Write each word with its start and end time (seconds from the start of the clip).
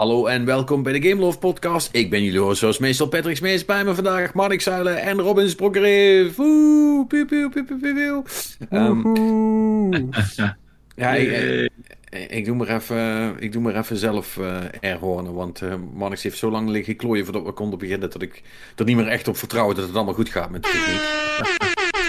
Hallo 0.00 0.26
en 0.26 0.44
welkom 0.44 0.82
bij 0.82 1.00
de 1.00 1.08
Game 1.08 1.20
Love 1.20 1.38
Podcast. 1.38 1.88
Ik 1.92 2.10
ben 2.10 2.22
jullie 2.22 2.40
host 2.40 2.58
zoals 2.58 2.78
meestal 2.78 3.08
Patrick 3.08 3.36
Smees 3.36 3.64
bij 3.64 3.84
me 3.84 3.94
vandaag, 3.94 4.34
Mark 4.34 4.60
Zuilen 4.60 5.02
en 5.02 5.20
Robin 5.20 5.48
Sprokkereef. 5.48 6.38
Oeh, 6.38 7.06
piu, 7.06 7.26
piu, 7.26 7.48
piu, 7.50 7.64
piu, 7.64 7.94
piu. 7.94 8.22
Um, 8.70 10.08
ja, 10.96 11.14
ik, 11.14 11.70
ik, 12.28 12.44
doe 12.44 12.56
maar 12.56 12.68
even, 12.68 13.36
ik 13.38 13.52
doe 13.52 13.62
maar 13.62 13.76
even 13.76 13.96
zelf 13.96 14.36
uh, 14.36 14.58
airhornen, 14.80 15.34
want 15.34 15.60
uh, 15.62 15.74
Marnix 15.94 16.22
heeft 16.22 16.38
zo 16.38 16.50
lang 16.50 16.68
liggen 16.68 16.96
klooien 16.96 17.24
voordat 17.24 17.44
we 17.44 17.52
konden 17.52 17.78
beginnen 17.78 18.10
dat 18.10 18.22
ik 18.22 18.42
er 18.76 18.84
niet 18.84 18.96
meer 18.96 19.08
echt 19.08 19.28
op 19.28 19.36
vertrouw 19.36 19.72
dat 19.72 19.86
het 19.86 19.94
allemaal 19.94 20.14
goed 20.14 20.28
gaat 20.28 20.50
met 20.50 20.62
de 20.62 20.68
techniek. 20.68 21.00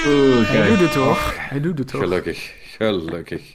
Oeh, 0.08 0.50
Hij 0.50 0.68
doet 0.68 0.80
het 0.80 0.92
toch? 0.92 1.36
Hij 1.38 1.62
doet 1.62 1.78
het 1.78 1.88
toch? 1.88 2.02
Gelukkig. 2.02 2.61
Gelukkig. 2.82 3.52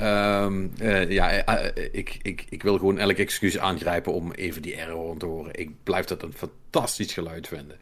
um, 0.00 0.72
uh, 0.80 1.10
ja, 1.10 1.48
uh, 1.48 1.84
ik, 1.92 2.18
ik, 2.22 2.44
ik 2.48 2.62
wil 2.62 2.78
gewoon 2.78 2.98
elk 2.98 3.16
excuus 3.16 3.58
aangrijpen 3.58 4.12
om 4.12 4.32
even 4.32 4.62
die 4.62 4.74
error 4.74 5.16
te 5.16 5.26
horen. 5.26 5.54
Ik 5.54 5.70
blijf 5.82 6.04
dat 6.04 6.22
een 6.22 6.32
fantastisch 6.32 7.12
geluid 7.12 7.48
vinden. 7.48 7.76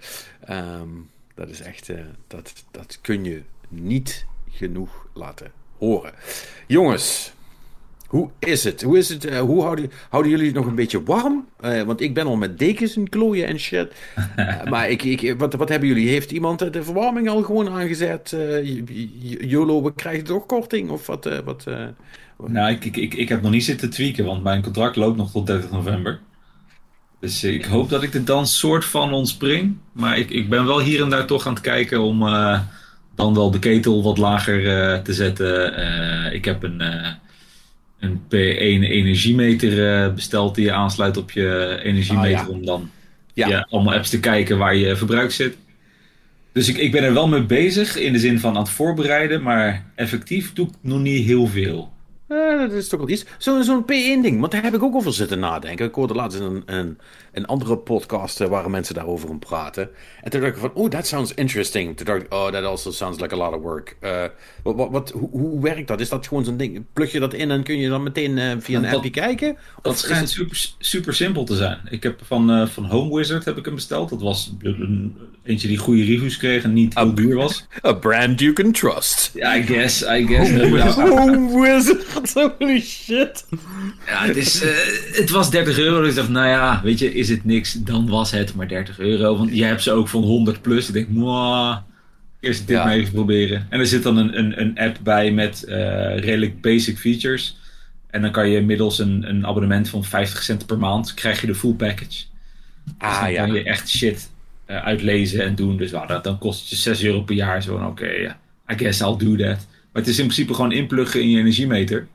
Um, 0.51 1.11
dat 1.35 1.49
is 1.49 1.61
echt, 1.61 1.91
dat, 2.27 2.53
dat 2.71 2.99
kun 3.01 3.25
je 3.25 3.43
niet 3.69 4.27
genoeg 4.51 5.07
laten 5.13 5.53
horen. 5.79 6.15
Jongens, 6.67 7.33
hoe 8.13 8.31
is 8.39 8.65
het? 8.65 8.83
Hoe, 8.83 8.99
is 8.99 9.09
het, 9.09 9.27
uh, 9.27 9.41
hoe 9.41 9.63
houden, 9.63 9.91
houden 10.09 10.31
jullie 10.31 10.47
het 10.47 10.55
nog 10.55 10.67
een 10.67 10.75
beetje 10.75 11.03
warm? 11.03 11.47
Uh, 11.65 11.83
want 11.83 12.01
ik 12.01 12.15
ben 12.15 12.27
al 12.27 12.37
met 12.37 12.59
dekens 12.59 12.97
en 12.97 13.09
klooien 13.09 13.47
en 13.47 13.59
shit. 13.59 13.93
Uh, 14.37 14.65
maar 14.73 14.91
ik, 14.91 15.03
ik, 15.03 15.39
wat, 15.39 15.55
wat 15.55 15.69
hebben 15.69 15.89
jullie? 15.89 16.09
Heeft 16.09 16.31
iemand 16.31 16.73
de 16.73 16.83
verwarming 16.83 17.29
al 17.29 17.43
gewoon 17.43 17.69
aangezet? 17.69 18.37
YOLO, 19.41 19.83
we 19.83 19.95
krijgen 19.95 20.25
toch 20.25 20.47
korting? 20.47 20.91
Of 20.91 21.07
wat? 21.07 21.29
wat 21.45 21.65
nou, 22.47 22.73
ik, 22.73 22.85
ik, 22.85 22.97
ik, 22.97 23.15
ik 23.15 23.29
heb 23.29 23.43
nog 23.43 23.51
niet 23.51 23.65
zitten 23.65 23.91
tweaken, 23.91 24.25
want 24.25 24.43
mijn 24.43 24.63
contract 24.63 24.97
loopt 24.97 25.17
nog 25.17 25.31
tot 25.31 25.47
30 25.47 25.71
november. 25.71 26.21
Dus 27.21 27.45
ik 27.45 27.65
hoop 27.65 27.89
dat 27.89 28.03
ik 28.03 28.15
er 28.15 28.25
dan 28.25 28.47
soort 28.47 28.85
van 28.85 29.13
ontspring. 29.13 29.77
Maar 29.93 30.19
ik, 30.19 30.31
ik 30.31 30.49
ben 30.49 30.67
wel 30.67 30.81
hier 30.81 31.03
en 31.03 31.11
daar 31.11 31.27
toch 31.27 31.47
aan 31.47 31.55
het 31.55 31.63
kijken 31.63 32.01
om 32.01 32.21
dan 33.15 33.35
wel 33.35 33.51
de 33.51 33.59
ketel 33.59 34.03
wat 34.03 34.19
lager 34.19 34.63
te 35.03 35.15
zetten. 35.15 36.33
ik 36.33 36.45
heb 36.45 36.63
een 36.63 36.83
een 38.03 38.21
P1 38.25 38.91
energiemeter 38.91 40.05
uh, 40.07 40.15
besteld 40.15 40.55
die 40.55 40.65
je 40.65 40.73
aansluit 40.73 41.17
op 41.17 41.31
je 41.31 41.81
energiemeter 41.83 42.39
ah, 42.39 42.47
ja. 42.47 42.53
om 42.53 42.65
dan 42.65 42.91
ja. 43.35 43.49
ja. 43.49 43.67
allemaal 43.71 43.95
apps 43.95 44.11
te 44.11 44.21
kijken 44.21 44.59
waar 44.59 44.77
je 44.77 44.97
verbruik 44.97 45.31
zit. 45.31 45.57
Dus 46.53 46.69
ik, 46.69 46.77
ik 46.77 46.93
ben 46.93 47.03
er 47.03 47.15
wel 47.15 47.29
mee 47.29 47.43
bezig 47.43 47.97
in 47.97 48.13
de 48.13 48.19
zin 48.19 48.41
van 48.41 48.57
aan 48.57 48.63
het 48.63 48.71
voorbereiden, 48.71 49.43
maar 49.43 49.87
effectief 49.95 50.53
doe 50.53 50.67
ik 50.67 50.73
nog 50.81 51.01
niet 51.01 51.25
heel 51.27 51.47
veel. 51.47 51.92
Uh, 52.33 52.59
dat 52.59 52.73
is 52.73 52.89
toch 52.89 53.01
wel 53.01 53.09
iets. 53.09 53.25
Zo'n 53.39 53.65
zo 53.65 53.83
P1-ding, 53.83 54.41
want 54.41 54.53
daar 54.53 54.63
heb 54.63 54.75
ik 54.75 54.83
ook 54.83 54.95
over 54.95 55.13
zitten 55.13 55.39
nadenken. 55.39 55.87
Ik 55.87 55.95
hoorde 55.95 56.15
laatst 56.15 56.39
een, 56.39 56.63
een, 56.67 56.99
een 57.33 57.47
andere 57.47 57.79
podcast 57.79 58.41
uh, 58.41 58.49
waar 58.49 58.71
mensen 58.71 58.95
daarover 58.95 59.29
om 59.29 59.39
praten. 59.39 59.91
En 60.23 60.31
toen 60.31 60.41
dacht 60.41 60.53
ik 60.53 60.59
van, 60.61 60.73
oh, 60.75 60.89
that 60.89 61.07
sounds 61.07 61.35
interesting. 61.35 61.97
Toen 61.97 62.07
dacht 62.07 62.23
ik, 62.23 62.33
oh, 62.33 62.47
that 62.47 62.65
also 62.65 62.91
sounds 62.91 63.21
like 63.21 63.35
a 63.35 63.39
lot 63.39 63.55
of 63.55 63.63
work. 63.63 63.97
Uh, 64.01 64.25
wat, 64.63 64.77
wat, 64.77 64.91
wat, 64.91 65.11
hoe, 65.11 65.31
hoe, 65.31 65.63
werkt 65.63 65.89
dat? 65.89 66.01
Is 66.01 66.09
dat 66.09 66.27
gewoon 66.27 66.45
zo'n 66.45 66.57
ding? 66.57 66.85
Plug 66.93 67.13
je 67.13 67.21
dat 67.21 67.35
in 67.35 67.51
en 67.51 67.63
kun 67.63 67.79
je 67.79 67.89
dan 67.89 68.03
meteen 68.03 68.63
via 68.63 68.77
een 68.77 68.83
dat, 68.85 68.95
appje 68.95 69.11
kijken? 69.11 69.57
Dat 69.83 69.99
schijnt 69.99 70.31
super, 70.31 70.75
super 70.79 71.15
simpel 71.15 71.45
te 71.45 71.57
zijn. 71.57 71.81
Ik 71.91 72.03
heb 72.03 72.21
van, 72.25 72.69
van 72.69 72.85
Home 72.85 73.17
Wizard 73.17 73.45
heb 73.45 73.57
ik 73.57 73.65
hem 73.65 73.75
besteld. 73.75 74.11
Dat 74.11 74.23
was 74.23 74.55
een, 74.61 75.17
eentje 75.45 75.69
die 75.69 75.77
goede 75.77 76.05
reviews 76.05 76.37
kreeg 76.37 76.63
en 76.63 76.73
niet 76.73 76.95
heel 76.95 77.15
duur 77.15 77.35
was. 77.35 77.67
A 77.87 77.93
brand 77.93 78.41
you 78.41 78.53
can 78.53 78.73
trust. 78.73 79.31
Ja, 79.35 79.57
I 79.57 79.63
guess, 79.63 80.03
I 80.03 80.27
guess. 80.27 80.51
Home, 80.95 81.11
Home 81.21 81.61
Wizard. 81.61 82.33
Holy 82.59 82.81
shit. 82.81 83.45
Ja, 84.07 84.25
het, 84.25 84.37
is, 84.37 84.63
uh, 84.63 84.71
het 85.13 85.31
was 85.31 85.51
30 85.51 85.79
euro. 85.79 86.01
Dus 86.01 86.09
ik 86.09 86.17
dacht, 86.17 86.29
nou 86.29 86.49
ja, 86.49 86.81
weet 86.83 86.99
je, 86.99 87.15
is 87.15 87.29
het 87.29 87.45
niks, 87.45 87.73
dan 87.73 88.09
was 88.09 88.31
het 88.31 88.55
maar 88.55 88.69
30 88.69 88.99
euro. 88.99 89.37
Want 89.37 89.57
je 89.57 89.65
hebt 89.65 89.83
ze 89.83 89.93
ook 89.93 90.09
van 90.09 90.23
100 90.23 90.63
plus. 90.63 90.89
Ik 90.89 90.95
denk, 90.95 91.09
mwah, 91.09 91.77
eerst 92.41 92.67
dit 92.67 92.77
ja. 92.77 92.85
maar 92.85 92.95
even 92.95 93.13
proberen. 93.13 93.67
En 93.71 93.81
er 93.81 93.87
zit 93.87 94.03
dan 94.03 94.17
een, 94.17 94.39
een, 94.39 94.61
een 94.61 94.79
app 94.79 94.99
bij 95.03 95.31
met 95.31 95.65
uh, 95.69 95.75
redelijk 96.19 96.61
basic 96.61 96.99
features. 96.99 97.61
En 98.11 98.23
dan 98.23 98.31
kan 98.31 98.49
je 98.49 98.61
middels 98.61 98.99
een, 98.99 99.29
een 99.29 99.47
abonnement 99.47 99.89
van 99.89 100.05
50 100.05 100.43
cent 100.43 100.67
per 100.67 100.79
maand, 100.79 101.15
krijg 101.15 101.41
je 101.41 101.47
de 101.47 101.55
full 101.55 101.75
package. 101.75 102.25
Ah, 102.99 103.11
dus 103.11 103.21
dan 103.21 103.33
ja. 103.33 103.45
kan 103.45 103.55
je 103.55 103.63
echt 103.63 103.89
shit 103.89 104.31
uitlezen 104.81 105.45
en 105.45 105.55
doen. 105.55 105.77
Dus 105.77 105.91
nou, 105.91 106.07
dat, 106.07 106.25
dan 106.25 106.39
kost 106.39 106.61
het 106.61 106.69
je 106.69 106.77
6 106.77 107.05
euro 107.05 107.23
per 107.23 107.35
jaar. 107.35 107.63
Zo, 107.63 107.75
oké, 107.75 107.85
okay, 107.85 108.21
yeah, 108.21 108.35
I 108.71 108.79
guess 108.79 109.01
I'll 109.01 109.17
do 109.17 109.37
that. 109.37 109.67
Maar 109.93 110.03
het 110.03 110.09
is 110.09 110.19
in 110.19 110.25
principe 110.25 110.55
gewoon 110.55 110.73
inpluggen 110.73 111.21
in 111.21 111.31
je 111.31 111.39
energiemeter. 111.39 112.07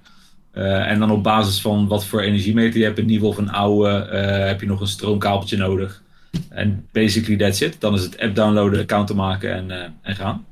Uh, 0.53 0.89
en 0.89 0.99
dan 0.99 1.11
op 1.11 1.23
basis 1.23 1.61
van 1.61 1.87
wat 1.87 2.05
voor 2.05 2.21
energiemeter 2.21 2.79
je 2.79 2.85
hebt, 2.85 2.97
een 2.97 3.05
nieuwe 3.05 3.25
of 3.25 3.37
een 3.37 3.51
oude, 3.51 4.09
uh, 4.13 4.45
heb 4.47 4.61
je 4.61 4.67
nog 4.67 4.81
een 4.81 4.87
stroomkabeltje 4.87 5.57
nodig. 5.57 6.03
En 6.49 6.87
basically 6.91 7.37
that's 7.37 7.61
it. 7.61 7.75
Dan 7.79 7.93
is 7.93 8.03
het 8.03 8.19
app 8.19 8.35
downloaden, 8.35 8.79
account 8.79 9.13
maken 9.13 9.53
en, 9.53 9.69
uh, 9.69 9.83
en 10.01 10.15
gaan. 10.15 10.45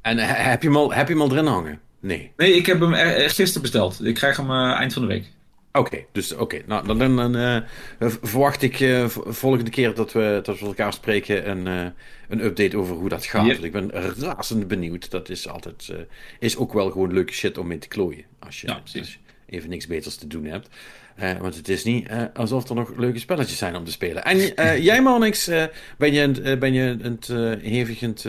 En 0.00 0.18
heb 0.18 0.62
je, 0.62 0.68
hem 0.68 0.76
al, 0.76 0.92
heb 0.92 1.08
je 1.08 1.12
hem 1.12 1.22
al 1.22 1.30
erin 1.30 1.46
hangen? 1.46 1.80
Nee. 2.00 2.32
Nee, 2.36 2.52
ik 2.52 2.66
heb 2.66 2.80
hem 2.80 2.94
gisteren 3.28 3.62
besteld. 3.62 4.04
Ik 4.04 4.14
krijg 4.14 4.36
hem 4.36 4.50
eind 4.50 4.92
van 4.92 5.02
de 5.02 5.08
week. 5.08 5.32
Oké, 5.72 6.04
dus 6.12 6.34
oké. 6.34 6.62
Nou, 6.66 6.86
dan, 6.86 6.98
dan, 6.98 7.16
dan 7.16 7.36
uh, 7.36 7.60
verwacht 7.98 8.62
ik 8.62 8.80
uh, 8.80 9.08
volgende 9.08 9.70
keer 9.70 9.94
dat 9.94 10.12
we, 10.12 10.40
dat 10.42 10.58
we 10.58 10.66
elkaar 10.66 10.92
spreken 10.92 11.50
een, 11.50 11.66
uh, 11.66 11.90
een 12.28 12.44
update 12.44 12.76
over 12.76 12.94
hoe 12.94 13.08
dat 13.08 13.26
gaat. 13.26 13.46
Yep. 13.46 13.52
Want 13.52 13.64
ik 13.64 13.72
ben 13.72 13.90
razend 14.20 14.68
benieuwd. 14.68 15.10
Dat 15.10 15.28
is 15.28 15.48
altijd 15.48 15.92
is 16.38 16.56
ook 16.56 16.72
wel 16.72 16.90
gewoon 16.90 17.12
leuke 17.12 17.32
shit 17.32 17.58
om 17.58 17.66
mee 17.66 17.78
te 17.78 17.88
klooien. 17.88 18.24
Als 18.38 18.60
je, 18.60 18.66
ja, 18.66 18.80
als 18.82 18.92
je 18.92 19.04
even 19.46 19.68
niks 19.68 19.86
beters 19.86 20.16
te 20.16 20.26
doen 20.26 20.44
hebt. 20.44 20.68
want 21.40 21.56
het 21.56 21.68
is 21.68 21.84
niet 21.84 22.08
alsof 22.34 22.68
er 22.68 22.74
nog 22.74 22.96
leuke 22.96 23.18
spelletjes 23.18 23.58
zijn 23.58 23.76
om 23.76 23.84
te 23.84 23.90
spelen. 23.90 24.24
En 24.24 24.38
jij, 24.90 25.02
Manix, 25.02 25.50
ben 25.98 26.12
je, 26.12 26.56
ben 26.58 26.72
je 26.72 26.96
het 27.02 27.26
hevigend 27.62 28.26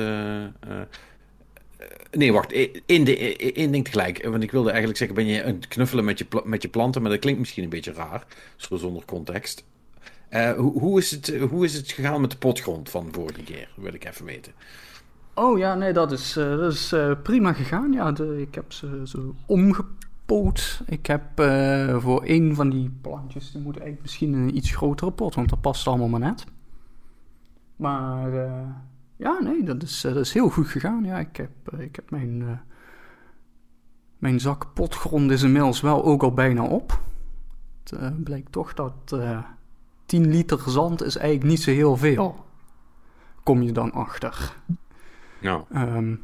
Nee, 2.11 2.33
wacht. 2.33 2.53
Eén 2.85 3.71
ding 3.71 3.83
tegelijk. 3.83 4.25
Want 4.25 4.43
ik 4.43 4.51
wilde 4.51 4.69
eigenlijk 4.69 4.97
zeggen, 4.97 5.17
ben 5.17 5.25
je 5.25 5.43
een 5.43 5.67
knuffelen 5.67 6.05
met 6.05 6.17
je, 6.17 6.25
met 6.43 6.61
je 6.61 6.69
planten? 6.69 7.01
Maar 7.01 7.11
dat 7.11 7.19
klinkt 7.19 7.39
misschien 7.39 7.63
een 7.63 7.69
beetje 7.69 7.93
raar. 7.93 8.25
Zo 8.55 8.77
zonder 8.77 9.05
context. 9.05 9.65
Uh, 10.29 10.51
hoe, 10.51 10.79
hoe, 10.79 10.99
is 10.99 11.11
het, 11.11 11.37
hoe 11.49 11.65
is 11.65 11.73
het 11.73 11.91
gegaan 11.91 12.21
met 12.21 12.31
de 12.31 12.37
potgrond 12.37 12.89
van 12.89 13.07
vorige 13.11 13.43
keer? 13.43 13.69
Wil 13.75 13.93
ik 13.93 14.05
even 14.05 14.25
weten. 14.25 14.53
Oh 15.33 15.57
ja, 15.57 15.75
nee, 15.75 15.93
dat 15.93 16.11
is, 16.11 16.37
uh, 16.37 16.57
dat 16.57 16.73
is 16.73 16.93
uh, 16.93 17.11
prima 17.23 17.53
gegaan. 17.53 17.91
Ja, 17.91 18.13
ik 18.37 18.55
heb 18.55 18.73
ze 18.73 19.01
zo 19.03 19.35
omgepoot. 19.45 20.81
Ik 20.85 21.05
heb 21.05 21.23
voor 22.01 22.23
één 22.23 22.55
van 22.55 22.69
die 22.69 22.91
plantjes, 23.01 23.51
die 23.51 23.61
moet 23.61 23.73
eigenlijk 23.73 24.01
misschien 24.01 24.33
een 24.33 24.55
iets 24.55 24.75
grotere 24.75 25.11
pot, 25.11 25.35
want 25.35 25.49
dat 25.49 25.61
past 25.61 25.87
allemaal 25.87 26.07
maar 26.07 26.19
net. 26.19 26.45
Maar 27.75 28.31
ja, 29.19 29.39
nee, 29.39 29.63
dat 29.63 29.83
is, 29.83 30.03
eh, 30.03 30.13
dat 30.13 30.25
is 30.25 30.33
heel 30.33 30.49
goed 30.49 30.67
gegaan. 30.67 31.03
Ja, 31.03 31.17
ik 31.17 31.37
heb, 31.37 31.51
eh, 31.73 31.79
ik 31.79 31.95
heb 31.95 32.09
mijn, 32.09 32.41
uh, 32.41 32.57
mijn 34.17 34.39
zak 34.39 34.73
potgrond 34.73 35.31
is 35.31 35.43
inmiddels 35.43 35.81
wel 35.81 36.03
ook 36.03 36.23
al 36.23 36.33
bijna 36.33 36.63
op. 36.63 37.01
Het 37.83 37.91
uh, 38.01 38.09
blijkt 38.23 38.51
toch 38.51 38.73
dat 38.73 39.11
uh, 39.13 39.43
10 40.05 40.29
liter 40.29 40.59
zand 40.69 41.03
is 41.03 41.15
eigenlijk 41.15 41.49
niet 41.49 41.61
zo 41.61 41.71
heel 41.71 41.97
veel. 41.97 42.45
Kom 43.43 43.61
je 43.61 43.71
dan 43.71 43.91
achter. 43.91 44.55
Ja. 45.39 45.65
Um, 45.73 46.21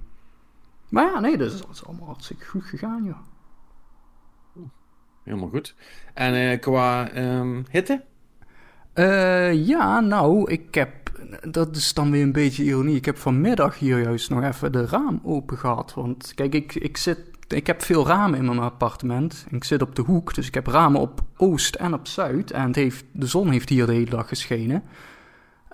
maar 0.90 1.06
ja, 1.06 1.20
nee, 1.20 1.38
dat 1.38 1.52
is, 1.52 1.62
dat 1.62 1.70
is 1.70 1.86
allemaal 1.86 2.06
hartstikke 2.06 2.46
goed 2.46 2.66
gegaan, 2.66 3.04
ja. 3.04 3.22
Helemaal 5.24 5.50
goed. 5.50 5.76
En 6.14 6.60
qua 6.60 7.16
um, 7.18 7.66
hitte? 7.70 8.04
ja, 9.54 10.00
nou, 10.00 10.52
ik 10.52 10.76
heb 10.76 11.05
dat 11.50 11.76
is 11.76 11.94
dan 11.94 12.12
weer 12.12 12.24
een 12.24 12.32
beetje 12.32 12.64
ironie. 12.64 12.96
Ik 12.96 13.06
heb 13.06 13.18
vanmiddag 13.18 13.80
hier 13.80 14.02
juist 14.02 14.30
nog 14.30 14.44
even 14.44 14.72
de 14.72 14.86
raam 14.86 15.20
open 15.24 15.58
gehad. 15.58 15.94
Want 15.94 16.32
kijk, 16.36 16.54
ik, 16.54 16.76
ik, 16.76 16.98
zit, 16.98 17.20
ik 17.48 17.68
heb 17.68 17.82
veel 17.82 18.08
ramen 18.08 18.40
in 18.40 18.46
mijn 18.46 18.60
appartement. 18.60 19.46
Ik 19.50 19.64
zit 19.64 19.82
op 19.82 19.96
de 19.96 20.02
hoek, 20.02 20.34
dus 20.34 20.48
ik 20.48 20.54
heb 20.54 20.68
ramen 20.68 21.02
op 21.02 21.22
oost 21.38 21.76
en 21.76 21.94
op 21.94 22.08
zuid. 22.08 22.52
En 22.52 22.68
het 22.68 22.76
heeft, 22.76 23.06
de 23.12 23.28
zon 23.28 23.50
heeft 23.50 23.70
hier 23.70 23.86
de 23.86 23.94
hele 23.94 24.10
dag 24.10 24.28
geschenen. 24.28 24.84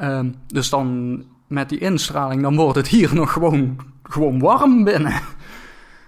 Um, 0.01 0.36
dus 0.48 0.69
dan 0.69 1.24
met 1.48 1.69
die 1.69 1.80
instraling, 1.80 2.42
dan 2.42 2.56
wordt 2.56 2.77
het 2.77 2.88
hier 2.88 3.15
nog 3.21 3.33
gewoon, 3.33 3.77
gewoon 4.04 4.39
warm 4.39 4.83
binnen. 4.83 5.21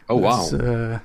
Oh, 0.08 0.22
wauw. 0.22 0.50
Dus, 0.50 0.62
uh, 0.62 0.96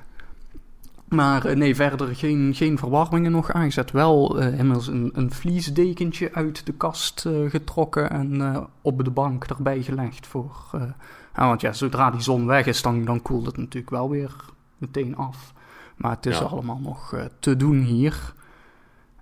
maar 1.09 1.45
eh, 1.45 1.55
nee, 1.55 1.75
verder 1.75 2.15
geen, 2.15 2.53
geen 2.55 2.77
verwarmingen 2.77 3.31
nog 3.31 3.51
aangezet. 3.51 3.91
Wel 3.91 4.41
uh, 4.41 4.47
inmiddels 4.59 4.87
een, 4.87 5.09
een 5.13 5.31
vliesdekentje 5.31 6.33
uit 6.33 6.65
de 6.65 6.73
kast 6.73 7.25
uh, 7.25 7.49
getrokken 7.49 8.09
en 8.09 8.67
op 8.81 9.03
de 9.03 9.11
bank 9.11 9.43
erbij 9.43 9.81
gelegd. 9.81 10.27
Voor, 10.27 10.69
ja, 11.35 11.47
want 11.47 11.61
ja, 11.61 11.73
zodra 11.73 12.11
die 12.11 12.21
zon 12.21 12.45
weg 12.45 12.65
is, 12.65 12.81
dan, 12.81 13.05
dan 13.05 13.21
koelt 13.21 13.45
het 13.45 13.57
natuurlijk 13.57 13.89
wel 13.89 14.09
weer 14.09 14.35
meteen 14.77 15.15
af. 15.15 15.53
Maar 15.95 16.11
het 16.11 16.25
is 16.25 16.39
ja. 16.39 16.45
allemaal 16.45 16.79
nog 16.79 17.15
te 17.39 17.55
doen 17.55 17.79
hier. 17.79 18.33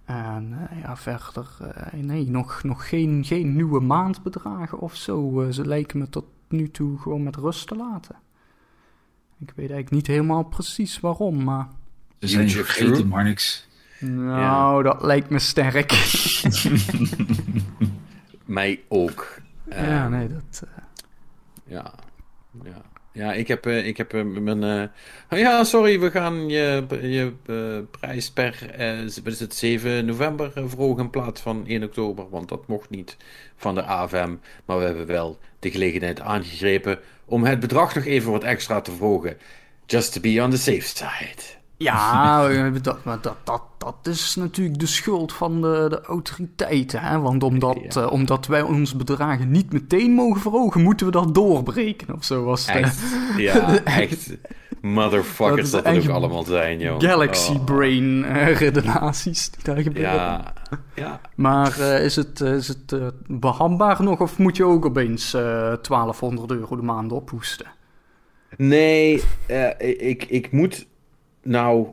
En 0.05 0.69
ja, 0.81 0.97
verder, 0.97 1.57
nee, 1.91 2.29
nog, 2.29 2.63
nog 2.63 2.89
geen, 2.89 3.23
geen 3.25 3.55
nieuwe 3.55 3.79
maandbedragen 3.79 4.79
of 4.79 4.95
zo. 4.95 5.45
ze 5.51 5.67
lijken 5.67 5.99
me 5.99 6.09
tot 6.09 6.25
nu 6.49 6.71
toe 6.71 6.97
gewoon 6.97 7.23
met 7.23 7.35
rust 7.35 7.67
te 7.67 7.75
laten. 7.75 8.15
Ik 9.39 9.53
weet 9.55 9.57
eigenlijk 9.57 9.91
niet 9.91 10.07
helemaal 10.07 10.43
precies 10.43 10.99
waarom, 10.99 11.43
maar... 11.43 11.67
Ze 12.19 12.27
zijn 12.27 12.49
je 12.49 12.63
vergeten, 12.63 13.07
maar 13.07 13.23
niks. 13.23 13.67
Nou, 13.99 14.83
dat 14.83 15.03
lijkt 15.03 15.29
me 15.29 15.39
sterk. 15.39 15.91
Mij 18.45 18.79
ook. 18.87 19.41
ja, 19.69 19.75
Ehm, 19.75 20.11
nee, 20.11 20.27
dat... 20.27 20.63
eh, 20.63 20.83
Ja, 21.65 21.93
ja. 22.63 22.81
Ja, 23.11 23.33
ik 23.33 23.47
heb, 23.47 23.65
eh, 23.65 23.85
ik 23.87 23.97
heb 23.97 24.13
eh, 24.13 24.23
mijn... 24.23 24.91
ja, 25.29 25.63
sorry, 25.63 25.99
we 25.99 26.11
gaan 26.11 26.49
je, 26.49 26.85
je 27.01 27.33
prijs 27.91 28.31
per... 28.31 28.69
eh, 28.71 28.97
wat 29.23 29.33
is 29.33 29.39
het, 29.39 29.55
7 29.55 30.05
november 30.05 30.51
verhogen 30.53 31.03
in 31.03 31.09
plaats 31.09 31.41
van 31.41 31.63
1 31.67 31.83
oktober. 31.83 32.29
Want 32.29 32.49
dat 32.49 32.67
mocht 32.67 32.89
niet 32.89 33.17
van 33.55 33.75
de 33.75 33.83
AFM. 33.83 34.35
Maar 34.65 34.77
we 34.77 34.83
hebben 34.83 35.05
wel 35.05 35.39
de 35.59 35.71
gelegenheid 35.71 36.19
aangegrepen 36.19 36.99
om 37.25 37.43
het 37.43 37.59
bedrag 37.59 37.95
nog 37.95 38.05
even 38.05 38.31
wat 38.31 38.43
extra 38.43 38.81
te 38.81 38.91
verhogen. 38.91 39.37
Just 39.85 40.13
to 40.13 40.21
be 40.21 40.41
on 40.43 40.49
the 40.49 40.57
safe 40.57 40.81
side. 40.81 41.56
Ja, 41.77 42.47
eh, 42.49 42.73
dat, 42.81 43.03
maar 43.03 43.21
dat, 43.21 43.35
dat, 43.43 43.61
dat 43.77 43.95
is 44.03 44.35
natuurlijk 44.35 44.79
de 44.79 44.85
schuld 44.85 45.33
van 45.33 45.61
de, 45.61 45.85
de 45.89 46.01
autoriteiten. 46.01 46.99
Hè? 47.01 47.19
Want 47.19 47.43
omdat, 47.43 47.77
Ja. 47.89 48.01
eh, 48.01 48.11
omdat 48.11 48.45
wij 48.47 48.61
onze 48.61 48.97
bedragen 48.97 49.51
niet 49.51 49.73
meteen 49.73 50.11
mogen 50.11 50.41
verhogen, 50.41 50.81
moeten 50.81 51.05
we 51.05 51.11
dat 51.11 51.35
doorbreken 51.35 52.13
of 52.13 52.23
zo. 52.23 52.43
Was 52.43 52.65
het, 52.71 52.75
Echt, 52.83 53.01
ja, 53.37 53.83
echt. 53.83 54.29
Dat 54.29 54.37
Motherfuckers 54.81 55.71
dat 55.71 55.85
het 55.85 56.03
ook 56.03 56.09
allemaal 56.15 56.43
zijn, 56.43 56.79
joh. 56.79 56.99
Galaxy 57.01 57.51
Oh. 57.51 57.63
Brain 57.63 58.23
eh, 58.25 58.55
redenaties 58.59 59.49
die 59.51 59.63
daar 59.63 59.81
gebeuren. 59.81 60.13
Ja, 60.13 60.53
ja. 60.95 61.21
Maar 61.35 61.79
is 61.79 62.15
het, 62.15 62.39
is 62.41 62.67
het 62.67 62.91
eh, 62.91 63.07
behapbaar 63.27 64.03
nog 64.03 64.19
of 64.19 64.37
moet 64.37 64.57
je 64.57 64.63
ook 64.65 64.85
opeens 64.85 65.33
eh 65.33 65.41
1200 65.41 66.51
euro 66.51 66.75
de 66.75 66.81
maand 66.81 67.11
ophoesten? 67.11 67.65
Nee, 68.57 69.23
ik, 69.97 70.23
ik 70.23 70.51
moet. 70.51 70.85
Nou, 71.47 71.87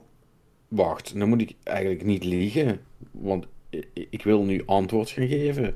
wacht. 0.68 1.18
Dan 1.18 1.28
moet 1.28 1.40
ik 1.40 1.54
eigenlijk 1.62 2.04
niet 2.04 2.24
liegen. 2.24 2.80
Want 3.10 3.46
ik 4.10 4.24
wil 4.24 4.44
nu 4.44 4.62
antwoord 4.66 5.10
gaan 5.10 5.26
geven. 5.26 5.74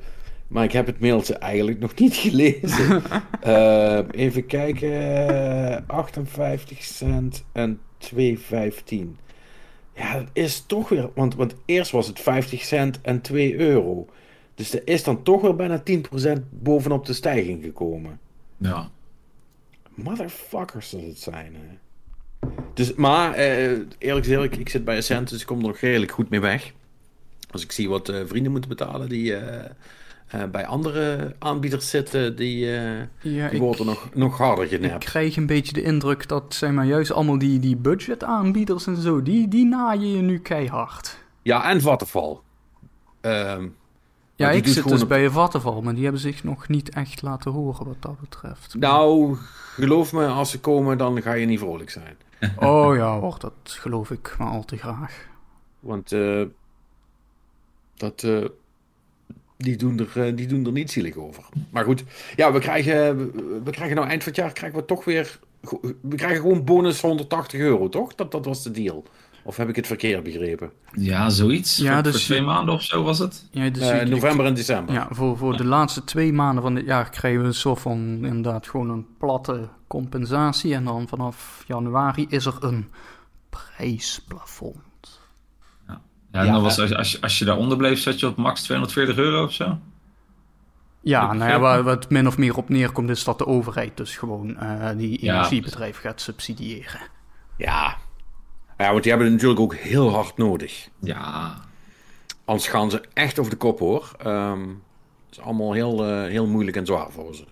Maar 0.49 0.65
ik 0.65 0.73
heb 0.73 0.87
het 0.87 1.01
mailtje 1.01 1.35
eigenlijk 1.35 1.79
nog 1.79 1.95
niet 1.95 2.15
gelezen. 2.27 3.03
Eh, 3.41 4.01
even 4.11 4.47
kijken. 4.47 5.87
58 5.87 6.83
cent 6.83 7.45
en 7.53 7.81
2,15. 8.15 8.97
Ja, 9.95 10.15
dat 10.15 10.29
is 10.33 10.65
toch 10.67 10.89
weer. 10.89 11.11
Want, 11.15 11.35
want 11.35 11.55
eerst 11.65 11.91
was 11.91 12.07
het 12.07 12.21
50 12.21 12.63
cent 12.63 13.01
en 13.01 13.21
2 13.21 13.57
euro. 13.57 14.07
Dus 14.55 14.73
er 14.73 14.83
is 14.85 15.05
dan 15.05 15.23
toch 15.23 15.41
weer 15.41 15.57
bijna 15.57 15.83
10% 16.29 16.41
bovenop 16.51 17.07
de 17.07 17.13
stijging 17.13 17.63
gekomen. 17.65 18.21
Ja. 18.57 18.91
Motherfuckers 19.95 20.91
dat 20.91 21.01
het 21.01 21.19
zijn. 21.19 21.55
Hè. 21.55 21.77
Dus, 22.75 22.95
maar 22.95 23.33
eh, 23.33 23.71
eerlijk 23.99 24.27
gezegd, 24.27 24.59
ik 24.59 24.69
zit 24.69 24.85
bij 24.85 24.97
Ascent, 24.97 25.29
dus 25.29 25.41
ik 25.41 25.47
kom 25.47 25.59
er 25.61 25.67
nog 25.67 25.79
redelijk 25.79 26.13
goed 26.13 26.31
mee 26.31 26.41
weg. 26.41 26.73
Als 27.51 27.63
ik 27.65 27.73
zie 27.73 27.89
wat 27.89 28.09
eh, 28.09 28.21
vrienden 28.27 28.53
moeten 28.53 28.71
betalen 28.71 29.09
die 29.09 29.35
eh, 29.37 29.71
bij 30.51 30.67
andere 30.67 31.35
aanbieders 31.39 31.91
zitten, 31.91 32.37
die, 32.37 32.67
Ja, 33.21 33.49
die 33.51 33.61
worden 33.61 33.87
nog, 33.87 34.09
nog 34.15 34.39
harder 34.39 34.65
Ik 34.65 34.71
genept. 34.71 35.05
krijg 35.05 35.37
een 35.37 35.47
beetje 35.47 35.73
de 35.73 35.83
indruk 35.83 36.29
dat 36.29 36.55
zeg 36.55 36.71
maar, 36.71 36.87
juist 36.87 37.13
allemaal 37.13 37.39
die, 37.39 37.59
die 37.59 37.77
budget-aanbieders 37.77 38.87
en 38.87 38.97
zo, 38.97 39.23
die, 39.23 39.49
die 39.49 39.65
naaien 39.67 40.11
je 40.13 40.23
nu 40.23 40.39
keihard. 40.39 41.19
Ja, 41.43 41.71
en 41.71 41.81
Vattenval. 41.81 42.43
Ehm, 43.21 43.67
Ja, 44.37 44.51
ik 44.51 44.67
zit 44.67 44.89
dus 44.89 45.03
op- 45.03 45.09
bij 45.09 45.25
een 45.25 45.31
Vattenval, 45.31 45.83
maar 45.83 45.95
die 45.95 46.03
hebben 46.03 46.21
zich 46.21 46.45
nog 46.45 46.69
niet 46.69 46.91
echt 46.91 47.23
laten 47.23 47.51
horen 47.51 47.87
wat 47.87 47.97
dat 48.03 48.21
betreft. 48.21 48.75
nou, 48.79 49.37
geloof 49.75 50.13
me, 50.13 50.27
als 50.27 50.51
ze 50.51 50.61
komen, 50.61 50.99
dan 50.99 51.23
ga 51.23 51.33
je 51.33 51.47
niet 51.47 51.59
vrolijk 51.59 51.91
zijn. 51.91 52.17
Oh 52.57 52.97
ja 52.97 53.19
hoor, 53.19 53.37
dat 53.39 53.53
geloof 53.65 54.11
ik 54.11 54.35
maar 54.39 54.49
al 54.49 54.65
te 54.65 54.77
graag. 54.77 55.27
Want 55.81 56.13
eh, 56.13 56.43
dat, 57.95 58.23
eh, 58.23 58.45
die, 59.57 59.77
doen 59.77 59.99
er, 59.99 60.27
eh, 60.27 60.37
die 60.37 60.47
doen 60.47 60.67
er 60.67 60.73
niet 60.73 60.91
zielig 60.91 61.17
over. 61.17 61.45
Maar 61.71 61.85
goed, 61.85 62.05
ja, 62.37 62.53
we 62.53 62.59
krijgen, 62.59 63.17
we, 63.65 63.71
krijgen 63.71 63.97
nou 63.97 64.09
eind 64.09 64.23
van 64.23 64.33
het 64.33 64.41
jaar 64.41 64.53
krijgen 64.53 64.79
we 64.79 64.85
toch 64.85 65.05
weer... 65.05 65.39
We 66.01 66.17
krijgen 66.17 66.41
gewoon 66.41 66.65
bonus 66.65 67.01
180 67.01 67.61
euro, 67.61 67.89
toch? 67.89 68.15
Dat, 68.15 68.33
dat 68.33 68.45
was 68.45 68.63
de 68.63 68.71
deal. 68.71 69.05
Of 69.43 69.57
heb 69.57 69.69
ik 69.69 69.77
het 69.77 69.87
verkeerd 69.87 70.23
begrepen? 70.23 70.71
Ja, 70.93 71.31
zoiets. 71.31 71.77
Ja, 71.77 71.95
voor, 71.95 72.03
dus 72.03 72.13
voor 72.13 72.21
twee 72.21 72.43
maanden 72.47 72.75
of 72.75 72.83
zo 72.83 73.03
was 73.03 73.19
het. 73.19 73.49
Ja, 73.51 73.71
dus 73.71 73.89
Eh, 73.89 74.07
november 74.09 74.47
en 74.47 74.55
december. 74.55 74.95
Ja, 74.95 75.09
voor, 75.11 75.37
voor 75.37 75.57
de 75.57 75.65
laatste 75.65 76.05
twee 76.05 76.33
maanden 76.33 76.63
van 76.63 76.75
dit 76.75 76.87
jaar 76.87 77.11
krijgen 77.11 77.41
we 77.41 77.47
een 77.47 77.55
soort 77.55 77.81
van 77.81 77.99
inderdaad 78.23 78.69
gewoon 78.69 78.91
een 78.91 79.07
platte 79.19 79.69
compensatie. 79.87 80.75
En 80.75 80.85
dan 80.85 81.09
vanaf 81.09 81.65
januari 81.67 82.27
is 82.29 82.47
er 82.47 82.57
een 82.61 82.91
prijsplafond. 83.51 85.21
Ja, 85.87 86.01
en 86.31 86.45
Ja, 86.47 86.53
dan 86.53 86.63
was, 86.63 86.79
als, 86.81 86.95
als, 86.95 87.13
je, 87.13 87.21
als 87.21 87.39
je 87.39 87.45
daaronder 87.45 87.77
bleef, 87.77 88.01
zat 88.01 88.21
je 88.21 88.27
op 88.27 88.37
max 88.37 88.63
240 88.63 89.17
euro 89.17 89.45
of 89.45 89.53
zo. 89.53 89.79
Ja, 91.01 91.33
nou 91.33 91.51
ja, 91.51 91.59
waar, 91.59 91.85
het 91.85 92.11
min 92.11 92.27
of 92.27 92.39
meer 92.39 92.57
op 92.57 92.69
neerkomt 92.69 93.11
is 93.11 93.25
dat 93.25 93.39
de 93.39 93.47
overheid 93.47 93.97
dus 93.97 94.17
gewoon 94.17 94.57
eh, 94.57 94.97
die 94.97 95.19
energiebedrijf 95.19 95.99
gaat 96.01 96.21
subsidiëren. 96.21 97.01
Ja. 97.57 97.97
Ja, 98.79 98.91
want 98.91 99.03
die 99.03 99.13
hebben 99.13 99.31
het 99.33 99.37
natuurlijk 99.37 99.61
ook 99.61 99.75
heel 99.75 100.11
hard 100.11 100.37
nodig. 100.37 100.89
Ja. 100.99 101.55
Anders 102.45 102.69
gaan 102.69 102.91
ze 102.91 103.03
echt 103.13 103.39
over 103.39 103.51
de 103.51 103.57
kop, 103.59 103.79
hoor. 103.79 104.13
Ehm, 104.19 104.61
het 105.27 105.31
is 105.31 105.41
allemaal 105.41 105.73
heel, 105.73 106.05
eh, 106.05 106.31
heel 106.31 106.47
moeilijk 106.47 106.77
en 106.77 106.87
zwaar 106.87 107.11
voor 107.11 107.35
ze. 107.35 107.45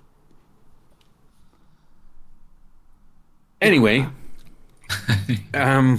Anyway. 3.58 4.08
Ehm, 5.50 5.96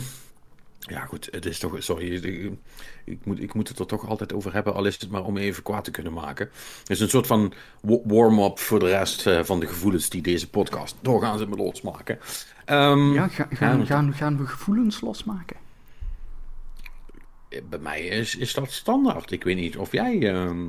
ja, 0.88 1.06
goed. 1.06 1.28
Het 1.31 1.45
is 1.45 1.60
toch... 1.60 1.84
Sorry. 1.84 2.13
Ik, 3.06 3.25
moet, 3.25 3.39
ik 3.42 3.54
moet 3.54 3.68
het 3.68 3.80
er 3.80 3.86
toch 3.86 4.07
altijd 4.07 4.34
over 4.34 4.54
hebben. 4.54 4.74
Al 4.74 4.86
is 4.86 4.98
het 5.01 5.10
maar 5.10 5.24
om 5.24 5.38
even 5.38 5.63
kwaad 5.63 5.84
te 5.84 5.92
kunnen 5.92 6.13
maken. 6.13 6.50
Het 6.80 6.89
is 6.89 7.00
een 7.00 7.10
soort 7.10 7.28
van 7.28 7.54
wa- 7.81 8.00
warm-up 8.04 8.60
voor 8.60 8.80
de 8.80 8.86
rest 8.88 9.28
eh, 9.28 9.44
van 9.44 9.60
de 9.60 9.68
gevoelens 9.68 10.10
die 10.10 10.22
deze 10.22 10.50
podcast 10.50 10.95
doorgaans 11.01 11.42
in 11.42 11.50
me 11.50 11.56
losmaken. 11.56 12.19
Ehm, 12.66 13.13
Ja, 13.13 13.28
ga- 13.28 13.48
ja, 13.50 13.56
gaan, 13.56 13.86
gaan, 13.86 14.13
gaan 14.13 14.38
we 14.38 14.45
gevoelens 14.48 15.01
losmaken? 15.01 15.56
Bij 17.69 17.80
mij 17.80 18.01
is, 18.01 18.36
is 18.36 18.54
dat 18.54 18.72
standaard. 18.72 19.31
Ik 19.31 19.44
weet 19.44 19.56
niet 19.56 19.78
of 19.78 19.92
jij 19.92 20.33
ehm, 20.33 20.66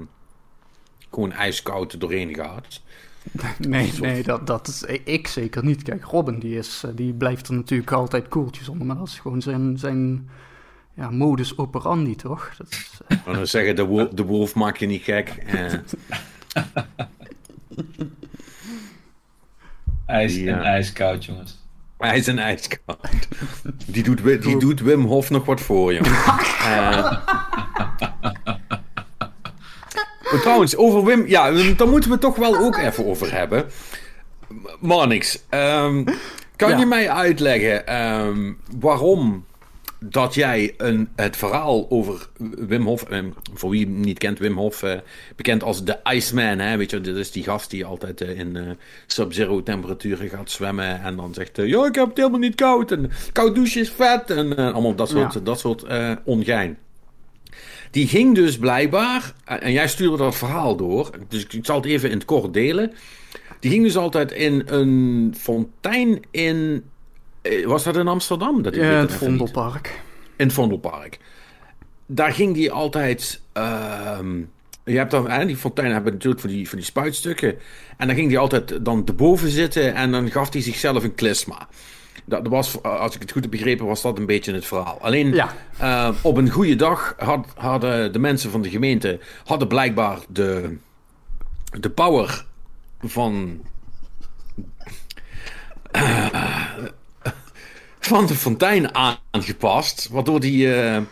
gewoon 1.10 1.32
ijskoud 1.32 2.00
doorheen 2.00 2.34
gaat. 2.34 2.80
Nee, 3.68 3.92
nee 4.00 4.22
dat, 4.22 4.46
dat 4.46 4.68
is 4.68 4.82
ik 5.04 5.28
zeker 5.28 5.64
niet. 5.64 5.82
Kijk, 5.82 6.04
Robin 6.04 6.38
die 6.38 6.58
is, 6.58 6.82
eh, 6.84 6.90
die 6.94 7.12
blijft 7.12 7.48
er 7.48 7.54
natuurlijk 7.54 7.92
altijd 7.92 8.28
koeltjes 8.28 8.68
onder, 8.68 8.86
maar 8.86 8.96
dat 8.96 9.06
is 9.08 9.18
gewoon 9.18 9.42
zijn, 9.42 9.78
zijn 9.78 10.28
ja, 10.94 11.10
modus 11.10 11.58
operandi, 11.58 12.16
toch? 12.16 12.54
Dat 12.58 12.66
is, 12.70 13.00
eh, 13.08 13.16
Maar 13.26 13.34
dan 13.34 13.46
zeggen, 13.46 13.76
de, 13.76 13.84
wolf, 13.84 14.08
de 14.08 14.24
wolf 14.24 14.54
maakt 14.54 14.78
je 14.78 14.86
niet 14.86 15.02
gek. 15.02 15.28
Eh, 15.28 15.72
IJs 20.06 20.34
Ja. 20.36 20.56
en 20.58 20.62
ijskoud, 20.62 21.24
jongens. 21.24 21.58
hij 21.98 22.18
is 22.18 22.26
een 22.26 22.38
ijskoud. 22.38 23.28
Die 23.86 24.02
doet, 24.02 24.42
die 24.42 24.58
doet 24.58 24.80
Wim 24.80 25.04
Hof 25.04 25.30
nog 25.30 25.44
wat 25.44 25.60
voor, 25.60 25.94
joh. 25.94 26.06
Eh, 26.68 27.12
maar 30.30 30.40
trouwens, 30.40 30.76
over 30.76 31.04
Wim... 31.04 31.26
Ja, 31.26 31.50
daar 31.76 31.88
moeten 31.88 32.10
we 32.10 32.18
toch 32.18 32.36
wel 32.36 32.56
ook 32.56 32.76
even 32.76 33.06
over 33.06 33.32
hebben. 33.34 33.66
Marnix, 34.80 35.42
ehm, 35.48 36.04
kan 36.56 36.70
Ja. 36.70 36.78
je 36.78 36.86
mij 36.86 37.10
uitleggen 37.10 37.86
ehm, 37.86 38.52
waarom 38.78 39.46
dat 40.00 40.34
jij 40.34 40.74
een, 40.76 41.08
het 41.16 41.36
verhaal 41.36 41.86
over 41.90 42.28
Wim 42.68 42.82
Hof, 42.86 43.02
eh, 43.02 43.18
voor 43.54 43.70
wie 43.70 43.84
hem 43.86 44.00
niet 44.00 44.18
kent, 44.18 44.38
Wim 44.38 44.56
Hof, 44.56 44.82
eh, 44.82 44.98
bekend 45.36 45.62
als 45.62 45.84
de 45.84 45.98
Iceman, 46.12 46.58
hè, 46.58 46.76
weet 46.76 46.90
je, 46.90 47.00
dit 47.00 47.16
is 47.16 47.30
die 47.30 47.42
gast 47.42 47.70
die 47.70 47.84
altijd 47.84 48.20
eh, 48.20 48.38
in 48.38 48.56
eh, 48.56 48.62
sub-zero 49.06 49.62
temperaturen 49.62 50.28
gaat 50.28 50.50
zwemmen 50.50 51.02
en 51.02 51.16
dan 51.16 51.34
zegt, 51.34 51.56
ja, 51.56 51.86
ik 51.86 51.94
heb 51.94 52.08
het 52.08 52.16
helemaal 52.16 52.38
niet 52.38 52.54
koud 52.54 52.90
en 52.92 53.10
koud 53.32 53.54
douchen 53.54 53.80
is 53.80 53.90
vet 53.90 54.30
en 54.30 54.56
allemaal 54.56 54.94
dat 54.94 55.08
soort, 55.08 55.34
Ja. 55.34 55.40
dat 55.40 55.58
soort 55.60 55.84
ongein. 56.24 56.78
Die 57.90 58.06
ging 58.08 58.34
dus 58.34 58.58
blijkbaar, 58.58 59.32
en 59.44 59.60
en 59.62 59.72
jij 59.72 59.88
stuurde 59.88 60.16
dat 60.16 60.36
verhaal 60.36 60.76
door, 60.76 61.10
dus 61.28 61.46
ik, 61.46 61.64
zal 61.66 61.76
het 61.76 61.84
even 61.84 62.10
in 62.10 62.16
het 62.16 62.24
kort 62.26 62.54
delen. 62.54 62.92
Die 63.60 63.70
ging 63.70 63.84
dus 63.84 63.96
altijd 63.96 64.32
in 64.32 64.62
een 64.66 65.34
fontein 65.38 66.22
in. 66.30 66.84
eh, 67.42 67.66
Was 67.66 67.84
dat 67.84 67.96
in 67.96 68.08
Amsterdam? 68.08 68.62
Dat 68.62 68.74
ja, 68.74 68.82
het. 68.82 69.12
Vondelpark. 69.12 70.00
In 70.36 70.44
het 70.44 70.54
Vondelpark. 70.54 71.18
Daar 72.06 72.32
ging 72.32 72.54
die 72.54 72.72
altijd. 72.72 73.40
ehm, 73.52 74.38
je 74.84 74.96
hebt 74.96 75.10
dan, 75.10 75.30
hè, 75.30 75.46
die 75.46 75.56
fonteinen 75.56 75.94
hebben 75.94 76.12
natuurlijk 76.12 76.40
van 76.40 76.50
die, 76.50 76.68
van 76.68 76.78
die 76.78 76.86
spuitstukken. 76.86 77.54
En 77.96 78.06
dan 78.06 78.16
ging 78.16 78.28
hij 78.30 78.38
altijd 78.38 78.84
dan 78.84 79.02
erboven 79.06 79.48
zitten 79.50 79.94
en 79.94 80.10
dan 80.12 80.30
gaf 80.30 80.52
hij 80.52 80.62
zichzelf 80.62 81.04
een 81.04 81.14
klisma. 81.14 81.68
Dat 82.28 82.46
was, 82.48 82.82
als 82.82 83.14
ik 83.14 83.20
het 83.20 83.32
goed 83.32 83.42
heb 83.42 83.50
begrepen, 83.50 83.86
was 83.86 84.02
dat 84.02 84.18
een 84.18 84.26
beetje 84.26 84.54
het 84.54 84.66
verhaal. 84.66 84.98
Alleen 85.00 85.34
Ja. 85.34 85.54
eh, 85.78 86.08
op 86.22 86.36
een 86.36 86.50
goede 86.50 86.76
dag 86.76 87.14
had, 87.18 87.46
hadden 87.54 88.12
de 88.12 88.18
mensen 88.18 88.50
van 88.50 88.62
de 88.62 88.70
gemeente 88.70 89.20
hadden 89.44 89.68
blijkbaar 89.68 90.18
de, 90.28 90.76
de 91.80 91.90
power 91.90 92.44
van. 93.00 93.60
eh, 95.90 96.74
van 98.00 98.26
de 98.26 98.34
fontein 98.34 98.94
aangepast. 98.94 100.08
Waardoor 100.10 100.40
die, 100.40 100.74
eh, 100.74 101.02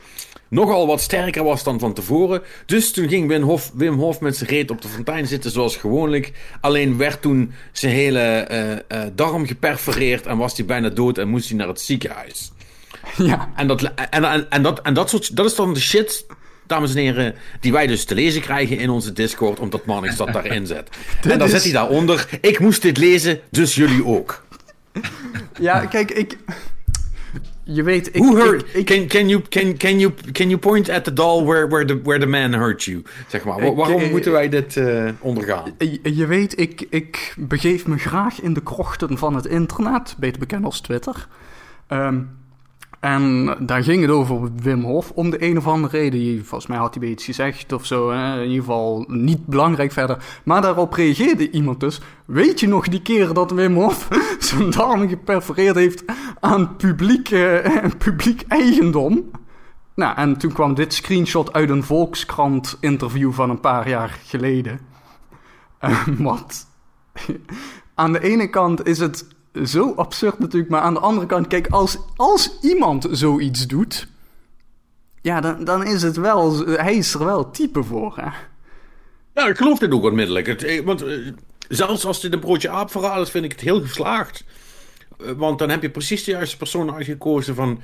nogal 0.48 0.86
wat 0.86 1.00
sterker 1.00 1.44
was 1.44 1.62
dan 1.62 1.78
van 1.78 1.92
tevoren. 1.92 2.42
Dus 2.66 2.92
toen 2.92 3.08
ging 3.08 3.28
Wim 3.28 3.42
Hof, 3.42 3.70
Wim 3.74 3.94
Hof 3.94 4.20
met 4.20 4.36
zijn 4.36 4.50
reet 4.50 4.70
op 4.70 4.82
de 4.82 4.88
fontein 4.88 5.26
zitten 5.26 5.50
zoals 5.50 5.76
gewoonlijk. 5.76 6.32
Alleen 6.60 6.96
werd 6.96 7.22
toen 7.22 7.52
zijn 7.72 7.92
hele 7.92 8.48
uh, 8.92 8.98
darm 9.14 9.46
geperforeerd 9.46 10.26
en 10.26 10.36
was 10.36 10.56
hij 10.56 10.66
bijna 10.66 10.88
dood 10.88 11.18
en 11.18 11.28
moest 11.28 11.48
hij 11.48 11.58
naar 11.58 11.68
het 11.68 11.80
ziekenhuis. 11.80 12.50
Ja. 13.16 13.52
En 13.56 13.66
dat, 13.66 13.82
en, 13.82 14.24
en, 14.24 14.50
en, 14.50 14.62
dat, 14.62 14.82
en 14.82 14.94
dat, 14.94 15.10
soort, 15.10 15.36
dat 15.36 15.46
is 15.46 15.54
dan 15.54 15.74
de 15.74 15.80
shit, 15.80 16.26
dames 16.66 16.90
en 16.90 16.96
heren, 16.96 17.34
die 17.60 17.72
wij 17.72 17.86
dus 17.86 18.04
te 18.04 18.14
lezen 18.14 18.40
krijgen 18.40 18.78
in 18.78 18.90
onze 18.90 19.12
Discord, 19.12 19.60
omdat 19.60 19.84
Mannix 19.84 20.16
dat 20.16 20.32
daarin 20.32 20.66
zet. 20.76 20.88
en 21.28 21.38
dan 21.38 21.48
zet 21.48 21.62
hij 21.62 21.72
daaronder, 21.72 22.28
ik 22.40 22.58
moest 22.58 22.82
dit 22.82 22.96
lezen, 22.96 23.40
dus 23.50 23.74
jullie 23.74 24.04
ook. 24.04 24.44
Ja, 25.60 25.86
kijk, 25.86 26.10
ik... 26.10 26.38
Je 27.68 27.82
weet, 27.82 28.06
ik... 28.06 28.22
Who 28.22 28.36
hurt? 28.36 28.62
ik, 28.62 28.74
ik, 28.74 28.86
can, 28.86 29.06
can, 29.06 29.28
you, 29.28 29.42
can, 29.48 29.76
can, 29.76 29.98
you, 29.98 30.12
can 30.32 30.48
you 30.48 30.58
point 30.58 30.88
at 30.88 31.04
the 31.04 31.12
doll 31.12 31.44
where, 31.44 31.68
where, 31.68 31.84
the, 31.84 32.00
where 32.02 32.20
the 32.20 32.26
man 32.26 32.52
hurt 32.52 32.84
you? 32.84 33.02
Zeg 33.26 33.44
maar, 33.44 33.60
Wa- 33.60 33.74
waarom 33.74 34.00
eh, 34.00 34.10
moeten 34.10 34.32
wij 34.32 34.48
dit 34.48 34.76
eh, 34.76 35.08
ondergaan? 35.20 35.74
je, 35.78 36.14
je 36.16 36.26
weet, 36.26 36.60
ik, 36.60 36.86
ik 36.90 37.34
begeef 37.38 37.86
me 37.86 37.98
graag 37.98 38.40
in 38.40 38.52
de 38.52 38.62
krochten 38.62 39.18
van 39.18 39.34
het 39.34 39.46
internet, 39.46 40.14
beter 40.18 40.38
bekend 40.38 40.64
als 40.64 40.80
Twitter. 40.80 41.28
Ehm, 41.86 42.20
en 43.00 43.54
daar 43.60 43.82
ging 43.82 44.02
het 44.02 44.10
over 44.10 44.50
Wim 44.62 44.82
Hof 44.82 45.10
om 45.10 45.30
de 45.30 45.42
een 45.42 45.56
of 45.56 45.66
andere 45.66 45.98
reden. 45.98 46.44
Volgens 46.44 46.66
mij 46.66 46.78
had 46.78 46.94
hij 46.94 47.08
iets 47.08 47.24
gezegd 47.24 47.72
of 47.72 47.86
zo. 47.86 48.10
Hè? 48.10 48.36
In 48.36 48.48
ieder 48.48 48.64
geval 48.64 49.04
niet 49.08 49.46
belangrijk 49.46 49.92
verder. 49.92 50.24
Maar 50.44 50.62
daarop 50.62 50.92
reageerde 50.92 51.50
iemand 51.50 51.80
dus. 51.80 52.00
Weet 52.24 52.60
je 52.60 52.68
nog 52.68 52.88
die 52.88 53.02
keer 53.02 53.32
dat 53.32 53.50
Wim 53.50 53.74
Hof 53.74 54.08
zijn 54.38 54.70
darmen 54.70 55.08
geperforeerd 55.08 55.76
heeft 55.76 56.04
aan 56.40 56.76
publiek, 56.76 57.30
eh, 57.30 57.84
publiek 58.04 58.42
eigendom? 58.48 59.30
Nou, 59.94 60.16
en 60.16 60.36
toen 60.36 60.52
kwam 60.52 60.74
dit 60.74 60.94
screenshot 60.94 61.52
uit 61.52 61.70
een 61.70 61.84
Volkskrant 61.84 62.76
interview 62.80 63.32
van 63.32 63.50
een 63.50 63.60
paar 63.60 63.88
jaar 63.88 64.18
geleden. 64.24 64.80
Eh, 65.78 66.06
wat? 66.18 66.66
aan 67.94 68.12
de 68.12 68.20
ene 68.20 68.50
kant 68.50 68.86
is 68.86 68.98
het 68.98 69.26
zo 69.64 69.94
absurd 69.94 70.38
natuurlijk, 70.38 70.70
maar 70.70 70.80
aan 70.80 70.94
de 70.94 71.00
andere 71.00 71.26
kant, 71.26 71.46
kijk, 71.46 71.66
als, 71.66 71.98
als 72.16 72.58
iemand 72.60 73.08
zoiets 73.10 73.66
doet, 73.66 74.06
ja, 75.20 75.40
dan, 75.40 75.64
dan 75.64 75.86
is 75.86 76.02
het 76.02 76.16
wel, 76.16 76.66
hij 76.66 76.96
is 76.96 77.14
er 77.14 77.24
wel 77.24 77.50
type 77.50 77.82
voor, 77.82 78.16
hè? 78.16 78.30
Ja, 79.34 79.48
ik 79.48 79.56
geloof 79.56 79.78
dit 79.78 79.92
ook 79.92 80.04
onmiddellijk. 80.04 80.46
Het, 80.46 80.62
eh, 80.62 80.84
want 80.84 81.02
eh, 81.02 81.32
zelfs 81.68 82.04
als 82.04 82.20
dit 82.20 82.32
een 82.32 82.40
broodje 82.40 82.68
aap 82.68 82.90
verhaal 82.90 83.22
is, 83.22 83.30
vind 83.30 83.44
ik 83.44 83.52
het 83.52 83.60
heel 83.60 83.80
geslaagd. 83.80 84.44
Eh, 85.18 85.30
want 85.36 85.58
dan 85.58 85.68
heb 85.68 85.82
je 85.82 85.90
precies 85.90 86.24
de 86.24 86.30
juiste 86.30 86.56
persoon 86.56 86.94
uitgekozen 86.94 87.54
van... 87.54 87.80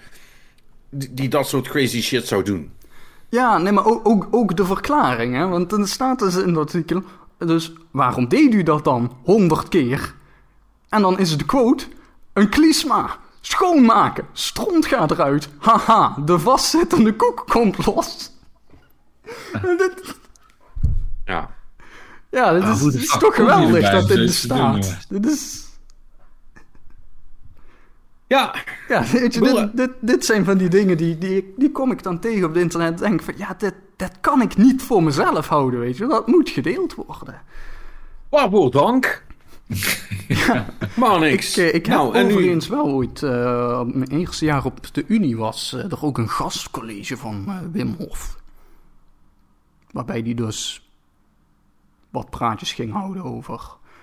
Die, 0.91 1.15
die 1.15 1.29
dat 1.29 1.49
soort 1.49 1.69
crazy 1.69 2.03
shit 2.03 2.27
zou 2.27 2.43
doen. 2.43 2.71
Ja, 3.29 3.59
nee, 3.59 3.73
maar 3.73 3.87
ook, 3.87 4.09
ook, 4.09 4.29
ook 4.31 4.57
de 4.57 4.65
verklaring, 4.65 5.35
hè? 5.35 5.47
Want 5.47 5.71
dan 5.71 5.87
staat 5.87 6.19
dus 6.19 6.37
in 6.37 6.53
dat 6.53 6.75
artikel, 6.75 7.03
dus 7.39 7.73
waarom 7.91 8.29
deed 8.29 8.55
u 8.55 8.63
dat 8.63 8.85
dan 8.85 9.17
honderd 9.23 9.69
keer? 9.69 10.15
En 10.93 11.03
dan 11.03 11.19
is 11.19 11.31
het 11.31 11.39
de 11.39 11.45
quote, 11.45 11.87
een 12.33 12.49
klisma, 12.49 13.17
schoonmaken, 13.41 14.27
stront 14.33 14.87
gaat 14.87 15.11
eruit, 15.11 15.49
haha, 15.59 16.15
de 16.25 16.39
vastzittende 16.39 17.17
koek 17.17 17.45
komt 17.47 17.87
los. 17.87 18.31
dit, 19.79 20.15
Ja. 21.25 21.51
ja, 22.31 22.53
dit 22.53 22.63
Ah, 22.63 22.71
is, 22.71 22.81
dit 22.93 23.21
toch 23.21 23.35
geweldig 23.35 23.91
dat 23.91 24.09
dit 24.09 24.19
bestaat. 24.19 24.97
Dit 25.09 25.27
is... 25.27 25.65
Ja, 28.27 28.55
Ja, 28.89 29.05
weet 29.13 29.35
je, 29.35 29.41
dit, 29.41 29.77
dit, 29.77 29.91
dit 30.01 30.25
zijn 30.25 30.45
van 30.45 30.59
die 30.59 30.69
dingen 30.69 30.97
die, 30.97 31.19
die, 31.19 31.55
die 31.57 31.71
kom 31.73 31.91
ik 31.91 32.03
dan 32.03 32.19
tegen 32.19 32.45
op 32.45 32.53
het 32.55 32.63
internet. 32.63 33.01
En 33.01 33.09
denk 33.09 33.23
van, 33.23 33.35
ja, 33.37 33.55
dit, 33.59 33.75
dit 33.97 34.13
kan 34.21 34.41
ik 34.43 34.57
niet 34.57 34.83
voor 34.83 35.03
mezelf 35.03 35.49
houden, 35.49 35.81
weet 35.81 35.97
je. 35.97 36.07
Dat 36.07 36.27
moet 36.27 36.49
gedeeld 36.49 36.95
worden. 36.95 37.43
waarvoor 38.29 38.71
dank. 38.71 39.25
Maar 40.97 41.15
Ik, 41.15 41.21
niks. 41.21 41.57
eh, 41.57 41.67
ik 41.67 41.87
heb 41.87 41.97
nou, 41.97 42.25
nu... 42.25 42.25
overigens 42.25 42.69
wel 42.69 42.87
ooit, 42.87 43.23
eh, 43.23 43.83
mijn 43.83 44.11
eerste 44.11 44.45
jaar 44.45 44.65
op 44.65 44.95
de 44.95 45.05
Unie 45.07 45.37
was 45.37 45.73
eh, 45.73 45.85
er 45.93 46.05
ook 46.05 46.19
een 46.19 46.29
gastcollege 46.29 47.17
van 47.17 47.45
eh, 47.49 47.57
Wim 47.73 47.95
Hof. 47.99 48.37
Waarbij 49.91 50.23
die 50.23 50.35
dus 50.35 50.87
wat 52.11 52.31
praatjes 52.31 52.73
ging 52.73 52.93
houden 52.93 53.23
over 53.25 53.61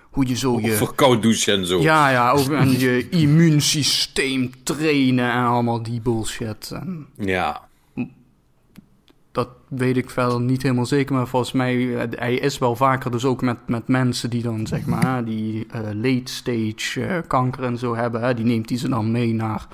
hoe 0.09 0.27
je 0.27 0.35
zo 0.35 0.59
je... 0.59 0.71
Voor 0.71 0.95
koud 0.95 1.21
douchen 1.21 1.53
en 1.53 1.65
zo. 1.65 1.81
Ja, 1.81 2.09
ja, 2.09 2.31
over 2.31 2.55
en 2.55 2.79
je 2.79 3.09
immuunsysteem 3.09 4.63
trainen 4.63 5.31
en 5.31 5.43
allemaal 5.43 5.83
die 5.83 6.01
bullshit. 6.01 6.71
En 6.71 7.07
Ja. 7.17 7.68
Dat 9.31 9.49
weet 9.67 9.97
ik 9.97 10.09
verder 10.09 10.41
niet 10.41 10.61
helemaal 10.61 10.85
zeker, 10.85 11.15
maar 11.15 11.27
volgens 11.27 11.51
mij, 11.51 11.97
eh, 11.97 12.19
hij 12.19 12.35
is 12.35 12.57
wel 12.57 12.75
vaker 12.75 13.11
dus 13.11 13.25
ook 13.25 13.41
met, 13.41 13.67
met 13.67 13.87
mensen 13.87 14.29
die 14.29 14.41
dan, 14.41 14.67
zeg 14.67 14.85
maar, 14.85 15.25
die 15.25 15.67
eh, 15.67 15.81
late 15.81 16.33
stage 16.33 17.05
eh, 17.05 17.27
kanker 17.27 17.63
en 17.63 17.77
zo 17.77 17.95
hebben, 17.95 18.21
hè, 18.21 18.33
die 18.33 18.45
neemt 18.45 18.69
hij 18.69 18.77
ze 18.77 18.89
dan 18.89 19.11
mee 19.11 19.33
naar, 19.33 19.67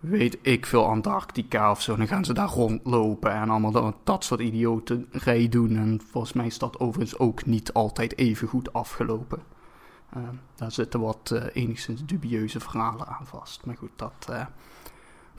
weet 0.00 0.38
ik 0.42 0.66
veel, 0.66 0.86
Antarctica 0.86 1.70
of 1.70 1.82
zo. 1.82 1.96
Dan 1.96 2.08
gaan 2.08 2.24
ze 2.24 2.32
daar 2.32 2.48
rondlopen 2.48 3.32
en 3.32 3.50
allemaal 3.50 3.94
dat, 4.04 4.24
soort 4.24 4.40
idioterij 4.40 5.48
doen. 5.48 5.76
En 5.76 6.00
volgens 6.10 6.32
mij 6.32 6.46
is 6.46 6.58
dat 6.58 6.78
overigens 6.80 7.18
ook 7.18 7.46
niet 7.46 7.72
altijd 7.72 8.18
even 8.18 8.48
goed 8.48 8.72
afgelopen. 8.72 9.38
Daar 10.54 10.72
zitten 10.72 11.00
wat 11.00 11.50
enigszins 11.52 12.04
dubieuze 12.04 12.60
verhalen 12.60 13.06
aan 13.06 13.26
vast. 13.26 13.64
Maar 13.64 13.76
goed, 13.76 13.90
dat, 13.96 14.28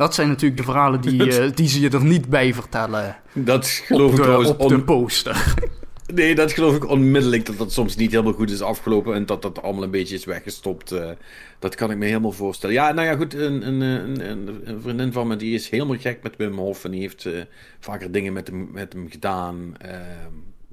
dat 0.03 0.13
zijn 0.13 0.27
natuurlijk 0.27 0.57
de 0.57 0.63
verhalen 0.63 1.01
die, 1.01 1.27
eh, 1.39 1.51
die 1.53 1.67
ze 1.67 1.79
je 1.79 1.89
er 1.89 2.03
niet 2.03 2.29
bij 2.29 2.53
vertellen 2.53 3.15
Dat 3.33 3.67
geloof 3.67 4.11
op 4.11 4.17
ik 4.17 4.23
trouwens 4.23 4.49
op 4.49 4.69
de 4.69 4.83
poster. 4.83 5.43
Nee, 6.13 6.35
dat 6.35 6.51
geloof 6.51 6.75
ik 6.75 6.89
onmiddellijk 6.89 7.45
dat 7.45 7.57
dat 7.57 7.71
soms 7.71 7.95
niet 7.95 8.11
helemaal 8.11 8.33
goed 8.33 8.51
is 8.51 8.61
afgelopen 8.61 9.13
en 9.13 9.25
dat 9.25 9.41
dat 9.41 9.61
allemaal 9.61 9.83
een 9.83 9.91
beetje 9.91 10.15
is 10.15 10.25
weggestopt. 10.25 10.91
eh, 10.91 11.09
dat 11.59 11.75
kan 11.75 11.91
ik 11.91 11.97
me 11.97 12.05
helemaal 12.05 12.31
voorstellen. 12.31 12.75
Ja, 12.75 12.91
nou 12.91 13.07
ja, 13.07 13.15
goed, 13.15 13.33
een, 13.33 13.67
een, 13.67 13.81
een, 13.81 14.69
een, 14.69 14.81
vriendin 14.81 15.11
van 15.11 15.27
me 15.27 15.35
die 15.35 15.53
is 15.53 15.69
helemaal 15.69 15.97
gek 15.97 16.23
met 16.23 16.35
Wim 16.35 16.57
Hof 16.57 16.83
en 16.83 16.91
die 16.91 16.99
heeft 16.99 17.25
eh, 17.25 17.41
vaker 17.79 18.11
dingen 18.11 18.33
met 18.33 18.47
hem, 18.47 18.69
met 18.71 18.93
hem 18.93 19.09
gedaan. 19.09 19.75
eh, 19.79 19.91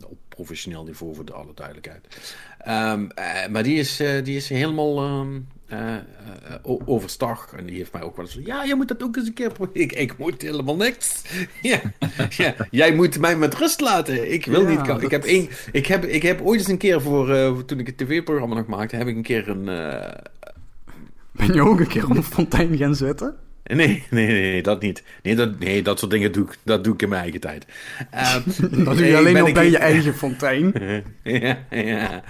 op 0.08 0.18
professioneel 0.28 0.84
niveau, 0.84 1.14
voor 1.14 1.24
de 1.24 1.32
alle 1.32 1.54
duidelijkheid. 1.54 2.06
Ehm, 2.58 3.06
eh, 3.14 3.48
maar 3.50 3.62
die 3.62 3.78
is, 3.78 3.96
die 4.22 4.36
is 4.36 4.48
helemaal 4.48 5.04
ehm, 5.04 5.40
o- 6.62 6.80
overstag. 6.84 7.52
En 7.56 7.66
die 7.66 7.76
heeft 7.76 7.92
mij 7.92 8.02
ook 8.02 8.16
wel 8.16 8.24
eens 8.24 8.34
van, 8.34 8.44
ja, 8.44 8.62
je 8.64 8.74
moet 8.74 8.88
dat 8.88 9.02
ook 9.02 9.16
eens 9.16 9.26
een 9.26 9.34
keer 9.34 9.52
proberen. 9.52 9.82
Ik, 9.90 9.92
ik 9.92 10.18
moet 10.18 10.42
helemaal 10.42 10.76
niks. 10.76 11.22
ja, 11.62 11.80
ja, 12.30 12.54
jij 12.70 12.94
moet 12.94 13.18
mij 13.18 13.36
met 13.36 13.54
rust 13.54 13.80
laten. 13.80 14.32
Ik 14.32 14.46
wil 14.46 14.62
Ja, 14.62 14.68
niet. 14.68 14.84
dat- 14.86 15.02
Ik, 15.02 15.10
heb 15.10 15.24
één, 15.24 15.48
ik, 15.72 15.86
heb, 15.86 16.04
ik 16.04 16.22
heb 16.22 16.40
ooit 16.40 16.60
eens 16.60 16.68
een 16.68 16.78
keer 16.78 17.00
voor, 17.00 17.64
toen 17.66 17.78
ik 17.78 17.86
het 17.86 17.98
tv-programma 17.98 18.54
nog 18.54 18.66
maakte, 18.66 18.96
heb 18.96 19.06
ik 19.06 19.16
een 19.16 19.22
keer 19.22 19.48
een... 19.48 19.64
Ben 21.32 21.54
je 21.54 21.62
ook 21.62 21.80
een 21.80 21.86
keer 21.88 22.04
op 22.04 22.16
een 22.16 22.22
fontein 22.22 22.76
gaan 22.76 22.94
zitten? 22.94 23.36
Nee, 23.70 24.04
nee, 24.10 24.26
nee, 24.26 24.62
dat 24.62 24.82
niet. 24.82 25.02
Nee 25.22 25.34
dat, 25.36 25.58
nee, 25.58 25.82
dat 25.82 25.98
soort 25.98 26.10
dingen 26.10 26.32
doe 26.32 26.44
ik, 26.44 26.56
dat 26.62 26.84
doe 26.84 26.94
ik 26.94 27.02
in 27.02 27.08
mijn 27.08 27.22
eigen 27.22 27.40
tijd. 27.40 27.66
Ehm, 28.10 28.40
Dat 28.44 28.70
doe 28.70 28.94
nee, 28.94 29.10
je 29.10 29.16
alleen 29.16 29.34
nog 29.34 29.48
een 29.48 29.54
bij 29.54 29.70
je 29.70 29.78
eigen 29.78 30.14
fontein. 30.14 30.72
ja, 31.22 31.58
ja. 31.70 32.22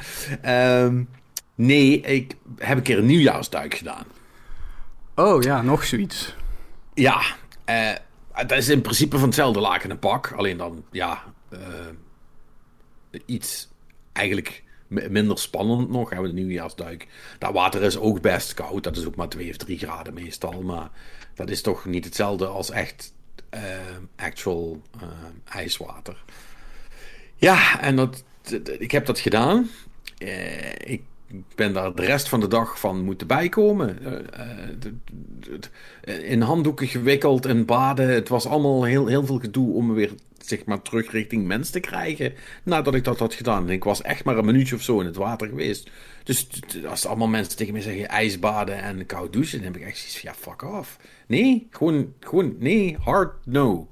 Ehm, 0.42 1.02
nee, 1.66 2.00
ik 2.00 2.36
heb 2.58 2.76
een 2.76 2.82
keer 2.82 2.98
een 2.98 3.06
nieuwjaarsduik 3.06 3.74
gedaan. 3.74 4.04
Oh 5.14 5.42
ja, 5.42 5.62
nog 5.62 5.84
zoiets. 5.84 6.34
Ja, 6.94 7.22
eh, 7.64 7.92
dat 8.34 8.52
is 8.58 8.68
in 8.68 8.80
principe 8.80 9.16
van 9.18 9.26
hetzelfde 9.26 9.60
laken 9.60 9.90
en 9.90 9.98
pak. 9.98 10.32
Alleen 10.32 10.56
dan, 10.56 10.84
ja, 10.90 11.22
eh, 11.50 11.60
iets 13.26 13.68
eigenlijk 14.12 14.62
mi- 14.86 15.08
minder 15.08 15.38
spannend 15.38 15.90
nog. 15.90 16.10
Hebben 16.10 16.28
we 16.30 16.34
de 16.36 16.40
nieuwjaarsduik. 16.42 17.06
Dat 17.38 17.52
water 17.52 17.82
is 17.82 17.98
ook 17.98 18.20
best 18.20 18.54
koud. 18.54 18.82
Dat 18.84 18.96
is 18.96 19.06
ook 19.06 19.16
maar 19.16 19.28
2 19.28 19.50
of 19.50 19.56
3 19.56 19.78
graden 19.78 20.14
meestal. 20.14 20.62
Maar 20.62 20.88
dat 21.34 21.50
is 21.50 21.62
toch 21.62 21.84
niet 21.84 22.04
hetzelfde 22.04 22.46
als 22.46 22.70
echt 22.70 23.12
eh, 23.50 23.60
actual 24.16 24.82
eh, 25.00 25.08
ijswater. 25.56 26.24
Ja, 27.36 27.80
en 27.80 27.96
dat, 27.96 28.24
ik 28.78 28.90
heb 28.90 29.06
dat 29.06 29.18
gedaan. 29.18 29.70
Ik 30.84 31.02
ben 31.54 31.72
daar 31.72 31.94
de 31.94 32.04
rest 32.04 32.28
van 32.28 32.40
de 32.40 32.48
dag 32.48 32.80
van 32.80 33.04
moeten 33.04 33.26
bijkomen. 33.26 33.98
Eh, 34.04 34.86
eh, 36.00 36.30
in 36.30 36.40
handdoeken 36.40 36.86
gewikkeld 36.86 37.46
en 37.46 37.64
baden. 37.64 38.08
Het 38.08 38.28
was 38.28 38.46
allemaal 38.46 38.84
heel, 38.84 39.06
heel 39.06 39.26
veel 39.26 39.38
gedoe 39.38 39.74
om 39.74 39.86
me 39.86 39.92
weer 39.92 40.10
zeg 40.38 40.64
maar, 40.64 40.82
terug 40.82 41.10
richting 41.10 41.46
mens 41.46 41.70
te 41.70 41.80
krijgen. 41.80 42.32
Nadat 42.62 42.94
ik 42.94 43.04
dat 43.04 43.18
had 43.18 43.34
gedaan. 43.34 43.70
Ik 43.70 43.84
was 43.84 44.02
echt 44.02 44.24
maar 44.24 44.38
een 44.38 44.44
minuutje 44.44 44.74
of 44.74 44.82
zo 44.82 45.00
in 45.00 45.06
het 45.06 45.16
water 45.16 45.48
geweest. 45.48 45.90
Dus 46.24 46.48
als 46.86 47.06
allemaal 47.06 47.28
mensen 47.28 47.56
tegen 47.56 47.72
mij 47.72 47.82
zeggen 47.82 48.08
ijsbaden 48.08 48.82
en 48.82 49.06
koud 49.06 49.32
douchen, 49.32 49.58
dan 49.62 49.72
heb 49.72 49.80
ik 49.80 49.86
echt 49.88 49.98
zoiets 49.98 50.20
van 50.20 50.30
ja, 50.30 50.36
fuck 50.50 50.78
off. 50.78 50.98
Nee, 51.26 51.66
gewoon, 51.70 52.12
gewoon 52.20 52.54
nee, 52.58 52.96
hard 53.00 53.46
no. 53.46 53.88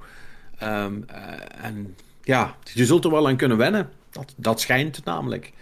Ehm, 0.59 0.95
eh, 1.07 1.65
en 1.65 1.95
ja, 2.23 2.57
je 2.73 2.87
zult 2.87 3.05
er 3.05 3.11
wel 3.11 3.29
aan 3.29 3.37
kunnen 3.37 3.57
wennen. 3.57 3.91
Dat, 4.11 4.35
dat 4.37 4.61
schijnt 4.61 5.05
namelijk. 5.05 5.53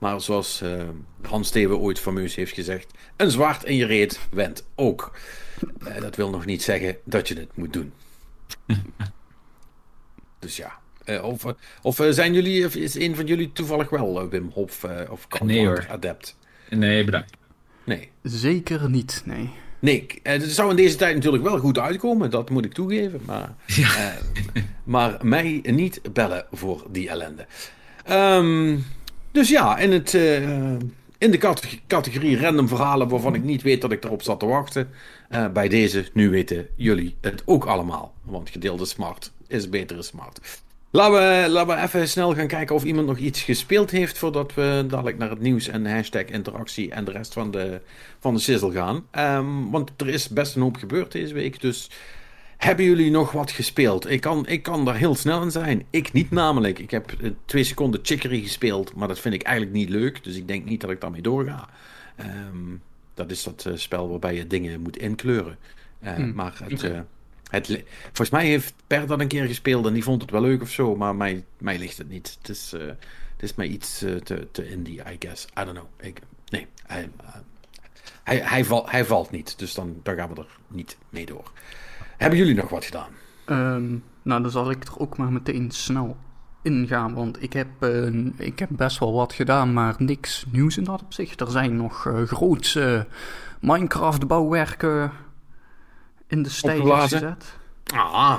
Maar 0.00 0.20
zoals 0.20 0.60
eh, 0.60 0.88
Hans 1.22 1.48
Steven 1.48 1.78
ooit 1.78 1.98
fameus 1.98 2.34
heeft 2.34 2.54
gezegd: 2.54 2.92
een 3.16 3.30
zwaard 3.30 3.64
in 3.64 3.76
je 3.76 3.86
reet 3.86 4.20
went 4.30 4.64
ook. 4.74 5.18
Eh, 5.84 6.00
dat 6.00 6.16
wil 6.16 6.30
nog 6.30 6.44
niet 6.44 6.62
zeggen 6.62 6.96
dat 7.04 7.28
je 7.28 7.34
het 7.34 7.56
moet 7.56 7.72
doen. 7.72 7.92
dus 10.38 10.56
ja. 10.56 10.78
of 11.22 11.54
of 11.82 12.06
zijn 12.10 12.32
jullie, 12.34 12.66
of 12.66 12.74
is 12.74 12.94
een 12.94 13.16
van 13.16 13.26
jullie 13.26 13.52
toevallig 13.52 13.90
wel 13.90 14.28
Wim 14.28 14.50
Hof 14.52 14.86
of 15.08 15.26
nee, 15.40 15.66
hoor. 15.66 15.86
adept? 15.90 16.36
Nee, 16.68 17.04
bedankt. 17.04 17.36
Nee. 17.84 18.10
Zeker 18.22 18.90
niet, 18.90 19.22
nee. 19.24 19.50
Nee, 19.78 20.06
het 20.22 20.42
zou 20.42 20.70
in 20.70 20.76
deze 20.76 20.96
tijd 20.96 21.14
natuurlijk 21.14 21.42
wel 21.42 21.58
goed 21.58 21.78
uitkomen, 21.78 22.30
dat 22.30 22.50
moet 22.50 22.64
ik 22.64 22.72
toegeven. 22.72 23.20
Maar, 23.24 23.54
ja. 23.66 24.18
maar 24.84 25.18
mij 25.22 25.60
niet 25.64 26.00
bellen 26.12 26.46
voor 26.50 26.86
die 26.90 27.08
ellende. 27.08 27.46
Um, 28.10 28.84
dus 29.32 29.48
ja, 29.48 29.78
in, 29.78 29.92
het, 29.92 30.12
uh, 30.12 30.72
in 31.18 31.30
de 31.30 31.54
categorie 31.86 32.40
random 32.40 32.68
verhalen 32.68 33.08
waarvan 33.08 33.34
ik 33.34 33.42
niet 33.42 33.62
weet 33.62 33.80
dat 33.80 33.92
ik 33.92 34.04
erop 34.04 34.22
zat 34.22 34.40
te 34.40 34.46
wachten. 34.46 34.90
Uh, 35.30 35.48
bij 35.48 35.68
deze, 35.68 36.04
nu 36.12 36.30
weten 36.30 36.68
jullie 36.76 37.16
het 37.20 37.42
ook 37.44 37.64
allemaal. 37.64 38.14
Want 38.22 38.50
gedeelde 38.50 38.84
smart 38.84 39.32
is 39.46 39.68
betere 39.68 40.02
smart. 40.02 40.62
Laten 40.92 41.12
we, 41.12 41.48
laten 41.48 41.76
we 41.76 41.82
even 41.82 42.08
snel 42.08 42.34
gaan 42.34 42.46
kijken 42.46 42.74
of 42.74 42.84
iemand 42.84 43.06
nog 43.06 43.18
iets 43.18 43.42
gespeeld 43.42 43.90
heeft. 43.90 44.18
Voordat 44.18 44.54
we 44.54 44.84
dadelijk 44.88 45.18
naar 45.18 45.30
het 45.30 45.40
nieuws 45.40 45.68
en 45.68 45.86
hashtag 45.86 46.24
interactie 46.24 46.90
en 46.90 47.04
de 47.04 47.10
rest 47.10 47.32
van 47.32 47.50
de, 47.50 47.80
van 48.18 48.34
de 48.34 48.40
sizzle 48.40 48.72
gaan. 48.72 49.06
Um, 49.38 49.70
want 49.70 49.90
er 49.96 50.08
is 50.08 50.28
best 50.28 50.56
een 50.56 50.62
hoop 50.62 50.76
gebeurd 50.76 51.12
deze 51.12 51.34
week. 51.34 51.60
Dus 51.60 51.90
hebben 52.60 52.84
jullie 52.84 53.10
nog 53.10 53.32
wat 53.32 53.50
gespeeld? 53.50 54.10
Ik 54.10 54.20
kan, 54.20 54.46
ik 54.46 54.62
kan 54.62 54.84
daar 54.84 54.96
heel 54.96 55.14
snel 55.14 55.42
in 55.42 55.50
zijn. 55.50 55.86
Ik 55.90 56.12
niet 56.12 56.30
namelijk. 56.30 56.78
Ik 56.78 56.90
heb 56.90 57.12
eh, 57.12 57.30
twee 57.44 57.64
seconden 57.64 58.00
Chicory 58.02 58.42
gespeeld. 58.42 58.94
Maar 58.94 59.08
dat 59.08 59.18
vind 59.18 59.34
ik 59.34 59.42
eigenlijk 59.42 59.76
niet 59.76 59.88
leuk. 59.88 60.24
Dus 60.24 60.36
ik 60.36 60.48
denk 60.48 60.64
niet 60.64 60.80
dat 60.80 60.90
ik 60.90 61.00
daarmee 61.00 61.22
doorga. 61.22 61.68
Um, 62.20 62.82
dat 63.14 63.30
is 63.30 63.42
dat 63.42 63.64
uh, 63.68 63.76
spel 63.76 64.08
waarbij 64.08 64.34
je 64.34 64.46
dingen 64.46 64.80
moet 64.80 64.96
inkleuren. 64.96 65.58
Uh, 66.02 66.14
hmm. 66.14 66.34
Maar 66.34 66.58
het, 66.64 66.82
het, 67.50 67.84
volgens 68.02 68.30
mij 68.30 68.46
heeft 68.46 68.74
Per 68.86 69.06
dat 69.06 69.20
een 69.20 69.28
keer 69.28 69.46
gespeeld. 69.46 69.86
En 69.86 69.92
die 69.92 70.04
vond 70.04 70.22
het 70.22 70.30
wel 70.30 70.40
leuk 70.40 70.62
of 70.62 70.70
zo. 70.70 70.96
Maar 70.96 71.14
mij, 71.14 71.44
mij 71.58 71.78
ligt 71.78 71.98
het 71.98 72.08
niet. 72.08 72.36
Het 72.38 72.48
is, 72.48 72.70
het 72.70 73.42
is 73.42 73.54
mij 73.54 73.66
iets 73.66 73.98
te, 73.98 74.48
te 74.52 74.70
indie, 74.70 75.00
I 75.12 75.16
guess. 75.18 75.44
I 75.44 75.64
don't 75.64 75.72
know. 75.72 75.86
Ik, 76.00 76.20
nee, 76.48 76.66
hij, 76.86 77.08
hij, 78.22 78.38
hij, 78.38 78.64
val, 78.64 78.88
hij 78.88 79.04
valt 79.04 79.30
niet. 79.30 79.58
Dus 79.58 79.74
dan, 79.74 80.00
dan 80.02 80.16
gaan 80.16 80.34
we 80.34 80.40
er 80.40 80.58
niet 80.68 80.96
mee 81.10 81.26
door. 81.26 81.52
Hebben 82.20 82.38
jullie 82.38 82.54
nog 82.54 82.68
wat 82.68 82.84
gedaan? 82.84 83.10
Um, 83.46 84.04
nou, 84.22 84.42
dan 84.42 84.50
zal 84.50 84.70
ik 84.70 84.84
er 84.84 84.98
ook 84.98 85.16
maar 85.16 85.32
meteen 85.32 85.70
snel 85.70 86.16
ingaan. 86.62 87.14
Want 87.14 87.42
ik 87.42 87.52
heb, 87.52 87.68
uh, 87.80 88.26
ik 88.36 88.58
heb 88.58 88.68
best 88.72 88.98
wel 88.98 89.12
wat 89.12 89.32
gedaan, 89.32 89.72
maar 89.72 89.94
niks 89.98 90.44
nieuws 90.50 90.76
in 90.76 90.84
dat 90.84 91.02
opzicht. 91.02 91.40
Er 91.40 91.50
zijn 91.50 91.76
nog 91.76 92.04
uh, 92.04 92.22
grootse 92.22 93.06
Minecraft-bouwwerken 93.60 95.12
in 96.26 96.42
de 96.42 96.48
stijger 96.48 96.96
gezet. 96.96 97.56
Ah. 97.94 98.38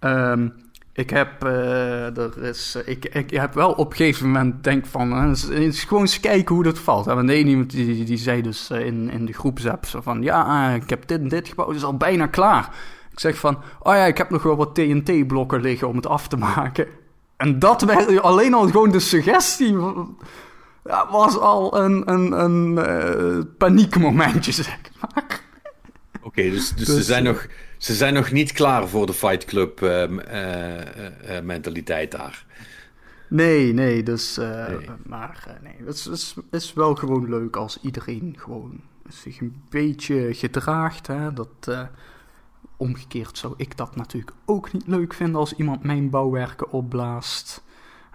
Um, 0.00 0.54
ik 0.92 1.10
heb, 1.10 1.44
uh, 1.44 2.16
er 2.16 2.42
is, 2.42 2.78
ik, 2.84 3.04
ik 3.04 3.30
heb 3.30 3.54
wel 3.54 3.72
op 3.72 3.90
een 3.90 3.96
gegeven 3.96 4.26
moment 4.26 4.64
denk 4.64 4.86
van, 4.86 5.12
uh, 5.12 5.58
eens, 5.58 5.84
gewoon 5.84 6.02
eens 6.02 6.20
kijken 6.20 6.54
hoe 6.54 6.64
dat 6.64 6.78
valt. 6.78 7.06
En 7.06 7.26
de 7.26 7.42
iemand 7.42 7.70
die, 7.70 8.04
die 8.04 8.16
zei 8.16 8.42
dus 8.42 8.70
in, 8.70 9.10
in 9.10 9.26
de 9.26 9.32
groepsapp 9.32 9.86
zo 9.86 10.00
van, 10.00 10.22
ja, 10.22 10.70
ik 10.70 10.90
heb 10.90 11.06
dit 11.06 11.20
en 11.20 11.28
dit 11.28 11.48
gebouwd, 11.48 11.68
het 11.68 11.76
is 11.76 11.84
al 11.84 11.96
bijna 11.96 12.26
klaar. 12.26 12.74
Ik 13.12 13.20
zeg 13.20 13.38
van, 13.38 13.62
oh 13.80 13.94
ja, 13.94 14.04
ik 14.04 14.18
heb 14.18 14.30
nog 14.30 14.42
wel 14.42 14.56
wat 14.56 14.74
TNT-blokken 14.74 15.60
liggen 15.60 15.88
om 15.88 15.96
het 15.96 16.06
af 16.06 16.28
te 16.28 16.36
maken. 16.36 16.86
En 17.36 17.58
dat 17.58 17.82
werd 17.82 18.20
alleen 18.20 18.54
al 18.54 18.66
gewoon 18.66 18.90
de 18.90 19.00
suggestie. 19.00 19.76
Was 21.10 21.38
al 21.38 21.80
een, 21.80 22.10
een, 22.10 22.32
een 22.32 22.72
uh, 22.72 23.44
paniekmomentje, 23.58 24.52
zeg 24.52 24.78
maar. 25.00 25.40
Oké, 26.22 26.42
dus, 26.42 26.74
dus, 26.74 26.86
ze, 26.86 26.94
dus, 26.94 27.06
zijn 27.06 27.24
nog, 27.24 27.46
ze 27.78 27.94
zijn 27.94 28.14
nog 28.14 28.30
niet 28.30 28.52
klaar 28.52 28.88
voor 28.88 29.06
de 29.06 29.12
Fight 29.12 29.44
Club 29.44 29.80
uh, 29.80 30.10
uh, 30.10 30.18
mentaliteit 31.42 32.10
daar. 32.10 32.46
Nee, 33.28 33.72
nee, 33.72 34.02
dus. 34.02 34.36
Nee. 34.36 34.88
Maar 35.04 35.58
nee, 35.62 35.76
het 35.84 35.94
is, 35.94 36.06
is, 36.06 36.34
is, 36.50 36.72
wel 36.72 36.94
gewoon 36.94 37.28
leuk 37.28 37.56
als 37.56 37.78
iedereen 37.82 38.34
gewoon 38.38 38.80
zich 39.08 39.40
een 39.40 39.62
beetje 39.68 40.34
gedraagt. 40.34 41.06
Hè? 41.06 41.32
Dat 41.32 41.88
omgekeerd 42.82 43.38
zou 43.38 43.54
ik 43.56 43.76
dat 43.76 43.96
natuurlijk 43.96 44.32
ook 44.44 44.72
niet 44.72 44.86
leuk 44.86 45.14
vinden 45.14 45.40
als 45.40 45.54
iemand 45.54 45.82
mijn 45.82 46.10
bouwwerken 46.10 46.70
opblaast. 46.70 47.64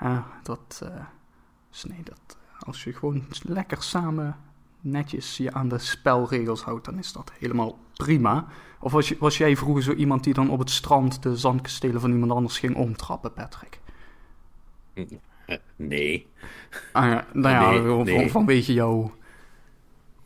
Uh, 0.03 0.19
dat, 0.43 0.81
uh, 0.83 0.89
dus 1.69 1.83
nee, 1.83 2.03
dat, 2.03 2.37
als 2.59 2.83
je 2.83 2.93
gewoon 2.93 3.23
lekker 3.41 3.83
samen 3.83 4.37
netjes 4.81 5.37
je 5.37 5.53
aan 5.53 5.67
de 5.67 5.77
spelregels 5.77 6.61
houdt, 6.61 6.85
dan 6.85 6.97
is 6.97 7.13
dat 7.13 7.31
helemaal 7.39 7.79
prima. 7.93 8.47
Of 8.79 8.91
was, 8.91 9.07
je, 9.07 9.15
was 9.19 9.37
jij 9.37 9.55
vroeger 9.55 9.83
zo 9.83 9.93
iemand 9.93 10.23
die 10.23 10.33
dan 10.33 10.49
op 10.49 10.59
het 10.59 10.69
strand 10.69 11.23
de 11.23 11.37
zandkastelen 11.37 12.01
van 12.01 12.11
iemand 12.11 12.31
anders 12.31 12.59
ging 12.59 12.75
omtrappen, 12.75 13.33
Patrick? 13.33 13.79
Nee. 15.75 16.27
Ah, 16.91 17.05
ja, 17.05 17.25
nou 17.33 17.49
ja, 17.49 17.81
nee, 18.03 18.17
nee. 18.17 18.31
vanwege 18.31 18.73
jouw 18.73 19.11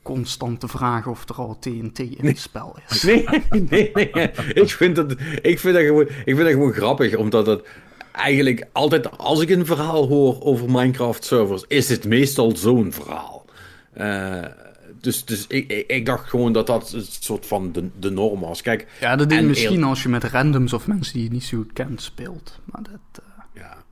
constant 0.02 0.60
te 0.60 0.68
vragen 0.68 1.12
of 1.12 1.30
er 1.30 1.36
al 1.36 1.60
TNT 1.60 2.00
in 2.00 2.26
het 2.26 2.40
spel 2.40 2.76
is. 2.90 3.04
Nee, 3.04 3.26
nee, 3.70 3.92
nee. 3.94 4.12
Ik 4.54 4.70
vind 4.70 4.96
dat, 4.96 5.12
ik 5.42 5.60
vind 5.60 5.74
dat, 5.74 5.84
gewoon, 5.84 6.08
ik 6.08 6.36
vind 6.36 6.38
dat 6.38 6.52
gewoon 6.52 6.74
grappig, 6.74 7.16
omdat 7.16 7.48
het 7.48 7.68
eigenlijk 8.12 8.66
altijd, 8.72 9.18
als 9.18 9.42
ik 9.42 9.50
een 9.50 9.66
verhaal 9.66 10.08
hoor 10.08 10.42
over 10.42 10.72
Minecraft 10.72 11.26
servers, 11.26 11.64
is 11.68 11.90
het 11.90 12.06
meestal 12.06 12.56
zo'n 12.56 12.92
verhaal. 12.92 13.46
Uh, 13.98 14.46
dus 15.00 15.26
dus 15.26 15.46
ik, 15.48 15.84
ik, 15.88 16.06
dacht 16.06 16.30
gewoon 16.30 16.54
dat 16.54 16.68
dat 16.68 16.92
een 16.94 17.06
soort 17.20 17.46
van 17.46 17.72
de, 17.72 17.90
de 18.00 18.10
norm 18.10 18.40
was. 18.40 18.62
Kijk, 18.62 18.88
ja, 19.00 19.16
dat 19.16 19.30
denk 19.30 19.48
misschien 19.48 19.84
als 19.84 20.04
je 20.04 20.10
met 20.10 20.24
randoms 20.24 20.74
of 20.74 20.88
mensen 20.88 21.14
die 21.14 21.24
je 21.24 21.30
niet 21.30 21.44
zo 21.44 21.58
goed 21.58 21.74
kent 21.74 22.02
speelt. 22.02 22.60
Maar 22.66 22.84
dat, 22.84 23.24
uh... 23.24 23.44
ja. 23.54 23.84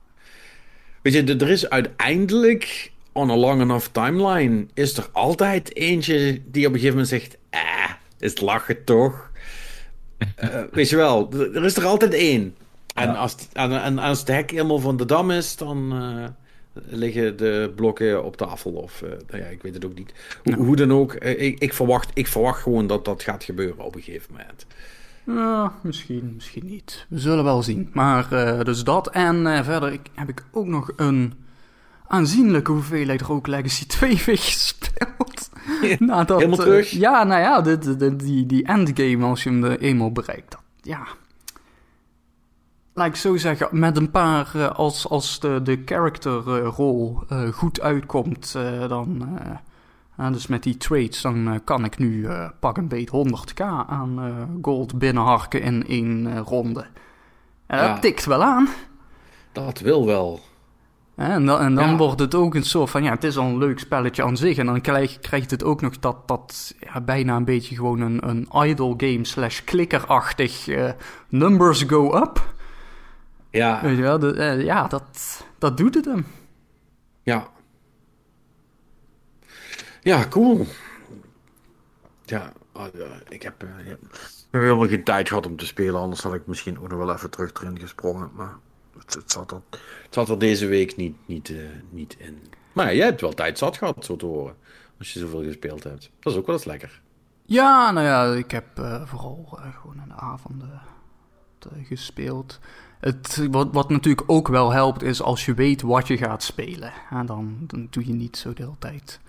Weet 1.02 1.12
je, 1.12 1.36
er 1.36 1.50
is 1.50 1.68
uiteindelijk 1.68 2.92
on 3.12 3.30
a 3.30 3.36
long 3.36 3.60
enough 3.60 3.86
timeline 3.92 4.66
is 4.74 4.96
er 4.96 5.08
altijd 5.12 5.76
eentje 5.76 6.40
die 6.46 6.66
op 6.66 6.72
een 6.72 6.78
gegeven 6.80 6.90
moment 6.90 7.08
zegt: 7.08 7.38
eh, 7.50 7.90
is 8.18 8.40
lachen 8.40 8.84
toch? 8.84 9.30
uh, 10.44 10.62
weet 10.72 10.88
je 10.88 10.96
wel, 10.96 11.32
er 11.32 11.64
is 11.64 11.76
er 11.76 11.84
altijd 11.84 12.12
één. 12.12 12.56
En, 12.94 13.16
als, 13.16 13.36
en, 13.52 13.82
en, 13.82 13.98
als 13.98 14.18
het 14.18 14.28
hek 14.28 14.50
helemaal 14.50 14.78
van 14.78 14.96
de 14.96 15.04
dam 15.04 15.30
is, 15.30 15.56
dan 15.56 16.02
uh, 16.02 16.24
liggen 16.84 17.36
de 17.36 17.72
blokken 17.76 18.24
op 18.24 18.36
tafel. 18.36 18.70
Of, 18.70 19.02
uh, 19.02 19.10
nou 19.28 19.42
ja, 19.42 19.48
ik 19.48 19.62
weet 19.62 19.74
het 19.74 19.84
ook 19.84 19.94
niet. 19.94 20.12
Hoe, 20.42 20.54
hoe 20.54 20.76
dan 20.76 20.92
ook, 20.92 21.14
ik, 21.14 21.58
ik, 21.58 21.74
verwacht, 21.74 22.10
ik 22.14 22.26
verwacht 22.26 22.62
gewoon 22.62 22.86
dat 22.86 23.04
dat 23.04 23.22
gaat 23.22 23.44
gebeuren 23.44 23.84
op 23.84 23.94
een 23.94 24.02
gegeven 24.02 24.32
moment. 24.32 24.66
Ja, 25.26 25.72
misschien, 25.82 26.32
misschien 26.34 26.66
niet. 26.66 27.06
We 27.08 27.18
zullen 27.18 27.44
wel 27.44 27.62
zien. 27.62 27.90
Maar 27.92 28.28
dus 28.64 28.84
dat. 28.84 29.10
En 29.10 29.64
verder 29.64 29.92
ik, 29.92 30.00
heb 30.14 30.28
ik 30.28 30.44
ook 30.52 30.66
nog 30.66 30.92
een 30.96 31.34
aanzienlijke 32.10 32.72
hoeveelheid 32.72 33.22
Rogue 33.22 33.50
Legacy 33.50 33.86
2 33.86 34.22
weer 34.26 34.38
gespeeld. 34.38 35.50
Nadat, 35.98 36.38
Helemaal 36.38 36.58
uh, 36.58 36.64
terug? 36.64 36.90
ja, 36.90 37.24
nou 37.24 37.40
ja, 37.40 37.60
de, 37.60 37.78
de, 37.78 37.96
de, 37.96 38.16
die, 38.16 38.46
die 38.46 38.64
endgame, 38.64 39.24
als 39.24 39.42
je 39.42 39.50
hem 39.50 39.64
er 39.64 39.80
eenmaal 39.80 40.12
bereikt, 40.12 40.50
dat, 40.50 40.60
ja... 40.80 41.06
Laat 42.94 43.06
ik 43.06 43.16
zo 43.16 43.36
zeggen, 43.36 43.68
met 43.70 43.96
een 43.96 44.10
paar, 44.10 44.52
uh, 44.56 44.70
als, 44.70 45.08
als 45.08 45.40
de, 45.40 45.60
de 45.62 45.82
characterrol 45.84 47.22
uh, 47.32 47.48
goed 47.48 47.80
uitkomt, 47.80 48.52
dan... 48.88 49.38
dus 50.16 50.46
met 50.46 50.62
die 50.62 50.76
trades, 50.76 51.20
dan 51.20 51.60
kan 51.64 51.84
ik 51.84 51.98
nu 51.98 52.28
pak 52.60 52.76
een 52.76 52.88
beet 52.88 53.10
100k 53.10 53.62
aan 53.86 54.48
gold 54.62 54.98
binnenharken 54.98 55.62
in 55.62 55.86
één 55.86 56.38
ronde. 56.38 56.86
En 57.66 57.78
dat 57.78 57.88
ja. 57.88 57.98
tikt 57.98 58.24
wel 58.24 58.42
aan. 58.42 58.68
Dat 59.52 59.78
wil 59.80 60.06
wel. 60.06 60.40
En 61.20 61.46
dan, 61.46 61.60
en 61.60 61.74
dan 61.74 61.96
wordt 61.96 62.20
het 62.20 62.34
ook 62.34 62.54
een 62.54 62.64
soort 62.64 62.90
van, 62.90 63.02
ja, 63.02 63.10
het 63.10 63.24
is 63.24 63.36
al 63.36 63.46
een 63.46 63.58
leuk 63.58 63.78
spelletje 63.78 64.22
aan 64.22 64.36
zich. 64.36 64.58
En 64.58 64.66
dan 64.66 64.80
krijg, 64.80 65.18
krijgt 65.18 65.50
het 65.50 65.64
ook 65.64 65.80
nog 65.80 65.98
dat, 65.98 66.28
dat 66.28 66.74
ja, 66.80 67.00
bijna 67.00 67.36
een 67.36 67.44
beetje 67.44 67.74
gewoon 67.74 68.00
een, 68.00 68.28
een 68.28 68.48
idle 68.52 68.94
game 68.96 69.24
slash 69.24 69.60
klikkerachtig 69.64 70.66
uh, 70.66 70.90
numbers 71.28 71.82
go 71.82 72.16
up. 72.16 72.54
Ja. 73.50 73.82
Weet 73.82 73.96
je 73.96 74.02
wel, 74.02 74.18
de, 74.18 74.34
uh, 74.34 74.64
ja, 74.64 74.86
dat, 74.86 75.44
dat 75.58 75.76
doet 75.76 75.94
het 75.94 76.04
hem. 76.04 76.26
Ja. 77.22 77.48
Ja, 80.00 80.26
cool. 80.28 80.66
Ja, 82.24 82.52
uh, 82.76 83.02
ik 83.28 83.42
heb, 83.42 83.64
ja. 83.84 83.96
helemaal 84.50 84.88
geen 84.88 85.04
tijd 85.04 85.28
gehad 85.28 85.46
om 85.46 85.56
te 85.56 85.66
spelen, 85.66 86.00
anders 86.00 86.22
had 86.22 86.34
ik 86.34 86.46
misschien 86.46 86.78
ook 86.78 86.88
nog 86.88 86.98
wel 86.98 87.12
even 87.12 87.30
terug 87.30 87.52
erin 87.54 87.78
gesprongen. 87.78 88.30
Maar 88.34 88.56
het, 89.14 89.22
het, 89.22 89.32
zat, 89.32 89.50
er, 89.50 89.62
het 90.02 90.14
zat 90.14 90.28
er 90.28 90.38
deze 90.38 90.66
week 90.66 90.96
niet, 90.96 91.16
niet, 91.26 91.48
uh, 91.48 91.68
niet 91.90 92.16
in. 92.18 92.38
Maar 92.72 92.94
jij 92.94 93.06
hebt 93.06 93.20
wel 93.20 93.32
tijd 93.32 93.58
zat 93.58 93.76
gehad, 93.76 94.04
zo 94.04 94.16
te 94.16 94.26
horen. 94.26 94.56
Als 94.98 95.12
je 95.12 95.18
zoveel 95.18 95.42
gespeeld 95.42 95.84
hebt. 95.84 96.10
Dat 96.20 96.32
is 96.32 96.38
ook 96.38 96.46
wel 96.46 96.54
eens 96.54 96.64
lekker. 96.64 97.00
Ja, 97.44 97.90
nou 97.90 98.06
ja, 98.06 98.38
ik 98.38 98.50
heb 98.50 98.78
uh, 98.78 99.06
vooral 99.06 99.58
uh, 99.58 99.74
gewoon 99.80 99.96
in 100.02 100.08
de 100.08 100.14
avonden 100.14 100.80
gespeeld. 101.82 102.58
Het, 103.00 103.46
wat, 103.50 103.68
wat 103.72 103.88
natuurlijk 103.88 104.30
ook 104.30 104.48
wel 104.48 104.72
helpt, 104.72 105.02
is 105.02 105.22
als 105.22 105.44
je 105.44 105.54
weet 105.54 105.82
wat 105.82 106.06
je 106.06 106.16
gaat 106.16 106.42
spelen. 106.42 106.92
En 107.10 107.26
dan, 107.26 107.56
dan 107.66 107.86
doe 107.90 108.06
je 108.06 108.12
niet 108.12 108.36
zo 108.36 108.52
de 108.52 108.62
hele 108.62 108.74
tijd. 108.78 109.20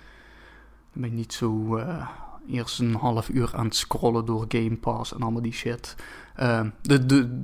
Dan 0.93 1.01
ben 1.01 1.09
je 1.09 1.15
niet 1.15 1.33
zo 1.33 1.79
eerst 2.47 2.79
een 2.79 2.95
half 2.95 3.29
uur 3.29 3.49
aan 3.55 3.65
het 3.65 3.75
scrollen 3.75 4.25
door 4.25 4.45
Game 4.47 4.77
Pass 4.77 5.13
en 5.13 5.21
allemaal 5.21 5.41
die 5.41 5.53
shit. 5.53 5.95
de, 6.81 7.05
de, 7.05 7.43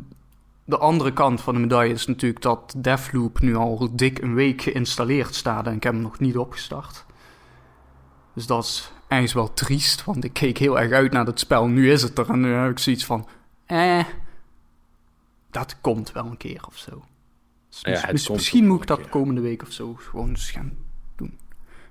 de 0.70 0.78
andere 0.78 1.14
kant 1.14 1.42
van 1.42 1.54
de 1.54 1.60
medaille 1.60 1.94
is 1.94 2.06
natuurlijk 2.08 2.42
dat 2.42 2.74
Deathloop 2.78 3.40
nu 3.40 3.56
al 3.56 3.90
dik 3.92 4.22
een 4.22 4.34
week 4.34 4.62
geïnstalleerd 4.62 5.36
staat 5.36 5.68
en 5.68 5.76
ik 5.76 5.84
heb 5.84 5.94
hem 5.94 6.02
nog 6.02 6.20
niet 6.20 6.38
opgestart. 6.38 7.06
Dus 8.34 8.46
dat 8.48 8.64
is 8.64 8.92
eigenlijk 9.08 9.48
wel 9.48 9.56
triest, 9.56 10.04
want 10.04 10.24
ik 10.24 10.34
keek 10.34 10.58
heel 10.58 10.80
erg 10.80 10.92
uit 10.92 11.12
naar 11.12 11.26
het 11.26 11.40
spel. 11.40 11.68
Nu 11.68 11.92
is 11.92 12.02
het 12.02 12.18
er 12.18 12.30
en 12.30 12.40
nu 12.40 12.52
heb 12.54 12.72
ik 12.72 12.80
zoiets 12.80 13.06
van, 13.06 13.28
eh, 13.66 14.04
dat 15.52 15.78
komt 15.82 16.12
wel 16.12 16.26
een 16.26 16.38
keer 16.38 16.64
of 16.68 16.78
zo. 16.78 17.04
Dus 17.70 17.80
Ja, 18.02 18.10
mis- 18.12 18.30
misschien 18.30 18.68
moet 18.68 18.82
ik 18.82 18.88
dat 18.88 19.00
keer. 19.00 19.10
komende 19.10 19.42
week 19.42 19.62
of 19.62 19.72
zo 19.72 19.94
gewoon 20.00 20.30
eens 20.30 20.52
gaan 20.52 20.74
doen. 21.16 21.38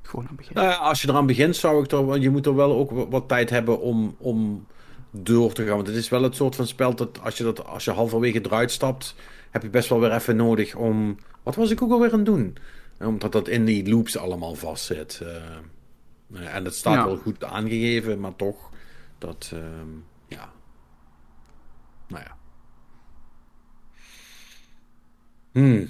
Gewoon 0.03 0.29
aan 0.29 0.37
beginnen. 0.37 0.63
Nou 0.65 0.75
ja, 0.77 0.81
als 0.83 1.03
je 1.03 1.09
eraan 1.09 1.27
begint, 1.27 1.57
zou 1.57 1.85
ik 1.85 1.91
er, 1.91 2.07
wel- 2.07 2.17
je 2.17 2.31
moet 2.31 2.47
er 2.47 2.55
wel 2.55 2.77
ook 2.77 2.91
wa- 2.91 3.09
wat 3.09 3.29
tijd 3.29 3.51
hebben 3.51 3.81
om, 3.81 4.15
om 4.19 4.67
door 5.11 5.53
te 5.53 5.65
gaan. 5.67 5.75
Want 5.75 5.87
het 5.87 5.97
is 5.97 6.09
wel 6.09 6.23
het 6.23 6.35
soort 6.35 6.55
van 6.55 6.67
spel 6.67 6.95
dat 6.95 7.21
als 7.21 7.37
je, 7.39 7.45
dat 7.45 7.65
als 7.67 7.85
je 7.85 7.91
halverwege 7.91 8.41
eruit 8.45 8.71
stapt, 8.71 9.15
heb 9.51 9.63
je 9.63 9.71
best 9.71 9.89
wel 9.89 10.01
weer 10.01 10.13
even 10.13 10.37
nodig 10.37 10.75
om. 10.75 11.19
Wat 11.43 11.55
was 11.55 11.71
ik 11.71 11.83
ook 11.83 11.91
alweer 11.91 12.11
aan 12.13 12.17
het 12.19 12.27
doen? 12.27 12.57
Omdat 12.99 13.33
dat 13.33 13.49
in 13.49 13.65
die 13.65 13.89
loops 13.91 14.17
allemaal 14.17 14.55
vastzit. 14.55 15.23
ja, 16.27 16.41
en 16.49 16.65
het 16.65 16.75
staat 16.75 16.95
Ja. 16.95 17.05
wel 17.07 17.17
goed 17.17 17.45
aangegeven, 17.45 18.21
maar 18.21 18.37
toch. 18.37 18.71
Dat. 19.19 19.51
ehm, 19.55 19.89
ja. 20.29 20.53
Nou 22.09 22.23
ja. 22.25 22.37
Hmm. 25.53 25.89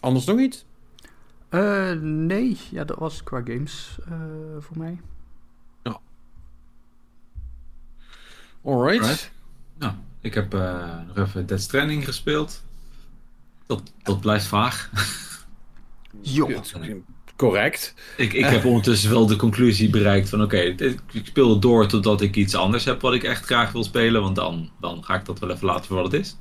Anders 0.00 0.24
nog 0.24 0.38
iets? 0.38 0.64
Eh, 1.48 1.92
nee, 2.00 2.56
ja, 2.70 2.84
dat 2.84 2.98
was 2.98 3.22
qua 3.22 3.40
games 3.44 3.98
voor 4.58 4.78
mij. 4.78 5.00
Alright. 8.66 9.00
Alright. 9.02 9.30
Nou, 9.78 9.92
ik 10.20 10.34
heb 10.34 10.54
eh, 10.54 10.84
nog 11.06 11.26
even 11.26 11.46
Dead 11.46 11.60
Stranding 11.60 12.04
gespeeld. 12.04 12.62
Dat, 13.66 13.82
dat 14.02 14.20
blijft 14.20 14.46
vaag. 14.46 14.90
Jo. 16.22 16.48
Ja, 16.48 16.60
Correct. 17.36 17.94
ik, 18.16 18.32
ik 18.32 18.44
heb 18.44 18.64
ondertussen 18.64 19.10
wel 19.10 19.26
de 19.26 19.36
conclusie 19.36 19.90
bereikt 19.90 20.28
van 20.28 20.42
oké, 20.42 20.56
ik 20.58 21.00
speel 21.26 21.50
het 21.50 21.62
door 21.62 21.86
totdat 21.86 22.20
ik 22.20 22.36
iets 22.36 22.54
anders 22.54 22.84
heb 22.84 23.00
wat 23.00 23.14
ik 23.14 23.22
echt 23.22 23.44
graag 23.44 23.72
wil 23.72 23.84
spelen. 23.84 24.22
Want 24.22 24.36
dan, 24.36 24.70
dan 24.80 25.04
ga 25.04 25.14
ik 25.14 25.24
dat 25.24 25.38
wel 25.38 25.50
even 25.50 25.66
laten 25.66 25.84
voor 25.84 25.96
wat 25.96 26.12
het 26.12 26.20
is. 26.20 26.36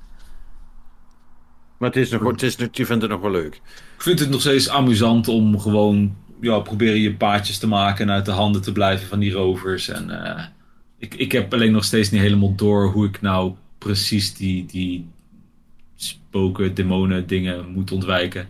Maar 1.78 1.90
het 1.90 1.98
is 1.98 2.10
nog, 2.10 2.24
het 2.32 2.44
is, 2.44 2.56
nog- 2.56 2.68
je 2.72 2.86
vindt 2.86 3.02
het 3.02 3.12
nog 3.12 3.22
wel 3.22 3.32
leuk. 3.32 3.56
Ik 3.96 4.02
vind 4.02 4.20
het 4.20 4.30
nog 4.30 4.40
steeds 4.42 4.70
amusant 4.70 5.28
om 5.28 5.60
gewoon 5.60 6.16
ja, 6.42 6.60
proberen 6.60 7.00
je 7.00 7.16
paadjes 7.16 7.58
te 7.58 7.68
maken 7.68 8.10
en 8.10 8.16
uit 8.16 8.26
de 8.26 8.32
handen 8.32 8.62
te 8.62 8.72
blijven 8.72 9.08
van 9.08 9.20
die 9.20 9.32
rovers. 9.32 9.88
En 9.88 10.26
eh, 10.26 10.46
ik, 11.06 11.16
ik 11.16 11.32
heb 11.32 11.54
alleen 11.54 11.72
nog 11.72 11.84
steeds 11.84 12.10
niet 12.10 12.22
helemaal 12.22 12.56
door 12.56 12.92
hoe 12.92 13.06
ik 13.08 13.22
nou 13.22 13.54
precies 13.78 14.34
die, 14.34 14.66
die 14.66 15.08
spoken, 15.96 16.74
demonen 16.74 17.28
dingen 17.28 17.70
moet 17.70 17.92
ontwijken. 17.92 18.48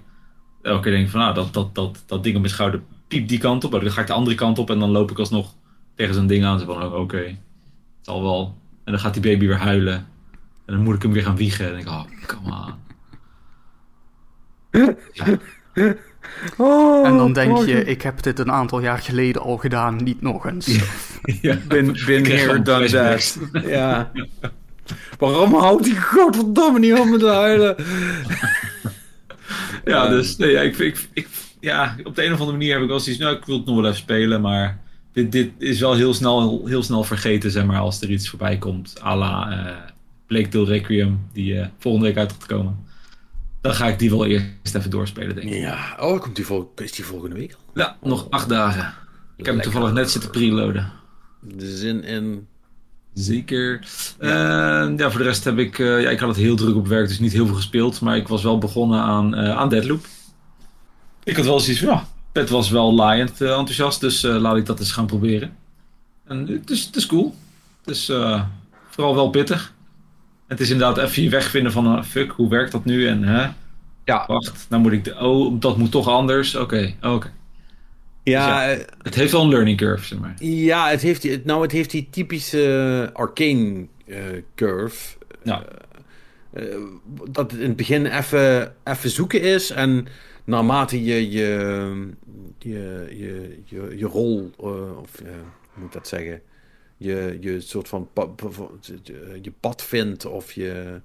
Elke 0.61 0.81
keer 0.81 0.91
denk 0.91 1.05
ik 1.05 1.11
van 1.11 1.19
nou, 1.19 1.33
dat, 1.33 1.53
dat, 1.53 1.75
dat, 1.75 2.03
dat 2.05 2.23
ding 2.23 2.35
op 2.35 2.41
mijn 2.41 2.53
schouder 2.53 2.81
piept 3.07 3.29
die 3.29 3.37
kant 3.37 3.63
op. 3.63 3.71
Maar 3.71 3.79
dan 3.79 3.91
ga 3.91 4.01
ik 4.01 4.07
de 4.07 4.13
andere 4.13 4.35
kant 4.35 4.59
op 4.59 4.69
en 4.69 4.79
dan 4.79 4.89
loop 4.89 5.11
ik 5.11 5.19
alsnog 5.19 5.53
tegen 5.95 6.13
zo'n 6.13 6.27
ding 6.27 6.45
aan. 6.45 6.59
Van 6.59 6.83
oh, 6.83 6.99
oké, 6.99 7.17
het 7.17 7.37
zal 8.01 8.21
wel. 8.23 8.57
En 8.83 8.91
dan 8.91 9.01
gaat 9.01 9.13
die 9.13 9.23
baby 9.23 9.45
weer 9.45 9.57
huilen. 9.57 10.07
En 10.65 10.73
dan 10.73 10.83
moet 10.83 10.95
ik 10.95 11.01
hem 11.01 11.11
weer 11.11 11.23
gaan 11.23 11.35
wiegen. 11.35 11.65
En 11.65 11.71
dan 11.71 11.83
denk 11.83 12.19
ik, 12.21 12.31
oh, 12.31 12.41
come 12.41 12.55
on. 12.55 12.73
Ja. 15.13 15.95
Oh, 16.57 17.07
En 17.07 17.17
dan 17.17 17.33
denk 17.33 17.65
je, 17.65 17.83
ik 17.83 18.01
heb 18.01 18.23
dit 18.23 18.39
een 18.39 18.51
aantal 18.51 18.81
jaar 18.81 18.99
geleden 18.99 19.41
al 19.41 19.57
gedaan, 19.57 20.03
niet 20.03 20.21
nog 20.21 20.45
eens. 20.45 20.65
Ja. 21.41 21.57
Been, 21.67 21.97
been 22.05 22.17
Ik 22.17 22.23
krijg 22.23 22.45
here, 22.45 22.61
done 22.61 22.89
that. 22.89 23.39
Ja. 23.65 24.11
Waarom 25.19 25.53
houdt 25.53 25.83
die 25.83 26.01
godverdomme 26.01 26.79
niet 26.79 26.99
op 26.99 27.05
met 27.05 27.21
huilen? 27.21 27.75
Ja, 29.85 30.07
dus 30.07 30.37
nee, 30.37 30.51
ja, 30.51 30.61
ik, 30.61 30.77
ik, 30.77 31.07
ik, 31.13 31.27
ja, 31.59 31.95
op 32.03 32.15
de 32.15 32.25
een 32.25 32.33
of 32.33 32.39
andere 32.39 32.57
manier 32.57 32.73
heb 32.73 32.81
ik 32.81 32.87
wel 32.87 32.99
zoiets, 32.99 33.21
nou, 33.21 33.35
ik 33.35 33.45
wil 33.45 33.57
het 33.57 33.65
nog 33.65 33.75
wel 33.75 33.85
even 33.85 33.97
spelen, 33.97 34.41
maar 34.41 34.79
dit, 35.13 35.31
dit 35.31 35.51
is 35.57 35.79
wel 35.79 35.95
heel 35.95 36.13
snel, 36.13 36.65
heel 36.65 36.83
snel 36.83 37.03
vergeten, 37.03 37.51
zeg 37.51 37.65
maar, 37.65 37.79
als 37.79 38.01
er 38.01 38.09
iets 38.09 38.29
voorbij 38.29 38.57
komt, 38.57 38.95
à 39.03 39.15
la 39.15 39.51
eh 39.51 40.45
Tale 40.49 40.65
Requiem, 40.65 41.19
die 41.33 41.59
eh, 41.59 41.67
volgende 41.79 42.07
week 42.07 42.17
uit 42.17 42.31
gaat 42.31 42.45
komen. 42.45 42.85
Dan 43.65 43.75
ga 43.75 43.87
ik 43.87 43.99
die 43.99 44.09
wel 44.09 44.25
eerst 44.25 44.75
even 44.75 44.89
doorspelen, 44.89 45.35
denk 45.35 45.47
ik. 45.47 45.59
Ja, 45.59 45.95
oh, 45.99 46.21
komt 46.21 46.35
die 46.35 46.45
vol, 46.45 46.71
is 46.75 46.91
die 46.91 47.05
volgende 47.05 47.35
week 47.35 47.53
al? 47.53 47.59
Ja, 47.73 47.97
nog 48.01 48.27
acht 48.29 48.49
dagen. 48.49 48.93
Ik 49.35 49.45
heb 49.45 49.53
hem 49.53 49.63
toevallig 49.63 49.93
net 49.93 50.11
zitten 50.11 50.29
preloaden. 50.29 50.91
De 51.41 51.77
zin 51.77 52.03
in. 52.03 52.47
Zeker. 53.13 53.87
Ja. 54.19 54.93
ja, 54.97 55.09
voor 55.11 55.19
de 55.19 55.25
rest 55.25 55.43
heb 55.43 55.57
ik... 55.57 55.79
eh, 55.79 56.01
ja, 56.01 56.09
ik 56.09 56.19
had 56.19 56.29
het 56.29 56.37
heel 56.37 56.55
druk 56.55 56.75
op 56.75 56.87
werk, 56.87 57.07
dus 57.07 57.19
niet 57.19 57.31
heel 57.31 57.45
veel 57.45 57.55
gespeeld. 57.55 58.01
Maar 58.01 58.17
ik 58.17 58.27
was 58.27 58.43
wel 58.43 58.57
begonnen 58.57 58.99
aan, 59.01 59.35
eh 59.35 59.57
aan 59.57 59.69
Deadloop. 59.69 60.05
Ik 61.23 61.35
had 61.35 61.45
wel 61.45 61.59
zoiets 61.59 61.81
van... 61.81 61.93
Ja, 61.93 62.07
Pet 62.31 62.49
was 62.49 62.69
wel 62.69 62.93
laaiend 62.93 63.41
eh, 63.41 63.49
enthousiast, 63.49 63.99
dus 63.99 64.23
eh, 64.23 64.35
laat 64.35 64.57
ik 64.57 64.65
dat 64.65 64.79
eens 64.79 64.91
gaan 64.91 65.05
proberen. 65.05 65.55
En 66.27 66.47
het 66.47 66.69
is, 66.69 66.85
het 66.85 66.95
is 66.95 67.05
cool. 67.05 67.35
Het 67.83 67.95
is 67.95 68.09
eh, 68.09 68.43
vooral 68.89 69.15
wel 69.15 69.29
pittig. 69.29 69.73
Het 70.47 70.59
is 70.59 70.69
inderdaad 70.69 70.97
even 71.09 71.23
je 71.23 71.29
weg 71.29 71.49
vinden 71.49 71.71
van... 71.71 71.97
eh, 71.97 72.03
fuck, 72.03 72.31
hoe 72.31 72.49
werkt 72.49 72.71
dat 72.71 72.85
nu? 72.85 73.07
En 73.07 73.23
hè, 73.23 73.47
Ja, 74.05 74.23
wacht, 74.27 74.65
nou 74.69 74.81
moet 74.81 74.91
ik... 74.91 75.03
De, 75.03 75.15
oh, 75.19 75.59
dat 75.59 75.77
moet 75.77 75.91
toch 75.91 76.07
anders? 76.07 76.55
Oké, 76.55 76.95
oké. 77.01 77.33
ja, 78.23 78.69
eh, 78.71 78.79
Het 79.01 79.15
heeft 79.15 79.31
wel 79.31 79.41
een 79.41 79.49
learning 79.49 79.77
curve, 79.77 80.05
zeg 80.05 80.19
maar. 80.19 80.33
ja 80.39 80.89
het, 80.89 81.01
heeft, 81.01 81.21
die- 81.21 81.41
nou, 81.43 81.61
het 81.61 81.71
heeft 81.71 81.91
die 81.91 82.07
typische 82.09 83.09
arcane 83.13 83.85
eh, 84.07 84.17
curve. 84.55 85.17
Ja. 85.43 85.63
Dat 87.29 87.51
het 87.51 87.59
in 87.59 87.67
het 87.67 87.75
begin 87.75 88.05
even, 88.05 88.73
even 88.83 89.09
zoeken 89.09 89.41
is. 89.41 89.69
En 89.71 90.07
naarmate 90.43 91.03
je 91.03 91.31
je, 91.31 92.13
je, 92.57 93.07
je, 93.09 93.59
je, 93.65 93.93
je 93.97 94.05
rol, 94.05 94.51
of 94.57 95.19
hoe 95.19 95.27
moet 95.73 95.85
ik 95.87 95.93
dat 95.93 96.07
zeggen, 96.07 96.41
je, 96.97 97.37
je 97.41 97.61
soort 97.61 97.87
van 97.87 98.09
je- 99.41 99.51
pad 99.59 99.83
vindt 99.83 100.25
of 100.25 100.51
je 100.51 101.01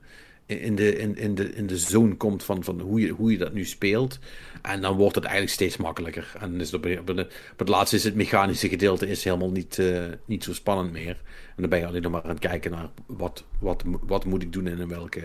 in 0.46 0.74
de, 0.74 0.96
in, 0.98 1.16
in 1.16 1.34
de, 1.34 1.54
in 1.54 1.66
de 1.66 1.78
zone 1.78 2.16
komt 2.16 2.44
van, 2.44 2.64
van 2.64 2.80
hoe, 2.80 3.00
je, 3.00 3.08
hoe 3.08 3.30
je 3.32 3.38
dat 3.38 3.52
nu 3.52 3.64
speelt. 3.64 4.18
En 4.62 4.80
dan 4.80 4.96
wordt 4.96 5.14
het 5.14 5.24
eigenlijk 5.24 5.54
steeds 5.54 5.76
makkelijker. 5.76 6.32
En 6.40 6.60
is 6.60 6.70
het 6.70 6.84
op, 6.86 7.08
op, 7.08 7.26
het 7.56 7.68
laatste 7.68 7.96
is 7.96 8.04
het 8.04 8.14
mechanische 8.14 8.68
gedeelte 8.68 9.08
is 9.08 9.24
helemaal 9.24 9.50
niet, 9.50 9.78
eh, 9.78 10.04
niet 10.24 10.44
zo 10.44 10.52
spannend 10.54 10.92
meer. 10.92 11.20
En 11.46 11.56
dan 11.56 11.68
ben 11.68 11.78
je 11.78 11.86
alleen 11.86 12.02
nog 12.02 12.12
maar 12.12 12.22
aan 12.22 12.28
het 12.30 12.38
kijken 12.38 12.70
naar 12.70 12.88
wat, 13.06 13.44
wat, 13.58 13.82
wat 14.06 14.24
moet 14.24 14.42
ik 14.42 14.52
doen 14.52 14.66
en 14.66 14.78
in 14.78 14.88
welke. 14.88 15.20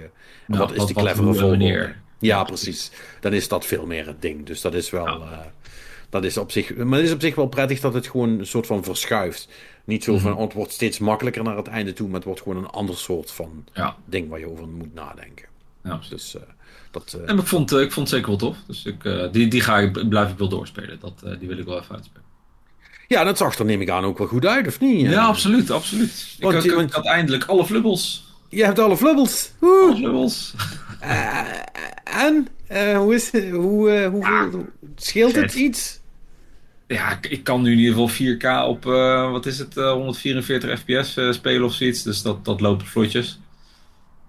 En 0.47 0.57
wat 0.57 0.71
is 0.71 0.77
wat- 0.77 0.87
de 0.87 0.93
clevere 0.93 1.23
volgorde. 1.23 1.47
wanneer. 1.47 2.01
Ja, 2.19 2.43
precies. 2.43 2.91
Dan 3.19 3.33
is 3.33 3.47
dat 3.47 3.65
veel 3.65 3.85
meer 3.85 4.07
het 4.07 4.21
ding. 4.21 4.45
Dus 4.45 4.61
dat 4.61 4.73
is 4.73 4.89
wel. 4.89 5.05
Ja. 5.07 5.31
eh, 5.31 5.39
dat 6.09 6.23
is 6.23 6.37
op 6.37 6.51
zich. 6.51 6.75
Maar 6.75 6.97
het 6.97 7.07
is 7.07 7.13
op 7.13 7.21
zich 7.21 7.35
wel 7.35 7.47
prettig 7.47 7.79
dat 7.79 7.93
het 7.93 8.07
gewoon 8.07 8.39
een 8.39 8.45
soort 8.45 8.65
van 8.67 8.83
verschuift. 8.83 9.47
Niet 9.85 10.03
zo 10.03 10.17
van. 10.17 10.29
Mhm. 10.31 10.39
oh, 10.39 10.45
het 10.45 10.53
wordt 10.53 10.71
steeds 10.71 10.99
makkelijker 10.99 11.43
naar 11.43 11.57
het 11.57 11.67
einde 11.67 11.93
toe. 11.93 12.05
Maar 12.07 12.15
het 12.15 12.23
wordt 12.23 12.41
gewoon 12.41 12.57
een 12.57 12.69
ander 12.69 12.97
soort 12.97 13.31
van 13.31 13.65
Ja, 13.73 13.95
ding 14.05 14.29
waar 14.29 14.39
je 14.39 14.49
over 14.49 14.67
moet 14.67 14.93
nadenken. 14.93 15.45
ja. 15.83 15.99
Dus 16.09 16.35
eh, 16.35 16.41
dat. 16.91 17.17
eh, 17.21 17.29
En 17.29 17.37
ik 17.39 17.45
vond, 17.47 17.71
eh, 17.71 17.81
ik 17.81 17.91
vond 17.91 18.07
het 18.09 18.15
zeker 18.15 18.27
wel 18.29 18.37
tof. 18.37 18.57
Dus 18.67 18.85
ik, 18.85 19.03
die, 19.31 19.47
die 19.47 19.61
ga 19.61 19.77
ik, 19.79 20.09
blijf 20.09 20.31
ik 20.31 20.37
wel 20.37 20.49
doorspelen. 20.49 20.99
Dat, 20.99 21.23
die 21.39 21.47
wil 21.47 21.57
ik 21.57 21.65
wel 21.65 21.79
even 21.79 21.95
uitspelen. 21.95 22.23
ja, 23.07 23.23
dat 23.23 23.37
zag 23.37 23.59
er 23.59 23.65
neem 23.65 23.81
ik 23.81 23.89
aan 23.89 24.03
ook 24.03 24.17
wel 24.17 24.27
goed 24.27 24.45
uit, 24.45 24.67
of 24.67 24.79
niet? 24.79 25.09
Ja, 25.09 25.25
absoluut, 25.25 25.71
absoluut. 25.71 26.33
Ik, 26.37 26.43
Want 26.43 26.55
ik- 26.55 26.63
ik 26.63 26.71
want- 26.75 26.93
had 26.93 27.05
eindelijk 27.05 27.45
alle 27.45 27.65
flubbels. 27.65 28.23
Je 28.49 28.63
hebt 28.65 28.79
alle 28.79 28.97
flubbels. 28.97 29.51
Alle 29.61 29.95
flubbels. 29.95 30.53
En? 32.03 32.47
Hoe 32.95 33.13
is? 33.13 33.31
Hoe, 33.31 34.05
hoe, 34.11 34.25
Ah, 34.25 34.53
scheelt 34.95 35.35
het 35.35 35.53
iets? 35.53 35.99
Ja, 36.87 37.17
ik, 37.29 37.43
kan 37.43 37.61
nu 37.61 37.71
in 37.71 37.77
ieder 37.77 37.93
geval 37.93 38.09
4K 38.09 38.67
op, 38.67 38.85
eh, 38.85 39.31
wat 39.31 39.45
is 39.45 39.59
het, 39.59 39.77
eh, 39.77 39.91
144 39.91 40.79
fps 40.79 41.17
spelen 41.29 41.63
of 41.63 41.73
zoiets. 41.73 42.03
Dus 42.03 42.21
dat, 42.21 42.45
dat 42.45 42.61
loopt 42.61 42.83
vlotjes. 42.83 43.39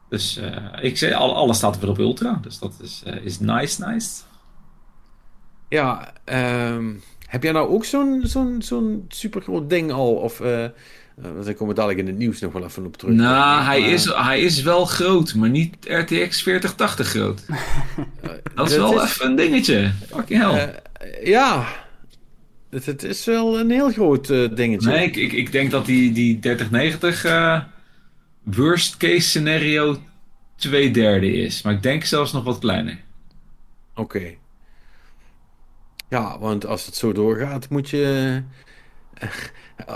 Dus 0.08 0.36
eh, 0.36 0.56
ik 0.80 0.98
zei, 0.98 1.12
al, 1.12 1.34
alles 1.36 1.56
staat 1.56 1.78
weer 1.78 1.90
op 1.90 1.98
ultra. 1.98 2.38
Dus 2.42 2.58
dat 2.58 2.74
is, 2.82 3.02
eh, 3.06 3.24
is 3.24 3.40
nice, 3.40 3.84
nice. 3.84 4.10
Ja, 5.68 6.12
ehm, 6.24 6.92
heb 7.26 7.42
jij 7.42 7.52
nou 7.52 7.68
ook 7.68 7.84
zo'n 7.84 8.20
zo'n 8.24 8.56
zo'n 8.62 9.04
supergroot 9.08 9.70
ding 9.70 9.92
al? 9.92 10.14
Of, 10.14 10.38
want 10.38 11.44
daar 11.44 11.54
komen 11.54 11.68
we 11.68 11.74
dadelijk 11.74 11.98
in 11.98 12.06
het 12.06 12.16
nieuws 12.16 12.40
nog 12.40 12.52
wel 12.52 12.64
even 12.64 12.86
op 12.86 12.96
terug. 12.96 13.14
Nou, 13.14 13.62
hij 13.62 13.80
is, 13.80 14.04
hij 14.04 14.40
is 14.40 14.62
wel 14.62 14.84
groot, 14.84 15.34
maar 15.34 15.48
niet 15.48 15.76
RTX 15.80 16.42
4080 16.42 17.08
groot. 17.08 17.42
Dat 18.54 18.70
is 18.70 18.76
wel 18.76 19.02
even 19.02 19.26
een 19.26 19.36
dingetje. 19.36 19.92
Fucking 20.10 20.42
hell. 20.42 20.82
ja, 21.22 21.66
het, 22.70 22.86
het 22.86 23.02
is 23.02 23.24
wel 23.24 23.58
een 23.58 23.70
heel 23.70 23.90
groot 23.90 24.30
eh, 24.30 24.54
dingetje. 24.54 24.90
Nee, 24.90 25.06
ik, 25.06 25.16
ik, 25.16 25.32
ik 25.32 25.52
denk 25.52 25.70
dat 25.70 25.86
die, 25.86 26.12
die 26.12 26.38
3090 26.38 27.24
eh, 27.24 27.60
worst 28.42 28.96
case 28.96 29.28
scenario 29.28 29.96
twee 30.56 30.90
derde 30.90 31.32
is. 31.32 31.62
Maar 31.62 31.72
ik 31.72 31.82
denk 31.82 32.04
zelfs 32.04 32.32
nog 32.32 32.44
wat 32.44 32.58
kleiner. 32.58 33.00
Oké. 33.94 34.34
Ja, 36.08 36.38
want 36.38 36.66
als 36.66 36.86
het 36.86 36.94
zo 36.94 37.12
doorgaat, 37.12 37.68
moet 37.68 37.90
je. 37.90 38.42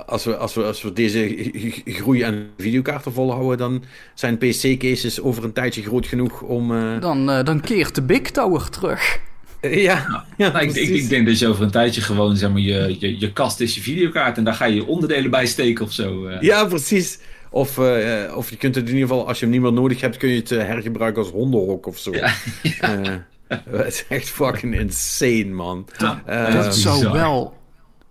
als 0.07 0.25
we, 0.25 0.37
als 0.37 0.55
we, 0.55 0.65
als 0.65 0.83
we 0.83 0.93
deze 0.93 1.51
groei 1.85 2.23
aan 2.23 2.47
videokaarten 2.57 3.13
volhouden, 3.13 3.59
dan 3.59 3.85
zijn 4.15 4.39
PC-cases 4.39 5.21
over 5.21 5.45
een 5.45 5.53
tijdje 5.53 5.83
groot 5.83 6.07
genoeg 6.07 6.43
om. 6.43 6.73
Uh... 6.73 7.01
Dan, 7.01 7.31
uh, 7.31 7.45
dan 7.45 7.61
keert 7.61 7.95
de 7.95 8.03
Big 8.03 8.31
Tower 8.31 8.71
terug. 8.71 9.21
Ja, 9.69 10.25
ja 10.37 10.53
nou, 10.53 10.65
ik, 10.65 10.75
ik, 10.75 10.89
ik, 10.89 11.09
denk 11.09 11.27
dat 11.27 11.39
je 11.39 11.47
over 11.47 11.65
een 11.65 11.71
tijdje 11.71 12.01
gewoon 12.01 12.37
zeg 12.37 12.51
maar, 12.51 12.61
je, 12.61 12.97
je, 12.99 13.19
je 13.19 13.33
kast 13.33 13.61
is 13.61 13.75
je 13.75 13.81
videokaart 13.81 14.37
en 14.37 14.45
daar 14.45 14.55
ga 14.55 14.65
je 14.65 14.75
je 14.75 14.87
onderdelen 14.87 15.31
bij 15.31 15.47
steken 15.47 15.85
of 15.85 15.93
zo. 15.93 16.27
Uh. 16.29 16.41
Ja, 16.41 16.65
precies. 16.65 17.19
Of, 17.51 17.79
uh, 17.79 18.37
of 18.37 18.51
je 18.51 18.57
kunt 18.57 18.75
het 18.75 18.89
in 18.89 18.95
ieder 18.95 19.09
geval, 19.09 19.29
als 19.29 19.39
je 19.39 19.45
hem 19.45 19.55
niet 19.55 19.63
meer 19.63 19.73
nodig 19.73 20.01
hebt, 20.01 20.17
kun 20.17 20.29
je 20.29 20.37
het 20.37 20.49
hergebruiken 20.49 21.23
als 21.23 21.31
hondenhok 21.31 21.87
of 21.87 21.99
zo. 21.99 22.13
Ja, 22.13 22.33
ja. 22.63 23.27
het 23.71 23.87
is 23.87 24.05
echt 24.09 24.29
fucking 24.29 24.79
insane, 24.79 25.45
man. 25.45 25.89
Ja, 25.99 26.51
dat 26.51 26.77
zou 26.77 27.11
wel 27.13 27.59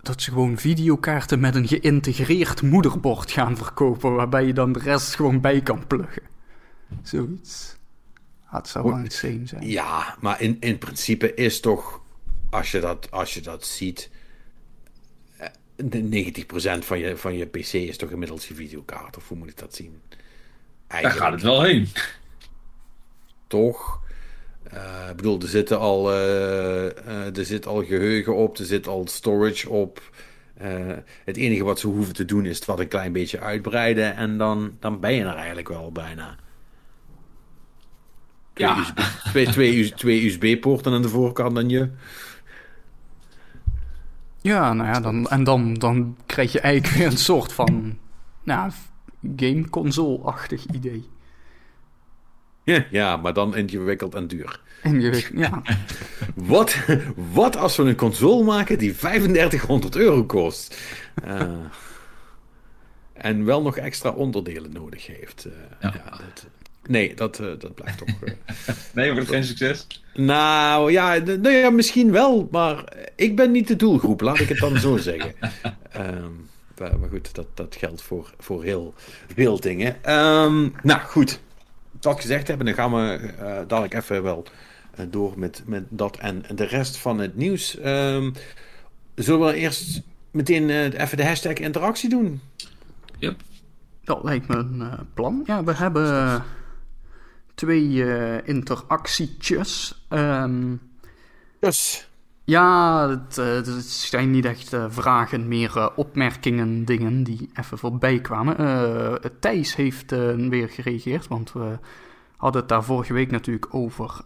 dat 0.02 0.22
ze 0.22 0.30
gewoon 0.30 0.58
videokaarten 0.58 1.40
met 1.40 1.54
een 1.54 1.68
geïntegreerd 1.68 2.62
moederbord 2.62 3.30
gaan 3.30 3.56
verkopen, 3.56 4.14
waarbij 4.14 4.46
je 4.46 4.52
dan 4.52 4.72
de 4.72 4.78
rest 4.78 5.14
gewoon 5.14 5.40
bij 5.40 5.60
kan 5.60 5.86
pluggen. 5.86 6.22
Zoiets. 7.02 7.78
Dat 8.52 8.68
zou 8.68 8.84
wel 8.88 8.98
insane 8.98 9.46
zijn. 9.46 9.68
Ja, 9.68 10.16
maar 10.20 10.40
in, 10.40 10.56
in 10.60 10.78
principe 10.78 11.34
is 11.34 11.60
toch, 11.60 12.00
als 12.50 12.70
je 12.70 12.80
dat, 12.80 13.10
als 13.10 13.34
je 13.34 13.40
dat 13.40 13.66
ziet, 13.66 14.10
90% 15.82 15.84
eh, 15.84 16.80
van 16.80 16.98
je, 16.98 17.16
van 17.16 17.36
je 17.36 17.46
PC 17.46 17.72
is 17.72 17.96
toch 17.96 18.10
inmiddels 18.10 18.48
je 18.48 18.54
videokaart, 18.54 19.16
of 19.16 19.28
hoe 19.28 19.36
moet 19.36 19.48
ik 19.48 19.58
dat 19.58 19.74
zien? 19.74 20.00
Eigenlijk. 20.86 21.20
Daar 21.20 21.30
gaat 21.30 21.40
het 21.40 21.50
wel 21.50 21.62
heen. 21.62 21.88
Toch? 23.46 24.00
Uh, 24.74 25.08
ik 25.10 25.16
bedoel, 25.16 25.40
er, 25.40 25.48
zitten 25.48 25.78
al, 25.78 26.12
uh, 26.12 26.16
uh, 26.16 27.36
er 27.36 27.44
zit 27.44 27.66
al 27.66 27.84
geheugen 27.84 28.36
op, 28.36 28.58
er 28.58 28.64
zit 28.64 28.86
al 28.86 29.06
storage 29.08 29.70
op. 29.70 30.02
het 31.24 31.36
enige 31.36 31.64
wat 31.64 31.78
ze 31.78 31.86
hoeven 31.86 32.14
te 32.14 32.24
doen 32.24 32.46
is 32.46 32.56
het 32.56 32.64
wat 32.64 32.78
een 32.78 32.88
klein 32.88 33.12
beetje 33.12 33.40
uitbreiden 33.40 34.16
en 34.16 34.38
dan, 34.38 34.76
dan 34.80 35.00
ben 35.00 35.12
je 35.12 35.24
er 35.24 35.34
eigenlijk 35.34 35.68
wel 35.68 35.92
bijna. 35.92 36.36
Twee, 38.60 38.74
ja. 38.74 38.80
USB, 38.80 39.22
twee, 39.30 39.46
twee, 39.46 39.94
twee 39.94 40.26
USB-poorten 40.26 40.92
aan 40.92 41.02
de 41.02 41.08
voorkant 41.08 41.56
en 41.56 41.68
je. 41.68 41.90
Ja, 44.40 44.72
nou 44.72 44.88
ja, 44.88 45.00
dan, 45.00 45.28
en 45.28 45.44
dan, 45.44 45.74
dan 45.74 46.16
krijg 46.26 46.52
je 46.52 46.60
eigenlijk 46.60 46.96
weer 46.96 47.06
een 47.06 47.18
soort 47.18 47.52
van 47.52 47.98
nou, 48.42 48.70
game 49.36 49.68
console-achtig 49.68 50.66
idee. 50.72 51.08
Ja, 52.90 53.16
maar 53.16 53.32
dan 53.32 53.56
ingewikkeld 53.56 54.14
en 54.14 54.26
duur. 54.26 54.60
Ingewikkeld, 54.82 55.38
ja. 55.38 55.62
wat, 56.54 56.76
wat 57.32 57.56
als 57.56 57.76
we 57.76 57.82
een 57.82 57.96
console 57.96 58.44
maken 58.44 58.78
die 58.78 58.94
3500 58.94 59.96
euro 59.96 60.24
kost? 60.24 60.80
Uh, 61.26 61.42
en 63.12 63.44
wel 63.44 63.62
nog 63.62 63.76
extra 63.76 64.10
onderdelen 64.10 64.72
nodig 64.72 65.06
heeft. 65.06 65.46
Uh, 65.46 65.52
ja. 65.80 65.92
ja 65.94 66.10
dat, 66.10 66.46
nee, 66.90 67.14
dat, 67.14 67.40
uh, 67.40 67.46
dat 67.58 67.74
blijft 67.74 67.98
toch... 67.98 68.08
nee, 68.94 69.12
wordt 69.12 69.26
het 69.26 69.36
geen 69.36 69.44
succes? 69.44 69.86
Nou 70.14 70.92
ja, 70.92 71.16
nou 71.16 71.50
ja, 71.50 71.70
misschien 71.70 72.10
wel, 72.10 72.48
maar 72.50 72.92
ik 73.16 73.36
ben 73.36 73.50
niet 73.50 73.68
de 73.68 73.76
doelgroep, 73.76 74.20
laat 74.20 74.40
ik 74.40 74.48
het 74.48 74.58
dan 74.58 74.76
zo 74.76 74.96
zeggen. 74.96 75.34
Um, 75.96 76.48
maar 76.74 77.08
goed, 77.10 77.34
dat, 77.34 77.46
dat 77.54 77.76
geldt 77.78 78.02
voor, 78.02 78.34
voor 78.38 78.62
heel 78.62 78.94
veel 79.34 79.60
dingen. 79.60 80.14
Um, 80.14 80.74
nou, 80.82 81.00
goed 81.00 81.40
dat 82.00 82.20
gezegd 82.20 82.48
hebben, 82.48 82.66
dan 82.66 82.74
gaan 82.74 82.92
we 82.92 83.20
uh, 83.38 83.58
dadelijk 83.66 83.94
even 83.94 84.22
wel 84.22 84.46
uh, 85.00 85.06
door 85.10 85.32
met, 85.36 85.62
met 85.66 85.84
dat 85.88 86.16
en 86.16 86.44
de 86.54 86.64
rest 86.64 86.96
van 86.96 87.18
het 87.18 87.36
nieuws. 87.36 87.78
Um, 87.84 88.32
zullen 89.14 89.46
we 89.46 89.54
eerst 89.54 90.02
meteen 90.30 90.68
uh, 90.68 90.84
even 90.84 91.16
de 91.16 91.24
hashtag 91.24 91.52
interactie 91.52 92.08
doen? 92.08 92.40
Yep. 93.18 93.40
Dat 94.04 94.24
lijkt 94.24 94.48
me 94.48 94.56
een 94.56 95.08
plan. 95.14 95.42
Ja, 95.46 95.64
we 95.64 95.74
hebben 95.74 96.42
twee 97.54 98.42
interactietjes. 98.44 100.04
Um, 100.08 100.80
dus. 101.60 102.08
Ja, 102.44 103.08
het, 103.08 103.36
het, 103.36 103.84
zijn 103.84 104.30
niet 104.30 104.44
echt 104.44 104.76
vragen, 104.88 105.48
meer 105.48 105.94
opmerkingen, 105.94 106.84
dingen 106.84 107.22
die 107.22 107.50
even 107.54 107.78
voorbij 107.78 108.20
kwamen. 108.20 108.56
Thijs 109.40 109.76
heeft 109.76 110.10
weer 110.36 110.68
gereageerd, 110.68 111.28
want 111.28 111.52
we 111.52 111.78
hadden 112.36 112.60
het 112.60 112.70
daar 112.70 112.84
vorige 112.84 113.12
week 113.12 113.30
natuurlijk 113.30 113.74
over, 113.74 114.24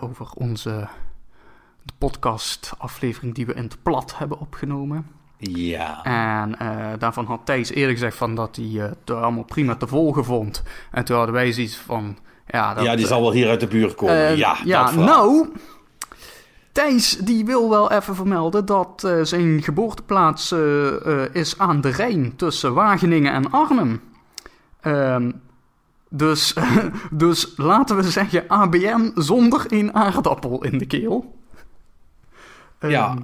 over 0.00 0.30
onze 0.34 0.88
de 1.82 1.92
podcast-aflevering 1.98 3.34
die 3.34 3.46
we 3.46 3.54
in 3.54 3.62
het 3.62 3.82
plat 3.82 4.18
hebben 4.18 4.38
opgenomen. 4.38 5.06
Ja. 5.40 6.02
En 6.02 6.56
daarvan 6.98 7.24
had 7.24 7.40
Thijs 7.44 7.70
eerlijk 7.70 7.98
gezegd 7.98 8.16
van 8.16 8.34
dat 8.34 8.56
hij 8.56 8.66
het 8.66 9.10
allemaal 9.10 9.44
prima 9.44 9.76
te 9.76 9.86
volgen 9.86 10.24
vond. 10.24 10.62
En 10.90 11.04
toen 11.04 11.16
hadden 11.16 11.34
wij 11.34 11.52
zoiets 11.52 11.76
van... 11.76 12.18
Ja, 12.46 12.74
dat, 12.74 12.84
ja 12.84 12.96
die 12.96 13.06
zal 13.06 13.20
wel 13.20 13.32
hier 13.32 13.48
uit 13.48 13.60
de 13.60 13.66
buurt 13.66 13.94
komen. 13.94 14.36
ja, 14.36 14.56
ja 14.64 14.90
nou... 14.90 15.48
Thijs 16.72 17.16
die 17.16 17.44
wil 17.44 17.70
wel 17.70 17.90
even 17.90 18.14
vermelden 18.14 18.66
dat 18.66 19.02
uh, 19.06 19.22
zijn 19.22 19.62
geboorteplaats 19.62 20.52
uh, 20.52 20.58
uh, 21.06 21.34
is 21.34 21.58
aan 21.58 21.80
de 21.80 21.88
Rijn 21.88 22.36
tussen 22.36 22.74
Wageningen 22.74 23.32
en 23.32 23.50
Arnhem. 23.50 24.00
Ehm, 24.80 25.30
dus, 26.08 26.54
dus 27.10 27.52
laten 27.56 27.96
we 27.96 28.02
zeggen 28.02 28.44
ABN 28.48 29.12
zonder 29.14 29.64
een 29.68 29.94
aardappel 29.94 30.64
in 30.64 30.78
de 30.78 30.86
keel. 30.86 31.38
ja, 32.80 33.08
ehm, 33.08 33.18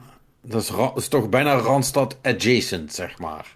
dat 0.48 0.62
is, 0.62 0.68
dat 0.68 0.96
is, 0.96 1.08
toch 1.08 1.28
bijna 1.28 1.54
Randstad 1.54 2.18
adjacent, 2.22 2.92
zeg 2.92 3.18
maar. 3.18 3.54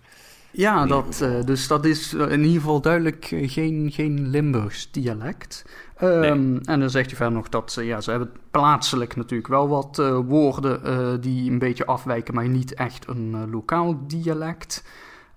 Ja, 0.50 0.86
dat, 0.86 1.24
dus 1.44 1.66
dat 1.66 1.84
is 1.84 2.14
in 2.14 2.44
ieder 2.44 2.60
geval 2.60 2.80
duidelijk 2.80 3.24
geen, 3.42 3.90
geen 3.92 4.28
Limburgs 4.28 4.90
dialect. 4.90 5.64
Um, 6.02 6.60
En 6.64 6.80
dan 6.80 6.90
zegt 6.90 7.06
hij 7.06 7.16
verder 7.16 7.34
nog 7.34 7.48
dat 7.48 7.72
ze, 7.72 7.82
ja, 7.82 8.00
ze 8.00 8.10
hebben 8.10 8.30
plaatselijk 8.50 9.16
natuurlijk 9.16 9.48
wel 9.48 9.68
wat 9.68 9.98
uh, 9.98 10.18
woorden 10.26 10.80
uh, 10.86 11.08
die 11.20 11.50
een 11.50 11.58
beetje 11.58 11.86
afwijken, 11.86 12.34
maar 12.34 12.48
niet 12.48 12.74
echt 12.74 13.08
een 13.08 13.32
uh, 13.34 13.42
lokaal 13.52 14.06
dialect. 14.06 14.84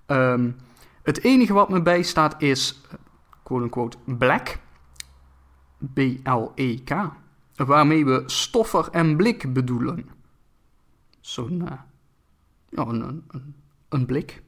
Um, 0.06 0.56
het 1.02 1.22
enige 1.22 1.52
wat 1.52 1.68
me 1.68 1.82
bijstaat 1.82 2.34
is, 2.42 2.80
quote-unquote, 3.42 3.96
black, 4.04 4.58
B-L-E-K, 5.94 6.94
waarmee 7.56 8.04
we 8.04 8.22
stoffer 8.26 8.88
en 8.90 9.16
blik 9.16 9.52
bedoelen. 9.52 10.08
Zo'n, 11.24 11.62
ja, 11.64 11.86
een, 12.70 13.24
een, 13.28 13.54
een 13.88 14.06
blik, 14.06 14.42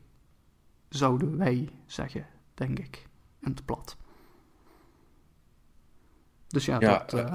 zouden 0.88 1.38
wij 1.38 1.68
zeggen, 1.86 2.26
denk 2.54 2.78
ik, 2.78 3.06
in 3.40 3.50
het 3.50 3.64
plat. 3.64 3.96
Dus 6.48 6.64
ja, 6.64 6.78
dat, 6.78 7.14
uh, 7.14 7.34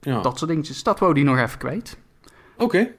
ja. 0.00 0.20
dat 0.20 0.38
soort 0.38 0.50
dingetjes. 0.50 0.82
Dat 0.82 0.98
wou 0.98 1.14
die 1.14 1.24
nog 1.24 1.38
even 1.38 1.58
kwijt. 1.58 1.98
Oké. 2.56 2.94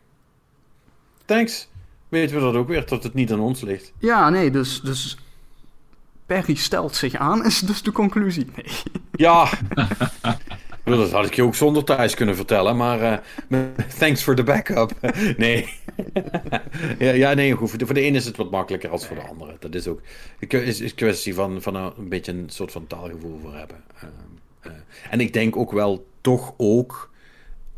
Thanks. 1.25 1.69
Weten 2.07 2.35
we 2.35 2.41
dat 2.41 2.55
ook 2.55 2.67
weer, 2.67 2.85
dat 2.85 3.03
het 3.03 3.13
niet 3.13 3.31
aan 3.31 3.39
ons 3.39 3.61
ligt. 3.61 3.93
Ja, 3.97 4.29
nee, 4.29 4.51
dus, 4.51 4.81
dus 4.81 5.17
Perry 6.25 6.55
stelt 6.55 6.95
zich 6.95 7.15
aan, 7.15 7.45
is 7.45 7.59
dus 7.59 7.81
de 7.81 7.91
conclusie. 7.91 8.47
Nee. 8.55 8.75
Ja, 9.11 9.49
dat 10.97 11.11
had 11.11 11.25
ik 11.25 11.33
je 11.33 11.43
ook 11.43 11.55
zonder 11.55 11.83
thuis 11.83 12.15
kunnen 12.15 12.35
vertellen, 12.35 12.77
maar 12.77 13.21
uh, 13.49 13.59
thanks 13.99 14.23
for 14.23 14.35
the 14.35 14.43
backup. 14.43 14.91
nee. 15.37 15.73
ja, 17.19 17.33
nee, 17.33 17.51
goed. 17.51 17.69
Voor 17.69 17.93
de, 17.93 18.01
ene 18.01 18.17
is 18.17 18.25
het 18.25 18.37
wat 18.37 18.51
makkelijker 18.51 18.89
als 18.89 19.07
voor 19.07 19.15
de 19.15 19.21
andere. 19.21 19.55
Dat 19.59 19.75
is 19.75 19.87
ook 19.87 20.01
is, 20.47 20.79
is 20.79 20.95
kwestie 20.95 21.33
van, 21.33 21.61
van 21.61 21.75
een, 21.75 22.09
beetje 22.09 22.31
een 22.31 22.49
soort 22.49 22.71
van 22.71 22.87
taalgevoel 22.87 23.39
voor 23.41 23.55
hebben. 23.55 23.83
Uh, 24.03 24.09
uh, 24.65 24.71
en 25.09 25.19
ik 25.19 25.33
denk 25.33 25.57
ook 25.57 25.71
wel 25.71 26.07
toch 26.21 26.53
ook 26.57 27.11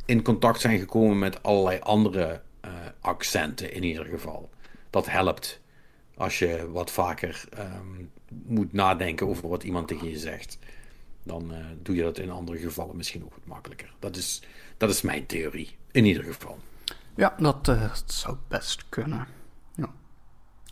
in 0.05 0.21
contact 0.21 0.61
zijn 0.61 0.79
gekomen 0.79 1.19
met 1.19 1.43
allerlei 1.43 1.79
andere 1.79 2.41
accenten 3.01 3.73
in 3.73 3.83
ieder 3.83 4.05
geval. 4.05 4.49
Dat 4.89 5.09
helpt 5.09 5.61
als 6.15 6.39
je 6.39 6.69
wat 6.71 6.91
vaker 6.91 7.43
um, 7.59 8.11
moet 8.45 8.73
nadenken 8.73 9.27
over 9.27 9.49
wat 9.49 9.63
iemand 9.63 9.87
tegen 9.87 10.09
je 10.09 10.17
zegt. 10.17 10.57
Dan 11.23 11.51
uh, 11.51 11.57
doe 11.81 11.95
je 11.95 12.03
dat 12.03 12.17
in 12.17 12.29
andere 12.29 12.57
gevallen 12.57 12.95
misschien 12.95 13.23
ook 13.23 13.33
wat 13.33 13.45
makkelijker. 13.45 13.93
Dat 13.99 14.15
is, 14.15 14.41
dat 14.77 14.89
is 14.89 15.01
mijn 15.01 15.25
theorie, 15.25 15.75
in 15.91 16.05
ieder 16.05 16.23
geval. 16.23 16.57
Ja, 17.15 17.35
dat, 17.39 17.65
dat 17.65 18.03
zou 18.05 18.37
best 18.47 18.85
kunnen. 18.89 19.27
Ja. 19.75 19.89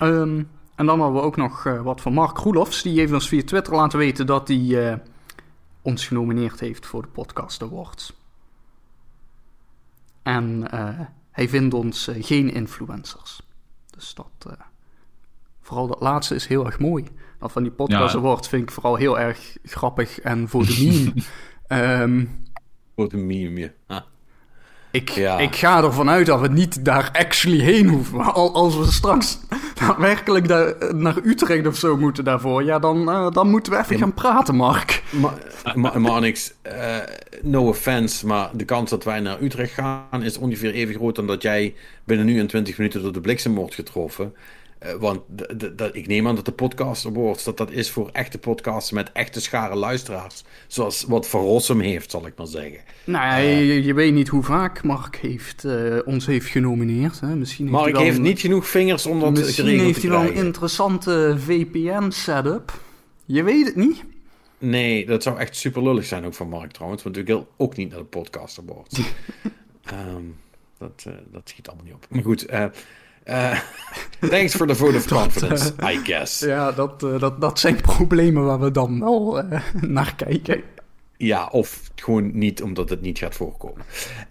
Um, 0.07 0.49
en 0.75 0.85
dan 0.85 0.99
hadden 0.99 1.21
we 1.21 1.27
ook 1.27 1.35
nog 1.35 1.63
wat 1.63 2.01
van 2.01 2.13
Mark 2.13 2.37
Roelofs. 2.37 2.81
Die 2.81 2.99
heeft 2.99 3.13
ons 3.13 3.27
via 3.27 3.43
Twitter 3.43 3.75
laten 3.75 3.99
weten 3.99 4.25
dat 4.25 4.47
hij 4.47 5.01
ons 5.81 6.07
genomineerd 6.07 6.59
heeft 6.59 6.85
voor 6.85 7.01
de 7.01 7.07
Podcast 7.07 7.61
Awards. 7.61 8.13
En 10.23 10.67
hij 11.31 11.49
vindt 11.49 11.73
ons 11.73 12.09
geen 12.19 12.53
influencers. 12.53 13.41
Dus 13.89 14.13
dat. 14.13 14.57
Vooral 15.61 15.87
dat 15.87 16.01
laatste 16.01 16.35
is 16.35 16.47
heel 16.47 16.65
erg 16.65 16.79
mooi. 16.79 17.05
Dat 17.39 17.51
van 17.51 17.63
die 17.63 17.71
Podcast 17.71 18.13
ja. 18.13 18.19
Awards 18.19 18.47
vind 18.47 18.63
ik 18.63 18.71
vooral 18.71 18.95
heel 18.95 19.19
erg 19.19 19.57
grappig 19.63 20.19
en 20.19 20.49
voor 20.49 20.65
de 20.65 20.75
meme. 21.67 22.01
um, 22.01 22.29
voor 22.95 23.09
de 23.09 23.17
meme, 23.17 23.73
ja. 23.87 24.05
Ik, 24.91 25.09
ik 25.39 25.55
ga 25.55 25.83
ervan 25.83 26.09
uit 26.09 26.25
dat 26.25 26.39
we 26.39 26.47
niet 26.47 26.85
daar 26.85 27.09
actually 27.13 27.59
heen 27.59 27.87
hoeven. 27.87 28.17
Maar 28.17 28.31
als 28.31 28.77
we 28.77 28.91
straks 28.91 29.39
daadwerkelijk 29.73 30.47
daar, 30.47 30.95
naar 30.95 31.15
Utrecht 31.23 31.67
of 31.67 31.75
zo 31.77 31.97
moeten 31.97 32.23
daarvoor... 32.23 32.63
ja, 32.63 32.79
dan, 32.79 33.09
uh, 33.09 33.31
dan 33.31 33.49
moeten 33.49 33.71
we 33.71 33.79
even 33.79 33.97
gaan 33.97 34.13
praten, 34.13 34.55
Mark. 34.55 35.03
Maar, 35.75 36.01
maar, 36.01 36.21
niks, 36.21 36.53
uh, 36.63 36.97
no 37.41 37.67
offense, 37.67 38.27
maar 38.27 38.49
de 38.53 38.65
kans 38.65 38.89
dat 38.89 39.03
wij 39.03 39.19
naar 39.19 39.41
Utrecht 39.41 39.73
gaan... 39.73 40.23
is 40.23 40.37
ongeveer 40.37 40.73
even 40.73 40.95
groot 40.95 41.15
dan 41.15 41.27
dat 41.27 41.41
jij 41.41 41.75
binnen 42.03 42.25
nu 42.25 42.39
en 42.39 42.47
20 42.47 42.77
minuten 42.77 43.01
door 43.01 43.13
de 43.13 43.21
bliksem 43.21 43.55
wordt 43.55 43.75
getroffen... 43.75 44.33
Uh, 44.85 44.93
want 44.93 45.21
ik 45.91 46.07
neem 46.07 46.27
aan 46.27 46.35
dat 46.35 46.45
de 46.45 46.51
podcast 46.51 47.05
awards, 47.05 47.43
dat 47.43 47.57
dat 47.57 47.71
is 47.71 47.89
voor 47.89 48.09
echte 48.11 48.37
podcasts 48.37 48.91
met 48.91 49.11
echte 49.11 49.41
schare 49.41 49.75
luisteraars. 49.75 50.43
Zoals 50.67 51.03
wat 51.03 51.27
Van 51.27 51.41
Rossum 51.41 51.79
heeft, 51.79 52.11
zal 52.11 52.25
ik 52.25 52.33
maar 52.37 52.47
zeggen. 52.47 52.79
Nou 53.03 53.25
ja, 53.25 53.41
uh, 53.41 53.85
je, 53.85 53.93
weet 53.93 54.13
niet 54.13 54.27
hoe 54.27 54.43
vaak 54.43 54.83
Mark 54.83 55.15
heeft, 55.15 55.63
uh, 55.63 55.99
ons 56.05 56.25
heeft 56.25 56.47
genomineerd. 56.47 57.19
Hè? 57.19 57.35
Misschien 57.35 57.65
heeft 57.65 57.77
Mark 57.77 57.97
heeft 57.97 58.19
niet 58.19 58.39
genoeg 58.39 58.67
vingers 58.67 59.05
om 59.05 59.19
dat 59.19 59.31
Misschien 59.31 59.79
heeft 59.79 60.01
hij 60.01 60.11
wel 60.11 60.21
een 60.21 60.33
interessante 60.33 61.35
VPN-setup. 61.37 62.79
Je 63.25 63.43
weet 63.43 63.65
het 63.65 63.75
niet. 63.75 64.03
Nee, 64.57 65.05
dat 65.05 65.23
zou 65.23 65.39
echt 65.39 65.55
super 65.55 65.83
lullig 65.83 66.05
zijn 66.05 66.25
ook 66.25 66.33
van 66.33 66.49
Mark 66.49 66.71
trouwens. 66.71 67.03
Want 67.03 67.17
ik 67.17 67.27
wil 67.27 67.47
ook 67.57 67.75
niet 67.75 67.89
naar 67.89 67.99
de 67.99 68.05
podcast 68.05 68.59
awards. 68.59 68.99
um, 69.93 70.35
dat, 70.77 71.05
dat 71.31 71.49
schiet 71.49 71.67
allemaal 71.67 71.85
niet 71.85 71.93
op. 71.93 72.05
Maar 72.09 72.23
goed, 72.23 72.45
uh, 73.25 73.59
thanks 74.29 74.55
for 74.55 74.67
the 74.67 74.75
vote 74.75 74.95
of 74.95 75.07
confidence, 75.07 75.73
I 75.83 75.99
guess. 76.03 76.39
Ja, 76.39 76.71
dat, 76.71 77.03
uh, 77.03 77.19
dat, 77.19 77.41
dat 77.41 77.59
zijn 77.59 77.81
problemen 77.81 78.45
waar 78.45 78.59
we 78.59 78.71
dan 78.71 78.99
wel 78.99 79.43
uh, 79.43 79.61
naar 79.81 80.15
kijken. 80.15 80.61
Ja, 81.17 81.47
of 81.47 81.81
gewoon 81.95 82.37
niet, 82.37 82.61
omdat 82.61 82.89
het 82.89 83.01
niet 83.01 83.17
gaat 83.17 83.35
voorkomen. 83.35 83.85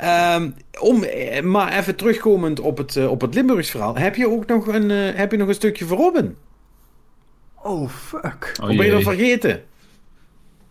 Um, 0.05 0.55
om, 0.81 1.05
maar 1.51 1.79
even 1.79 1.96
terugkomend 1.96 2.61
op 2.61 2.79
het, 2.79 3.07
op 3.07 3.20
het 3.20 3.35
Limburgs 3.35 3.70
verhaal. 3.70 3.96
Heb 3.96 4.16
je 4.16 4.29
ook 4.29 4.46
nog 4.46 4.66
een, 4.66 4.90
heb 4.90 5.31
je 5.31 5.37
nog 5.37 5.48
een 5.48 5.55
stukje 5.55 5.85
voor 5.85 5.96
Robin? 5.96 6.37
Oh, 7.62 7.88
fuck. 7.88 8.57
Oh, 8.61 8.68
of 8.68 8.77
ben 8.77 8.87
je 8.87 8.92
dat 8.92 9.03
vergeten? 9.03 9.64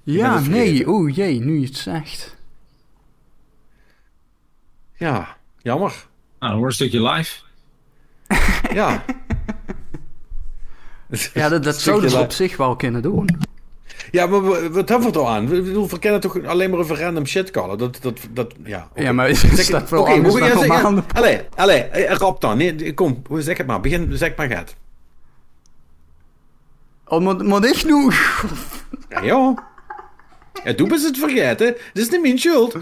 Ja, 0.03 0.39
nee. 0.39 0.88
Oeh, 0.88 1.15
jee, 1.15 1.39
nu 1.39 1.60
je 1.60 1.65
het 1.65 1.75
zegt. 1.75 2.36
Ja, 4.95 5.38
jammer. 5.62 6.08
Nou, 6.39 6.51
dan 6.51 6.60
wordt 6.60 6.80
een 6.80 6.88
stukje 6.88 7.10
live. 7.10 7.46
Ja. 8.73 9.03
ja, 11.33 11.49
dat, 11.49 11.63
dat 11.63 11.81
zouden 11.81 12.09
ze 12.09 12.19
op 12.19 12.31
zich 12.31 12.57
wel 12.57 12.75
kunnen 12.75 13.01
doen. 13.01 13.29
Ja, 14.11 14.25
maar 14.25 14.41
wat 14.41 14.89
hebben 14.89 14.99
we 14.99 15.05
het 15.05 15.17
al 15.17 15.29
aan? 15.29 15.47
We, 15.47 15.61
we, 15.61 15.87
we 15.87 15.99
kennen 15.99 16.19
toch 16.19 16.45
alleen 16.45 16.69
maar 16.69 16.79
over 16.79 16.99
random 16.99 17.25
shit 17.25 17.51
callen. 17.51 17.77
Dat, 17.77 17.97
dat, 18.01 18.19
dat, 18.31 18.53
ja. 18.63 18.89
Ja, 18.95 19.11
maar 19.11 19.29
is 19.29 19.67
dat 19.67 19.89
wel 19.89 20.01
okay, 20.01 20.15
anders 20.15 20.35
dan 20.35 20.67
normaal? 20.67 21.03
Allee, 21.13 21.41
allee, 21.55 21.81
eh, 21.81 22.15
rap 22.15 22.41
dan. 22.41 22.57
Nee, 22.57 22.93
kom, 22.93 23.21
zeg 23.29 23.57
het 23.57 23.67
maar. 23.67 23.79
Begin, 23.79 24.17
zeg 24.17 24.35
maar 24.35 24.49
gaat. 24.49 24.75
Oh, 27.05 27.21
moet, 27.21 27.43
moet 27.43 27.65
ik 27.65 27.85
nu? 27.85 28.11
Ja, 29.09 29.25
joh. 29.25 29.57
Ja, 30.63 30.73
doe 30.73 30.91
eens 30.91 31.03
het 31.03 31.17
vergeten. 31.17 31.75
Dat 31.93 32.03
is 32.03 32.09
niet 32.09 32.21
mijn 32.21 32.39
schuld. 32.39 32.75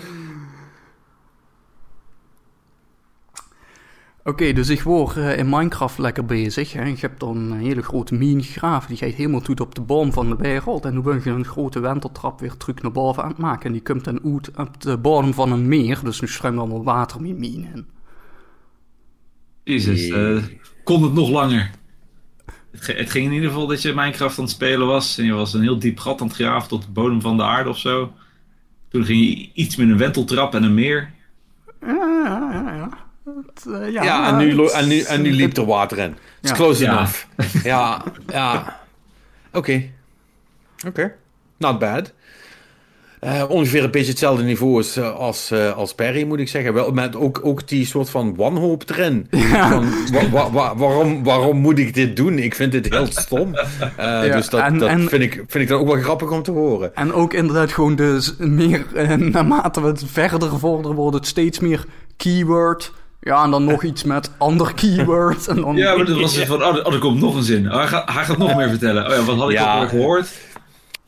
Oké, 4.28 4.54
dus 4.54 4.70
ik 4.70 4.82
word 4.82 5.18
uh, 5.18 5.38
in 5.38 5.50
Minecraft 5.50 5.98
lekker 5.98 6.26
bezig. 6.26 6.74
Hè. 6.74 6.86
Ik 6.86 7.00
heb 7.00 7.20
dan 7.20 7.38
een 7.38 7.60
hele 7.60 7.82
grote 7.82 8.16
mine 8.16 8.44
gegraven. 8.44 8.90
Die 8.90 8.98
gaat 8.98 9.14
helemaal 9.14 9.42
toe 9.42 9.56
op 9.60 9.76
de 9.76 9.82
boom 9.82 10.14
van 10.14 10.30
de 10.30 10.36
wereld. 10.36 10.86
En 10.86 10.94
nu 10.94 11.02
ben 11.02 11.22
je 11.24 11.30
een 11.30 11.46
grote 11.46 11.80
wenteltrap 11.80 12.40
weer 12.40 12.58
terug 12.58 12.82
naar 12.82 12.92
boven 12.92 13.24
aan 13.24 13.30
het 13.30 13.38
maken. 13.38 13.66
En 13.66 13.72
die 13.72 13.82
komt 13.82 14.04
dan 14.04 14.20
uit 14.24 14.58
op 14.58 14.82
de 14.82 14.98
bodem 14.98 15.34
van 15.34 15.52
een 15.52 15.68
meer. 15.68 16.00
Dus 16.04 16.22
nu 16.22 16.28
stroomt 16.28 16.58
allemaal 16.58 16.84
water 16.84 17.22
met 17.22 17.38
mine 17.38 17.68
in. 17.74 17.88
Jezus, 19.64 20.08
uh, 20.08 20.44
kon 20.84 21.04
het 21.04 21.14
nog 21.14 21.30
langer? 21.30 21.72
Het, 22.72 22.88
het, 22.88 23.12
ging 23.12 23.26
in 23.26 23.34
ieder 23.34 23.50
geval 23.50 23.68
dat 23.68 23.82
je 23.82 23.94
Minecraft 23.94 24.38
aan 24.38 24.44
het 24.44 24.54
spelen 24.54 24.88
was. 24.88 25.18
En 25.18 25.26
je 25.26 25.34
was 25.34 25.54
een 25.54 25.62
heel 25.62 25.80
diep 25.80 26.00
gat 26.00 26.22
aan 26.22 26.28
het 26.28 26.36
graven 26.36 26.70
tot 26.70 26.82
de 26.82 26.92
bodem 26.92 27.22
van 27.22 27.38
de 27.38 27.44
aarde 27.44 27.70
of 27.70 27.78
zo. 27.78 28.14
Toen 28.90 29.06
ging 29.06 29.20
je 29.20 29.50
iets 29.54 29.76
met 29.76 29.90
een 29.90 29.98
wenteltrap 29.98 30.56
en 30.56 30.64
een 30.64 30.74
meer. 30.74 31.14
Ja, 31.82 32.50
ja, 32.52 32.74
ja. 32.76 33.05
Ja. 33.26 33.72
Uh, 33.72 33.92
ja, 33.92 34.04
ja 34.04 34.28
en, 34.28 34.38
nu, 34.38 34.68
en, 34.68 34.88
nu, 34.88 35.02
en 35.02 35.22
nu 35.22 35.32
liep 35.32 35.58
er 35.58 35.66
water 35.66 35.98
in. 35.98 36.16
It's 36.42 36.50
ja. 36.50 36.56
close 36.56 36.86
enough. 36.86 37.26
ja, 37.64 38.04
ja. 38.28 38.80
Oké. 39.48 39.58
Okay. 39.58 39.92
Oké. 40.78 40.88
Okay. 40.88 41.14
Not 41.58 41.80
bad. 41.80 42.14
Uh, 43.24 43.44
ongeveer 43.48 43.84
een 43.84 43.92
beetje 43.92 44.10
hetzelfde 44.10 44.44
niveau 44.44 44.78
als, 44.78 45.00
als, 45.00 45.52
uh, 45.52 45.78
als 45.78 45.96
Perry, 45.96 46.24
moet 46.24 46.40
ik 46.40 46.48
zeggen. 46.48 46.74
Wel 46.74 46.92
met 46.92 47.16
ook, 47.16 47.40
ook 47.44 47.68
die 47.68 47.86
soort 47.86 48.10
van 48.10 48.36
wanhoop 48.36 48.90
erin. 48.90 49.28
Ja. 49.56 49.70
Van, 49.70 49.90
wa, 50.12 50.30
wa, 50.30 50.52
wa, 50.52 50.76
waarom, 50.76 51.24
waarom 51.24 51.58
moet 51.58 51.80
ik 51.80 51.94
dit 51.94 52.16
doen? 52.16 52.40
Ik 52.40 52.56
vind 52.56 52.72
dit 52.72 52.94
heel 52.94 53.08
stom. 53.10 53.56
Uh, 53.56 53.96
ja, 53.98 54.22
dus 54.22 54.50
dat, 54.50 54.62
en, 54.62 54.78
dat 54.78 54.90
en, 54.90 55.10
vind, 55.10 55.24
ik, 55.24 55.34
vind 55.34 55.64
ik 55.64 55.68
dan 55.68 55.80
ook 55.80 55.88
wel 55.88 56.02
grappig 56.02 56.32
om 56.32 56.44
te 56.44 56.52
horen. 56.52 56.96
En 56.96 57.14
ook 57.14 57.34
inderdaad 57.34 57.72
gewoon 57.72 57.96
de 57.96 58.34
meer, 58.38 58.86
naarmate 59.18 59.82
we 59.82 59.88
het 59.88 60.04
verder 60.06 60.60
vorderen, 60.60 60.96
wordt 60.96 61.16
het 61.16 61.28
steeds 61.28 61.60
meer 61.60 61.86
keyword 62.18 62.92
ja, 63.26 63.44
en 63.44 63.52
dan 63.52 63.64
nog 63.64 63.84
iets 63.84 64.04
met 64.04 64.32
ander 64.38 64.74
keyword. 64.74 65.48
En 65.48 65.56
dan... 65.56 65.76
Ja, 65.76 65.96
maar 65.96 66.06
dat 66.06 66.20
was 66.20 66.38
van, 66.38 66.64
oh, 66.64 66.94
er 66.94 67.00
komt 67.00 67.20
nog 67.20 67.36
een 67.36 67.44
zin. 67.44 67.72
Oh, 67.72 67.78
hij, 67.78 67.88
gaat, 67.88 68.14
hij 68.14 68.24
gaat 68.24 68.38
nog 68.38 68.56
meer 68.56 68.70
vertellen. 68.70 69.06
Oh 69.06 69.16
ja, 69.16 69.24
wat 69.24 69.38
had 69.38 69.50
ik 69.50 69.56
ja. 69.56 69.80
al 69.80 69.88
gehoord? 69.88 70.28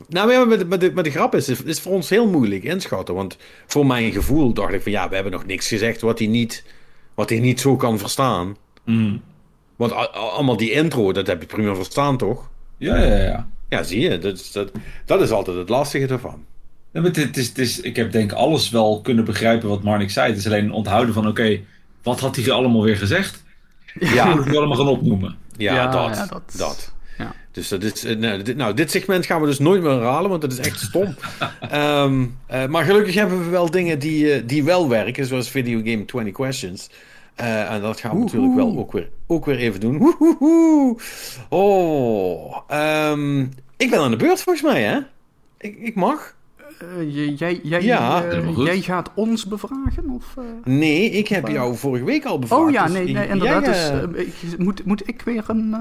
Nou, 0.08 0.32
ja, 0.32 0.44
maar, 0.44 0.58
de, 0.78 0.92
maar, 0.94 1.02
de, 1.02 1.10
grap 1.10 1.34
is, 1.34 1.46
het 1.46 1.66
is 1.66 1.80
voor 1.80 1.92
ons 1.92 2.08
heel 2.08 2.28
moeilijk 2.28 2.64
inschatten. 2.64 3.14
Want 3.14 3.36
voor 3.66 3.86
mijn 3.86 4.12
gevoel 4.12 4.52
dacht 4.52 4.72
ik 4.72 4.82
van, 4.82 4.92
ja, 4.92 5.08
we 5.08 5.14
hebben 5.14 5.32
nog 5.32 5.46
niks 5.46 5.68
gezegd 5.68 6.00
wat 6.00 6.18
hij 6.18 6.28
niet, 6.28 6.64
wat 7.14 7.28
hij 7.28 7.38
niet 7.38 7.60
zo 7.60 7.76
kan 7.76 7.98
verstaan. 7.98 8.56
Mm. 8.84 9.22
Want 9.76 9.92
allemaal 10.12 10.56
die 10.56 10.70
intro, 10.70 11.12
dat 11.12 11.26
heb 11.26 11.40
je 11.40 11.46
prima 11.46 11.74
verstaan, 11.74 12.16
toch? 12.16 12.48
Ja, 12.76 12.96
ja, 12.96 13.16
ja. 13.16 13.48
Ja, 13.68 13.82
zie 13.82 14.00
je. 14.00 14.18
Dat, 14.18 14.34
is, 14.34 14.52
dat, 14.52 14.70
dat 15.04 15.20
is 15.20 15.30
altijd 15.30 15.56
het 15.56 15.68
lastige 15.68 16.06
ervan. 16.06 16.44
Ja, 16.92 17.00
maar 17.00 17.10
het 17.10 17.36
is, 17.36 17.48
het 17.48 17.58
is, 17.58 17.80
ik 17.80 17.96
heb 17.96 18.12
denk 18.12 18.32
alles 18.32 18.70
wel 18.70 19.00
kunnen 19.00 19.24
begrijpen 19.24 19.68
wat 19.68 19.82
Marnik 19.82 20.10
zei. 20.10 20.28
Het 20.28 20.38
is 20.38 20.46
alleen 20.46 20.72
onthouden 20.72 21.14
van, 21.14 21.28
oké, 21.28 21.60
wat 22.08 22.20
had 22.20 22.36
hij 22.36 22.50
allemaal 22.50 22.82
weer 22.82 22.96
gezegd? 22.96 23.42
Ja. 24.00 24.34
moet 24.34 24.46
ik 24.46 24.54
allemaal 24.54 24.76
gaan 24.76 24.88
opnoemen. 24.88 25.36
Ja, 25.56 25.74
ja 25.74 25.86
dat. 25.86 26.16
Ja, 26.16 26.26
dat. 26.26 26.54
dat. 26.56 26.92
Ja. 27.18 27.34
Dus 27.52 27.68
dat 27.68 27.82
is, 27.82 28.02
nou 28.02 28.42
dit, 28.42 28.56
nou, 28.56 28.74
dit 28.74 28.90
segment 28.90 29.26
gaan 29.26 29.40
we 29.40 29.46
dus 29.46 29.58
nooit 29.58 29.82
meer 29.82 29.90
herhalen, 29.90 30.30
want 30.30 30.42
dat 30.42 30.52
is 30.52 30.58
echt 30.58 30.80
stom. 30.80 31.14
um, 31.74 32.36
uh, 32.52 32.66
maar 32.66 32.84
gelukkig 32.84 33.14
hebben 33.14 33.44
we 33.44 33.50
wel 33.50 33.70
dingen 33.70 33.98
die, 33.98 34.36
uh, 34.36 34.42
die 34.46 34.64
wel 34.64 34.88
werken, 34.88 35.26
zoals 35.26 35.50
Video 35.50 35.80
Game 35.84 36.04
20 36.04 36.32
Questions. 36.32 36.90
Uh, 37.40 37.72
en 37.72 37.80
dat 37.80 38.00
gaan 38.00 38.16
we 38.16 38.24
natuurlijk 38.24 38.54
wel 38.54 38.78
ook 38.78 38.92
weer, 38.92 39.08
ook 39.26 39.44
weer 39.44 39.56
even 39.56 39.80
doen. 39.80 39.98
Woehoehoe. 39.98 40.96
Oh, 41.48 42.56
um, 43.10 43.52
ik 43.76 43.90
ben 43.90 43.98
aan 43.98 44.10
de 44.10 44.16
beurt 44.16 44.42
volgens 44.42 44.64
mij, 44.64 44.82
hè? 44.82 44.98
Ik, 45.58 45.78
ik 45.78 45.94
mag. 45.94 46.34
Uh, 46.82 47.36
jij, 47.38 47.60
jij, 47.62 47.82
ja, 47.82 48.24
uh, 48.24 48.56
jij 48.56 48.80
gaat 48.80 49.10
ons 49.14 49.46
bevragen? 49.46 50.10
Of, 50.10 50.34
uh, 50.38 50.44
nee, 50.64 51.10
ik 51.10 51.28
heb 51.28 51.48
jou 51.48 51.76
vorige 51.76 52.04
week 52.04 52.24
al 52.24 52.38
bevraagd. 52.38 52.62
Oh 52.62 52.70
ja, 52.70 52.84
dus 52.84 52.92
nee, 52.92 53.12
nee 53.12 53.28
inderdaad. 53.28 53.64
dus, 53.64 53.90
ik, 54.26 54.58
moet, 54.58 54.84
moet 54.84 55.08
ik 55.08 55.22
weer 55.22 55.44
een... 55.46 55.76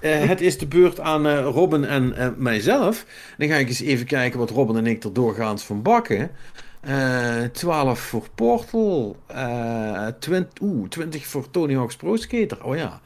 het 0.00 0.40
is 0.40 0.58
de 0.58 0.66
beurt 0.66 1.00
aan 1.00 1.28
Robin 1.38 1.84
en 1.84 2.34
mijzelf. 2.36 3.06
Dan 3.38 3.48
ga 3.48 3.54
ik 3.54 3.68
eens 3.68 3.80
even 3.80 4.06
kijken 4.06 4.38
wat 4.38 4.50
Robin 4.50 4.76
en 4.76 4.86
ik 4.86 5.04
er 5.04 5.12
doorgaans 5.12 5.62
van 5.62 5.82
bakken. 5.82 6.30
12 7.52 8.00
voor 8.00 8.26
Portal. 8.34 9.16
20, 10.18 10.62
oeh, 10.62 10.88
20 10.88 11.26
voor 11.26 11.50
Tony 11.50 11.74
Hawk's 11.74 11.96
Pro 11.96 12.16
Skater. 12.16 12.64
Oh 12.64 12.76
ja. 12.76 13.00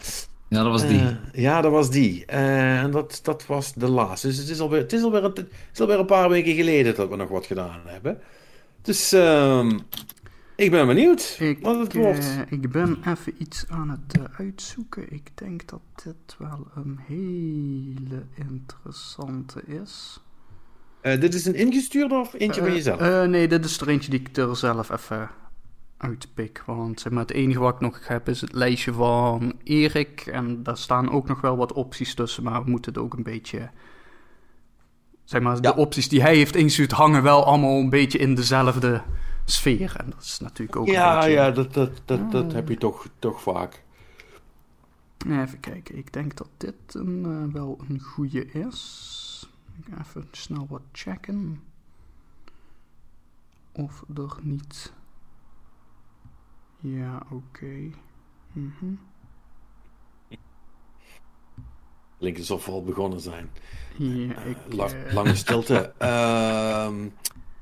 Ja, 0.48 0.62
dat 0.62 0.72
was 0.72 0.86
die. 0.86 1.00
Uh, 1.00 1.16
ja, 1.32 1.60
dat 1.60 1.72
was 1.72 1.90
die. 1.90 2.24
Uh, 2.30 2.82
en 2.82 2.90
dat, 2.90 3.20
dat 3.22 3.46
was 3.46 3.74
de 3.74 3.88
laatste. 3.88 4.26
Dus 4.26 4.36
het 4.36 4.48
is, 4.48 4.60
alweer, 4.60 4.80
het, 4.80 4.92
is 4.92 5.02
alweer, 5.02 5.22
het 5.22 5.46
is 5.72 5.80
alweer 5.80 5.98
een 5.98 6.06
paar 6.06 6.28
weken 6.28 6.54
geleden 6.54 6.94
dat 6.94 7.08
we 7.08 7.16
nog 7.16 7.28
wat 7.28 7.46
gedaan 7.46 7.80
hebben. 7.84 8.20
Dus 8.82 9.12
uh, 9.12 9.70
ik 10.56 10.70
ben 10.70 10.86
benieuwd 10.86 11.36
ik, 11.38 11.58
wat 11.60 11.78
het 11.78 11.92
wordt. 11.92 12.24
Uh, 12.24 12.40
ik 12.60 12.70
ben 12.70 12.98
even 13.06 13.34
iets 13.38 13.64
aan 13.68 13.90
het 13.90 14.20
uitzoeken. 14.38 15.12
Ik 15.12 15.30
denk 15.34 15.68
dat 15.68 15.80
dit 16.04 16.36
wel 16.38 16.66
een 16.74 16.98
hele 17.06 18.22
interessante 18.34 19.62
is. 19.66 20.20
dit 21.02 21.34
is 21.34 21.46
een 21.46 21.54
ingestuurde 21.54 22.14
of 22.14 22.34
eentje 22.34 22.60
van 22.60 22.72
jezelf? 22.72 23.26
nee, 23.26 23.48
dit 23.48 23.64
is 23.64 23.80
er 23.80 23.88
eentje 23.88 24.10
die 24.10 24.20
ik 24.20 24.36
er 24.36 24.56
zelf 24.56 24.90
even 24.90 25.30
uitpik. 25.96 26.62
Want 26.66 27.00
zeg 27.00 27.12
maar, 27.12 27.22
het 27.22 27.32
enige 27.32 27.58
wat 27.58 27.74
ik 27.74 27.80
nog 27.80 28.08
heb 28.08 28.28
is 28.28 28.40
het 28.40 28.52
lijstje 28.52 28.92
van 28.92 29.52
Erik. 29.62 30.26
En 30.26 30.62
daar 30.62 30.76
staan 30.76 31.10
ook 31.10 31.28
nog 31.28 31.40
wel 31.40 31.56
wat 31.56 31.72
opties 31.72 32.14
tussen. 32.14 32.42
Maar 32.42 32.64
we 32.64 32.70
moeten 32.70 32.92
het 32.92 33.02
ook 33.02 33.14
een 33.14 33.22
beetje. 33.22 33.70
Zeg 35.24 35.40
maar, 35.40 35.60
de 35.60 35.76
opties 35.76 36.08
die 36.08 36.22
hij 36.22 36.36
heeft 36.36 36.56
ingestuurd 36.56 36.92
hangen 36.92 37.22
wel 37.22 37.44
allemaal 37.44 37.78
een 37.78 37.90
beetje 37.90 38.18
in 38.18 38.34
dezelfde 38.34 39.02
sfeer. 39.44 39.94
En 39.96 40.10
dat 40.10 40.22
is 40.22 40.38
natuurlijk 40.38 40.78
ook. 40.78 40.86
Ja, 40.86 41.14
een 41.14 41.20
beetje... 41.20 41.34
ja, 41.34 41.50
dat, 41.50 41.74
dat, 41.74 42.02
dat, 42.04 42.32
dat 42.32 42.52
heb 42.52 42.68
je 42.68 42.76
toch, 42.76 43.08
toch 43.18 43.42
vaak. 43.42 43.84
Even 45.28 45.60
kijken, 45.60 45.96
ik 45.96 46.12
denk 46.12 46.36
dat 46.36 46.48
dit 46.56 46.74
een, 46.94 47.24
uh, 47.26 47.52
wel 47.52 47.78
een 47.88 48.00
goede 48.00 48.46
is. 48.46 49.50
Even 50.00 50.28
snel 50.30 50.66
wat 50.68 50.82
checken. 50.92 51.62
Of 53.72 54.04
er 54.14 54.36
niet 54.42 54.92
Ja, 56.94 57.22
oké. 57.30 57.90
Mhm. 58.52 58.94
Klinkt 62.18 62.38
alsof 62.38 62.66
we 62.66 62.70
al 62.72 62.82
begonnen 62.84 63.20
zijn. 63.20 63.50
Ja, 63.96 64.34
Eh, 64.34 64.50
ik... 64.50 64.56
la- 64.70 64.86
eh, 64.88 65.14
lange 65.14 65.34
stilte. 65.44 65.92
Ehm, 65.98 67.08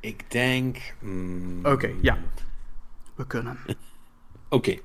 ik 0.01 0.31
denk... 0.31 0.95
mm, 1.01 1.67
Oké, 1.67 1.91
ja. 2.03 2.19
We 3.15 3.27
kunnen. 3.27 3.59
Oké. 4.49 4.77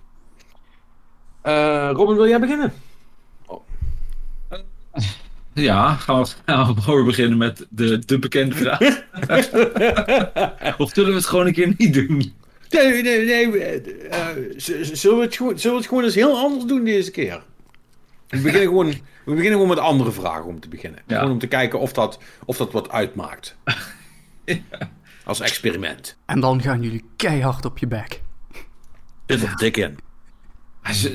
Eh, 1.42 1.90
Robin, 1.94 2.16
wil 2.16 2.28
jij 2.28 2.40
beginnen? 2.40 2.74
Ja, 5.54 5.94
gaan 5.96 6.22
we, 6.24 6.30
gaan 6.46 6.76
we 6.76 6.82
gewoon 6.82 7.06
beginnen 7.06 7.38
met 7.38 7.68
de, 7.70 8.00
de 8.06 8.20
bekende 8.20 8.56
vraag. 8.56 8.80
of 10.78 10.90
zullen 10.94 11.10
we 11.10 11.16
het 11.16 11.26
gewoon 11.26 11.46
een 11.48 11.54
keer 11.54 11.74
niet 11.78 11.94
doen? 11.94 12.34
Nee, 12.70 13.02
nee, 13.02 13.26
nee. 13.26 13.58
eh, 13.58 14.30
eh, 14.30 14.54
zullen, 14.58 15.18
we 15.18 15.24
het 15.24 15.36
gewoon, 15.36 15.60
zullen 15.60 15.76
we 15.76 15.82
het 15.82 15.88
gewoon 15.88 16.04
eens 16.04 16.16
heel 16.16 16.38
anders 16.38 16.66
doen 16.66 16.84
deze 16.84 17.12
keer? 17.12 17.44
We 18.28 18.42
beginnen 18.48 18.68
gewoon, 18.68 18.88
we 19.26 19.34
beginnen 19.34 19.52
gewoon 19.52 19.68
met 19.68 19.80
andere 19.80 20.12
vragen 20.12 20.46
om 20.46 20.60
te 20.60 20.68
beginnen. 20.68 21.02
Ja. 21.08 21.18
Gewoon 21.18 21.32
om 21.32 21.40
te 21.40 21.48
kijken 21.48 21.80
of 21.80 21.94
dat, 21.94 22.20
of 22.46 22.58
dat 22.58 22.72
wat 22.72 22.90
uitmaakt. 22.90 23.56
Als 25.24 25.40
experiment. 25.40 26.18
En 26.26 26.40
dan 26.40 26.62
gaan 26.62 26.82
jullie 26.82 27.06
keihard 27.16 27.66
op 27.66 27.78
je 27.78 27.88
bek. 27.88 28.22
Dit 29.26 29.42
er 29.42 29.58
dik 29.58 29.78
in. 29.78 29.98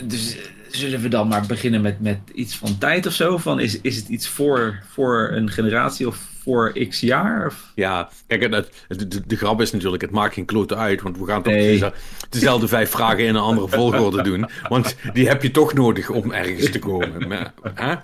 Dus, 0.05 0.37
eh, 0.37 0.45
zullen 0.71 1.01
we 1.01 1.09
dan 1.09 1.29
maar 1.29 1.47
beginnen 1.47 1.81
met, 1.81 2.01
met 2.01 2.19
iets 2.35 2.57
van 2.57 2.79
tijd 2.79 3.07
of 3.07 3.13
zo? 3.13 3.39
Van 3.39 3.61
is, 3.61 3.81
is 3.81 3.97
het 3.97 4.09
iets 4.09 4.29
voor, 4.29 4.83
voor 4.89 5.29
een 5.33 5.51
generatie 5.51 6.07
of 6.07 6.29
voor 6.45 6.73
x 6.89 7.01
jaar? 7.01 7.47
Of? 7.47 7.73
Ja, 7.75 8.11
kijk, 8.27 8.43
het, 8.55 8.85
het- 8.89 9.11
de, 9.11 9.27
de 9.27 9.37
grap 9.37 9.61
is 9.61 9.73
natuurlijk, 9.73 10.03
het 10.03 10.11
maakt 10.11 10.35
geen 10.35 10.45
klote 10.45 10.77
uit, 10.77 11.03
want 11.03 11.19
we 11.19 11.25
gaan 11.27 11.43
toch 11.43 11.53
Nee. 11.53 11.67
deze- 11.71 11.93
dezelfde 12.31 12.69
vijf 12.69 12.91
vragen 12.91 13.19
in 13.25 13.29
een 13.35 13.41
andere 13.43 13.69
volgorde 13.69 14.23
doen. 14.23 14.49
Want 14.69 14.97
die 15.13 15.29
heb 15.29 15.43
je 15.43 15.51
toch 15.51 15.73
nodig 15.75 16.11
om 16.11 16.33
ergens 16.33 16.71
te 16.71 16.79
komen. 16.79 17.29
Maar, 17.29 17.55
hè? 17.75 17.95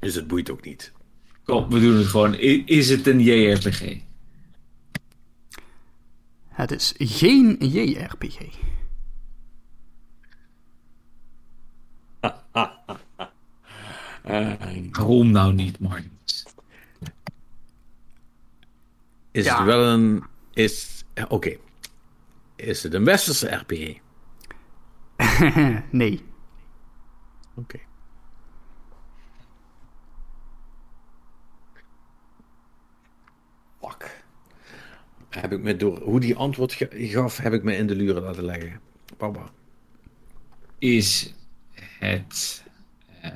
Dus 0.00 0.14
het 0.14 0.26
boeit 0.26 0.50
ook 0.50 0.64
niet. 0.64 0.92
Kom, 1.44 1.68
we 1.70 1.80
doen 1.80 1.96
het 1.96 2.06
gewoon. 2.06 2.34
Is 2.64 2.88
het 2.90 3.06
een 3.06 3.20
JRPG? 3.20 3.96
Het 6.48 6.70
is 6.70 6.94
geen 6.98 7.56
JRPG. 7.60 8.38
Eh, 14.22 14.52
Waarom 14.92 15.30
nou 15.30 15.52
niet, 15.54 15.78
Martin? 15.78 16.10
Is 19.38 19.44
Ja. 19.44 19.56
het 19.56 19.64
wel 19.66 19.84
een... 19.86 20.24
Is, 20.52 21.04
Oké. 21.28 21.56
Is 22.56 22.82
het 22.82 22.94
een 22.94 23.04
westerse 23.04 23.46
RPG? 23.54 23.98
nee. 25.90 26.24
Oké. 27.54 27.78
Fuck. 33.80 34.24
Heb 35.28 35.52
ik 35.52 35.60
me 35.60 35.76
door 35.76 35.98
hoe 36.02 36.20
die 36.20 36.36
antwoord 36.36 36.76
gaf, 36.90 37.36
heb 37.36 37.52
ik 37.52 37.62
me 37.62 37.76
in 37.76 37.86
de 37.86 37.94
luren 37.94 38.22
laten 38.22 38.44
leggen. 38.44 38.80
Papa. 39.16 39.50
Is 40.78 41.34
het 41.98 42.64
eh, 43.20 43.32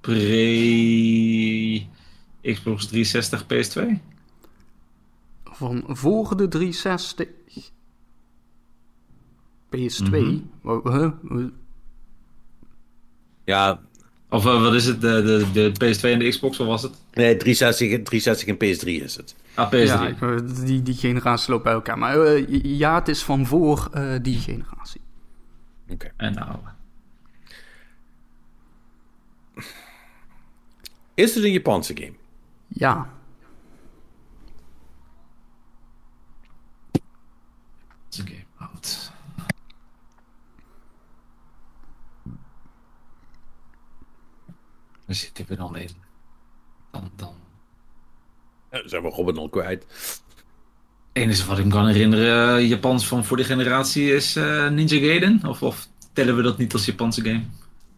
pre 0.00 1.86
Xbox 2.52 2.86
360 2.86 3.44
PS2? 3.44 4.00
Van 5.44 5.84
voor 5.88 6.36
de 6.36 6.48
360. 6.48 7.26
PS2. 9.76 10.42
Wa- 10.60 10.80
huh? 10.82 11.10
Wa- 11.22 11.50
Ja, 13.44 13.80
Of 14.30 14.46
eh, 14.46 14.60
wat 14.62 14.74
is 14.74 14.84
het? 14.86 15.00
De, 15.00 15.22
de, 15.52 15.52
de 15.52 15.94
PS2 15.94 16.00
en 16.00 16.18
de 16.18 16.28
Xbox, 16.28 16.56
wat 16.56 16.66
was 16.66 16.82
het? 16.82 16.92
nee, 17.12 17.36
360, 17.36 18.02
360 18.02 18.48
en 18.48 18.54
PS3 18.54 19.02
is 19.04 19.16
het. 19.16 19.34
Ah, 19.54 19.68
PS3. 19.72 19.76
Ja, 19.76 20.06
ik, 20.08 20.20
eh, 20.22 20.36
die, 20.64 20.82
die 20.82 20.94
generatie 20.94 21.50
loopt 21.50 21.64
bij 21.64 21.72
elkaar. 21.72 21.98
Maar 21.98 22.20
eh, 22.20 22.44
ja, 22.62 22.94
het 22.94 23.08
is 23.08 23.22
van 23.22 23.46
voor 23.46 23.90
die 24.22 24.38
generatie. 24.38 25.00
Oké. 25.88 26.12
En 26.16 26.34
nou, 26.34 26.56
Is 31.14 31.34
het 31.34 31.44
een 31.44 31.52
Japanse 31.52 31.96
game? 31.96 32.12
Ja. 32.78 33.14
een 38.10 38.26
game 38.26 38.44
oud. 38.56 39.12
Waar 45.06 45.14
zitten 45.16 45.46
we 45.48 45.56
dan 45.56 45.76
in? 45.76 45.88
Dan, 46.90 47.10
dan. 47.16 47.34
Ja, 48.70 48.88
zijn 48.88 49.02
we 49.02 49.08
Robin 49.08 49.36
al 49.36 49.48
kwijt. 49.48 49.84
Het 49.88 50.22
enige 51.12 51.46
wat 51.46 51.58
ik 51.58 51.64
me 51.64 51.70
kan 51.70 51.86
herinneren, 51.86 52.56
eh, 52.56 52.68
Japans 52.68 53.06
van 53.06 53.24
voor 53.24 53.36
de 53.36 53.44
generatie, 53.44 54.14
is 54.14 54.36
eh, 54.36 54.68
Ninja 54.68 54.98
Gaiden. 54.98 55.40
Of, 55.44 55.62
of 55.62 55.88
tellen 56.12 56.36
we 56.36 56.42
dat 56.42 56.58
niet 56.58 56.72
als 56.72 56.86
Japanse 56.86 57.22
game? 57.22 57.44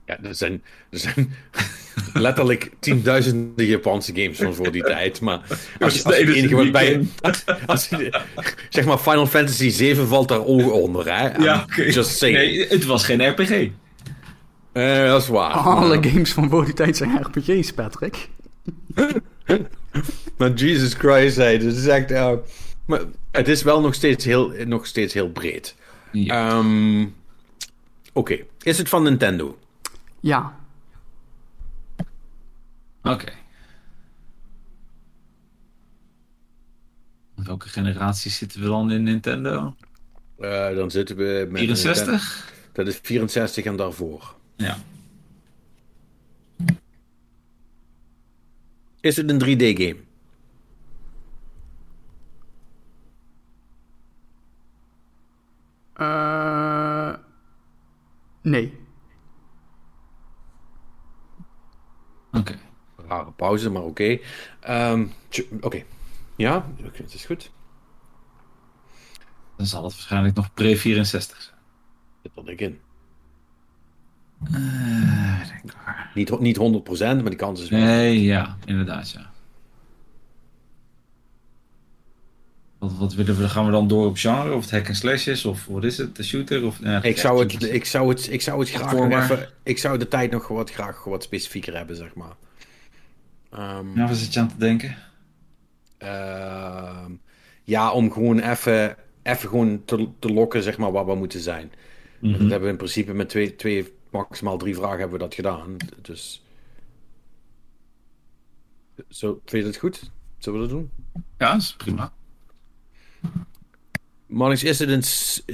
Ja, 0.09 0.19
er 0.23 0.35
zijn, 0.35 0.63
er 0.91 0.99
zijn 0.99 1.35
letterlijk 2.15 2.71
tienduizenden 2.81 3.67
Japanse 3.67 4.13
games 4.15 4.39
van 4.39 4.55
voor 4.55 4.73
die 4.73 4.83
tijd. 4.95 5.21
Maar 5.21 5.41
als, 5.81 5.95
je- 5.97 6.05
als 6.05 6.17
je 6.17 6.25
het 6.25 6.35
enige 6.35 6.55
wat 6.57 6.73
bij 6.73 7.07
als, 7.21 7.45
als 7.67 7.89
je- 7.89 8.21
zeg 8.69 8.85
maar 8.85 8.99
Final 8.99 9.27
Fantasy 9.27 9.71
7 9.71 10.07
valt 10.09 10.29
daar 10.29 10.45
ook 10.45 10.73
onder, 10.73 11.15
hè? 11.19 11.29
Just 11.91 12.17
saying. 12.17 12.39
Nee, 12.39 12.67
het 12.69 12.85
was 12.85 13.05
geen 13.05 13.29
RPG. 13.29 13.69
Eh, 14.73 15.05
dat 15.07 15.23
is 15.23 15.29
waar. 15.29 15.53
Alle 15.53 16.03
games 16.09 16.33
van 16.33 16.49
voor 16.51 16.65
die 16.65 16.75
tijd 16.75 16.97
zijn 16.97 17.21
RPG's, 17.23 17.73
Patrick. 17.73 18.29
Maar 20.37 20.53
Jesus 20.53 20.95
Christ, 20.95 21.37
hey, 21.37 21.59
dit 21.59 21.77
is 21.77 21.87
echt... 21.87 22.11
eh, 22.11 22.33
maar 22.87 23.01
het 23.31 23.49
is 23.49 23.63
wel 23.63 23.81
nog 23.81 23.95
steeds 23.95 24.25
heel, 24.25 24.53
nog 24.67 24.87
steeds 24.87 25.15
heel 25.15 25.31
breed. 25.31 25.75
Ja. 26.13 26.49
Ehm, 26.49 27.07
Oké, 28.13 28.39
is 28.63 28.79
het 28.79 28.89
van 28.89 29.03
Nintendo? 29.03 29.59
Ja. 30.21 30.59
Oké. 33.03 33.33
Welke 37.35 37.69
generatie 37.69 38.31
zitten 38.31 38.61
we 38.61 38.67
dan 38.67 38.91
in 38.91 39.03
Nintendo? 39.03 39.77
Eh, 40.39 40.75
dan 40.75 40.91
zitten 40.91 41.17
we 41.17 41.47
met... 41.51 41.61
64? 41.61 42.53
Dat 42.73 42.87
is 42.87 42.99
64 43.03 43.65
en 43.65 43.77
daarvoor. 43.77 44.35
Ja. 44.57 44.77
Is 49.01 49.17
het 49.17 49.31
een 49.31 49.43
3D-game? 49.43 49.97
Eh, 55.93 57.15
nee. 58.43 58.88
Oké. 62.33 62.59
Rare 63.09 63.31
pauze, 63.31 63.71
maar 63.71 63.83
oké. 63.83 64.19
Ehm, 64.61 65.07
oké. 65.61 65.83
Ja, 66.37 66.67
het 66.93 67.15
is 67.15 67.25
goed. 67.25 67.51
Dan 69.57 69.67
zal 69.67 69.85
het 69.85 69.93
waarschijnlijk 69.93 70.35
nog 70.35 70.51
pre-64 70.55 71.03
zijn. 71.03 71.57
Zit 72.23 72.61
in. 72.61 72.81
Eh, 74.45 75.49
denk 75.49 75.75
maar. 75.85 76.11
Niet, 76.15 76.41
niet 76.41 76.57
100%, 76.57 76.61
maar 77.01 77.31
die 77.31 77.37
kans 77.37 77.63
is 77.63 77.69
wel. 77.69 77.81
Nee, 77.81 78.23
ja, 78.23 78.57
inderdaad, 78.65 79.11
ja. 79.11 79.31
Wat, 82.79 82.95
wat 82.99 83.15
willen 83.15 83.37
we, 83.39 83.49
gaan 83.49 83.65
we 83.65 83.71
dan 83.71 83.89
door 83.89 84.07
op 84.07 84.17
genre? 84.17 84.55
Of 84.55 84.61
het 84.63 84.71
hack 84.71 84.87
and 84.87 84.97
slash 84.97 85.27
is? 85.27 85.45
Of 85.45 85.67
wat 85.67 85.85
is 85.85 85.99
het? 85.99 86.17
De 86.17 86.23
shooter? 86.23 86.65
Of, 86.65 86.81
Ik 87.03 87.19
zou 87.19 87.41
het, 87.41 87.63
ik 87.63 87.85
zou 87.85 88.09
het, 88.09 88.33
ik 88.33 88.41
zou 88.43 88.61
het 88.61 88.71
graag 88.71 88.93
nog 88.93 89.23
even... 89.23 89.49
Ik 89.63 89.79
zou 89.79 89.99
de 89.99 90.09
tijd 90.09 90.31
nog 90.31 90.49
wat 90.49 90.71
graag 90.71 91.05
wat 91.05 91.23
specifieker 91.23 91.77
hebben, 91.77 91.97
zeg 91.97 92.15
maar. 92.15 92.37
Ehm, 93.51 93.93
Nou, 93.93 94.07
waar 94.09 94.15
zit 94.15 94.35
je 94.35 94.41
aan 94.41 94.49
te 94.49 94.57
denken? 94.57 94.97
ehm, 95.99 97.13
ja, 97.65 97.93
om 97.93 98.13
gewoon 98.13 98.39
even, 98.39 98.97
even 99.23 99.49
gewoon 99.49 99.85
te, 99.85 100.09
te 100.19 100.33
lokken, 100.33 100.63
zeg 100.63 100.79
maar, 100.79 100.93
waar 100.93 101.07
we 101.07 101.15
moeten 101.15 101.41
zijn. 101.41 101.73
Mhm. 102.19 102.33
Dat 102.33 102.41
hebben 102.41 102.61
we 102.63 102.69
in 102.69 102.77
principe 102.77 103.13
met 103.13 103.29
twee, 103.29 103.57
twee, 103.57 103.93
maximaal 104.11 104.59
drie 104.59 104.75
vragen 104.75 104.99
hebben 104.99 105.19
we 105.19 105.25
dat 105.25 105.35
gedaan. 105.35 105.77
Dus... 106.03 106.43
Zo, 109.09 109.41
vind 109.45 109.65
je 109.65 109.71
dat 109.71 109.81
goed? 109.81 110.11
Zullen 110.39 110.61
we 110.61 110.67
dat 110.67 110.77
doen? 110.77 110.91
Ja, 111.39 111.53
dat 111.53 111.61
is 111.61 111.75
prima. 111.77 112.13
Marnix, 114.27 114.63
is 114.63 114.79
het 114.79 114.89
een, 114.89 114.99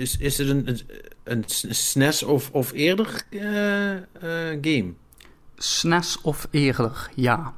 is, 0.01 0.17
is 0.19 0.39
het 0.39 0.49
een, 0.49 0.79
een, 1.25 1.45
SNES 1.75 2.23
of, 2.23 2.51
of 2.51 2.73
eerder 2.73 3.25
eh, 3.31 3.97
eh, 3.97 4.59
game? 4.61 4.95
SNES 5.57 6.21
of 6.21 6.47
eerder, 6.51 7.11
ja. 7.15 7.55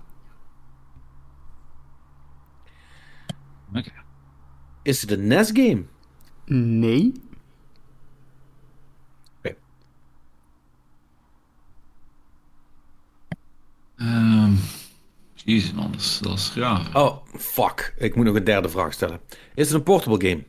Oké. 3.75 3.93
Is 4.83 5.01
het 5.01 5.11
een 5.11 5.27
NES 5.27 5.51
game? 5.53 5.85
Nee. 6.45 7.13
Ehm 13.97 14.55
Jezus 15.47 15.73
man, 15.73 15.91
dat 15.91 16.01
is, 16.01 16.19
dat 16.23 16.33
is 16.33 16.49
graag. 16.49 16.95
Oh, 16.95 17.17
fuck. 17.39 17.95
Ik 17.99 18.15
moet 18.15 18.25
nog 18.25 18.35
een 18.35 18.45
derde 18.45 18.69
vraag 18.69 18.93
stellen. 18.93 19.21
Is 19.57 19.67
het 19.67 19.75
een 19.75 19.83
portable 19.83 20.29
game? 20.29 20.43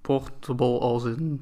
Portable 0.00 0.78
als 0.78 1.04
in... 1.04 1.40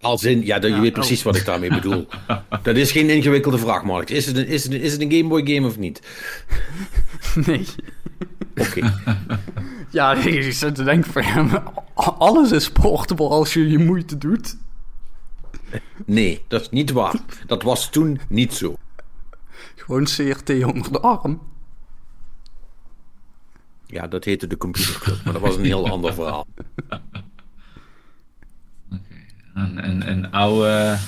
Als 0.00 0.24
in, 0.24 0.44
ja, 0.44 0.58
dat, 0.58 0.70
je 0.70 0.80
weet 0.80 0.88
oh. 0.88 0.94
precies 0.94 1.22
wat 1.22 1.36
ik 1.36 1.44
daarmee 1.44 1.68
bedoel. 1.68 2.06
dat 2.62 2.76
is 2.76 2.92
geen 2.92 3.10
ingewikkelde 3.10 3.58
vraag, 3.58 3.84
Mark. 3.84 4.10
Is 4.10 4.26
het 4.26 4.36
een, 4.36 4.46
is 4.46 4.64
het 4.64 4.72
een, 4.72 4.80
is 4.80 4.92
het 4.92 5.00
een 5.00 5.12
Game 5.12 5.28
Boy 5.28 5.46
game 5.54 5.66
of 5.66 5.78
niet? 5.78 6.00
Nee. 7.46 7.66
Oké. 8.56 8.94
Ja, 9.90 10.14
ik 10.14 10.52
zit 10.52 10.74
te 10.74 10.84
denken 10.84 11.12
van... 11.12 11.22
Ja, 11.22 11.42
maar 11.42 11.62
alles 11.94 12.52
is 12.52 12.70
portable 12.70 13.28
als 13.28 13.52
je 13.52 13.70
je 13.70 13.78
moeite 13.78 14.18
doet. 14.18 14.56
Nee, 16.04 16.42
dat 16.48 16.60
is 16.60 16.70
niet 16.70 16.90
waar. 16.90 17.14
Dat 17.46 17.62
was 17.62 17.90
toen 17.90 18.20
niet 18.28 18.54
zo. 18.54 18.76
Gewoon 19.74 20.04
CRT 20.04 20.64
onder 20.64 20.92
de 20.92 21.00
arm. 21.00 21.40
Ja, 23.94 24.06
dat 24.06 24.24
heette 24.24 24.46
de 24.46 24.56
computerclub, 24.56 25.24
maar 25.24 25.32
dat 25.32 25.42
was 25.42 25.56
een 25.56 25.64
heel 25.64 25.88
ander 25.88 26.14
verhaal. 26.14 26.46
Een, 29.54 29.88
een, 29.88 30.08
een 30.08 30.30
oude 30.30 30.98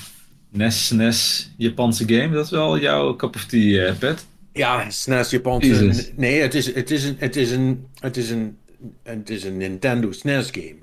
NES, 0.50 0.90
NES 0.90 1.50
Japanse 1.56 2.08
game, 2.08 2.34
dat 2.34 2.44
is 2.44 2.50
wel 2.50 2.78
jouw 2.78 3.16
cup 3.16 3.34
of 3.34 3.44
tea, 3.44 3.86
eh, 3.86 3.98
Pet. 3.98 4.26
Ja, 4.52 4.90
SNES 4.90 5.30
Japanse. 5.30 6.12
Nee, 6.16 6.40
het 6.40 6.54
is, 6.54 6.74
het 6.74 6.90
is 6.90 7.04
een, 7.04 7.16
het 7.18 7.36
is 7.36 7.50
een, 7.50 7.86
het 8.00 8.16
is 8.16 8.30
een, 8.30 8.58
het 9.02 9.30
is 9.30 9.44
een 9.44 9.56
Nintendo 9.56 10.12
SNES 10.12 10.50
game. 10.50 10.76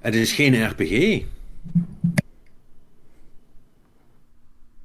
Het 0.00 0.14
is 0.14 0.32
geen 0.32 0.66
RPG. 0.66 1.22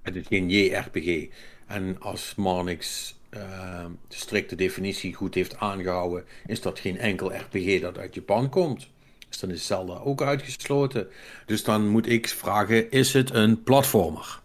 Het 0.02 0.16
is 0.16 0.28
geen 0.28 0.50
JRPG. 0.50 1.28
En 1.68 1.96
als 2.00 2.34
Marnix 2.36 3.16
eh, 3.30 3.86
de 4.08 4.16
strikte 4.16 4.56
definitie 4.56 5.14
goed 5.14 5.36
heeft 5.36 5.58
aangehouden, 5.58 6.26
is 6.46 6.62
dat 6.62 6.80
geen 6.80 6.98
enkel 6.98 7.34
RPG 7.36 7.82
dat 7.82 7.98
uit 7.98 8.16
Japan 8.16 8.50
komt. 8.50 8.88
Dus 9.28 9.40
dan 9.40 9.50
is 9.50 9.66
Zelda 9.66 9.94
ook 9.94 10.22
uitgesloten. 10.22 11.08
Dus 11.46 11.64
dan 11.64 11.88
moet 11.88 12.08
ik 12.10 12.28
vragen: 12.28 12.92
is 12.92 13.14
het 13.14 13.34
een 13.34 13.64
platformer? 13.64 14.40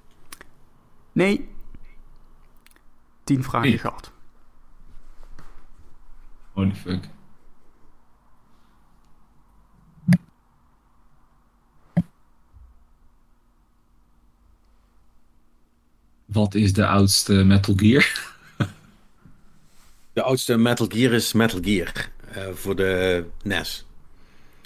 Nee. 1.13 1.49
Tien 3.25 3.43
vragen 3.43 3.69
Nee. 3.69 3.79
gehad. 3.79 4.13
Holy 6.53 6.75
fuck. 6.75 7.09
Wat 16.25 16.55
is 16.55 16.73
de 16.73 16.87
oudste 16.87 17.33
Metal 17.33 17.75
Gear? 17.77 18.34
De 20.15 20.23
oudste 20.23 20.57
Metal 20.57 20.87
Gear 20.89 21.13
is 21.13 21.33
Metal 21.33 21.61
Gear 21.63 22.09
eh, 22.33 22.49
voor 22.53 22.77
de 22.77 23.25
NES. 23.43 23.87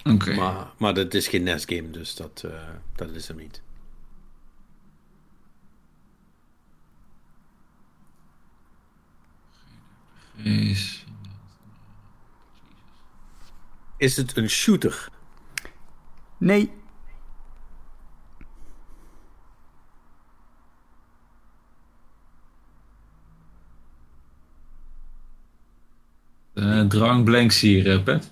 Oké. 0.03 0.33
Maar, 0.33 0.67
maar 0.77 0.93
dat 0.93 1.13
is 1.13 1.27
geen 1.27 1.43
NES-game, 1.43 1.89
dus 1.89 2.15
dat, 2.15 2.43
eh, 2.45 2.51
dat 2.95 3.09
is 3.09 3.27
hem 3.27 3.37
niet. 3.37 3.61
Is- 10.43 11.03
Is 13.97 14.17
het 14.17 14.37
een 14.37 14.49
shooter? 14.49 15.09
Nee. 16.37 16.71
Eh, 26.59 26.81
drang 26.81 27.23
blanks 27.23 27.59
hier, 27.61 27.89
eh, 27.91 28.03
Pet. 28.03 28.31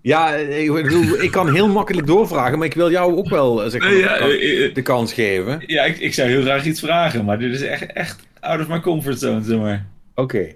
Ja, 0.00 0.34
ik, 0.34 0.72
bedoel, 0.72 1.20
ik 1.22 1.30
kan 1.30 1.52
heel 1.54 1.68
makkelijk 1.68 2.06
doorvragen, 2.06 2.58
maar 2.58 2.66
ik 2.66 2.74
wil 2.74 2.90
jou 2.90 3.16
ook 3.16 3.28
wel 3.28 3.64
eh, 3.64 3.70
zeg 3.70 3.80
maar, 3.80 3.90
Nee, 3.90 3.98
ja, 3.98 4.12
de, 4.12 4.18
kan- 4.18 4.28
eh, 4.30 4.64
eh, 4.64 4.74
de 4.74 4.82
kans 4.82 5.12
geven. 5.12 5.62
Ja, 5.66 5.82
ik, 5.84 5.98
ik 5.98 6.14
zou 6.14 6.28
heel 6.28 6.42
graag 6.42 6.64
iets 6.64 6.80
vragen, 6.80 7.24
maar 7.24 7.38
dit 7.38 7.54
is 7.54 7.60
echt, 7.62 7.92
echt 7.92 8.26
out 8.40 8.60
of 8.60 8.68
my 8.68 8.80
comfort 8.80 9.18
zone, 9.18 9.42
zeg 9.44 9.58
maar. 9.58 9.86
Oké. 10.14 10.46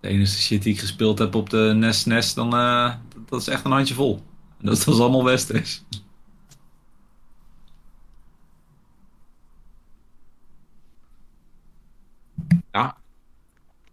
De 0.00 0.08
enige 0.08 0.36
shit 0.38 0.62
die 0.62 0.72
ik 0.72 0.78
gespeeld 0.80 1.18
heb 1.18 1.34
op 1.34 1.50
de 1.50 1.72
NES 1.76 2.04
NES, 2.04 2.34
dan, 2.34 2.54
eh, 2.56 2.94
dat 3.28 3.40
is 3.40 3.48
echt 3.48 3.64
een 3.64 3.70
handje 3.70 3.94
vol. 3.94 4.22
En 4.60 4.66
dat 4.66 4.84
was 4.84 4.98
allemaal 5.00 5.24
Westers. 5.24 5.84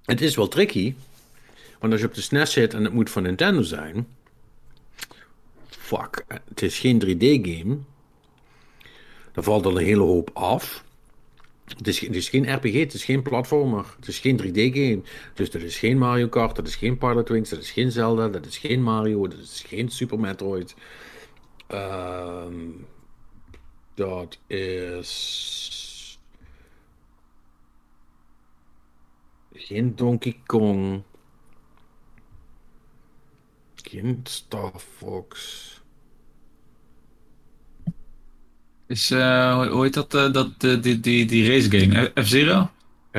Het 0.06 0.22
is 0.22 0.36
wel 0.36 0.48
tricky. 0.48 0.96
Want 1.80 1.92
als 1.92 2.02
je 2.02 2.08
op 2.08 2.14
de 2.14 2.22
SNES 2.22 2.52
zit 2.52 2.74
en 2.74 2.84
het 2.84 2.94
moet 2.94 3.10
van 3.10 3.24
Nintendo 3.24 3.62
zijn. 3.62 4.08
Fuck, 5.68 6.26
het 6.28 6.62
is 6.62 6.80
geen 6.80 7.04
3D-game. 7.06 7.78
Dan 9.34 9.44
valt 9.44 9.66
er 9.66 9.72
een 9.72 9.84
hele 9.84 10.04
hoop 10.04 10.30
af. 10.34 10.84
Het 11.78 11.88
is, 11.88 12.00
het 12.00 12.16
is 12.16 12.30
geen 12.30 12.56
RPG, 12.56 12.74
het 12.74 12.94
is 12.94 13.04
geen 13.04 13.22
platformer, 13.22 13.86
het 13.96 14.08
is 14.08 14.20
geen 14.20 14.42
3D-game. 14.42 15.02
Dus 15.34 15.52
dat 15.52 15.62
is 15.62 15.78
geen 15.78 15.98
Mario 15.98 16.28
Kart, 16.28 16.56
dat 16.56 16.68
is 16.68 16.76
geen 16.76 16.98
Pilot 16.98 17.30
Wings, 17.30 17.50
dat 17.50 17.60
is 17.60 17.72
geen 17.72 17.92
Zelda, 17.92 18.28
dat 18.28 18.46
is 18.46 18.58
geen 18.58 18.84
Mario, 18.84 19.28
dat 19.28 19.40
is 19.40 19.64
geen 19.68 19.90
Super 19.90 20.20
Metroid. 20.20 20.76
Ehm, 21.68 22.54
dat 23.96 24.40
is. 24.48 25.83
Geen 29.54 29.96
Donkey 29.96 30.36
Kong. 30.46 31.02
Geen 33.76 34.20
Star 34.24 34.72
Fox. 34.98 35.62
Is, 38.88 39.12
eh, 39.12 39.68
hoe- 39.72 39.84
heet 39.84 39.94
dat, 39.94 40.14
eh, 40.14 40.32
dat 40.32 40.50
eh, 40.60 40.82
die, 40.82 41.00
die, 41.00 41.26
die 41.26 41.48
race 41.48 41.70
game? 41.80 42.12
F-Zero? 42.24 42.70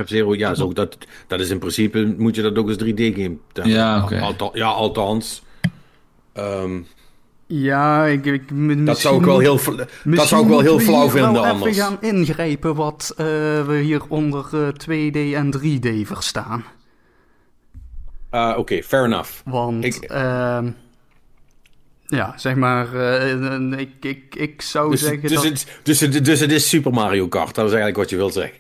F-Zero, 0.05 0.35
ja, 0.35 0.55
zo, 0.55 0.73
dat, 0.73 0.99
dat 1.27 1.41
is 1.41 1.51
in 1.51 1.59
principe, 1.59 2.15
moet 2.19 2.35
je 2.35 2.43
dat 2.43 2.59
ook 2.59 2.69
als 2.69 2.77
3D-game 2.77 3.37
Ja, 3.53 4.03
oké. 4.03 4.49
Ja, 4.53 4.67
althans. 4.69 5.43
Ehm, 6.33 6.83
Ja, 7.47 8.07
ik, 8.07 8.43
dat 8.87 8.99
zou 8.99 9.19
ik 9.19 9.25
wel 9.25 9.39
heel, 9.39 9.59
dat 10.05 10.27
zou 10.29 10.43
ik 10.43 10.49
wel 10.49 10.61
heel 10.61 10.79
we 10.79 10.85
flauw 10.85 11.09
vinden 11.09 11.33
wel 11.33 11.47
anders. 11.47 11.71
even 11.77 11.83
gaan 11.85 11.97
ingrijpen 12.01 12.75
wat 12.75 13.15
eh, 13.17 13.27
we 13.67 13.81
hier 13.83 14.03
onder 14.09 14.45
eh, 14.53 14.69
2D 14.69 15.35
en 15.35 15.55
3D 15.59 16.07
verstaan. 16.07 16.65
Ah, 18.31 18.59
Oké, 18.59 18.83
fair 18.83 19.05
enough. 19.05 19.31
Want, 19.45 19.85
Ik- 19.85 20.03
ehm, 20.03 20.71
ja, 22.07 22.33
zeg 22.37 22.55
maar, 22.55 22.95
eh, 22.95 23.79
ik, 23.79 23.89
ik, 24.01 24.35
ik 24.35 24.63
zou 24.63 24.91
Dus, 24.91 25.01
zeggen 25.01 25.23
dus, 25.23 25.33
dat... 25.33 25.45
het, 25.45 25.67
dus, 25.83 26.01
het, 26.01 26.25
dus 26.25 26.41
het 26.41 26.53
is 26.53 26.69
Super 26.69 26.93
Mario 26.93 27.29
Kart, 27.29 27.55
dat 27.55 27.67
is 27.67 27.73
eigenlijk 27.73 27.97
wat 27.97 28.11
je 28.11 28.17
wilt 28.17 28.33
zeggen. 28.33 28.59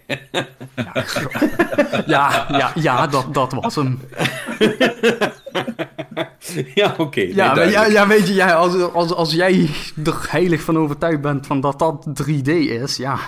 Ja, 2.06 2.46
ja, 2.58 2.72
ja 2.74 3.06
dat, 3.06 3.34
dat 3.34 3.52
was 3.52 3.74
hem. 3.74 4.00
ja, 6.74 6.94
oké. 6.98 7.20
Ja, 7.20 7.62
ja, 7.62 7.86
ja, 7.86 8.06
weet 8.06 8.28
je, 8.28 8.34
ja, 8.34 8.54
als, 8.54 8.80
als, 8.92 9.12
als 9.12 9.32
jij 9.32 9.70
er 10.04 10.26
heilig 10.30 10.60
van 10.62 10.78
overtuigd 10.78 11.20
bent 11.20 11.46
van 11.46 11.60
dat 11.60 11.78
dat 11.78 12.06
3D 12.22 12.48
is, 12.48 12.96
ja. 12.96 13.18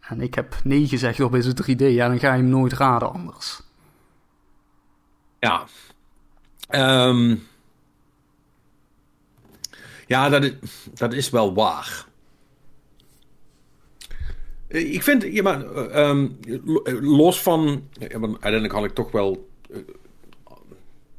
En 0.00 0.20
ik 0.20 0.34
heb 0.34 0.56
nee 0.64 0.86
gezegd 0.88 1.20
op 1.20 1.34
is 1.34 1.46
het 1.46 1.62
3D, 1.62 1.76
ja, 1.76 2.08
dan 2.08 2.18
ga 2.18 2.34
je 2.34 2.40
hem 2.42 2.50
nooit 2.50 2.72
raden 2.72 3.12
anders. 3.12 3.60
Ja. 5.40 5.66
Ehm, 6.68 7.36
ja, 10.06 10.28
dat 10.28 10.44
is, 10.44 10.52
dat 10.94 11.12
is 11.12 11.30
wel 11.30 11.54
waar. 11.54 12.06
Eh, 14.68 14.92
Ik 14.94 15.02
vind, 15.02 15.22
ja, 15.22 15.42
maar, 15.42 15.66
eh, 15.66 16.08
ehm, 16.08 16.28
eh, 16.84 16.94
los 17.00 17.42
van, 17.42 17.88
ja, 17.92 18.18
maar 18.18 18.28
uiteindelijk 18.30 18.72
had 18.72 18.84
ik 18.84 18.94
toch 18.94 19.10
wel, 19.10 19.48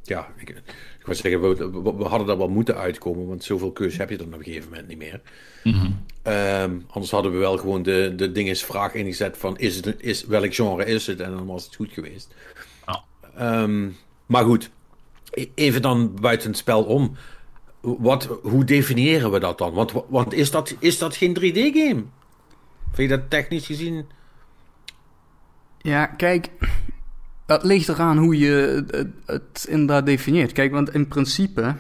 ja, 0.08 0.28
ik, 0.38 0.50
ik 0.50 1.06
wou 1.06 1.18
zeggen, 1.18 1.42
we, 1.42 1.56
we- 1.82 1.96
we 1.96 2.04
hadden 2.04 2.28
daar 2.28 2.38
wel 2.38 2.50
moeten 2.50 2.76
uitkomen, 2.76 3.28
want 3.28 3.44
zoveel 3.44 3.72
keus 3.72 3.98
heb 3.98 4.10
je 4.10 4.18
dan 4.18 4.28
op 4.28 4.34
een 4.34 4.44
gegeven 4.44 4.70
moment 4.70 4.88
niet 4.88 4.98
meer. 4.98 5.22
Ehm, 6.24 6.80
anders 6.88 7.12
hadden 7.12 7.32
we 7.32 7.38
wel 7.38 7.58
gewoon 7.58 7.84
de, 7.84 8.14
de 8.16 8.32
dingesvraag 8.32 8.94
ingezet 8.94 9.38
van, 9.38 9.58
is 9.58 9.76
het, 9.76 9.96
is, 9.98 10.26
welk 10.26 10.54
genre 10.54 10.86
is 10.86 11.08
het? 11.08 11.20
En 11.20 11.32
dan 11.32 11.46
was 11.46 11.66
het 11.66 11.76
goed 11.76 11.92
geweest. 11.92 12.34
Ehm, 13.36 13.90
maar 14.26 14.44
goed, 14.46 14.70
E- 15.32 15.46
even 15.56 15.82
dan 15.82 16.16
buiten 16.22 16.48
het 16.50 16.58
spel 16.58 16.84
om. 16.84 17.16
Wat, 17.82 18.24
hoe 18.42 18.64
definiëren 18.64 19.32
we 19.32 19.40
dat 19.40 19.58
dan? 19.58 19.74
Want, 19.74 19.92
want 20.08 20.34
is, 20.34 20.52
dat, 20.52 20.76
is 20.80 20.98
dat 20.98 21.16
geen 21.16 21.38
3D-game? 21.40 22.04
Vind 22.92 23.10
je 23.10 23.18
dat 23.18 23.30
technisch 23.30 23.66
gezien... 23.66 24.06
Ja, 25.82 26.06
kijk, 26.06 26.50
dat 27.46 27.64
ligt 27.64 27.90
eraan 27.90 28.18
hoe 28.18 28.38
je 28.38 28.86
het, 28.92 29.08
het 29.26 29.66
inderdaad 29.70 30.06
definieert. 30.06 30.52
Kijk, 30.52 30.72
want 30.72 30.94
in 30.94 31.08
principe 31.08 31.76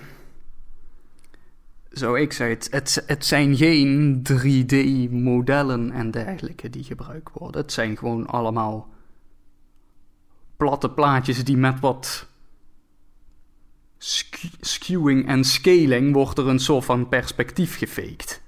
zou 1.89 2.19
ik 2.19 2.33
zeggen, 2.33 2.57
het, 2.71 3.03
het, 3.07 3.25
zijn 3.25 3.55
geen 3.55 4.21
3D-modellen 4.31 5.91
en 5.91 6.11
dergelijke 6.11 6.69
die 6.69 6.83
gebruikt 6.83 7.31
worden. 7.33 7.61
Het 7.61 7.71
zijn 7.71 7.97
gewoon 7.97 8.27
allemaal 8.27 8.89
platte 10.57 10.89
plaatjes 10.89 11.43
die 11.43 11.57
met 11.57 11.79
wat 11.79 12.27
skewing 14.59 15.27
en 15.27 15.43
scaling 15.43 16.13
wordt 16.13 16.37
er 16.37 16.47
een 16.47 16.59
soort 16.59 16.85
van 16.85 17.09
perspectief 17.09 17.77
gefaked. 17.77 18.41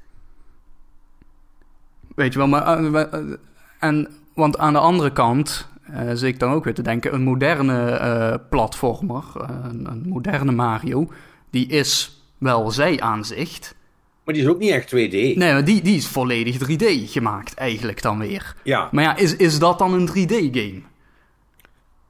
Weet 2.16 2.34
je 2.34 2.40
wel, 2.40 2.48
maar... 2.48 2.82
Uh, 2.82 3.34
en, 3.80 4.08
want 4.34 4.58
aan 4.58 4.74
de 4.74 4.80
andere 4.80 5.12
kant 5.12 5.68
uh, 5.92 6.10
zit 6.10 6.24
ik 6.24 6.40
dan 6.40 6.52
ook 6.52 6.64
weer 6.64 6.74
te 6.74 6.82
denken... 6.82 7.14
een 7.14 7.24
moderne 7.24 8.00
uh, 8.02 8.48
platformer, 8.50 9.24
een, 9.64 9.88
een 9.90 10.04
moderne 10.06 10.52
Mario... 10.52 11.08
die 11.50 11.68
is 11.68 12.22
wel 12.38 12.72
zij-aanzicht... 12.72 13.76
Maar 14.24 14.36
die 14.36 14.46
is 14.46 14.50
ook 14.52 14.60
niet 14.60 14.72
echt 14.72 14.96
2D. 14.96 15.12
Nee, 15.12 15.36
maar 15.36 15.66
die, 15.66 15.82
die 15.82 15.96
is 15.96 16.08
volledig 16.08 16.58
3D 16.58 17.12
gemaakt 17.12 17.54
eigenlijk 17.54 18.02
dan 18.02 18.20
weer. 18.20 18.56
Ja. 18.64 18.90
Maar 18.92 19.04
ja, 19.04 19.16
is, 19.16 19.36
is 19.36 19.60
dat 19.60 19.80
dan 19.80 19.94
een 19.94 20.10
3D-game? 20.10 20.82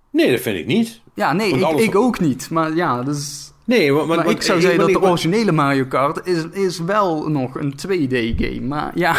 Nee, 0.09 0.31
dat 0.31 0.39
vind 0.39 0.57
ik 0.57 0.65
niet. 0.65 1.01
Ja, 1.13 1.33
nee, 1.33 1.53
ik, 1.53 1.79
ik 1.79 1.95
ook 1.95 2.19
niet. 2.19 2.49
Maar 2.49 2.75
ja, 2.75 3.03
dus... 3.03 3.51
Nee, 3.63 3.91
maar, 3.91 4.05
maar, 4.05 4.29
ik 4.29 4.41
zou 4.41 4.61
zeggen 4.61 4.79
dat 4.79 4.89
de 4.89 5.01
originele 5.01 5.51
Mario 5.51 5.85
Kart 5.85 6.27
is, 6.27 6.43
is 6.51 6.79
wel 6.79 7.29
nog 7.29 7.55
een 7.55 7.73
2D-game. 7.87 8.61
Maar 8.61 8.91
ja... 8.95 9.15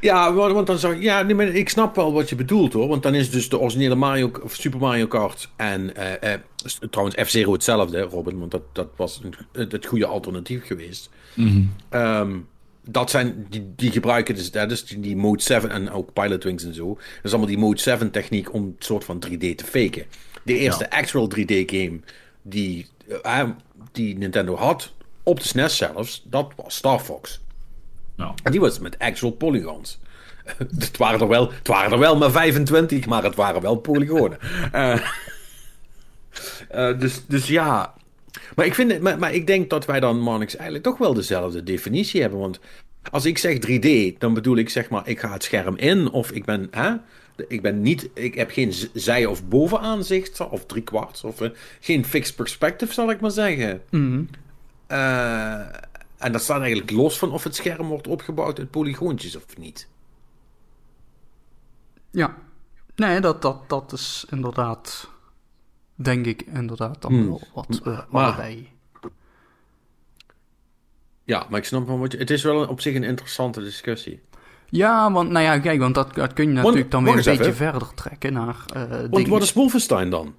Ja, 0.00 0.32
want 0.32 0.66
dan 0.66 0.78
zou 0.78 1.00
ja, 1.00 1.22
nee, 1.22 1.34
maar 1.34 1.46
ik 1.46 1.68
snap 1.68 1.96
wel 1.96 2.12
wat 2.12 2.28
je 2.28 2.36
bedoelt 2.36 2.72
hoor. 2.72 2.88
Want 2.88 3.02
dan 3.02 3.14
is 3.14 3.30
dus 3.30 3.48
de 3.48 3.58
originele 3.58 3.94
Mario, 3.94 4.30
of 4.42 4.54
Super 4.54 4.80
Mario 4.80 5.06
Kart 5.06 5.48
en 5.56 5.92
uh, 5.98 6.30
uh, 6.32 6.88
trouwens 6.90 7.16
F-Zero 7.22 7.52
hetzelfde, 7.52 8.00
Robin, 8.00 8.38
want 8.38 8.50
dat, 8.50 8.62
dat 8.72 8.88
was 8.96 9.20
een, 9.22 9.34
het 9.70 9.86
goede 9.86 10.06
alternatief 10.06 10.66
geweest. 10.66 11.10
Mm 11.34 11.74
dat 12.90 13.10
zijn, 13.10 13.46
die, 13.50 13.72
die 13.76 13.90
gebruiken 13.90 14.34
dus, 14.34 14.50
dat 14.50 14.70
is 14.70 14.84
die 14.84 15.16
Mode 15.16 15.42
7 15.42 15.70
en 15.70 15.90
ook 15.90 16.12
Pilot 16.12 16.44
Wings 16.44 16.64
en 16.64 16.74
zo. 16.74 16.94
Dat 16.94 16.98
is 17.22 17.30
allemaal 17.30 17.48
die 17.48 17.58
Mode 17.58 17.80
7 17.80 18.10
techniek 18.10 18.52
om 18.52 18.62
een 18.62 18.76
soort 18.78 19.04
van 19.04 19.24
3D 19.26 19.54
te 19.54 19.64
faken. 19.64 20.04
De 20.42 20.58
eerste 20.58 20.90
actual 20.90 21.30
3D 21.36 21.64
game 21.66 22.00
die, 22.42 22.86
uh, 23.24 23.48
die 23.92 24.18
Nintendo 24.18 24.56
had, 24.56 24.92
op 25.22 25.40
de 25.40 25.46
SNES 25.46 25.76
zelfs, 25.76 26.22
dat 26.24 26.52
was 26.56 26.74
Star 26.74 27.00
Fox. 27.00 27.40
En 28.16 28.52
die 28.52 28.60
was 28.60 28.78
met 28.78 28.98
actual 28.98 29.30
polygons. 29.30 29.98
het, 30.78 30.96
waren 30.96 31.20
er 31.20 31.28
wel, 31.28 31.52
het 31.52 31.68
waren 31.68 31.92
er 31.92 31.98
wel 31.98 32.16
maar 32.16 32.30
25, 32.30 33.06
maar 33.06 33.22
het 33.22 33.34
waren 33.34 33.62
wel 33.62 33.76
polygonen. 33.76 34.38
Uh, 34.74 34.94
uh, 36.74 36.98
dus, 36.98 37.26
dus 37.26 37.46
ja, 37.46 37.94
maar 38.54 38.66
ik, 38.66 38.74
vind, 38.74 39.00
maar, 39.00 39.18
maar 39.18 39.34
ik 39.34 39.46
denk 39.46 39.70
dat 39.70 39.84
wij 39.86 40.00
dan, 40.00 40.20
Marnix, 40.20 40.54
eigenlijk 40.54 40.84
toch 40.84 40.98
wel 40.98 41.14
dezelfde 41.14 41.62
definitie 41.62 42.20
hebben. 42.20 42.38
Want 42.38 42.60
als 43.10 43.24
ik 43.24 43.38
zeg 43.38 43.56
3D, 43.56 44.18
dan 44.18 44.34
bedoel 44.34 44.56
ik 44.56 44.68
zeg 44.68 44.88
maar, 44.88 45.08
ik 45.08 45.20
ga 45.20 45.32
het 45.32 45.44
scherm 45.44 45.76
in 45.76 46.10
of 46.10 46.30
ik 46.30 46.44
ben, 46.44 46.68
hè, 46.70 46.92
ik 47.48 47.62
ben 47.62 47.82
niet, 47.82 48.08
ik 48.14 48.34
heb 48.34 48.50
geen 48.50 48.72
zij- 48.92 49.26
of 49.26 49.44
bovenaanzicht 49.44 50.48
of 50.48 50.66
driekwart 50.66 51.22
of 51.24 51.40
uh, 51.40 51.48
geen 51.80 52.04
fixed 52.04 52.36
perspective, 52.36 52.92
zal 52.92 53.10
ik 53.10 53.20
maar 53.20 53.30
zeggen. 53.30 53.82
Mm. 53.90 54.28
Uh, 54.88 55.60
en 56.18 56.32
dat 56.32 56.42
staat 56.42 56.60
eigenlijk 56.60 56.90
los 56.90 57.18
van 57.18 57.30
of 57.30 57.44
het 57.44 57.54
scherm 57.54 57.88
wordt 57.88 58.06
opgebouwd 58.06 58.58
uit 58.58 58.70
polygoontjes 58.70 59.36
of 59.36 59.56
niet. 59.56 59.88
Ja, 62.10 62.36
nee, 62.96 63.20
dat, 63.20 63.42
dat, 63.42 63.68
dat 63.68 63.92
is 63.92 64.26
inderdaad 64.30 65.10
denk 65.94 66.26
ik 66.26 66.42
inderdaad 66.42 67.02
dan 67.02 67.12
hmm. 67.12 67.26
wel 67.26 67.42
wat 67.54 67.80
uh, 67.84 68.00
allebei. 68.10 68.74
Ja, 71.24 71.46
maar 71.50 71.58
ik 71.58 71.64
snap 71.64 71.86
wel 71.86 71.98
wat 71.98 72.12
je... 72.12 72.18
Het 72.18 72.30
is 72.30 72.42
wel 72.42 72.66
op 72.66 72.80
zich 72.80 72.94
een 72.94 73.04
interessante 73.04 73.60
discussie. 73.60 74.22
Ja, 74.68 75.12
want 75.12 75.30
nou 75.30 75.44
ja, 75.44 75.58
kijk, 75.58 75.80
want 75.80 75.94
dat, 75.94 76.14
dat 76.14 76.32
kun 76.32 76.46
je 76.46 76.52
natuurlijk 76.52 76.90
dan 76.90 77.04
weer 77.04 77.16
een 77.16 77.36
beetje 77.36 77.52
verder 77.52 77.94
trekken 77.94 78.32
naar 78.32 78.64
uh, 78.76 78.82
Want 79.10 79.28
wat 79.28 79.42
is 79.42 79.52
Wolfenstein 79.52 80.10
dan? 80.10 80.34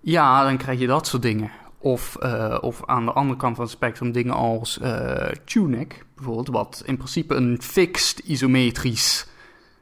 Ja, 0.00 0.44
dan 0.44 0.56
krijg 0.56 0.78
je 0.78 0.86
dat 0.86 1.06
soort 1.06 1.22
dingen. 1.22 1.50
Of, 1.80 2.16
uh, 2.22 2.58
of 2.60 2.82
aan 2.86 3.04
de 3.04 3.12
andere 3.12 3.38
kant 3.38 3.56
van 3.56 3.64
het 3.64 3.74
spectrum 3.74 4.12
dingen 4.12 4.34
als 4.34 4.78
uh, 4.82 5.28
Tunic, 5.44 6.04
bijvoorbeeld, 6.14 6.48
wat 6.48 6.82
in 6.86 6.96
principe 6.96 7.34
een 7.34 7.58
fixed 7.62 8.18
isometrisch... 8.18 9.28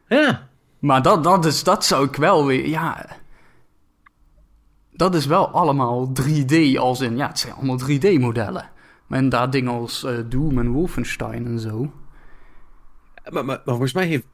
Ja. 0.09 0.49
Maar 0.79 1.03
dat, 1.03 1.25
dat, 1.25 1.45
is, 1.45 1.65
dat 1.65 1.85
zou 1.85 2.07
ik 2.07 2.17
wel 2.17 2.47
weer... 2.47 2.69
Ja, 2.69 3.07
dat 4.97 5.15
is 5.15 5.27
wel 5.27 5.49
allemaal 5.49 6.13
3D 6.23 6.79
als 6.79 7.01
in, 7.01 7.17
ja, 7.17 7.27
het 7.27 7.39
zijn 7.39 7.55
allemaal 7.55 7.81
3D-modellen. 7.81 8.71
Maar 9.07 9.19
inderdaad 9.19 9.53
dingen 9.53 9.73
als 9.73 10.05
uh, 10.05 10.19
Doom 10.29 10.59
en 10.59 10.71
Wolfenstein 10.71 11.47
en 11.47 11.59
zo. 11.59 11.93
Maar, 13.31 13.45
maar, 13.45 13.45
maar, 13.45 13.61
volgens 13.65 13.93
mij 13.93 14.07
heeft... 14.07 14.27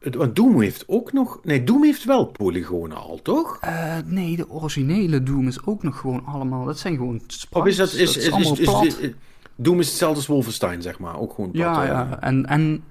Want 0.00 0.36
Doom 0.36 0.60
heeft 0.60 0.84
ook 0.86 1.12
nog... 1.12 1.38
Nee, 1.42 1.64
Doom 1.64 1.84
heeft 1.84 2.04
wel 2.04 2.24
polygonen 2.24 2.96
al, 2.96 3.20
toch? 3.22 3.58
Uh, 3.64 3.96
nee, 4.04 4.36
de 4.36 4.50
originele 4.50 5.22
Doom 5.22 5.46
is 5.46 5.64
ook 5.64 5.82
nog 5.82 5.98
gewoon 5.98 6.24
allemaal... 6.24 6.64
Dat 6.64 6.78
zijn 6.78 6.96
gewoon 6.96 7.20
sprites. 7.26 7.62
Of 7.62 7.66
is 7.66 7.76
dat... 7.76 7.92
Is, 7.92 8.16
is, 8.16 8.28
is, 8.28 8.50
is, 8.58 8.98
is, 8.98 9.10
Doom 9.56 9.78
is 9.80 9.88
hetzelfde 9.88 10.16
als 10.16 10.26
Wolfenstein, 10.26 10.82
zeg 10.82 10.98
maar. 10.98 11.18
Ook 11.18 11.34
gewoon 11.34 11.50
plat. 11.50 11.74
Ja, 11.76 11.84
ja. 11.84 12.20
En... 12.20 12.46
en 12.46 12.82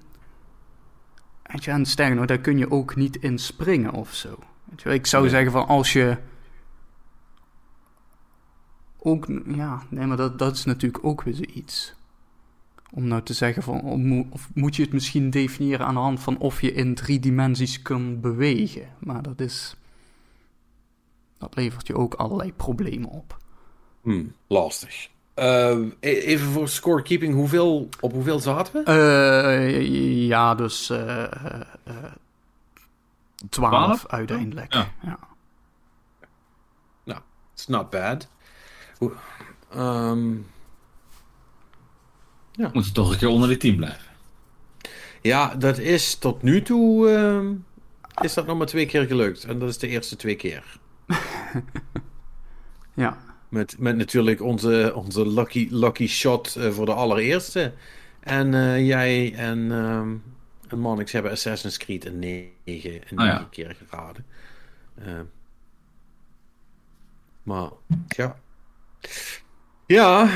Weet 1.52 1.64
je, 1.64 1.72
en 1.72 1.86
sterker 1.86 2.16
nog, 2.16 2.26
daar 2.26 2.40
kun 2.40 2.58
je 2.58 2.72
ook 2.72 2.96
niet 2.96 3.16
in 3.16 3.40
springen 3.40 3.94
of 3.94 4.14
zo. 4.14 4.38
Weet 4.64 4.82
je, 4.82 4.90
ik 4.90 5.06
zou 5.06 5.24
nee. 5.24 5.32
zeggen 5.32 5.52
van 5.52 5.68
als 5.68 5.94
je 5.94 6.18
ook, 9.00 9.28
ja, 9.46 9.84
nee, 9.90 10.06
maar 10.06 10.18
dat, 10.18 10.40
dat 10.40 10.56
is 10.56 10.66
natuurlijk 10.66 11.04
ook 11.04 11.22
weer 11.22 11.34
zoiets. 11.34 11.96
Om 12.92 13.08
nou 13.08 13.22
te 13.22 13.34
zeggen 13.34 13.64
van, 13.64 13.82
of 14.32 14.50
moet 14.54 14.76
je 14.76 14.82
het 14.82 14.94
misschien 14.94 15.30
definiëren 15.30 15.86
aan 15.86 15.94
de 15.94 16.00
hand 16.00 16.20
van 16.20 16.38
of 16.38 16.62
je 16.62 16.74
in 16.74 16.96
drie 16.96 17.20
dimensies 17.20 17.82
kunt 17.82 18.22
bewegen. 18.22 18.88
Maar 19.00 19.22
dat 19.22 19.40
is, 19.40 19.76
dat 21.38 21.56
levert 21.56 21.88
je 21.88 21.96
ook 21.96 22.14
allerlei 22.14 22.54
problemen 22.54 23.10
op. 23.10 23.38
Hmm, 24.02 24.34
lastig. 24.48 25.10
Uh, 25.36 25.86
even 26.00 26.48
voor 26.48 26.68
scorekeeping, 26.68 27.34
hoeveel, 27.34 27.90
op 28.00 28.12
hoeveel 28.12 28.40
zaten 28.40 28.74
we? 28.74 28.92
Uh, 28.92 30.28
ja, 30.28 30.56
dus 30.56 30.90
uh, 30.90 31.24
12 33.50 34.08
uiteindelijk. 34.08 34.74
Ja. 34.74 34.92
ja. 35.02 35.20
Nou, 37.04 37.20
it's 37.54 37.68
not 37.68 37.90
bad. 37.90 38.28
Um, 39.76 40.46
ja. 42.60 42.70
Moet 42.74 42.86
je 42.86 42.92
toch 42.92 43.12
een 43.12 43.18
keer 43.18 43.28
onder 43.28 43.50
de 43.50 43.58
team 43.58 43.76
blijven. 43.76 44.12
Ja, 45.22 45.56
dat 45.56 45.78
is 45.78 46.16
tot 46.16 46.42
nu 46.42 46.62
toe 46.62 47.10
uh, 47.10 47.50
is 48.22 48.34
dat 48.34 48.46
nog 48.46 48.58
maar 48.58 48.68
twee 48.68 48.86
keer 48.86 49.06
gelukt. 49.06 49.44
En 49.44 49.60
dat 49.60 49.70
is 49.70 49.78
de 49.78 49.88
eerste 49.88 50.16
twee 50.16 50.36
keer. 50.36 50.80
ja. 52.94 53.18
Met, 53.50 53.76
met 53.80 53.96
natuurlijk 53.96 54.42
onze, 54.42 54.92
onze 54.96 55.28
lucky, 55.28 55.68
lucky 55.72 56.08
shot 56.08 56.56
uh, 56.58 56.70
voor 56.70 56.86
de 56.86 56.94
allereerste. 56.94 57.74
En 58.20 58.54
uh, 58.54 58.88
jij 58.88 59.34
en, 59.36 59.72
um, 59.72 60.24
en 60.68 60.80
Monix 60.80 61.12
hebben 61.12 61.32
Assassin's 61.32 61.78
Creed 61.78 62.06
een 62.06 62.20
negen, 62.20 63.02
een 63.10 63.20
oh, 63.20 63.26
ja. 63.26 63.48
keer 63.50 63.76
geraden. 63.76 64.26
Uh, 65.08 65.20
maar 67.44 67.70
ja, 68.08 68.40
ja, 69.86 70.30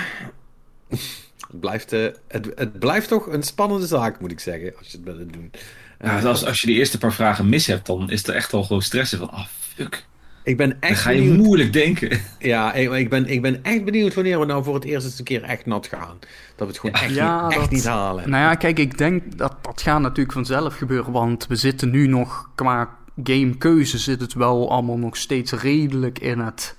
het 1.54 1.62
blijft, 1.62 1.93
uh, 1.93 2.08
het, 2.28 2.51
het 2.56 2.80
blijft 2.80 3.08
toch 3.08 3.28
een 3.28 3.43
spannende 3.43 3.88
zaak, 3.88 4.20
moet 4.20 4.32
ik 4.32 4.39
zeggen, 4.39 4.74
als 4.78 4.88
je 4.88 4.97
het 4.97 5.06
willen 5.06 5.32
doen. 5.32 5.51
Ja, 5.99 6.20
als, 6.20 6.45
als 6.45 6.62
je 6.62 6.68
de 6.68 6.74
eerste 6.74 6.97
paar 6.97 7.14
vragen 7.14 7.49
mis 7.49 7.68
hebt, 7.68 7.86
dan 7.86 8.10
is 8.10 8.28
er 8.28 8.36
echt 8.36 8.54
al 8.54 8.64
gewoon 8.64 8.82
stressen 8.82 9.18
van, 9.18 9.30
oh 9.32 9.45
fuck. 9.60 10.06
Ik 10.43 10.58
ben 10.58 10.72
echt 10.80 10.93
dan 10.93 10.95
ga 10.95 11.10
je 11.10 11.22
benieuwd. 11.22 11.38
moeilijk 11.38 11.74
denken. 11.74 12.20
Ja, 12.39 12.74
ik, 12.74 12.91
ik, 12.91 13.10
ben, 13.10 13.26
ik 13.26 13.41
ben 13.41 13.64
echt 13.64 13.86
benieuwd 13.86 14.14
wanneer 14.14 14.39
we 14.39 14.45
nou 14.45 14.64
voor 14.64 14.74
het 14.74 14.84
eerst 14.84 15.06
eens 15.06 15.20
een 15.20 15.26
keer 15.26 15.43
echt 15.43 15.66
nat 15.66 15.88
gaan. 15.88 16.20
Dat 16.56 16.58
we 16.58 16.66
het 16.66 16.80
gewoon 16.80 16.95
echt, 16.95 17.14
ja, 17.14 17.47
niet, 17.47 17.58
echt 17.58 17.70
niet 17.70 17.86
halen. 17.86 18.30
Nou 18.30 18.43
ja, 18.43 18.56
kijk, 18.56 18.80
ik 18.80 18.97
denk 18.97 19.38
dat 19.38 19.56
dat 19.62 19.82
gaat 19.82 20.01
natuurlijk 20.01 20.32
vanzelf 20.32 20.76
gebeuren. 20.76 21.12
Want 21.12 21.47
we 21.47 21.56
zitten 21.56 21.89
nu 21.89 22.08
nog 22.08 22.49
qua 22.56 22.97
gamekeuze 23.24 23.97
zit 23.97 24.22
het 24.22 24.34
wel 24.34 24.72
allemaal 24.72 24.97
nog 24.97 25.18
steeds 25.18 25.51
redelijk 25.51 26.20
in 26.20 26.39
het 26.39 26.76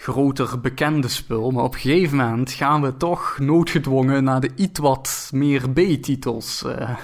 groter 0.00 0.60
bekende 0.60 1.08
spul. 1.08 1.50
Maar 1.50 1.64
op 1.64 1.74
een 1.74 1.80
gegeven 1.80 2.16
moment 2.16 2.50
gaan 2.50 2.82
we 2.82 2.96
toch 2.96 3.38
noodgedwongen 3.38 4.24
naar 4.24 4.40
de 4.40 4.50
iets 4.54 4.80
wat 4.80 5.30
meer 5.32 5.70
B-titels 5.70 6.62
uh, 6.66 6.96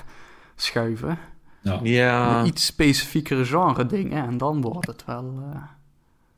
schuiven. 0.54 1.18
Ja. 1.62 1.80
ja. 1.82 2.44
Iets 2.44 2.66
specifiekere 2.66 3.44
genre 3.44 3.86
dingen. 3.86 4.26
En 4.26 4.38
dan 4.38 4.60
wordt 4.60 4.86
het 4.86 5.04
wel... 5.04 5.34
Uh... 5.52 5.62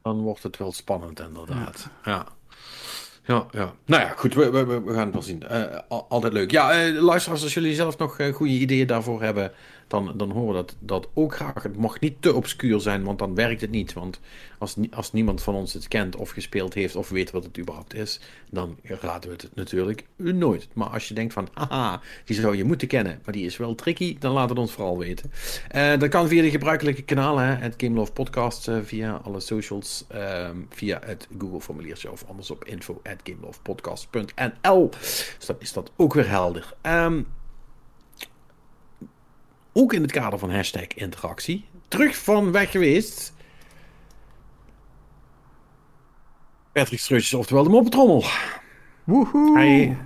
Dan 0.03 0.21
wordt 0.21 0.43
het 0.43 0.57
wel 0.57 0.73
spannend 0.73 1.21
inderdaad. 1.21 1.89
Ja. 2.05 2.13
ja. 2.13 2.27
Ja, 3.29 3.47
ja. 3.51 3.73
Nou 3.87 4.03
ja, 4.03 4.13
goed, 4.17 4.35
we, 4.35 4.51
we, 4.51 4.65
we 4.65 4.95
gaan 4.95 5.05
het 5.05 5.13
wel 5.13 5.23
zien. 5.23 5.43
Uh, 5.51 5.63
altijd 6.09 6.33
leuk. 6.33 6.51
Ja, 6.51 6.87
uh, 6.87 7.03
luisteraars, 7.03 7.43
als 7.43 7.55
jullie 7.55 7.75
zelf 7.75 7.99
nog 7.99 8.19
uh, 8.19 8.35
goede 8.35 8.53
ideeën 8.53 8.87
daarvoor 8.87 9.23
hebben, 9.23 9.53
dan, 9.89 10.13
dan 10.17 10.31
horen 10.31 10.49
we 10.49 10.55
dat, 10.55 10.77
dat 10.79 11.09
ook 11.15 11.35
graag. 11.35 11.63
Het 11.63 11.77
mag 11.77 12.01
niet 12.01 12.23
te 12.23 12.35
obscuur 12.35 12.81
zijn, 12.81 13.05
want 13.05 13.19
dan 13.19 13.35
werkt 13.35 13.61
het 13.61 13.71
niet. 13.71 13.93
Want 13.93 14.21
als, 14.59 14.77
als 14.91 15.13
niemand 15.13 15.43
van 15.43 15.55
ons 15.55 15.73
het 15.73 15.89
kent 15.89 16.17
of 16.17 16.31
gespeeld 16.31 16.75
heeft 16.75 16.97
of 16.97 17.09
weet 17.09 17.31
wat 17.31 17.45
het 17.45 17.59
überhaupt 17.59 17.95
is, 17.95 18.21
dan 18.51 18.77
raden 18.83 19.31
we 19.31 19.37
het 19.37 19.49
natuurlijk 19.55 20.05
nooit. 20.17 20.69
Maar 20.73 20.89
als 20.89 21.09
je 21.09 21.15
denkt 21.15 21.33
van, 21.33 21.49
haha, 21.53 22.01
die 22.25 22.37
zou 22.37 22.57
je 22.57 22.65
moeten 22.65 22.89
kennen, 22.89 23.21
maar 23.25 23.35
die 23.35 23.47
is 23.47 23.57
wel 23.57 23.75
tricky, 23.75 24.17
dan 24.19 24.33
laat 24.33 24.49
het 24.49 24.59
ons 24.59 24.73
vooral 24.73 24.99
weten. 24.99 25.33
Uh, 25.75 25.99
dat 25.99 26.09
kan 26.09 26.29
via 26.29 26.43
de 26.43 26.51
gebruikelijke 26.51 27.03
kanalen, 27.03 27.59
het 27.59 27.75
Game 27.77 27.95
Love 27.95 28.13
Podcast, 28.13 28.69
uh, 28.69 28.79
via 28.83 29.21
alle 29.25 29.41
socials, 29.41 30.05
uh, 30.15 30.51
via 30.71 31.01
het 31.05 31.29
Google 31.39 31.61
formuliertje 31.61 32.11
of 32.11 32.25
anders 32.29 32.51
op 32.51 32.65
info 32.65 33.01
at 33.03 33.21
gamelovepodcast.nl. 33.23 34.89
Dus 35.39 35.47
dan 35.47 35.57
is 35.59 35.73
dat 35.73 35.91
ook 35.97 36.15
weer 36.15 36.29
helder. 36.29 36.75
Um, 36.83 37.27
ook 39.79 39.93
in 39.93 40.03
het 40.03 40.13
kader 40.13 40.39
van 40.39 40.51
hashtag 40.51 40.87
interactie. 40.95 41.65
Terug 41.89 42.17
van 42.17 42.53
weg 42.53 42.71
geweest. 42.71 43.33
Patrick 46.73 46.99
Streutjes, 46.99 47.35
oftewel 47.35 47.63
de 47.63 47.71
moppetrommel. 47.71 48.25
Woehoe. 49.05 49.59
Hij, 49.59 49.97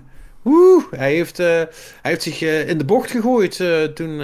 woe, 0.43 0.83
hij, 0.91 1.15
heeft, 1.15 1.41
uh, 1.41 1.47
hij 1.47 1.67
heeft 2.03 2.23
zich 2.23 2.43
uh, 2.43 2.69
in 2.69 2.79
de 2.79 2.85
bocht 2.85 3.11
gegooid 3.11 3.59
uh, 3.59 3.83
toen, 3.83 4.23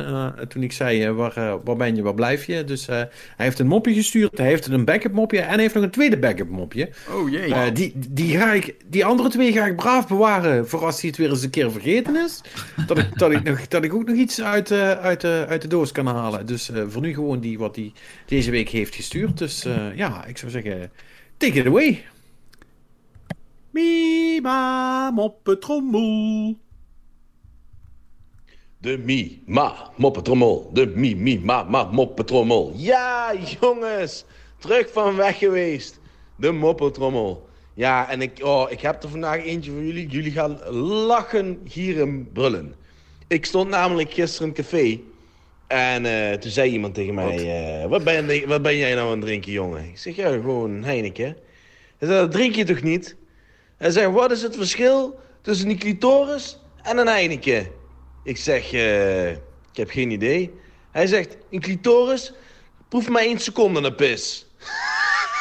toen 0.48 0.62
ik 0.62 0.72
zei, 0.72 1.10
waar, 1.10 1.58
waar 1.64 1.76
ben 1.76 1.96
je, 1.96 2.02
waar 2.02 2.14
blijf 2.14 2.44
je? 2.44 2.64
Dus 2.64 2.86
hij 2.86 3.08
heeft 3.36 3.58
een 3.58 3.66
mopje 3.66 3.94
gestuurd, 3.94 4.38
hij 4.38 4.46
heeft 4.46 4.66
een 4.66 4.84
backup 4.84 5.12
mopje 5.12 5.40
en 5.40 5.52
hij 5.52 5.60
heeft 5.60 5.74
nog 5.74 5.82
een 5.82 5.90
tweede 5.90 6.18
backup 6.18 6.48
mopje. 6.48 6.90
Oh 7.10 7.30
jee. 7.30 7.72
die, 7.72 7.92
die, 8.08 8.36
ga 8.38 8.52
ik, 8.52 8.74
die 8.86 9.04
andere 9.04 9.28
twee 9.28 9.52
ga 9.52 9.66
ik 9.66 9.76
braaf 9.76 10.08
bewaren 10.08 10.68
voor 10.68 10.84
als 10.84 11.00
hij 11.00 11.10
het 11.10 11.18
weer 11.18 11.30
eens 11.30 11.42
een 11.42 11.50
keer 11.50 11.72
vergeten 11.72 12.16
is. 12.16 12.40
Dat 12.86 12.98
ik, 12.98 13.18
dat 13.18 13.30
ik, 13.30 13.42
nog, 13.42 13.68
dat 13.68 13.84
ik 13.84 13.94
ook 13.94 14.06
nog 14.06 14.16
iets 14.16 14.42
uit, 14.42 14.72
uit, 14.72 15.24
uit 15.24 15.62
de 15.62 15.68
doos 15.68 15.92
kan 15.92 16.06
halen. 16.06 16.46
Dus 16.46 16.70
voor 16.88 17.02
nu 17.02 17.14
gewoon 17.14 17.40
die 17.40 17.58
wat 17.58 17.76
hij 17.76 17.92
deze 18.26 18.50
week 18.50 18.68
heeft 18.68 18.94
gestuurd. 18.94 19.38
Dus 19.38 19.66
ja, 19.94 20.24
ik 20.26 20.38
zou 20.38 20.50
zeggen, 20.50 20.90
take 21.36 21.58
it 21.58 21.66
away. 21.66 22.04
Mima, 23.78 25.10
moppetrommel. 25.10 26.56
De 28.78 28.98
mi, 28.98 29.42
ma, 29.46 29.90
moppetrommel. 29.96 30.70
De 30.72 30.86
mi, 30.86 31.14
mi, 31.14 31.38
ma, 31.38 31.62
ma, 31.62 31.84
moppetrommel. 31.84 32.72
Ja, 32.76 33.34
jongens. 33.60 34.24
Terug 34.58 34.92
van 34.92 35.16
weg 35.16 35.38
geweest. 35.38 36.00
De 36.36 36.52
moppetrommel. 36.52 37.48
Ja, 37.74 38.10
en 38.10 38.22
ik, 38.22 38.40
oh, 38.42 38.70
ik 38.70 38.80
heb 38.80 39.02
er 39.02 39.08
vandaag 39.08 39.44
eentje 39.44 39.70
voor 39.70 39.82
jullie. 39.82 40.08
Jullie 40.08 40.32
gaan 40.32 40.58
lachen, 40.72 41.60
gieren, 41.64 42.32
brullen. 42.32 42.74
Ik 43.28 43.46
stond 43.46 43.68
namelijk 43.68 44.12
gisteren 44.12 44.48
in 44.48 44.54
een 44.56 44.64
café. 44.64 45.00
En 45.66 46.04
uh, 46.04 46.32
toen 46.32 46.50
zei 46.50 46.70
iemand 46.70 46.94
tegen 46.94 47.14
mij... 47.14 47.82
Uh, 47.82 47.88
wat, 47.88 48.04
ben, 48.04 48.48
wat 48.48 48.62
ben 48.62 48.76
jij 48.76 48.94
nou 48.94 49.06
aan 49.06 49.16
het 49.16 49.26
drinken, 49.26 49.52
jongen? 49.52 49.84
Ik 49.84 49.98
zeg, 49.98 50.16
ja, 50.16 50.30
gewoon 50.30 50.82
Heineken. 50.82 51.36
Hij 51.98 52.08
zei, 52.08 52.20
dat 52.20 52.32
drink 52.32 52.54
je 52.54 52.64
toch 52.64 52.82
niet? 52.82 53.16
Hij 53.78 53.90
zegt, 53.90 54.10
wat 54.10 54.30
is 54.30 54.42
het 54.42 54.56
verschil 54.56 55.20
tussen 55.42 55.68
een 55.68 55.78
clitoris 55.78 56.58
en 56.82 56.98
een 56.98 57.06
Heineken? 57.06 57.70
Ik 58.22 58.36
zeg, 58.36 58.72
uh, 58.72 59.30
ik 59.30 59.38
heb 59.72 59.90
geen 59.90 60.10
idee. 60.10 60.60
Hij 60.90 61.06
zegt, 61.06 61.36
een 61.50 61.60
clitoris 61.60 62.32
proef 62.88 63.08
maar 63.08 63.22
één 63.22 63.38
seconde 63.38 63.80
een 63.80 63.94
pis. 63.94 64.46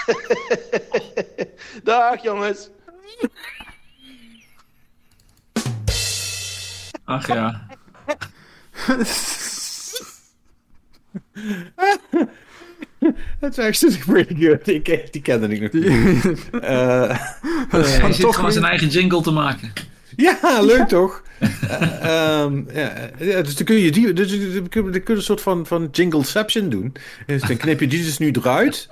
Dag 1.84 2.24
jongens. 2.24 2.70
Ach 7.04 7.28
ja. 7.28 7.68
Is 13.42 13.60
actually 13.60 13.98
pretty 14.06 14.36
good. 14.46 14.66
Die, 14.66 14.82
die 15.12 15.22
kende 15.22 15.48
ik 15.48 15.62
nog 15.62 15.72
niet. 15.72 15.86
uh, 16.52 17.20
Hij 18.02 18.14
zit 18.14 18.36
gewoon 18.36 18.52
zijn 18.52 18.66
eigen 18.66 18.88
jingle 18.88 19.22
te 19.22 19.32
maken. 19.32 19.74
Ja, 20.16 20.62
leuk 20.62 20.88
toch? 20.88 21.24
uh, 21.40 22.42
um, 22.44 22.68
ja, 22.74 23.10
ja, 23.20 23.42
dus 23.42 23.56
dan 23.56 23.66
kun 23.66 23.76
je 23.76 23.92
die, 23.92 24.14
dus, 24.14 24.54
dan 24.54 24.70
kun 24.70 24.92
je 24.94 25.02
een 25.06 25.22
soort 25.22 25.42
van, 25.42 25.66
van 25.66 25.88
jingleception 25.92 26.70
doen. 26.70 26.94
Dus 27.26 27.42
dan 27.42 27.58
knip 27.58 27.80
je 27.80 27.88
die 27.88 28.04
dus 28.04 28.18
nu 28.18 28.32
eruit. 28.32 28.88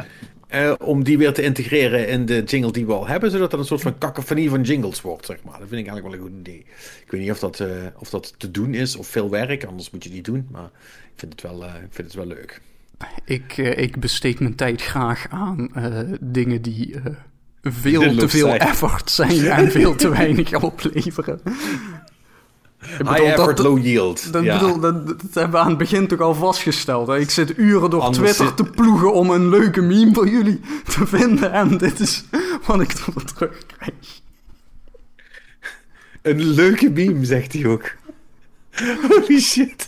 Uh, 0.54 0.74
om 0.80 1.04
die 1.04 1.18
weer 1.18 1.34
te 1.34 1.42
integreren 1.42 2.08
in 2.08 2.26
de 2.26 2.44
jingle 2.44 2.72
die 2.72 2.86
we 2.86 2.94
al 2.94 3.08
hebben, 3.08 3.32
zodat 3.32 3.52
dat 3.52 3.60
een 3.60 3.66
soort 3.66 3.82
van 3.82 3.98
cacophonie 3.98 4.50
van 4.50 4.62
jingles 4.62 5.02
wordt, 5.02 5.26
zeg 5.26 5.44
maar. 5.44 5.60
Dat 5.60 5.68
vind 5.68 5.82
ik 5.82 5.88
eigenlijk 5.88 6.06
wel 6.06 6.26
een 6.26 6.32
goed 6.32 6.40
idee. 6.40 6.66
Ik 7.06 7.12
weet 7.12 7.22
niet 7.22 7.32
of 7.32 7.40
dat, 7.40 7.60
uh, 7.60 7.68
of 7.98 8.10
dat 8.10 8.34
te 8.38 8.52
doen 8.52 8.74
is 8.74 8.96
of 8.96 9.08
veel 9.08 9.30
werk, 9.30 9.64
anders 9.64 9.90
moet 9.90 10.04
je 10.04 10.10
die 10.10 10.22
doen. 10.22 10.48
Maar 10.52 10.70
ik 11.04 11.16
vind 11.16 11.32
het 11.32 11.42
wel, 11.42 11.64
uh, 11.64 11.74
ik 11.74 11.94
vind 11.94 12.08
het 12.08 12.14
wel 12.16 12.26
leuk. 12.26 12.62
Ik, 13.26 13.58
uh, 13.58 13.78
ik 13.78 14.00
besteed 14.00 14.40
mijn 14.40 14.56
tijd 14.56 14.82
graag 14.82 15.26
aan 15.30 15.70
uh, 15.78 16.00
dingen 16.20 16.62
die 16.62 16.94
uh, 16.94 17.02
veel 17.62 18.16
te 18.16 18.30
veel 18.30 18.48
zijn. 18.48 18.60
effort 18.60 19.12
zijn 19.12 19.46
en 19.50 19.72
veel 19.72 19.96
te 19.96 20.10
weinig 20.10 20.62
opleveren. 20.62 21.40
Ik 22.92 22.98
bedoel, 22.98 23.14
High 23.14 23.26
effort, 23.26 23.58
dat, 23.58 23.66
low 23.66 23.86
yield. 23.86 24.34
Dat, 24.34 24.44
ja. 24.44 24.60
bedoel, 24.60 24.80
dat, 24.80 25.08
dat, 25.08 25.22
hebben 25.34 25.52
we 25.52 25.58
aan 25.58 25.70
het 25.70 25.78
begin 25.78 26.08
toch 26.08 26.20
al 26.20 26.34
vastgesteld. 26.34 27.08
Hè? 27.08 27.20
Ik 27.20 27.30
zit 27.30 27.58
uren 27.58 27.90
door 27.90 28.02
Anders 28.02 28.24
Twitter 28.24 28.46
zit... 28.46 28.58
te 28.58 28.64
ploegen 28.64 29.14
om 29.14 29.30
een 29.30 29.50
leuke 29.50 29.82
meme 29.82 30.14
voor 30.14 30.28
jullie 30.28 30.60
te 30.84 31.08
vinden. 31.08 31.52
En 31.52 31.78
dit 31.78 32.00
is 32.00 32.24
wat 32.66 32.82
ik 32.82 32.92
ervoor 32.92 33.24
terugkrijg. 33.24 34.22
Een 36.22 36.44
leuke 36.44 36.90
meme, 36.90 37.26
zegt 37.26 37.54
hij 37.54 37.66
ook. 37.66 37.96
Holy 39.10 39.40
shit. 39.40 39.88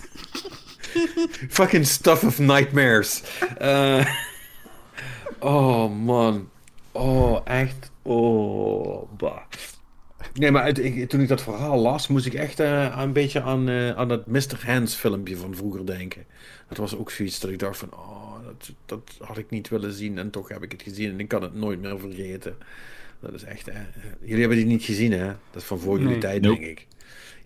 Fucking 1.50 1.86
stuff 1.86 2.24
of 2.24 2.40
nightmares. 2.40 3.24
Uh, 3.62 4.06
oh 5.40 5.92
man. 5.92 6.50
Oh, 6.92 7.42
echt. 7.44 7.92
Oh, 8.02 9.10
bah. 9.18 9.42
Nee, 10.34 10.52
maar 10.52 10.66
het, 10.66 10.80
ik, 10.80 11.10
toen 11.10 11.22
ik 11.22 11.28
dat 11.28 11.42
verhaal 11.42 11.78
las, 11.78 12.08
moest 12.08 12.26
ik 12.26 12.34
echt 12.34 12.60
uh, 12.60 12.98
een 13.00 13.14
beetje 13.14 13.42
aan, 13.42 13.70
uh, 13.70 13.92
aan 13.92 14.08
dat 14.08 14.28
Mr. 14.28 14.60
Hands 14.66 14.96
filmpje 14.96 15.38
van 15.38 15.56
vroeger 15.56 15.86
denken. 15.86 16.26
Dat 16.68 16.78
was 16.78 16.96
ook 16.96 17.12
zoiets 17.12 17.40
dat 17.40 17.50
ik 17.50 17.60
dacht 17.60 17.78
van, 17.78 17.94
oh, 17.94 18.34
dat, 18.46 18.72
dat 18.86 19.28
had 19.28 19.38
ik 19.38 19.50
niet 19.50 19.70
willen 19.70 19.94
zien 19.94 20.18
en 20.18 20.30
toch 20.30 20.50
heb 20.50 20.64
ik 20.64 20.72
het 20.72 20.82
gezien 20.82 21.12
en 21.12 21.20
ik 21.20 21.28
kan 21.28 21.42
het 21.42 21.54
nooit 21.54 21.82
meer 21.82 22.00
vergeten. 22.00 22.56
Dat 23.20 23.34
is 23.34 23.44
echt, 23.44 23.66
hè. 23.66 23.82
Jullie 24.20 24.40
hebben 24.40 24.58
die 24.58 24.66
niet 24.66 24.84
gezien, 24.84 25.12
hè? 25.12 25.26
Dat 25.26 25.62
is 25.62 25.64
van 25.64 25.80
voor 25.80 25.98
jullie 25.98 26.12
nee, 26.12 26.20
tijd, 26.20 26.44
denk 26.44 26.62
ik. 26.62 26.88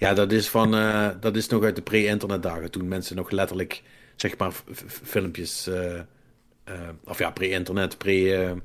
Ja, 0.02 0.14
dat 0.14 0.32
is, 0.32 0.50
van, 0.50 0.76
uh, 0.76 1.10
dat 1.20 1.36
is 1.36 1.48
nog 1.48 1.64
uit 1.64 1.76
de 1.76 1.82
pre-internetdagen. 1.82 2.72
Toen 2.72 2.88
mensen 2.88 3.16
nog 3.16 3.32
letterlijk, 3.32 3.84
zeg 4.16 4.38
maar, 4.38 4.52
filmpjes... 4.88 5.68
Uh, 5.68 5.76
uh, 6.70 6.90
of 7.04 7.18
ja, 7.18 7.32
pre-internet, 7.32 7.98
pre, 7.98 8.56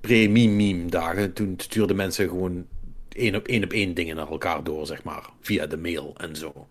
pre-meme-meme 0.00 0.90
dagen. 0.90 1.32
Toen 1.32 1.54
stuurden 1.56 1.96
mensen 1.96 2.28
gewoon 2.28 2.66
één 3.08 3.34
op 3.34 3.46
één 3.46 3.64
op 3.64 3.72
één 3.72 3.94
dingen 3.94 4.16
naar 4.16 4.28
elkaar 4.28 4.64
door, 4.64 4.86
zeg 4.86 5.02
maar. 5.02 5.28
Via 5.40 5.66
de 5.66 5.78
mail 5.78 6.14
en 6.16 6.36
zo. 6.36 6.68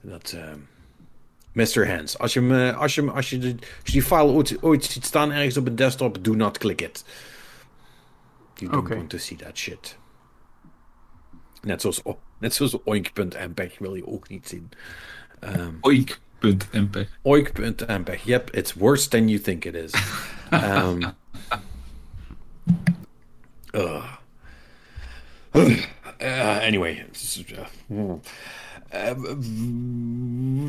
Dat... 0.00 0.36
Mr. 1.52 1.88
Hands. 1.88 2.18
Als 2.18 2.32
je, 2.32 2.40
me, 2.40 2.74
als, 2.74 2.94
je, 2.94 3.10
als, 3.10 3.30
je 3.30 3.38
de, 3.38 3.46
als 3.48 3.58
je 3.84 3.92
die 3.92 4.02
file 4.02 4.32
ooit, 4.32 4.62
ooit 4.62 4.84
ziet 4.84 5.04
staan 5.04 5.32
ergens 5.32 5.56
op 5.56 5.66
een 5.66 5.76
desktop, 5.76 6.24
do 6.24 6.34
not 6.34 6.58
click 6.58 6.80
it. 6.80 7.04
You 8.54 8.70
don't 8.70 8.84
okay. 8.84 8.96
want 8.96 9.10
to 9.10 9.18
see 9.18 9.36
that 9.36 9.58
shit. 9.58 9.98
Net 11.62 11.80
zoals, 11.80 12.02
oh, 12.02 12.18
net 12.38 12.54
zoals 12.54 12.76
oink.mpeg 12.84 13.78
wil 13.78 13.94
je 13.94 14.06
ook 14.06 14.28
niet 14.28 14.48
zien. 14.48 14.70
Um, 15.40 15.78
oink.mpeg. 15.80 17.08
Oink.mpeg. 17.22 18.22
Yep, 18.24 18.50
it's 18.54 18.74
worse 18.74 19.08
than 19.08 19.28
you 19.28 19.40
think 19.40 19.64
it 19.64 19.74
is. 19.74 19.92
um, 20.50 21.02
uh, 23.74 24.04
uh, 26.22 26.58
anyway. 26.60 27.06
Uh, 28.94 29.22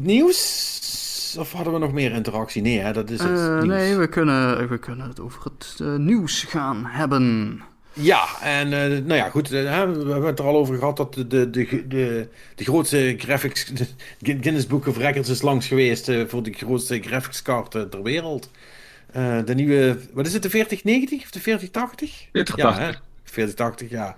nieuws? 0.02 1.36
Of 1.40 1.52
hadden 1.52 1.74
we 1.74 1.80
nog 1.80 1.92
meer 1.92 2.12
interactie? 2.12 2.62
Nee, 2.62 2.80
hè, 2.80 2.94
dat 2.94 3.10
is 3.10 3.20
het. 3.20 3.30
Uh, 3.30 3.62
nee, 3.62 3.96
we 3.96 4.08
kunnen, 4.08 4.70
we 4.70 4.78
kunnen 4.78 5.08
het 5.08 5.20
over 5.20 5.44
het 5.44 5.78
uh, 5.82 5.96
nieuws 5.96 6.44
gaan 6.44 6.86
hebben. 6.86 7.62
Ja, 8.00 8.42
en 8.42 8.68
uh, 8.68 8.82
nou 8.82 9.14
ja, 9.14 9.30
goed. 9.30 9.50
we 9.50 9.58
hebben 9.58 10.26
het 10.26 10.40
er 10.40 10.46
al 10.46 10.56
over 10.56 10.78
gehad 10.78 10.98
dat 10.98 11.14
de, 11.14 11.28
de, 11.28 11.50
de, 11.50 11.88
de, 11.88 12.28
de 12.56 12.64
grootste 12.64 13.16
graphics. 13.18 13.66
De 14.20 14.38
Guinness 14.42 14.68
Book 14.68 14.88
of 14.88 14.98
Records 14.98 15.30
is 15.30 15.42
langs 15.42 15.68
geweest 15.68 16.12
voor 16.28 16.44
de 16.44 16.54
grootste 16.54 17.00
graphics 17.02 17.42
ter 17.70 18.04
wereld. 18.04 18.50
de 19.46 19.54
nieuwe. 19.56 20.00
Wat 20.14 20.28
is 20.28 20.34
het, 20.34 20.44
de 20.44 20.50
4090 20.50 21.24
of 21.24 21.32
de 21.32 21.40
4080? 21.40 22.28
4080. 22.32 22.94
Ja, 22.94 23.02
4080, 23.24 23.90
ja. 23.90 24.16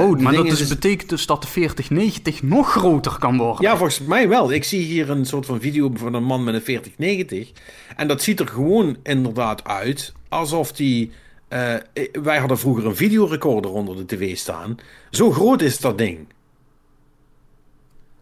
Oh, 0.00 0.18
maar 0.18 0.32
dat 0.32 0.46
dus 0.46 0.68
betekent 0.68 1.08
dus 1.08 1.26
dat 1.26 1.42
de 1.42 1.48
4090 1.48 2.42
nog 2.42 2.70
groter 2.70 3.18
kan 3.18 3.36
worden. 3.36 3.62
Ja, 3.62 3.76
volgens 3.76 4.00
mij 4.00 4.28
wel. 4.28 4.52
Ik 4.52 4.64
zie 4.64 4.82
hier 4.82 5.10
een 5.10 5.24
soort 5.24 5.46
van 5.46 5.60
video 5.60 5.90
van 5.94 6.14
een 6.14 6.24
man 6.24 6.44
met 6.44 6.54
een 6.54 6.62
4090. 6.62 7.50
En 7.96 8.08
dat 8.08 8.22
ziet 8.22 8.40
er 8.40 8.48
gewoon 8.48 8.96
inderdaad 9.02 9.64
uit 9.64 10.12
alsof 10.28 10.72
die 10.72 11.10
eh, 11.54 12.08
wij 12.22 12.38
hadden 12.38 12.58
vroeger 12.58 12.86
een 12.86 12.96
videorecorder 12.96 13.70
onder 13.70 13.96
de 13.96 14.04
tv 14.06 14.36
staan. 14.36 14.76
Zo 15.10 15.32
groot 15.32 15.62
is 15.62 15.78
dat 15.78 15.98
ding. 15.98 16.26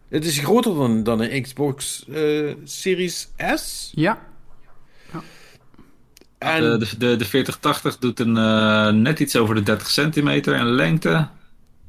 Het 0.09 0.25
is 0.25 0.39
groter 0.39 0.75
dan, 0.75 1.03
dan 1.03 1.21
een 1.21 1.41
Xbox 1.41 2.05
eh, 2.13 2.53
Series 2.63 3.29
S. 3.55 3.91
Ja. 3.95 4.19
En, 6.37 6.61
De, 6.61 6.77
de, 6.77 6.97
de, 6.97 7.15
de 7.15 7.25
4080 7.25 7.97
doet 7.97 8.19
een, 8.19 8.37
eh, 8.37 8.89
net 8.89 9.19
iets 9.19 9.35
over 9.35 9.55
de 9.55 9.63
30 9.63 9.89
centimeter 9.89 10.55
in 10.55 10.65
lengte. 10.65 11.27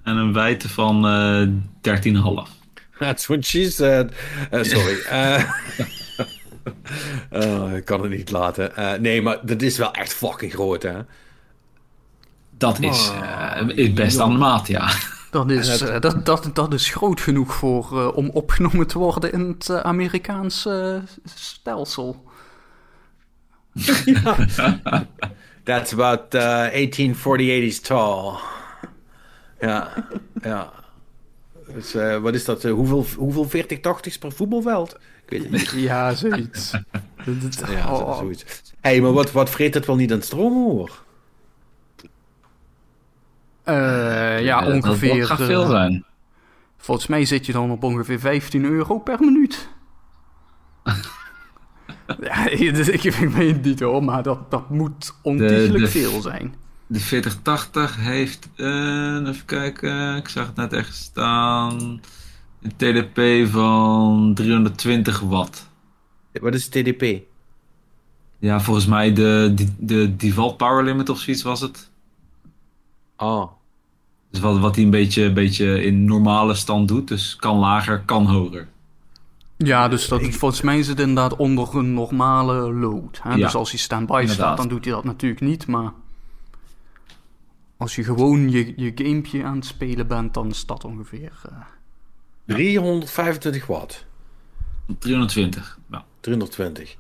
En 0.03 0.17
een 0.17 0.33
wijdte 0.33 0.69
van 0.69 1.07
eh 1.07 1.49
13,5. 1.81 2.51
That's 2.99 3.27
what 3.27 3.45
she 3.45 3.71
said. 3.71 4.13
Eh, 4.51 4.63
sorry. 4.63 4.99
Eh, 7.31 7.77
ik 7.77 7.85
kan 7.85 8.03
het 8.03 8.11
niet 8.11 8.31
laten. 8.31 8.77
Eh, 8.77 8.93
nee, 8.99 9.23
maar 9.23 9.39
dat 9.43 9.63
is 9.63 9.79
wel 9.79 9.93
echt 9.93 10.15
fucking 10.15 10.53
groot, 10.53 10.83
hè? 10.83 10.99
Dat 12.65 12.79
is, 12.81 13.11
eh, 13.23 13.69
is 13.75 13.93
best 13.93 14.19
aan 14.21 14.31
de 14.33 14.39
maat, 14.39 14.67
ja. 14.67 14.91
Dat 15.31 15.51
is, 15.51 15.81
eh, 15.81 16.01
dat, 16.01 16.27
dat, 16.27 16.51
dat 16.55 16.73
is 16.73 16.89
groot 16.91 17.21
genoeg 17.21 17.55
voor, 17.55 18.01
eh, 18.01 18.17
om 18.17 18.31
opgenomen 18.31 18.87
te 18.87 18.99
worden 18.99 19.33
in 19.33 19.49
het 19.59 19.71
Amerikaanse 19.83 21.03
stelsel. 21.35 22.25
That's 25.65 25.93
about 25.93 26.35
uh, 26.35 26.41
1840 26.43 27.79
80s 27.79 27.81
tall. 27.87 28.33
Ja, 29.61 29.93
ja. 30.43 30.73
Dus, 31.75 31.95
eh, 31.95 32.17
wat 32.19 32.35
is 32.35 32.45
dat? 32.45 32.63
hoeveel, 32.63 33.07
hoeveel 33.17 33.49
40 33.49 33.79
80's 33.81 34.19
per 34.19 34.33
voetbalveld? 34.33 34.93
Ik 35.27 35.31
weet 35.31 35.43
het 35.43 35.51
niet. 35.51 35.71
Ja, 35.91 36.15
zoiets. 36.15 36.71
Dat- 37.27 37.59
dat- 37.59 37.71
Ja, 37.71 37.93
oh, 37.93 38.19
zoiets. 38.19 38.43
Hé, 38.81 38.91
hey, 38.91 39.01
maar 39.01 39.13
wat, 39.13 39.33
wat 39.33 39.51
vreet 39.51 39.75
het 39.75 39.87
wel 39.87 39.97
niet 39.97 40.13
aan 40.13 40.23
stroom, 40.23 40.53
hoor? 40.53 41.04
Eh, 43.65 43.75
ja, 44.45 44.61
Eh, 44.61 44.65
dat- 44.67 44.75
ongeveer. 44.75 45.19
Dat 45.19 45.27
gaat 45.29 45.47
veel 45.47 45.63
eh, 45.63 45.69
zijn. 45.71 46.05
Volgens 46.77 47.07
mij 47.07 47.25
zit 47.25 47.47
je 47.47 47.53
dan 47.53 47.71
op 47.71 47.83
ongeveer 47.83 48.21
15 48.21 48.65
euro 48.65 48.99
per 48.99 49.21
minuut. 49.21 49.69
ja, 52.21 52.45
dus 52.73 52.89
ik, 52.89 53.05
ik 53.05 53.15
weet 53.31 53.53
het 53.55 53.65
niet 53.65 53.81
hoor, 53.81 54.05
maar 54.05 54.23
dat, 54.23 54.51
dat 54.51 54.71
moet 54.71 55.15
ontiegelijk 55.23 55.89
veel 55.89 56.21
zijn. 56.21 56.55
De 56.87 57.01
4080 57.01 57.97
heeft, 57.97 58.49
eh, 58.57 59.27
even 59.27 59.45
kijken, 59.45 60.17
ik 60.17 60.29
zag 60.29 60.47
het 60.47 60.57
net 60.57 60.73
echt 60.73 60.95
staan. 60.95 62.01
Een 62.63 62.73
TDP 62.77 63.49
van 63.51 64.33
320 64.35 65.21
watt. 65.21 65.69
Wat 66.33 66.55
is 66.55 66.69
TDP? 66.69 67.23
Ja, 68.39 68.61
volgens 68.61 68.87
mij 68.87 69.13
de, 69.13 69.53
de, 69.55 69.67
de 69.79 70.17
default 70.17 70.57
power 70.57 70.85
limit 70.85 71.09
of 71.09 71.19
zoiets 71.19 71.43
was 71.43 71.61
het. 71.61 71.91
Ah, 73.17 73.47
Dus 74.31 74.41
wat, 74.41 74.59
wat 74.59 74.75
hij 74.75 74.85
een 74.85 74.91
beetje, 74.91 75.23
een 75.23 75.35
beetje 75.35 75.83
in 75.85 76.05
normale 76.05 76.55
stand 76.55 76.89
doet. 76.89 77.09
Dus 77.09 77.37
kan 77.37 77.57
lager, 77.59 78.01
kan 78.01 78.27
hoger. 78.27 78.69
Ja, 79.57 79.89
dus 79.89 80.09
dat, 80.09 80.23
volgens 80.23 80.61
mij 80.61 80.79
is 80.79 80.89
het 80.89 81.01
inderdaad 81.01 81.37
onder 81.37 81.77
een 81.77 81.95
normale 81.95 82.73
load. 82.73 83.21
Hè? 83.23 83.31
Ja, 83.31 83.37
dus 83.37 83.55
als 83.55 83.71
hij 83.71 83.79
standby 83.79 84.25
staat, 84.29 84.57
dan 84.57 84.69
doet 84.69 84.85
hij 84.85 84.95
dat 84.95 85.05
natuurlijk 85.05 85.41
niet. 85.41 85.67
Maar 85.67 85.93
als 87.77 87.95
je 87.95 88.05
gewoon 88.05 88.51
je, 88.51 88.73
je 88.77 88.93
gamepje 88.95 89.45
aan 89.45 89.57
het 89.57 89.65
spelen 89.67 90.07
bent, 90.07 90.35
dan 90.35 90.49
is 90.49 90.67
dat 90.67 90.85
ongeveer... 90.85 91.33
eh, 91.51 91.57
325 92.45 93.67
watt. 93.67 94.05
320. 94.99 95.79
Ja. 95.91 96.05
320. 96.21 96.97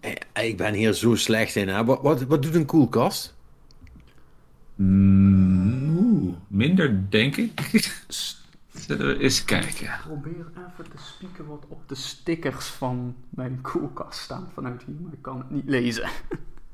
Eh, 0.00 0.12
Ik 0.48 0.56
ben 0.56 0.74
hier 0.74 0.92
zo 0.92 1.14
slecht 1.14 1.56
in, 1.56 1.68
hè? 1.68 1.84
Wat, 1.84 2.02
wat, 2.02 2.22
wat 2.22 2.42
doet 2.42 2.54
een 2.54 2.66
koelkast? 2.66 3.34
Mm, 4.74 5.96
Oeh, 5.98 6.34
minder 6.48 7.10
denk 7.10 7.36
ik. 7.36 7.60
Zullen 8.74 9.06
we 9.06 9.18
eens 9.18 9.44
kijken. 9.44 9.90
Probeer 10.04 10.46
even 10.56 10.90
te 10.90 11.02
spieken 11.16 11.46
wat 11.46 11.64
op 11.68 11.88
de 11.88 11.94
stickers 11.94 12.66
van 12.66 13.14
mijn 13.30 13.60
koelkast 13.60 14.20
staan 14.20 14.48
vanuit 14.54 14.82
hier, 14.86 14.94
maar 15.02 15.12
ik 15.12 15.22
kan 15.22 15.38
het 15.38 15.50
niet 15.50 15.68
lezen. 15.68 16.08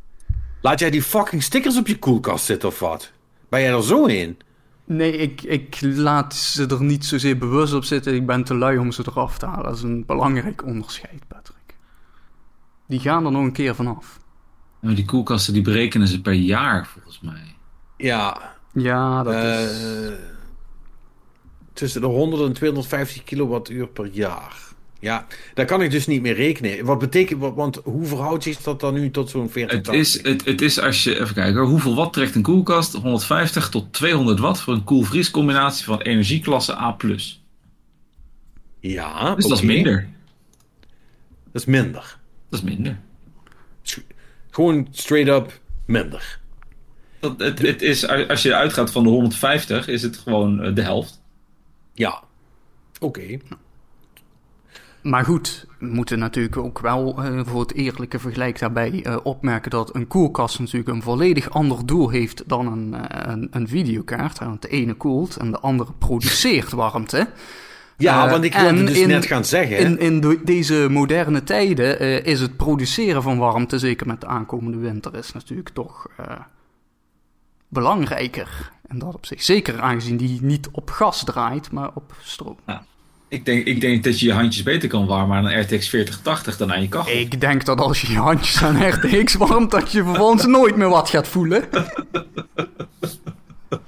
Laat 0.63 0.79
jij 0.79 0.91
die 0.91 1.03
fucking 1.03 1.43
stickers 1.43 1.77
op 1.77 1.87
je 1.87 1.99
koelkast 1.99 2.45
zitten 2.45 2.69
of 2.69 2.79
wat? 2.79 3.13
Ben 3.49 3.61
jij 3.61 3.73
er 3.73 3.83
zo 3.83 4.05
in? 4.07 4.39
Nee, 4.85 5.13
ik, 5.13 5.43
ik 5.43 5.79
laat 5.81 6.35
ze 6.35 6.67
er 6.67 6.83
niet 6.83 7.05
zozeer 7.05 7.39
bewust 7.39 7.73
op 7.73 7.85
zitten. 7.85 8.15
Ik 8.15 8.27
ben 8.27 8.45
te 8.45 8.55
lui 8.55 8.79
om 8.79 8.93
ze 8.93 9.05
eraf 9.07 9.39
te 9.39 9.47
halen. 9.47 9.65
Dat 9.65 9.77
is 9.77 9.83
een 9.83 10.07
belangrijk 10.07 10.65
onderscheid, 10.65 11.23
Patrick. 11.29 11.77
Die 12.87 13.01
gaan 13.01 13.25
er 13.25 13.33
nog 13.33 13.43
een 13.43 13.53
keer 13.53 13.75
vanaf. 13.75 14.21
Nou, 14.81 14.95
die 14.95 15.05
koelkasten 15.05 15.53
die 15.53 15.63
berekenen 15.63 16.09
ze 16.09 16.21
per 16.21 16.33
jaar 16.33 16.87
volgens 16.87 17.21
mij. 17.21 17.57
Ja, 17.99 18.55
Ja, 18.73 19.23
dat 19.23 19.35
eh, 19.35 19.63
is... 19.63 19.71
tussen 21.73 22.01
de 22.01 22.07
100 22.07 22.43
en 22.43 22.53
250 22.53 23.25
kilowattuur 23.25 23.89
per 23.89 24.07
jaar. 24.13 24.67
Ja, 25.01 25.27
daar 25.55 25.67
kan 25.67 25.83
ik 25.83 25.91
dus 25.91 26.07
niet 26.07 26.23
meer 26.23 26.35
rekenen. 26.35 26.85
Wat 26.85 26.99
betekent, 26.99 27.41
wat- 27.41 27.55
want 27.55 27.81
hoe 27.85 28.05
verhoudt 28.05 28.43
zich 28.43 28.59
dat 28.63 28.81
dan 28.81 28.95
nu 28.95 29.11
tot 29.11 29.31
zo'n 29.31 29.51
40 29.51 29.77
Het 29.77 29.89
is, 29.89 30.23
het, 30.23 30.45
het 30.45 30.61
is 30.61 30.81
als 30.81 31.05
je, 31.05 31.21
even 31.21 31.35
kijken 31.35 31.61
hoeveel 31.63 31.95
watt 31.95 32.13
trekt 32.13 32.35
een 32.35 32.43
koelkast? 32.43 32.93
150 32.93 33.69
tot 33.69 33.93
200 33.93 34.39
watt 34.39 34.61
voor 34.61 34.75
een 34.75 34.85
koelvries 34.85 35.31
combinatie 35.31 35.85
van 35.85 36.01
energieklasse 36.01 36.79
A+. 36.79 36.97
Dus 36.99 37.45
Ja, 38.81 39.35
dat 39.35 39.51
is 39.51 39.63
minder. 39.63 40.09
Dat 41.53 41.63
is 41.63 41.65
minder. 41.65 42.19
Dat 42.49 42.59
is 42.61 42.65
minder. 42.65 42.99
Gewoon 44.51 44.89
straight 44.91 45.29
up 45.43 45.61
minder. 45.85 46.41
Dat, 47.21 47.41
het, 47.41 47.59
het 47.59 47.83
is, 47.83 48.09
als 48.09 48.43
je 48.43 48.55
uitgaat 48.55 48.91
van 48.93 49.03
de 49.03 49.09
150, 49.09 49.89
is 49.89 50.03
het 50.03 50.17
gewoon 50.17 50.63
eh, 50.63 50.75
de 50.75 50.83
helft. 50.83 51.21
Ja. 51.93 52.23
Oké. 53.01 53.39
Maar 55.03 55.25
goed, 55.25 55.67
we 55.79 55.87
moeten 55.87 56.19
natuurlijk 56.19 56.57
ook 56.57 56.79
wel 56.79 57.23
eh, 57.23 57.41
voor 57.47 57.61
het 57.61 57.75
eerlijke 57.75 58.19
vergelijk 58.19 58.59
daarbij 58.59 59.03
eh, 59.05 59.17
opmerken 59.23 59.71
dat 59.71 59.95
een 59.95 60.07
koelkast 60.07 60.59
natuurlijk 60.59 60.89
een 60.89 61.03
volledig 61.03 61.51
ander 61.51 61.87
doel 61.87 62.09
heeft 62.09 62.43
dan 62.47 62.67
een, 62.67 62.95
een, 63.31 63.49
een 63.51 63.69
videokaart. 63.69 64.39
Want 64.39 64.63
de 64.63 64.69
ene 64.69 64.95
koelt 64.95 65.37
en 65.37 65.51
de 65.51 65.59
andere 65.59 65.93
produceert 65.99 66.73
warmte. 66.83 67.29
Ja, 67.97 68.31
want 68.31 68.45
ik 68.45 68.55
wilde 68.55 68.85
dus 68.85 68.99
in- 68.99 69.09
net 69.09 69.27
gaan 69.27 69.45
zeggen. 69.45 69.79
In, 69.79 69.99
in 69.99 70.21
de- 70.21 70.41
deze 70.45 70.87
moderne 70.91 71.45
tijden 71.45 71.99
eh, 71.99 72.25
is 72.25 72.41
het 72.41 72.57
produceren 72.57 73.23
van 73.23 73.39
warmte, 73.39 73.79
zeker 73.79 74.07
met 74.07 74.21
de 74.21 74.27
aankomende 74.27 74.79
winter, 74.79 75.15
is 75.15 75.33
natuurlijk 75.33 75.69
toch 75.69 76.07
eh, 76.17 76.27
belangrijker. 77.69 78.71
En 78.89 78.99
dat 78.99 79.15
op 79.15 79.27
zich. 79.27 79.43
Zeker 79.43 79.81
aangezien 79.81 80.17
die 80.17 80.39
niet 80.43 80.69
op 80.73 80.91
gas 80.91 81.25
draait, 81.25 81.71
maar 81.73 81.91
op 81.95 82.15
stroom. 82.23 82.57
Ik 83.29 83.45
denk, 83.45 83.67
ik 83.67 83.81
denk 83.81 84.05
dat 84.05 84.21
je 84.21 84.27
je 84.27 84.33
handjes 84.33 84.63
beter 84.63 84.89
kan 84.89 85.07
warmen 85.07 85.37
aan 85.37 85.45
een 85.45 85.61
RTX 85.61 85.89
4080 85.89 86.57
dan 86.57 86.73
aan 86.73 86.81
je 86.83 86.89
kachel. 86.89 87.17
Ik 87.17 87.41
denk 87.41 87.65
dat 87.65 87.81
als 87.81 88.01
je 88.01 88.13
je 88.13 88.19
handjes 88.19 88.63
aan 88.63 88.89
RTX 88.89 89.35
warmt, 89.35 89.71
dat 89.71 89.93
je 89.93 90.03
vervolgens 90.05 90.47
nooit 90.47 90.77
meer 90.77 90.89
wat 90.89 91.11
gaat 91.11 91.29
voelen. 91.29 91.65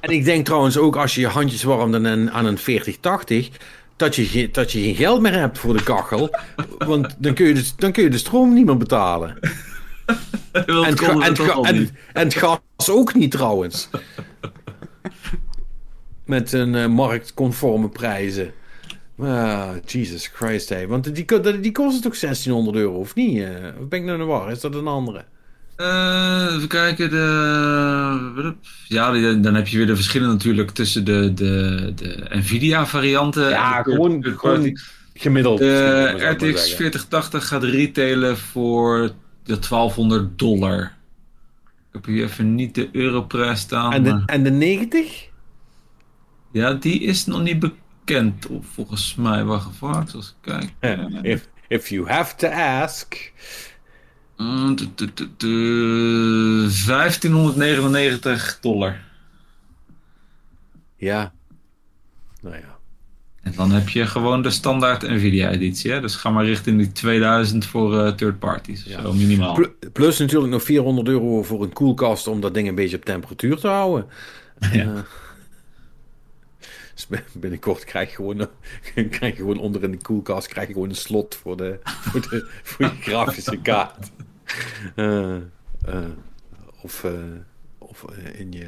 En 0.00 0.10
ik 0.10 0.24
denk 0.24 0.44
trouwens 0.46 0.76
ook 0.78 0.96
als 0.96 1.14
je 1.14 1.20
je 1.20 1.26
handjes 1.26 1.62
warmt 1.62 1.94
aan 1.94 2.04
een, 2.04 2.30
aan 2.30 2.44
een 2.46 2.58
4080, 2.58 3.48
dat 3.96 4.16
je, 4.16 4.24
geen- 4.24 4.48
dat 4.52 4.72
je 4.72 4.80
geen 4.80 4.94
geld 4.94 5.20
meer 5.20 5.32
hebt 5.32 5.58
voor 5.58 5.76
de 5.76 5.82
kachel. 5.82 6.30
Want 6.78 7.16
dan 7.18 7.34
kun 7.34 7.46
je 7.46 7.54
de, 7.54 7.70
dan 7.76 7.92
kun 7.92 8.02
je 8.02 8.10
de 8.10 8.18
stroom 8.18 8.54
niet 8.54 8.66
meer 8.66 8.76
betalen. 8.76 9.38
En 10.52 10.84
het, 10.84 11.00
en, 11.02 11.20
het 11.22 11.38
en, 11.38 11.76
en 12.12 12.24
het 12.24 12.34
gas 12.34 12.90
ook 12.90 13.14
niet 13.14 13.30
trouwens. 13.30 13.88
Met 16.26 16.52
een 16.52 16.74
eh, 16.74 16.86
marktconforme 16.86 17.88
prijzen. 17.88 18.50
Ah, 19.18 19.68
Jesus 19.86 20.26
Christ, 20.34 20.68
hé. 20.68 20.86
Want 20.86 21.14
die, 21.14 21.24
ko- 21.24 21.60
die 21.60 21.72
kosten 21.72 22.02
toch 22.02 22.18
1600 22.18 22.76
euro, 22.76 22.98
of 22.98 23.14
niet? 23.14 23.38
Eh, 23.38 23.48
Of 23.80 23.88
ben 23.88 23.98
ik 23.98 24.04
nou 24.04 24.18
de 24.18 24.24
war? 24.24 24.50
Is 24.50 24.60
dat 24.60 24.74
een 24.74 24.86
andere? 24.86 25.24
Eh, 25.76 26.46
even 26.56 26.68
kijken. 26.68 27.10
De... 27.10 28.54
Ja, 28.88 29.12
die- 29.12 29.40
dan 29.40 29.54
heb 29.54 29.66
je 29.68 29.76
weer 29.76 29.86
de 29.86 29.94
verschillen 29.96 30.28
natuurlijk 30.28 30.70
tussen 30.70 31.04
de, 31.04 31.34
de, 31.34 31.92
de 31.94 32.26
Nvidia 32.30 32.86
varianten. 32.86 33.48
Ja, 33.48 33.76
en 33.84 34.20
de 34.20 34.30
gewoon, 34.38 34.78
gemiddeld. 35.14 35.58
De 35.58 36.10
RTX 36.16 36.40
zeggen. 36.40 36.76
4080 36.76 37.48
gaat 37.48 37.62
retailen 37.64 38.38
voor 38.38 39.10
de 39.50 39.58
1200 39.68 40.38
dollar. 40.38 40.82
Ik 41.88 41.92
heb 41.92 42.04
hier 42.04 42.24
even 42.24 42.54
niet 42.54 42.74
de 42.74 42.88
europrijs 42.92 43.60
staan. 43.60 43.92
En 43.92 44.02
de, 44.02 44.10
maar- 44.10 44.24
en 44.26 44.42
de 44.42 44.50
90? 44.50 45.28
Ja, 46.52 46.72
die 46.72 47.00
is 47.00 47.26
nog 47.26 47.42
niet 47.42 47.58
bekend. 47.58 48.46
Volgens 48.60 49.14
mij. 49.14 49.40
Even, 49.40 49.60
hoor, 49.80 49.94
als 50.14 50.14
ik 50.14 50.34
kijk. 50.40 50.72
If, 51.22 51.48
if 51.68 51.88
you 51.88 52.08
have 52.08 52.36
to 52.36 52.48
ask. 52.48 53.32
Mm, 54.36 54.76
tu- 54.76 54.94
tu- 54.94 55.12
tu- 55.14 55.30
tu- 55.36 56.68
1599 56.86 58.58
dollar. 58.60 59.00
Ja. 60.96 61.32
Nou 62.42 62.56
ja. 62.56 62.69
En 63.50 63.56
dan 63.56 63.70
heb 63.70 63.88
je 63.88 64.06
gewoon 64.06 64.42
de 64.42 64.50
standaard 64.50 65.02
Nvidia-editie. 65.02 66.00
Dus 66.00 66.14
ga 66.14 66.30
maar 66.30 66.44
richting 66.44 66.78
die 66.78 66.92
2000 66.92 67.66
voor 67.66 67.94
uh, 67.94 68.12
third 68.12 68.38
parties. 68.38 68.84
Ja. 68.84 69.02
Zo 69.02 69.12
minimaal. 69.12 69.58
Plus 69.92 70.18
natuurlijk 70.18 70.52
nog 70.52 70.62
400 70.62 71.08
euro 71.08 71.42
voor 71.42 71.62
een 71.62 71.72
koelkast 71.72 72.26
om 72.26 72.40
dat 72.40 72.54
ding 72.54 72.68
een 72.68 72.74
beetje 72.74 72.96
op 72.96 73.04
temperatuur 73.04 73.56
te 73.56 73.68
houden. 73.68 74.06
Ja. 74.72 74.84
Uh, 74.84 74.98
dus 77.08 77.08
binnenkort 77.32 77.84
krijg 77.84 78.10
je, 78.10 78.16
gewoon, 78.16 78.48
krijg 79.10 79.36
je 79.36 79.36
gewoon 79.36 79.58
onder 79.58 79.82
in 79.82 79.90
de 79.90 79.96
koelkast 80.02 80.48
krijg 80.48 80.66
je 80.66 80.72
gewoon 80.72 80.88
een 80.88 80.94
slot 80.94 81.34
voor, 81.34 81.56
de, 81.56 81.78
voor, 81.84 82.20
de, 82.20 82.48
voor 82.62 82.86
je 82.86 82.92
grafische 83.00 83.56
kaart. 83.56 84.10
Uh, 84.96 85.36
of 86.82 87.04
of 87.90 88.04
in 88.38 88.52
je 88.52 88.66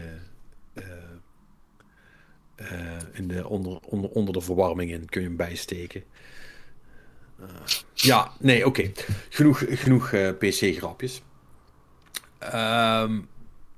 in 3.12 3.28
de, 3.28 3.48
onder, 3.48 3.78
onder, 3.84 4.10
onder 4.10 4.34
de 4.34 4.40
verwarming 4.40 4.90
in 4.90 5.08
kun 5.08 5.20
je 5.20 5.26
hem 5.26 5.36
bijsteken. 5.36 6.02
Uh, 7.40 7.46
ja, 7.94 8.32
nee, 8.38 8.66
oké. 8.66 8.80
Okay. 8.80 8.92
Genoeg, 9.28 9.64
genoeg 9.68 10.12
uh, 10.12 10.30
PC-grapjes. 10.38 11.22
Um, 12.42 13.28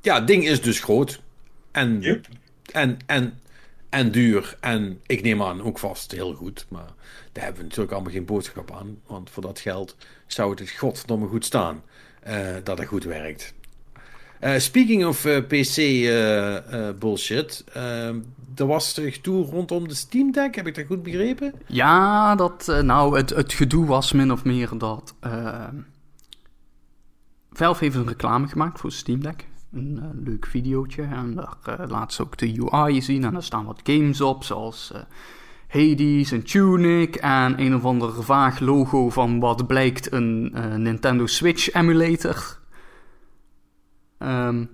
ja, 0.00 0.14
het 0.14 0.26
ding 0.26 0.46
is 0.46 0.62
dus 0.62 0.80
groot. 0.80 1.22
En, 1.70 2.00
yep. 2.00 2.26
en, 2.72 2.98
en, 3.06 3.40
en 3.88 4.10
duur. 4.10 4.56
En 4.60 5.00
ik 5.06 5.22
neem 5.22 5.42
aan 5.42 5.62
ook 5.62 5.78
vast 5.78 6.10
heel 6.12 6.34
goed. 6.34 6.66
Maar 6.68 6.92
daar 7.32 7.44
hebben 7.44 7.56
we 7.62 7.62
natuurlijk 7.62 7.92
allemaal 7.92 8.12
geen 8.12 8.24
boodschap 8.24 8.72
aan. 8.72 9.00
Want 9.06 9.30
voor 9.30 9.42
dat 9.42 9.58
geld 9.58 9.96
zou 10.26 10.50
het 10.50 10.70
godverdomme 10.70 11.26
goed 11.26 11.44
staan. 11.44 11.82
dat 12.64 12.78
het 12.78 12.88
goed 12.88 13.04
werkt. 13.04 13.54
Uh, 14.44 14.58
speaking 14.58 15.06
of 15.06 15.24
uh, 15.24 15.40
PC 15.40 15.78
uh, 15.78 16.88
bullshit. 16.98 17.64
Ehm, 17.72 18.18
er 18.56 18.66
was 18.66 19.00
gedoe 19.02 19.44
rondom 19.44 19.88
de 19.88 19.94
Steam 19.94 20.32
Deck, 20.32 20.54
heb 20.54 20.66
ik 20.66 20.74
dat 20.74 20.86
goed 20.86 21.02
begrepen? 21.02 21.52
Ja, 21.66 22.34
dat, 22.34 22.80
nou, 22.82 23.16
het, 23.16 23.30
het 23.30 23.52
gedoe 23.52 23.86
was 23.86 24.12
min 24.12 24.32
of 24.32 24.44
meer 24.44 24.70
dat. 24.78 25.14
Ehm, 25.20 25.74
Valve 27.52 27.84
heeft 27.84 27.96
een 27.96 28.06
reclame 28.06 28.46
gemaakt 28.46 28.80
voor 28.80 28.92
Steam 28.92 29.22
Deck. 29.22 29.46
Een 29.72 30.22
leuk 30.24 30.46
videootje. 30.46 31.02
En 31.02 31.34
daar 31.34 31.88
laat 31.88 32.12
ze 32.12 32.22
ook 32.22 32.36
de 32.36 32.68
UI 32.72 33.02
zien. 33.02 33.24
En 33.24 33.32
daar 33.32 33.42
staan 33.42 33.64
wat 33.64 33.80
games 33.82 34.20
op, 34.20 34.44
zoals 34.44 34.92
Hades 35.68 36.32
en 36.32 36.42
Tunic. 36.42 37.16
En 37.16 37.60
een 37.60 37.74
of 37.74 37.84
ander 37.84 38.24
vaag 38.24 38.60
logo 38.60 39.10
van 39.10 39.40
wat 39.40 39.66
blijkt 39.66 40.12
een 40.12 40.52
Nintendo 40.82 41.26
Switch 41.26 41.72
emulator. 41.72 42.62
Um, 44.18 44.70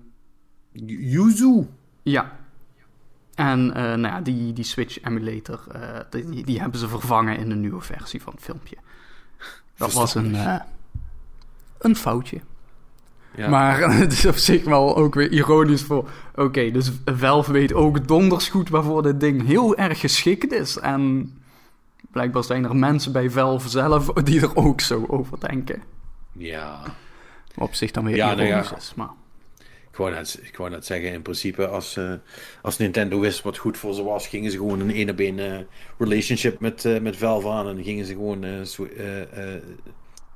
Yuzu? 0.73 1.67
Ja. 2.03 2.39
En 3.35 3.67
uh, 3.67 3.75
nou 3.75 4.01
ja, 4.01 4.21
die, 4.21 4.53
die 4.53 4.65
Switch 4.65 5.03
emulator, 5.03 5.61
uh, 5.77 5.83
die, 6.11 6.45
die 6.45 6.61
hebben 6.61 6.81
ze 6.81 6.89
vervangen 6.89 7.39
in 7.39 7.51
een 7.51 7.61
nieuwe 7.61 7.81
versie 7.81 8.23
van 8.23 8.33
het 8.33 8.43
filmpje. 8.43 8.77
Dat 9.77 9.93
was 9.93 10.15
een, 10.15 10.35
uh, 10.35 10.61
een 11.79 11.97
foutje. 11.97 12.41
Ja. 13.35 13.49
Maar 13.49 13.79
het 14.01 14.13
is 14.13 14.27
op 14.27 14.37
zich 14.37 14.65
wel 14.65 14.97
ook 14.97 15.15
weer 15.15 15.31
ironisch 15.31 15.83
voor... 15.83 16.09
Oké, 16.31 16.43
okay, 16.43 16.71
dus 16.71 16.91
Valve 17.05 17.53
weet 17.53 17.73
ook 17.73 18.09
donders 18.09 18.49
goed 18.49 18.69
waarvoor 18.69 19.03
dit 19.03 19.21
ding 19.21 19.47
heel 19.47 19.77
erg 19.77 20.01
geschikt 20.01 20.53
is. 20.53 20.79
En 20.79 21.33
blijkbaar 22.11 22.45
zijn 22.45 22.65
er 22.65 22.77
mensen 22.77 23.13
bij 23.13 23.31
Valve 23.31 23.69
zelf 23.69 24.07
die 24.07 24.41
er 24.41 24.57
ook 24.57 24.81
zo 24.81 25.05
over 25.09 25.41
denken. 25.41 25.83
Ja. 26.33 26.83
Op 27.57 27.75
zich 27.75 27.91
dan 27.91 28.05
weer 28.05 28.17
ja, 28.17 28.33
ironisch 28.33 28.51
nou 28.51 28.65
ja. 28.65 28.77
is, 28.77 28.95
maar 28.95 29.11
ik 30.43 30.57
wou 30.57 30.71
net 30.71 30.87
zeggen, 30.87 31.13
in 31.13 31.23
principe, 31.23 31.67
als, 31.67 31.97
uh, 31.97 32.13
als 32.63 32.79
Nintendo 32.79 33.21
wist 33.21 33.43
wat 33.43 33.59
goed 33.59 33.79
voor 33.79 33.95
ze 33.95 34.03
was, 34.03 34.27
gingen 34.27 34.51
ze 34.51 34.57
gewoon 34.57 34.89
een 34.89 35.11
op 35.11 35.19
één 35.19 35.39
uh, 35.39 35.59
relationship 35.99 36.61
met, 36.61 36.85
uh, 36.85 37.01
met 37.01 37.17
Valve 37.17 37.49
aan 37.49 37.69
en 37.69 37.85
gingen 37.85 38.05
ze 38.05 38.13
gewoon 38.13 38.67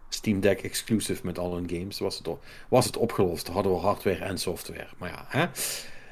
Steam 0.09 0.41
Deck 0.41 0.63
exclusive 0.63 1.27
met 1.27 1.39
al 1.39 1.55
hun 1.55 1.69
games. 1.69 1.99
Was 1.99 2.19
het, 2.19 2.29
was 2.69 2.85
het 2.85 2.97
opgelost? 2.97 3.49
Hadden 3.49 3.73
we 3.73 3.79
hardware 3.79 4.25
en 4.25 4.39
software. 4.39 4.87
Maar 4.99 5.09
ja, 5.09 5.25
hè? 5.29 5.47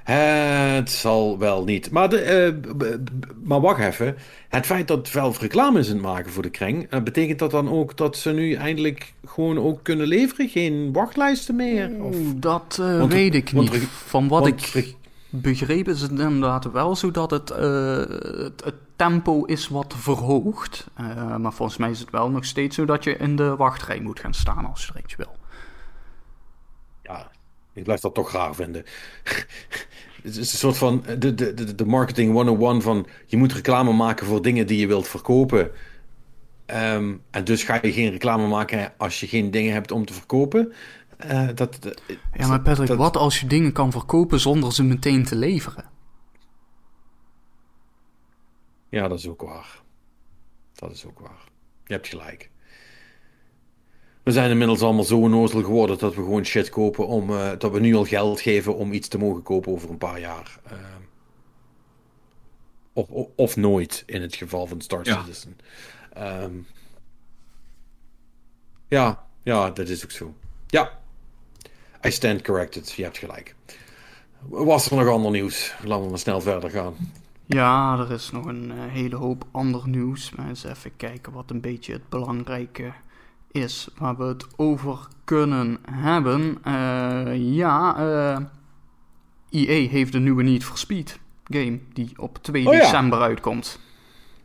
Het 0.04 0.90
zal 0.90 1.38
wel 1.38 1.64
niet. 1.64 1.90
Maar, 1.90 2.08
de, 2.08 2.54
uh, 2.78 2.94
maar 3.42 3.60
wacht 3.60 3.80
even. 3.80 4.16
Het 4.48 4.66
feit 4.66 4.88
dat 4.88 5.08
Valve 5.08 5.40
reclame 5.40 5.78
is 5.78 5.88
aan 5.88 5.94
het 5.94 6.02
maken 6.02 6.32
voor 6.32 6.42
de 6.42 6.50
kring, 6.50 6.92
uh, 6.94 7.00
betekent 7.00 7.38
dat 7.38 7.50
dan 7.50 7.70
ook 7.70 7.96
dat 7.96 8.16
ze 8.16 8.32
nu 8.32 8.52
eindelijk 8.54 9.12
gewoon 9.26 9.58
ook 9.58 9.82
kunnen 9.82 10.06
leveren? 10.06 10.48
Geen 10.48 10.92
wachtlijsten 10.92 11.56
meer? 11.56 11.90
Of? 12.02 12.16
Dat 12.36 12.78
uh, 12.80 12.98
want, 12.98 13.12
weet 13.12 13.34
ik 13.34 13.52
niet. 13.52 13.76
Van 14.06 14.28
wat 14.28 14.42
want, 14.42 14.74
ik 14.74 14.94
begrepen 15.28 15.92
is 15.92 16.00
het 16.00 16.10
inderdaad 16.10 16.72
wel 16.72 16.96
zo 16.96 17.10
dat 17.10 17.30
het, 17.30 17.48
het, 17.48 18.64
het, 18.64 18.74
tempo 18.96 19.44
is 19.44 19.68
wat 19.68 19.94
verhoogd. 19.96 20.86
maar 21.38 21.52
volgens 21.52 21.78
mij 21.78 21.90
is 21.90 22.00
het 22.00 22.10
wel 22.10 22.30
nog 22.30 22.44
steeds 22.44 22.76
zo 22.76 22.84
dat 22.84 23.04
je 23.04 23.16
in 23.16 23.36
de 23.36 23.56
wachtrij 23.56 24.00
moet 24.00 24.20
gaan 24.20 24.34
staan 24.34 24.66
als 24.66 24.84
je 24.84 24.92
er 24.92 24.98
eentje 24.98 25.16
wil. 25.16 25.41
Ik 27.74 27.84
blijf 27.84 28.00
dat 28.00 28.14
toch 28.14 28.32
raar 28.32 28.54
vinden. 28.54 28.84
het 30.22 30.36
is 30.36 30.36
een 30.36 30.58
soort 30.58 30.76
van 30.76 31.04
de, 31.18 31.34
de, 31.34 31.74
de 31.74 31.86
marketing 31.86 32.32
101 32.32 32.82
van 32.82 33.06
je 33.26 33.36
moet 33.36 33.52
reclame 33.52 33.92
maken 33.92 34.26
voor 34.26 34.42
dingen 34.42 34.66
die 34.66 34.78
je 34.78 34.86
wilt 34.86 35.08
verkopen. 35.08 35.70
Um, 36.66 37.22
en 37.30 37.44
dus 37.44 37.64
ga 37.64 37.78
je 37.82 37.92
geen 37.92 38.10
reclame 38.10 38.46
maken 38.46 38.92
als 38.96 39.20
je 39.20 39.26
geen 39.26 39.50
dingen 39.50 39.72
hebt 39.72 39.90
om 39.90 40.04
te 40.04 40.12
verkopen. 40.12 40.72
Uh, 41.26 41.48
dat, 41.54 41.78
ja, 42.32 42.46
maar 42.46 42.60
Patrick, 42.60 42.88
dat, 42.88 42.96
wat 42.96 43.16
als 43.16 43.40
je 43.40 43.46
dingen 43.46 43.72
kan 43.72 43.90
verkopen 43.90 44.40
zonder 44.40 44.72
ze 44.72 44.82
meteen 44.82 45.24
te 45.24 45.36
leveren? 45.36 45.84
Ja, 48.88 49.08
dat 49.08 49.18
is 49.18 49.28
ook 49.28 49.42
waar. 49.42 49.82
Dat 50.74 50.90
is 50.90 51.06
ook 51.06 51.18
waar. 51.18 51.48
Je 51.84 51.92
hebt 51.92 52.08
gelijk. 52.08 52.50
We 54.22 54.32
zijn 54.32 54.50
inmiddels 54.50 54.82
allemaal 54.82 55.04
zo 55.04 55.18
onnozel 55.18 55.62
geworden 55.62 55.98
dat 55.98 56.14
we 56.14 56.22
gewoon 56.22 56.44
shit 56.44 56.68
kopen 56.68 57.06
om. 57.06 57.30
Uh, 57.30 57.50
dat 57.58 57.72
we 57.72 57.80
nu 57.80 57.94
al 57.94 58.04
geld 58.04 58.40
geven 58.40 58.76
om 58.76 58.92
iets 58.92 59.08
te 59.08 59.18
mogen 59.18 59.42
kopen 59.42 59.72
over 59.72 59.90
een 59.90 59.98
paar 59.98 60.20
jaar. 60.20 60.58
Uh, 60.72 60.78
of, 62.92 63.08
of, 63.08 63.28
of, 63.36 63.56
nooit 63.56 64.02
in 64.06 64.22
het 64.22 64.34
geval 64.34 64.66
van 64.66 64.80
Star 64.80 65.06
Citizen. 65.06 65.58
Ja. 66.14 66.42
Um, 66.42 66.66
ja, 68.88 69.26
ja, 69.42 69.70
dat 69.70 69.88
is 69.88 70.04
ook 70.04 70.10
zo. 70.10 70.34
Ja, 70.66 70.98
I 72.06 72.10
stand 72.10 72.42
corrected. 72.42 72.92
Je 72.92 73.02
hebt 73.02 73.18
gelijk. 73.18 73.54
Was 74.48 74.90
er 74.90 74.96
nog 74.96 75.08
ander 75.08 75.30
nieuws? 75.30 75.74
Laten 75.84 76.04
we 76.04 76.10
maar 76.10 76.18
snel 76.18 76.40
verder 76.40 76.70
gaan. 76.70 76.94
Ja, 77.46 77.98
er 77.98 78.12
is 78.12 78.30
nog 78.30 78.44
een 78.44 78.70
uh, 78.70 78.92
hele 78.92 79.16
hoop 79.16 79.44
ander 79.50 79.88
nieuws. 79.88 80.30
Maar 80.30 80.48
eens 80.48 80.64
even 80.64 80.96
kijken 80.96 81.32
wat 81.32 81.50
een 81.50 81.60
beetje 81.60 81.92
het 81.92 82.08
belangrijke 82.08 82.92
is 83.52 83.88
waar 83.98 84.16
we 84.16 84.24
het 84.24 84.46
over 84.56 84.98
kunnen 85.24 85.78
hebben. 85.90 86.58
Uh, 86.66 87.54
ja, 87.54 87.96
uh, 87.98 88.36
eh, 88.36 88.42
EA 89.50 89.88
heeft 89.88 90.14
een 90.14 90.22
nieuwe 90.22 90.42
Need 90.42 90.64
for 90.64 90.78
Speed 90.78 91.18
game 91.44 91.78
die 91.92 92.12
op 92.16 92.38
2 92.42 92.64
december 92.64 93.20
uitkomt. 93.20 93.78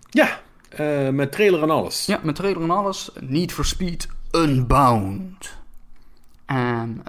Ja, 0.09 0.41
uh, 0.79 1.09
met 1.09 1.31
trailer 1.31 1.61
en 1.61 1.69
alles. 1.69 2.05
Ja, 2.05 2.19
met 2.23 2.35
trailer 2.35 2.61
en 2.61 2.71
alles. 2.71 3.09
Need 3.19 3.51
for 3.51 3.65
Speed 3.65 4.07
Unbound. 4.31 5.57
En... 6.45 7.03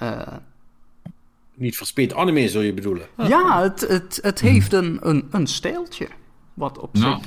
Niet 1.55 1.76
for 1.76 1.86
Speed 1.86 2.14
anime, 2.14 2.49
zul 2.49 2.61
je 2.61 2.74
bedoelen? 2.74 3.07
Ja, 3.16 3.62
het, 3.62 3.80
het, 3.80 4.18
het 4.22 4.40
heeft 4.40 4.72
een, 4.72 4.99
een, 5.01 5.28
een 5.30 5.46
stijltje. 5.46 6.09
Wat 6.55 6.78
op 6.78 6.94
nou. 6.94 7.20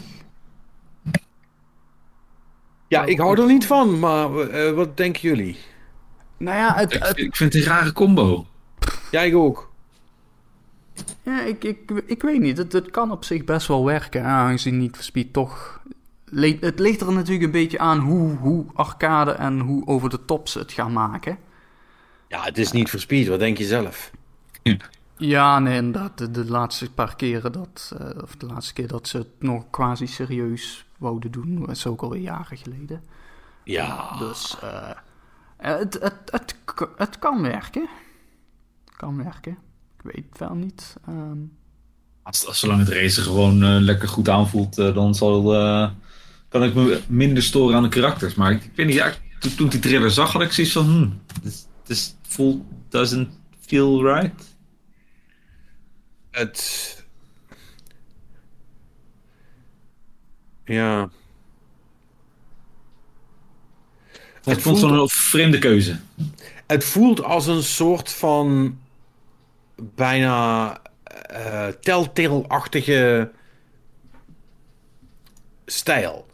Ja, 2.91 3.03
ik 3.05 3.19
hou 3.19 3.41
er 3.41 3.47
niet 3.47 3.65
van, 3.65 3.99
maar 3.99 4.29
uh, 4.31 4.71
wat 4.71 4.97
denken 4.97 5.21
jullie? 5.21 5.57
Nou 6.37 6.57
ja, 6.57 6.73
het, 6.75 6.93
ik, 6.93 7.17
ik, 7.17 7.35
vind 7.35 7.53
het 7.53 7.63
een 7.63 7.69
rare 7.69 7.93
combo. 7.93 8.45
Jij 9.11 9.33
ook. 9.33 9.71
Ja, 11.23 11.41
ik, 11.41 11.63
ik, 11.63 11.91
ik 12.05 12.21
weet 12.21 12.39
niet. 12.39 12.57
Het, 12.57 12.73
het 12.73 12.91
kan 12.91 13.11
op 13.11 13.23
zich 13.23 13.43
best 13.43 13.67
wel 13.67 13.85
werken, 13.85 14.23
aangezien 14.23 14.77
niet 14.77 14.95
for 14.95 15.03
Speed 15.03 15.33
toch... 15.33 15.81
Het 16.59 16.79
ligt 16.79 17.01
er 17.01 17.11
natuurlijk 17.11 17.45
een 17.45 17.51
beetje 17.51 17.79
aan 17.79 17.99
hoe, 17.99 18.35
hoe 18.35 18.65
arcade 18.73 19.31
en 19.31 19.59
hoe 19.59 19.87
over 19.87 20.09
de 20.09 20.25
top 20.25 20.47
ze 20.47 20.59
het 20.59 20.71
gaan 20.71 20.93
maken. 20.93 21.37
Ja, 22.27 22.43
het 22.43 22.57
is 22.57 22.71
niet 22.71 22.89
voor 22.89 22.99
Speed. 22.99 23.27
Wat 23.27 23.39
denk 23.39 23.57
je 23.57 23.65
zelf? 23.65 24.11
Ja, 25.17 25.59
nee, 25.59 25.77
inderdaad. 25.77 26.17
De, 26.17 26.31
de 26.31 26.45
laatste 26.45 26.91
paar 26.91 27.15
keren 27.15 27.51
dat... 27.51 27.95
Uh, 28.01 28.23
of 28.23 28.35
de 28.35 28.45
laatste 28.45 28.73
keer 28.73 28.87
dat 28.87 29.07
ze 29.07 29.17
het 29.17 29.27
nog 29.39 29.69
quasi 29.69 30.07
serieus 30.07 30.85
wouden 31.01 31.31
doen. 31.31 31.59
Dat 31.59 31.69
is 31.69 31.85
ook 31.85 32.01
alweer 32.01 32.21
jaren 32.21 32.57
geleden. 32.57 33.03
Ja. 33.63 34.17
Dus 34.17 34.57
uh, 34.63 34.89
het, 35.57 35.93
het, 36.01 36.15
het, 36.25 36.55
het 36.97 37.19
kan 37.19 37.41
werken. 37.41 37.89
Het 38.85 38.95
kan 38.95 39.23
werken. 39.23 39.57
Ik 39.97 40.11
weet 40.11 40.25
het 40.29 40.39
wel 40.39 40.55
niet. 40.55 40.95
Um... 41.09 41.57
Als, 42.23 42.45
als 42.47 42.59
zolang 42.59 42.79
het 42.79 42.89
racen 42.89 43.23
gewoon 43.23 43.63
uh, 43.63 43.79
lekker 43.79 44.07
goed 44.07 44.29
aanvoelt, 44.29 44.79
uh, 44.79 44.93
dan 44.93 45.15
zal, 45.15 45.43
kan 46.49 46.63
ik 46.63 46.73
me 46.73 47.01
minder 47.07 47.43
storen 47.43 47.75
aan 47.75 47.83
de 47.83 47.89
karakters. 47.89 48.35
Maar 48.35 48.51
ik, 48.51 48.71
weet 48.75 48.85
niet, 48.85 48.95
ja, 48.95 49.13
toen, 49.39 49.55
toen 49.55 49.69
die 49.69 49.79
trailer 49.79 50.11
zag, 50.11 50.31
had 50.31 50.41
ik 50.41 50.51
zoiets 50.51 50.73
van... 50.73 50.85
Hmm, 50.85 51.21
this, 51.43 51.65
this 51.83 52.15
full 52.21 52.61
doesn't 52.89 53.29
feel 53.59 54.03
right. 54.13 54.55
Het 56.31 57.00
Ja. 60.71 61.09
Het 64.43 64.57
ik 64.57 64.63
vond 64.63 64.81
het 64.81 64.91
een 64.91 65.09
vreemde 65.09 65.59
keuze. 65.59 65.99
Het 66.67 66.83
voelt 66.83 67.23
als 67.23 67.47
een 67.47 67.63
soort 67.63 68.11
van 68.11 68.77
bijna 69.75 70.71
uh, 71.31 71.67
telltale-achtige 71.67 73.31
stijl. 75.65 76.25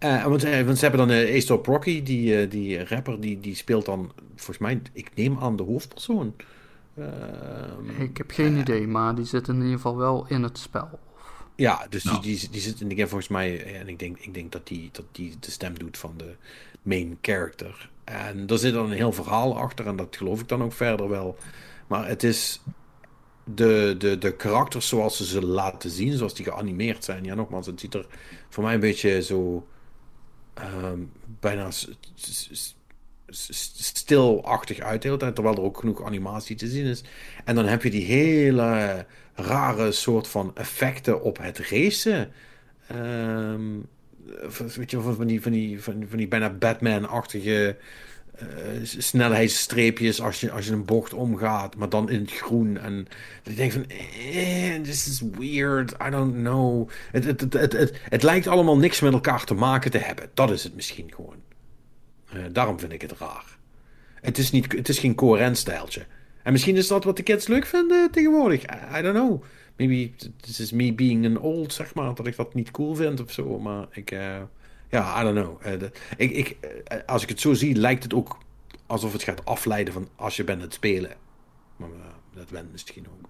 Uh, 0.00 0.24
want, 0.24 0.44
uh, 0.44 0.60
want, 0.62 0.78
ze 0.78 0.86
hebben 0.86 1.08
dan 1.08 1.16
uh, 1.16 1.32
Aesop 1.32 1.66
Rocky, 1.66 2.02
die, 2.02 2.48
die 2.48 2.84
rapper, 2.84 3.20
die, 3.20 3.40
die 3.40 3.54
speelt 3.54 3.84
dan, 3.84 4.12
volgens 4.36 4.58
mij, 4.58 4.82
ik 4.92 5.10
neem 5.14 5.38
aan 5.38 5.56
de 5.56 5.62
hoofdpersoon. 5.62 6.34
ik 7.98 8.16
heb 8.16 8.30
geen 8.30 8.56
idee, 8.56 8.86
maar 8.86 9.14
die 9.14 9.24
zit 9.24 9.48
in 9.48 9.54
ieder 9.54 9.72
geval 9.72 9.96
wel 9.96 10.26
in 10.28 10.42
het 10.42 10.58
spel. 10.58 10.98
Ja, 11.56 11.86
dus 11.88 12.02
die, 12.02 12.20
die, 12.20 12.48
die 12.50 12.60
zit 12.60 12.80
in 12.80 12.88
de 12.88 12.94
game 12.94 13.08
volgens 13.08 13.30
mij, 13.30 13.74
en 13.74 13.88
ik 13.88 13.98
denk, 13.98 14.18
ik 14.18 14.34
denk 14.34 14.52
dat, 14.52 14.66
die, 14.66 14.88
dat 14.92 15.04
die 15.12 15.36
de 15.40 15.50
stem 15.50 15.78
doet 15.78 15.98
van 15.98 16.14
de 16.16 16.34
main 16.82 17.18
character. 17.20 17.90
En 18.04 18.46
er 18.46 18.58
zit 18.58 18.72
dan 18.72 18.84
een 18.90 18.96
heel 18.96 19.12
verhaal 19.12 19.58
achter, 19.58 19.86
en 19.86 19.96
dat 19.96 20.16
geloof 20.16 20.40
ik 20.40 20.48
dan 20.48 20.62
ook 20.62 20.72
verder 20.72 21.08
wel. 21.08 21.36
Maar 21.86 22.08
het 22.08 22.22
is 22.22 22.60
de, 23.44 23.94
de, 23.98 24.18
de 24.18 24.36
karakters 24.36 24.88
zoals 24.88 25.16
ze 25.16 25.24
ze 25.24 25.44
laten 25.44 25.90
zien, 25.90 26.16
zoals 26.16 26.34
die 26.34 26.44
geanimeerd 26.44 27.04
zijn. 27.04 27.24
Ja, 27.24 27.34
nogmaals, 27.34 27.66
het 27.66 27.80
ziet 27.80 27.94
er 27.94 28.06
voor 28.48 28.64
mij 28.64 28.74
een 28.74 28.80
beetje 28.80 29.22
zo 29.22 29.66
um, 30.84 31.12
bijna 31.40 31.70
stilachtig 33.30 34.78
uit 34.78 35.02
de 35.02 35.08
hele 35.08 35.20
tijd, 35.20 35.34
terwijl 35.34 35.56
er 35.56 35.62
ook 35.62 35.78
genoeg 35.78 36.04
animatie 36.04 36.56
te 36.56 36.68
zien 36.68 36.86
is. 36.86 37.02
En 37.44 37.54
dan 37.54 37.66
heb 37.66 37.82
je 37.82 37.90
die 37.90 38.04
hele 38.04 39.06
rare 39.34 39.92
soort 39.92 40.28
van 40.28 40.50
effecten 40.54 41.22
op 41.22 41.38
het 41.38 41.58
racen. 41.58 42.32
Um, 42.92 43.86
weet 44.76 44.90
je, 44.90 45.00
van 45.00 45.26
die, 45.26 45.42
van 45.42 45.52
die, 45.52 45.82
van, 45.82 46.04
van 46.08 46.18
die 46.18 46.28
bijna 46.28 46.50
Batman-achtige 46.50 47.76
uh, 48.42 48.48
snelheidsstreepjes 48.82 50.20
als 50.20 50.40
je, 50.40 50.50
als 50.50 50.66
je 50.66 50.72
een 50.72 50.84
bocht 50.84 51.12
omgaat, 51.12 51.76
maar 51.76 51.88
dan 51.88 52.10
in 52.10 52.20
het 52.20 52.32
groen. 52.32 52.78
En 52.78 53.06
ik 53.42 53.56
denk 53.56 53.72
van, 53.72 53.86
eh, 53.86 54.80
this 54.80 55.08
is 55.08 55.22
weird, 55.38 55.94
I 56.06 56.10
don't 56.10 56.34
know. 56.34 56.88
Het, 57.12 57.24
het, 57.24 57.40
het, 57.40 57.72
het, 57.72 58.00
het, 58.08 58.22
lijkt 58.22 58.46
allemaal 58.46 58.76
niks 58.76 59.00
met 59.00 59.12
elkaar 59.12 59.44
te 59.44 59.54
maken 59.54 59.90
te 59.90 59.98
hebben. 59.98 60.30
Dat 60.34 60.50
is 60.50 60.64
het 60.64 60.74
misschien 60.74 61.12
gewoon. 61.14 61.36
Uh, 62.34 62.42
daarom 62.52 62.78
vind 62.78 62.92
ik 62.92 63.00
het 63.00 63.12
raar. 63.18 63.58
Het 64.20 64.38
is, 64.38 64.50
niet, 64.50 64.72
het 64.72 64.88
is 64.88 64.98
geen 64.98 65.14
coherent 65.14 65.58
stijltje. 65.58 66.06
En 66.44 66.52
misschien 66.52 66.76
is 66.76 66.88
dat 66.88 67.04
wat 67.04 67.16
de 67.16 67.22
kids 67.22 67.46
leuk 67.46 67.66
vinden 67.66 68.10
tegenwoordig. 68.10 68.62
I, 68.62 68.98
I 68.98 69.02
don't 69.02 69.16
know. 69.16 69.42
Maybe 69.76 70.12
this 70.40 70.60
is 70.60 70.72
me 70.72 70.94
being 70.94 71.26
an 71.26 71.38
old, 71.38 71.72
zeg 71.72 71.94
maar, 71.94 72.14
dat 72.14 72.26
ik 72.26 72.36
dat 72.36 72.54
niet 72.54 72.70
cool 72.70 72.94
vind 72.94 73.20
of 73.20 73.32
zo. 73.32 73.58
Maar 73.58 73.86
ik... 73.90 74.10
Uh, 74.10 74.42
ja, 74.88 75.20
I 75.20 75.24
don't 75.24 75.38
know. 75.38 75.66
Uh, 75.66 75.78
de, 75.78 75.90
ik, 76.16 76.30
ik, 76.30 76.56
uh, 76.60 76.98
als 77.06 77.22
ik 77.22 77.28
het 77.28 77.40
zo 77.40 77.54
zie, 77.54 77.74
lijkt 77.74 78.02
het 78.02 78.14
ook 78.14 78.38
alsof 78.86 79.12
het 79.12 79.22
gaat 79.22 79.44
afleiden 79.44 79.92
van 79.92 80.08
als 80.16 80.36
je 80.36 80.44
bent 80.44 80.62
het 80.62 80.74
spelen. 80.74 81.16
Maar 81.76 81.88
uh, 81.88 81.96
dat 82.34 82.50
went 82.50 82.72
misschien 82.72 83.06
ook. 83.06 83.28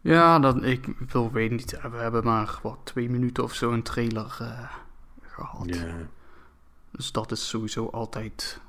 Ja, 0.00 0.38
dat, 0.38 0.62
ik 0.62 0.86
wil 1.08 1.32
weet 1.32 1.50
niet. 1.50 1.80
We 1.90 1.96
hebben 1.96 2.24
maar 2.24 2.58
wat 2.62 2.78
twee 2.84 3.10
minuten 3.10 3.44
of 3.44 3.54
zo 3.54 3.70
een 3.70 3.82
trailer 3.82 4.30
gehad. 5.20 5.64
Yeah. 5.66 5.94
Dus 6.90 7.12
dat 7.12 7.30
is 7.32 7.48
sowieso 7.48 7.86
altijd 7.86 8.60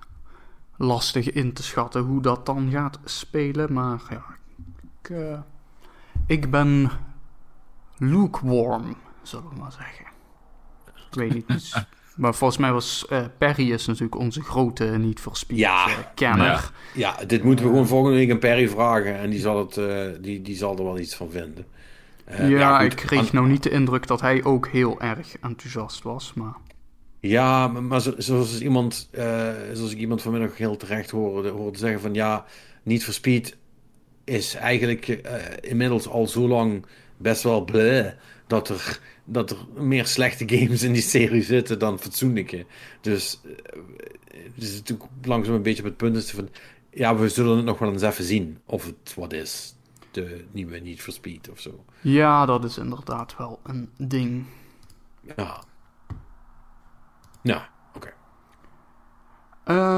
lastig 0.77 1.31
in 1.31 1.53
te 1.53 1.63
schatten 1.63 2.01
hoe 2.01 2.21
dat 2.21 2.45
dan 2.45 2.69
gaat 2.71 2.99
spelen. 3.03 3.73
Maar 3.73 4.01
ja, 4.09 4.23
ik, 5.01 5.17
ik 6.25 6.51
ben 6.51 6.91
lukewarm, 7.97 8.95
zullen 9.21 9.49
we 9.49 9.59
maar 9.59 9.71
zeggen. 9.71 10.05
Ik 10.95 11.13
weet 11.13 11.33
niet. 11.33 11.47
Dus, 11.47 11.85
maar 12.15 12.35
volgens 12.35 12.59
mij 12.59 12.71
was 12.71 13.05
uh, 13.09 13.25
Perry 13.37 13.71
is 13.71 13.85
natuurlijk 13.85 14.15
onze 14.15 14.41
grote 14.41 14.83
niet 14.85 15.19
verspierd 15.19 15.59
ja, 15.59 15.87
uh, 15.87 15.95
kenner. 16.15 16.71
Ja. 16.93 17.15
ja. 17.19 17.25
dit 17.25 17.43
moeten 17.43 17.65
we 17.65 17.71
gewoon 17.71 17.87
volgende 17.87 18.17
week 18.17 18.31
aan 18.31 18.39
Perry 18.39 18.69
vragen. 18.69 19.17
En 19.17 19.29
die 19.29 19.39
zal, 19.39 19.57
het, 19.57 19.73
die, 20.23 20.41
die 20.41 20.55
zal 20.55 20.77
er 20.77 20.83
wel 20.83 20.99
iets 20.99 21.15
van 21.15 21.29
vinden. 21.29 21.65
ja, 22.25 22.45
ja 22.45 22.79
ik 22.79 22.95
kreeg 22.95 23.33
nou 23.33 23.47
niet 23.47 23.63
de 23.63 23.69
indruk 23.69 24.07
dat 24.07 24.21
hij 24.21 24.43
ook 24.43 24.67
heel 24.67 25.01
erg 25.01 25.37
enthousiast 25.39 26.03
was. 26.03 26.33
Maar... 26.33 26.55
Ja, 27.27 27.67
maar 27.67 28.01
zoals 28.17 28.61
iemand, 28.61 29.09
zoals 29.73 29.91
ik 29.91 29.97
iemand 29.97 30.21
vanmiddag 30.21 30.57
heel 30.57 30.77
terecht 30.77 31.09
hoorde, 31.09 31.49
hoorde 31.49 31.77
zeggen 31.77 32.01
van 32.01 32.13
ja, 32.13 32.45
niet 32.83 33.03
verspied 33.03 33.57
is 34.23 34.53
eigenlijk 34.53 35.05
inmiddels 35.61 36.07
al 36.07 36.27
zo 36.27 36.47
lang 36.47 36.85
best 37.17 37.43
wel 37.43 37.63
bleh 37.63 38.11
dat 38.47 38.69
er 38.69 38.99
dat 39.29 39.51
er 39.51 39.57
meer 39.83 40.05
slechte 40.05 40.43
games 40.57 40.83
in 40.83 40.93
die 40.93 41.01
serie 41.01 41.43
zitten 41.43 41.79
dan 41.79 41.99
fatsoenlijke. 41.99 42.65
Dus 43.01 43.39
uh, 43.45 43.51
het 44.53 44.63
is 44.63 44.73
natuurlijk 44.75 45.09
langzaam 45.21 45.55
een 45.55 45.61
beetje 45.61 45.81
op 45.81 45.87
het 45.87 45.97
punt 45.97 46.15
is 46.15 46.31
van... 46.31 46.49
Ja, 46.91 47.15
we 47.15 47.29
zullen 47.29 47.55
het 47.55 47.65
nog 47.65 47.79
wel 47.79 47.91
eens 47.91 48.01
even 48.01 48.23
zien 48.23 48.57
of 48.65 48.85
het 48.85 49.13
wat 49.15 49.33
is. 49.33 49.75
De 50.11 50.45
nieuwe 50.51 50.79
Need 50.79 51.01
for 51.01 51.13
Speed 51.13 51.49
of 51.49 51.59
zo. 51.59 51.83
Ja, 52.01 52.45
dat 52.45 52.63
is 52.63 52.77
inderdaad 52.77 53.37
wel 53.37 53.59
een 53.63 53.89
ding. 53.97 54.45
Ja. 55.35 55.63
Ja, 57.47 57.69
oké. 57.95 57.97
Okay. 57.97 58.13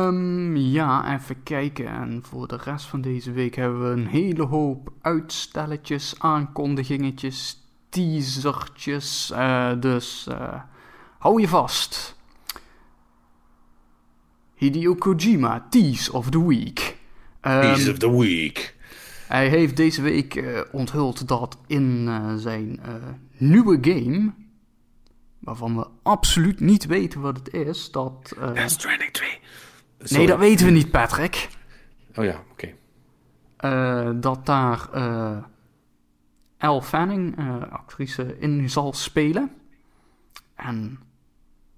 Um, 0.07 0.47
ehm, 0.55 0.55
ja, 0.55 1.13
even 1.13 1.43
kijken. 1.43 1.87
En 1.87 2.21
voor 2.23 2.47
de 2.47 2.59
rest 2.63 2.85
van 2.85 3.01
deze 3.01 3.31
week 3.31 3.55
hebben 3.55 3.83
we 3.83 4.01
een 4.01 4.07
hele 4.07 4.43
hoop 4.43 4.91
uitstelletjes, 5.01 6.15
aankondigingetjes, 6.17 7.57
teasertjes. 7.89 9.31
Uh, 9.33 9.71
dus 9.79 10.27
uh, 10.29 10.61
hou 11.17 11.41
je 11.41 11.47
vast. 11.47 12.17
Hideo 14.55 14.95
Kojima, 14.95 15.67
Tease 15.69 16.13
of 16.13 16.29
the 16.29 16.47
Week. 16.47 16.97
Um, 17.41 17.61
tease 17.61 17.91
of 17.91 17.97
the 17.97 18.17
Week. 18.17 18.77
Hij 19.27 19.49
heeft 19.49 19.77
deze 19.77 20.01
week 20.01 20.35
uh, 20.35 20.59
onthuld 20.71 21.27
dat 21.27 21.57
in 21.67 22.09
zijn 22.37 22.79
nieuwe 23.37 23.77
game, 23.81 24.33
waarvan 25.39 25.75
we 25.75 25.87
absoluut 26.03 26.59
niet 26.59 26.85
weten 26.85 27.21
wat 27.21 27.37
het 27.37 27.53
is, 27.53 27.91
dat... 27.91 28.33
Death 28.53 28.71
Stranding 28.71 29.11
2. 29.11 29.39
Nee, 29.97 30.27
dat 30.27 30.39
weten 30.39 30.65
we 30.65 30.71
niet, 30.71 30.91
Patrick. 30.91 31.49
Oh 32.15 32.25
ja, 32.25 32.43
oké. 32.51 32.73
Okay. 33.57 34.19
dat 34.19 34.45
daar 34.45 34.89
Elle 36.59 36.81
Fanning, 36.81 37.39
uh, 37.39 37.61
actrice, 37.71 38.39
in 38.39 38.69
zal 38.69 38.93
spelen. 38.93 39.51
En 40.55 40.99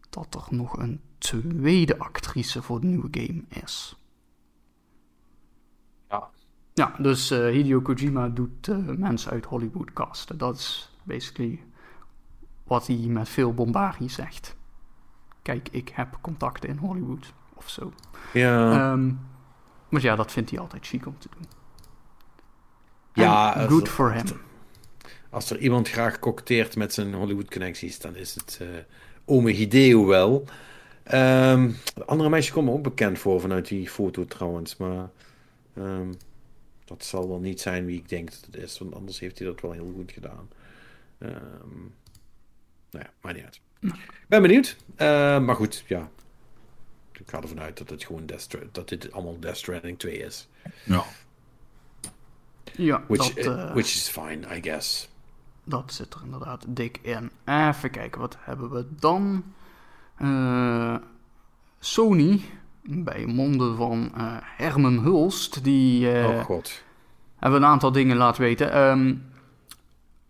dat 0.10 0.36
er 0.36 0.56
nog 0.56 0.78
een 0.78 1.02
tweede 1.18 1.98
actrice 1.98 2.62
voor 2.62 2.82
de 2.82 2.88
nieuwe 2.88 3.08
game 3.12 3.44
is. 3.50 3.96
Ja. 6.10 6.30
Ja, 6.74 6.96
dus 6.98 7.32
uh, 7.32 7.48
Hideo 7.48 7.82
Kojima 7.82 8.30
doet 8.30 8.68
uh, 8.68 8.78
mensen 8.78 9.32
uit 9.32 9.46
Hollywood 9.46 9.94
casten. 9.94 10.38
Dat 10.38 10.56
is 10.56 10.96
basically 11.04 11.64
wat 12.72 12.88
hij 12.88 12.96
met 12.96 13.30
veel 13.30 13.54
bombardie 13.54 14.10
zegt. 14.10 14.56
Kijk, 15.42 15.68
ik 15.72 15.92
heb 15.94 16.18
contacten 16.22 16.70
in 16.70 16.78
Hollywood 16.78 17.34
of 17.54 17.70
zo. 17.70 17.94
Ja. 18.34 18.92
Um, 18.92 19.20
maar 19.90 20.02
ja, 20.02 20.16
dat 20.16 20.32
vindt 20.32 20.50
hij 20.50 20.60
altijd 20.60 20.88
chic 20.88 21.06
om 21.06 21.16
te 21.20 21.30
doen. 21.36 21.46
Ja, 23.14 23.68
good 23.68 23.90
for 23.90 24.14
him 24.14 24.26
als 25.30 25.50
er 25.50 25.60
iemand 25.60 25.90
graag 25.90 26.20
koketteert 26.20 26.76
met 26.76 26.94
zijn 26.94 27.14
Hollywood-connecties, 27.14 28.00
dan 28.00 28.16
is 28.16 28.36
het 28.36 28.60
uh, 28.62 28.68
ome 29.26 29.52
Hideo 29.52 30.06
wel. 30.06 30.46
Um, 31.14 31.76
de 31.94 32.06
andere 32.06 32.30
meisje 32.30 32.54
komt 32.54 32.66
me 32.66 32.74
ook 32.74 32.84
bekend 32.84 33.20
voor 33.20 33.42
vanuit 33.42 33.68
die 33.68 33.90
foto 33.90 34.26
trouwens, 34.26 34.78
maar 34.78 35.10
um, 35.78 36.14
dat 36.86 37.04
zal 37.04 37.28
wel 37.28 37.40
niet 37.40 37.62
zijn 37.62 37.86
wie 37.86 37.98
ik 37.98 38.10
denk 38.10 38.30
dat 38.30 38.46
het 38.46 38.56
is, 38.56 38.80
want 38.80 38.96
anders 38.96 39.20
heeft 39.20 39.38
hij 39.38 39.48
dat 39.48 39.62
wel 39.62 39.72
heel 39.72 39.92
goed 39.96 40.12
gedaan. 40.12 40.50
Um, 41.20 41.94
nou 42.92 43.06
ja, 43.06 43.12
maar 43.22 43.34
niet 43.34 43.44
uit. 43.44 43.62
Ik 43.82 44.26
ben 44.28 44.42
benieuwd, 44.42 44.78
uh, 44.98 45.40
maar 45.40 45.56
goed, 45.56 45.84
ja. 45.88 46.10
Ik 47.12 47.30
ga 47.30 47.42
ervan 47.42 47.60
uit 47.60 47.78
dat, 47.78 47.90
het 47.90 48.04
gewoon 48.04 48.26
Death 48.26 48.58
dat 48.72 48.90
dit 48.90 49.12
allemaal 49.12 49.40
Death 49.40 49.58
Stranding 49.58 50.00
2 50.00 50.18
is. 50.18 50.48
Ja. 50.84 51.04
Ja, 52.76 53.04
which, 53.08 53.34
dat, 53.34 53.46
uh... 53.46 53.74
which 53.74 53.96
is 53.96 54.10
fine, 54.10 54.56
I 54.58 54.62
guess. 54.62 55.10
Dat 55.64 55.94
zit 55.94 56.14
er 56.14 56.22
inderdaad 56.24 56.66
dik 56.68 57.00
in. 57.02 57.32
Even 57.46 57.92
kijken, 57.92 58.22
wat 58.22 58.38
hebben 58.40 58.72
we 58.72 58.86
dan? 59.00 59.44
Uh, 60.22 60.96
Sony, 61.80 62.42
bij 62.82 63.26
monden 63.26 63.76
van 63.76 64.12
uh, 64.18 64.38
Herman 64.40 65.00
Hulst, 65.00 65.64
die 65.64 66.14
uh, 66.14 66.30
oh 66.30 66.44
God. 66.44 66.84
hebben 67.36 67.62
een 67.62 67.70
aantal 67.70 67.92
dingen 67.92 68.18
laten 68.18 68.42
weten. 68.42 68.78
Um, 68.78 69.31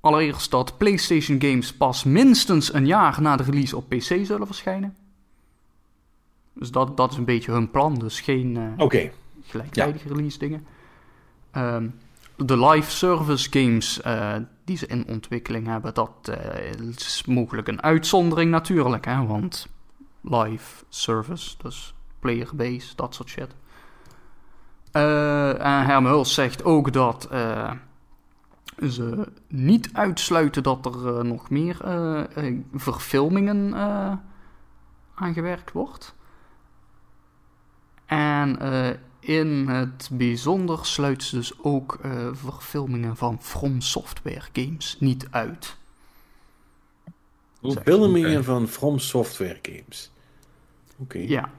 allereerst 0.02 0.52
dat 0.52 0.78
PlayStation 0.78 1.42
games 1.42 1.74
pas 1.74 2.04
minstens 2.04 2.74
een 2.74 2.86
jaar 2.86 3.22
na 3.22 3.36
de 3.36 3.44
release 3.44 3.78
op 3.78 3.90
PC 3.90 4.26
zullen 4.26 4.46
verschijnen. 4.46 4.96
Dus 6.54 6.72
dat, 6.72 6.98
dat 6.98 7.12
is 7.12 7.18
een 7.18 7.26
beetje 7.26 7.52
hun 7.52 7.72
plan, 7.72 7.96
dus 7.96 8.20
geen 8.22 8.74
okay. 8.78 9.14
gelijktijdige 9.46 10.08
ja. 10.08 10.16
release 10.16 10.38
dingen. 10.38 10.66
Um, 11.58 11.94
de 12.36 12.68
live 12.68 12.92
service 12.92 13.48
games 13.52 14.00
die 14.66 14.78
ze 14.78 14.88
in 14.88 15.08
ontwikkeling 15.08 15.68
hebben. 15.68 15.94
Dat 15.94 16.32
is 16.96 17.24
mogelijk 17.26 17.68
een 17.68 17.84
uitzondering 17.84 18.52
natuurlijk, 18.52 19.06
hè, 19.06 19.26
want 19.26 19.68
live 20.22 20.84
service, 20.90 21.56
dus 21.62 21.94
player 22.20 22.50
base, 22.54 22.96
dat 22.96 23.16
soort 23.16 23.30
shit. 23.30 23.56
en 24.92 25.86
Herm 25.86 26.06
Huls 26.06 26.34
zegt 26.34 26.64
ook 26.64 26.94
dat 26.94 27.30
ze 28.90 29.28
niet 29.48 29.90
uitsluiten 29.94 30.64
dat 30.64 30.86
er 30.86 31.26
nog 31.26 31.50
meer 31.50 31.78
verfilmingen 32.74 33.74
aangewerkt 35.16 35.72
wordt. 35.72 36.16
En 38.06 38.60
in 39.20 39.68
het 39.68 40.10
bijzonder 40.12 40.86
sluit 40.86 41.24
ze 41.24 41.36
dus 41.36 41.54
ook 41.64 42.00
verfilmingen 42.32 43.18
van 43.18 43.42
From 43.42 43.82
Software 43.82 44.48
games 44.54 44.98
niet 45.00 45.28
uit. 45.32 45.78
Verfilmingen 47.62 48.44
van 48.44 48.68
From 48.68 49.00
Software 49.00 49.60
games. 49.62 50.12
Oké. 50.98 51.18
Ja. 51.18 51.50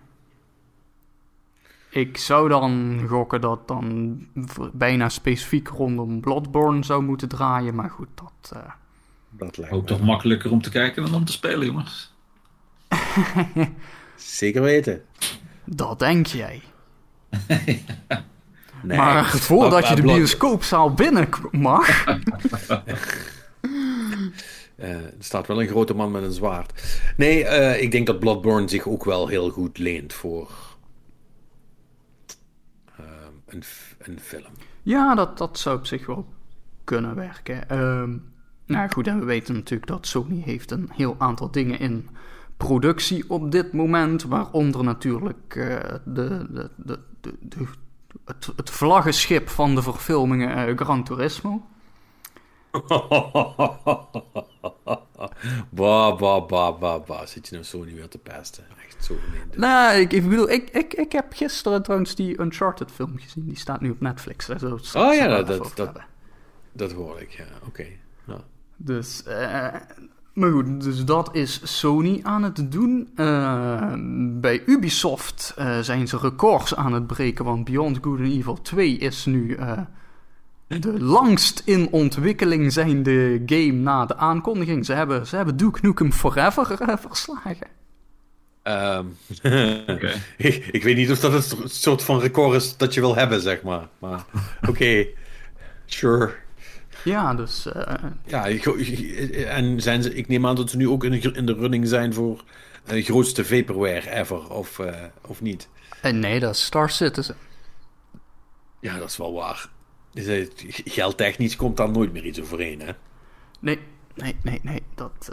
Ik 1.93 2.16
zou 2.16 2.48
dan 2.48 3.05
gokken 3.09 3.40
dat 3.40 3.69
dan 3.69 4.19
bijna 4.73 5.09
specifiek 5.09 5.69
rondom 5.69 6.20
Bloodborne 6.20 6.85
zou 6.85 7.02
moeten 7.02 7.28
draaien, 7.28 7.74
maar 7.74 7.90
goed, 7.90 8.09
dat... 8.14 8.52
Uh... 8.56 8.70
Dat 9.31 9.56
lijkt 9.56 9.74
Ook 9.74 9.86
toch 9.86 10.01
makkelijker 10.01 10.51
om 10.51 10.62
te 10.62 10.70
kijken 10.70 11.02
dan 11.02 11.14
om 11.14 11.24
te 11.24 11.32
spelen, 11.32 11.66
jongens. 11.66 12.14
Zeker 14.16 14.62
weten. 14.62 15.02
Dat 15.64 15.98
denk 15.98 16.27
jij. 16.27 16.62
nee. 18.82 18.97
Maar 18.98 19.24
voordat 19.48 19.89
je 19.89 19.94
de 19.94 20.02
bioscoopzaal 20.02 20.94
binnen 20.94 21.28
mag. 21.51 22.05
Uh, 24.77 24.89
er 24.89 25.12
staat 25.19 25.47
wel 25.47 25.60
een 25.60 25.69
grote 25.69 25.94
man 25.94 26.10
met 26.10 26.23
een 26.23 26.32
zwaard. 26.32 27.01
Nee, 27.16 27.43
uh, 27.43 27.82
ik 27.82 27.90
denk 27.90 28.06
dat 28.06 28.19
Bloodborne 28.20 28.69
zich 28.69 28.89
ook 28.89 29.05
wel 29.05 29.28
heel 29.28 29.51
goed 29.51 29.78
leent 29.78 30.12
voor 30.12 30.51
een, 33.52 33.62
een, 33.98 34.20
film. 34.20 34.52
Ja, 34.82 35.14
dat, 35.14 35.38
dat 35.38 35.58
zou 35.58 35.78
op 35.78 35.86
zich 35.86 36.06
wel 36.06 36.26
kunnen 36.84 37.14
werken. 37.14 37.68
Ehm, 37.68 38.16
nou 38.66 38.90
goed, 38.90 39.06
en 39.06 39.18
we 39.18 39.24
weten 39.24 39.54
natuurlijk 39.54 39.90
dat 39.90 40.06
Sony 40.06 40.42
heeft 40.44 40.70
een 40.70 40.90
heel 40.92 41.14
aantal 41.18 41.50
dingen 41.50 41.78
in 41.78 42.08
productie 42.56 43.30
op 43.30 43.50
dit 43.50 43.72
moment. 43.72 44.22
Waaronder 44.22 44.84
natuurlijk 44.84 45.54
de, 45.54 46.00
de, 46.04 46.70
de, 46.76 46.98
de, 47.40 47.66
het, 48.24 48.52
het 48.56 48.70
vlaggenschip 48.70 49.48
van 49.48 49.74
de 49.74 49.82
verfilmingen 49.82 50.68
uh, 50.68 50.76
Gran 50.76 51.04
Turismo. 51.04 51.66
ba, 55.70 56.14
ba, 56.14 56.40
ba, 56.40 56.72
ba, 56.72 56.98
ba. 56.98 57.26
Zit 57.26 57.48
je 57.48 57.54
nou 57.54 57.64
zo 57.64 57.84
niet 57.84 57.94
weer 57.94 58.08
te 58.08 58.18
pesten? 58.18 58.64
Zo 59.02 59.14
gemeen. 59.24 59.42
Nou, 59.56 59.98
ik, 59.98 60.12
ik 60.12 60.28
bedoel, 60.28 60.50
ik, 60.50 60.70
ik, 60.70 60.94
ik 60.94 61.12
heb 61.12 61.32
gisteren 61.32 61.82
trouwens 61.82 62.14
die 62.14 62.40
Uncharted 62.40 62.90
film 62.90 63.18
gezien. 63.18 63.44
Die 63.46 63.56
staat 63.56 63.80
nu 63.80 63.90
op 63.90 64.00
Netflix. 64.00 64.48
oh 64.48 65.14
ja, 65.14 65.26
dat, 65.26 65.46
dat, 65.46 65.72
dat, 65.74 66.00
dat, 66.72 66.92
hoor 66.92 67.20
ik, 67.20 67.30
ja. 67.30 67.44
Oké. 67.66 67.86
Ja. 68.26 68.40
Dus, 68.76 69.22
uh, 69.28 69.74
maar 70.32 70.50
goed, 70.50 70.82
dus 70.82 71.04
dat 71.04 71.34
is 71.34 71.78
Sony 71.78 72.20
aan 72.22 72.42
het 72.42 72.72
doen. 72.72 73.10
Uh, 73.16 73.92
bij 74.40 74.62
Ubisoft 74.66 75.54
uh, 75.58 75.78
zijn 75.78 76.08
ze 76.08 76.16
records 76.16 76.74
aan 76.74 76.92
het 76.92 77.06
breken, 77.06 77.44
want 77.44 77.64
Beyond 77.64 77.98
Good 78.00 78.18
and 78.18 78.32
Evil 78.32 78.62
2 78.62 78.96
is 78.96 79.24
nu 79.24 79.58
de 80.66 81.00
langst 81.02 81.62
in 81.64 81.88
ontwikkeling 81.90 82.72
zijnde 82.72 83.42
game 83.46 83.72
na 83.72 84.06
de 84.06 84.16
aankondiging. 84.16 84.86
Ze 84.86 84.92
hebben, 84.92 85.26
ze 85.26 85.36
hebben 85.36 85.56
Duke 85.56 85.78
Nukem 85.82 86.12
Forever 86.12 86.98
verslagen. 86.98 87.81
Um, 88.66 89.16
okay. 89.86 90.14
ik, 90.36 90.66
ik, 90.66 90.82
weet 90.82 90.97
niet 90.97 91.10
of 91.10 91.20
dat 91.20 91.32
het 91.32 91.72
soort 91.72 92.02
van 92.02 92.20
record 92.20 92.56
is 92.56 92.76
dat 92.76 92.94
je 92.94 93.01
wil 93.01 93.14
hebben, 93.14 93.40
zeg 93.40 93.62
maar. 93.62 93.89
Maar 93.98 94.24
oké, 94.60 94.70
okay. 94.70 95.14
sure. 95.86 96.34
Ja, 97.05 97.34
dus... 97.34 97.66
Uh, 97.66 97.94
ja, 98.26 98.48
en 99.47 99.80
zijn 99.80 100.02
ze, 100.02 100.14
ik 100.14 100.28
neem 100.28 100.47
aan 100.47 100.56
dat 100.56 100.70
ze 100.70 100.76
nu 100.76 100.89
ook 100.89 101.05
in, 101.05 101.34
in 101.34 101.47
de 101.47 101.55
running 101.55 101.89
zijn 101.89 102.14
voor 102.14 102.44
de 102.84 102.97
uh, 102.97 103.05
grootste 103.05 103.44
vaporware 103.44 104.10
ever, 104.10 104.51
of, 104.51 104.78
uh, 104.78 104.94
of 105.26 105.40
niet? 105.40 105.68
nee, 106.02 106.40
dat 106.40 106.55
is 106.55 106.64
Star 106.64 106.90
Citizen. 106.90 107.36
Ja, 108.80 108.98
dat 108.98 109.09
is 109.09 109.16
wel 109.16 109.32
waar. 109.32 109.68
Dus, 110.12 110.48
geldtechnisch 110.84 111.56
komt 111.56 111.76
daar 111.76 111.90
nooit 111.90 112.12
meer 112.12 112.24
iets 112.24 112.40
overheen, 112.40 112.80
hè? 112.80 112.93
Nee, 113.60 113.78
nee, 114.14 114.36
nee, 114.43 114.60
nee. 114.62 114.82
Dat... 114.94 115.32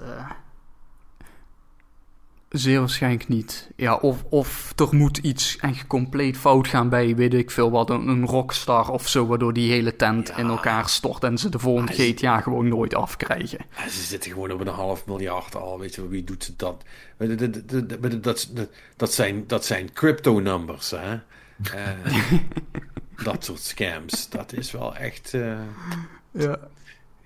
Zeer 2.49 2.80
waarschijnlijk 2.80 3.27
niet. 3.27 3.69
Ja, 3.76 3.95
of, 3.95 4.23
of 4.30 4.73
er 4.76 4.95
moet 4.95 5.17
iets 5.17 5.57
echt 5.57 5.88
compleet 5.88 6.38
fout 6.38 6.67
gaan 6.67 6.89
bij, 6.89 7.15
weet 7.15 7.34
ik 7.34 7.51
veel 7.51 7.71
wat, 7.71 7.89
een, 7.89 8.07
een 8.07 8.26
rockstar 8.26 8.89
of 8.89 9.07
zo, 9.07 9.26
waardoor 9.26 9.53
die 9.53 9.71
hele 9.71 9.95
tent 9.95 10.30
in 10.38 10.47
elkaar 10.47 10.89
stort 10.89 11.23
en 11.23 11.38
ze 11.38 11.49
de 11.49 11.59
volgende 11.59 12.03
ja, 12.03 12.13
GTA 12.13 12.41
gewoon 12.41 12.67
nooit 12.67 12.95
afkrijgen. 12.95 13.59
Ze 13.89 14.01
zitten 14.01 14.31
gewoon 14.31 14.51
op 14.51 14.59
een 14.59 14.67
half 14.67 15.05
miljard 15.05 15.55
al, 15.55 15.80
weet 15.80 15.95
je, 15.95 16.07
wie 16.07 16.23
doet 16.23 16.43
ze 16.43 16.55
dat? 16.55 16.84
Dat, 17.17 18.23
dat, 18.23 18.49
dat, 18.95 19.13
zijn, 19.13 19.43
dat 19.47 19.65
zijn 19.65 19.93
crypto 19.93 20.39
numbers, 20.39 20.91
hè? 20.91 21.13
Uh, 21.76 22.15
dat 23.23 23.45
soort 23.45 23.61
scams, 23.61 24.30
dat 24.30 24.53
is 24.53 24.71
wel 24.71 24.95
echt... 24.95 25.34
Uh, 25.34 25.57
ja. 26.31 26.59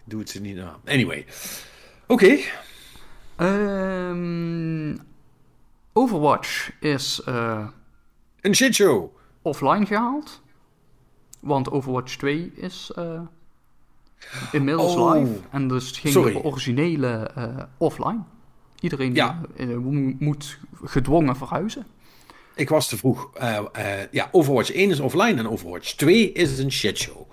Doet 0.03 0.29
ze 0.29 0.41
niet 0.41 0.59
aan. 0.59 0.79
Anyway, 0.85 1.25
oké. 2.07 2.39
Okay. 3.37 4.09
Um, 4.09 5.11
Overwatch 5.93 6.71
is 6.79 7.21
uh, 7.27 7.67
een 8.41 8.55
shitshow. 8.55 9.15
Offline 9.41 9.85
gehaald. 9.85 10.41
Want 11.39 11.71
Overwatch 11.71 12.15
2 12.15 12.51
is 12.55 12.91
uh, 12.97 13.21
inmiddels 14.51 14.95
oh. 14.95 15.13
live. 15.13 15.39
En 15.51 15.67
dus 15.67 15.91
ging 15.91 16.13
Sorry. 16.13 16.33
de 16.33 16.43
originele 16.43 17.31
uh, 17.37 17.45
offline. 17.77 18.21
Iedereen 18.79 19.15
ja. 19.15 19.41
moet 20.19 20.59
gedwongen 20.83 21.35
verhuizen. 21.35 21.85
Ik 22.55 22.69
was 22.69 22.87
te 22.87 22.97
vroeg. 22.97 23.29
ja, 24.11 24.29
Overwatch 24.31 24.71
1 24.71 24.89
is 24.89 24.99
offline 24.99 25.39
en 25.39 25.49
Overwatch 25.49 25.93
2 25.93 26.31
is 26.31 26.59
een 26.59 26.71
shitshow. 26.71 27.31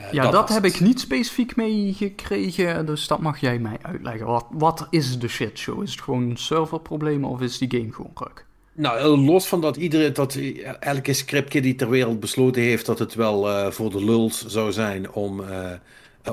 Uh, 0.00 0.12
ja, 0.12 0.30
dat, 0.30 0.48
heb 0.48 0.64
ik 0.64 0.80
niet 0.80 1.00
specifiek 1.00 1.56
meegekregen, 1.56 2.86
dus 2.86 3.06
dat 3.06 3.20
mag 3.20 3.40
jij 3.40 3.58
mij 3.58 3.76
uitleggen. 3.82 4.26
Wat, 4.26 4.46
wat 4.50 4.86
is 4.90 5.18
de 5.18 5.28
shitshow? 5.28 5.82
Is 5.82 5.90
het 5.90 6.00
gewoon 6.00 6.36
serverproblemen 6.36 7.28
of 7.28 7.40
is 7.40 7.58
die 7.58 7.70
game 7.70 7.92
gewoon 7.92 8.10
ruk? 8.14 8.46
Nou, 8.74 8.98
eh, 8.98 9.24
los 9.26 9.46
van 9.46 9.60
dat 9.60 9.76
iedere, 9.76 10.12
dat 10.12 10.38
elke 10.80 11.12
scriptje 11.12 11.74
ter 11.74 11.90
wereld 11.90 12.20
besloten 12.20 12.62
heeft 12.62 12.86
dat 12.86 12.98
het 12.98 13.14
wel 13.14 13.48
uh, 13.48 13.70
voor 13.70 13.90
de 13.90 14.04
lulz 14.04 14.44
zou 14.46 14.72
zijn 14.72 15.12
om 15.12 15.40
uh, 15.40 15.70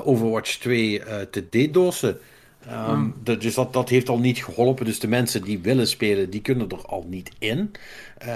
Overwatch 0.04 0.58
2 0.58 1.02
te 1.30 1.48
DDoS'en. 1.48 2.18
Um, 2.88 3.14
dus 3.22 3.54
dat, 3.54 3.72
dat 3.72 3.88
heeft 3.88 4.08
al 4.08 4.18
niet 4.18 4.44
geholpen. 4.44 4.84
Dus 4.84 5.00
de 5.00 5.08
mensen 5.08 5.42
die 5.42 5.58
willen 5.58 5.86
spelen, 5.88 6.30
die 6.30 6.40
kunnen 6.40 6.68
er 6.68 6.86
al 6.86 7.06
niet 7.08 7.30
in. 7.38 7.70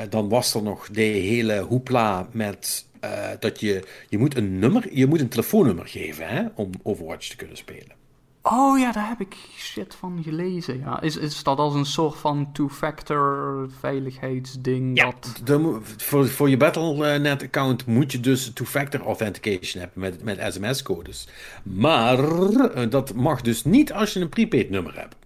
dan 0.09 0.29
was 0.29 0.55
er 0.55 0.63
nog 0.63 0.89
de 0.89 1.01
hele 1.01 1.61
hoepla 1.61 2.29
met 2.33 2.87
uh, 3.05 3.29
dat 3.39 3.61
je, 3.61 3.83
je 4.09 4.19
moet 4.19 4.37
een 4.37 4.59
nummer, 4.59 4.97
je 4.97 5.07
moet 5.07 5.21
een 5.21 5.29
telefoonnummer 5.29 5.87
geven 5.87 6.29
hè, 6.29 6.45
om 6.55 6.71
Overwatch 6.83 7.29
te 7.29 7.37
kunnen 7.37 7.57
spelen. 7.57 8.03
Oh 8.47 8.79
ja, 8.79 8.93
daar 8.93 9.09
heb 9.09 9.21
ik 9.21 9.37
shit 9.57 9.95
van 9.95 10.23
gelezen. 10.23 10.79
Ja. 10.79 11.01
Is, 11.01 11.17
is 11.17 11.43
dat 11.43 11.59
als 11.59 11.75
een 11.75 11.85
soort 11.85 12.17
van 12.17 12.53
two-factor 12.53 13.69
veiligheidsding? 13.81 14.99
Ja, 14.99 15.13
dat... 15.45 15.71
voor, 15.97 16.29
voor 16.29 16.51
je 16.51 16.57
Battle.net-account 16.57 17.87
moet 17.87 18.13
je 18.13 18.21
dus 18.21 18.53
two-factor 18.53 19.01
authentication 19.01 19.83
hebben 19.83 20.01
met, 20.01 20.23
met 20.23 20.55
sms-codes. 20.55 21.29
Maar 21.63 22.19
uh, 22.19 22.91
dat 22.91 23.15
mag 23.15 23.41
dus 23.41 23.65
niet 23.65 23.93
als 23.93 24.13
je 24.13 24.21
een 24.21 24.29
prepaid 24.29 24.71
nummer 24.71 24.99
hebt. 24.99 25.17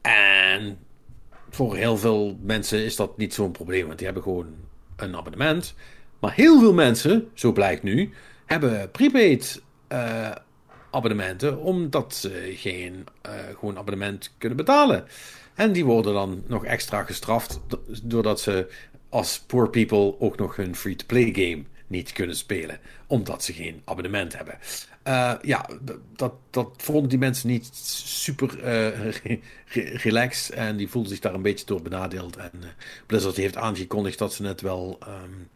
En 0.00 0.78
voor 1.50 1.76
heel 1.76 1.96
veel 1.96 2.38
mensen 2.42 2.84
is 2.84 2.96
dat 2.96 3.16
niet 3.16 3.34
zo'n 3.34 3.52
probleem, 3.52 3.86
want 3.86 3.96
die 3.96 4.06
hebben 4.06 4.24
gewoon 4.24 4.46
een 4.96 5.16
abonnement. 5.16 5.74
Maar 6.20 6.34
heel 6.34 6.58
veel 6.58 6.72
mensen, 6.72 7.28
zo 7.34 7.52
blijkt 7.52 7.82
nu, 7.82 8.10
hebben 8.46 8.90
prepaid 8.90 9.62
uh, 9.92 10.30
abonnementen 10.90 11.58
omdat 11.58 12.14
ze 12.14 12.52
geen 12.56 13.06
uh, 13.26 13.32
gewoon 13.58 13.78
abonnement 13.78 14.34
kunnen 14.38 14.56
betalen. 14.56 15.04
En 15.54 15.72
die 15.72 15.84
worden 15.84 16.14
dan 16.14 16.42
nog 16.46 16.64
extra 16.64 17.02
gestraft 17.02 17.60
doordat 18.02 18.40
ze 18.40 18.70
als 19.08 19.40
poor 19.46 19.70
people 19.70 20.20
ook 20.20 20.36
nog 20.36 20.56
hun 20.56 20.76
free-to-play 20.76 21.32
game 21.32 21.62
niet 21.86 22.12
kunnen 22.12 22.36
spelen, 22.36 22.78
omdat 23.06 23.44
ze 23.44 23.52
geen 23.52 23.82
abonnement 23.84 24.36
hebben. 24.36 24.58
Uh, 25.08 25.32
ja, 25.42 25.68
dat, 26.16 26.32
dat 26.50 26.68
vonden 26.76 27.08
die 27.08 27.18
mensen 27.18 27.48
niet 27.48 27.70
super 28.04 28.58
uh, 28.64 29.14
relaxed 30.02 30.54
en 30.54 30.76
die 30.76 30.88
voelden 30.88 31.10
zich 31.10 31.20
daar 31.20 31.34
een 31.34 31.42
beetje 31.42 31.66
door 31.66 31.82
benadeeld. 31.82 32.36
En 32.36 32.50
uh, 32.54 32.68
Blizzard 33.06 33.36
heeft 33.36 33.56
aangekondigd 33.56 34.18
dat 34.18 34.32
ze 34.32 34.46
het 34.46 34.60
wel 34.60 34.98
um, 35.08 35.48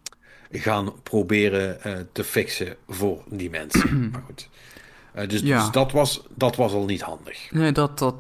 gaan 0.61 0.93
proberen 1.03 1.79
uh, 1.87 1.93
te 2.13 2.25
fixen 2.25 2.77
voor 2.89 3.23
die 3.29 3.51
mensen. 3.51 4.09
maar 4.13 4.23
goed. 4.27 4.49
Uh, 5.17 5.29
dus, 5.29 5.41
Ja. 5.41 5.61
dus 5.63 5.71
dat, 5.71 5.93
was, 5.93 6.23
dat 6.35 6.57
was 6.57 6.73
al 6.73 6.85
niet 6.85 7.03
handig. 7.03 7.51
Nee, 7.51 7.73
dat... 7.73 7.99
dat 7.99 8.15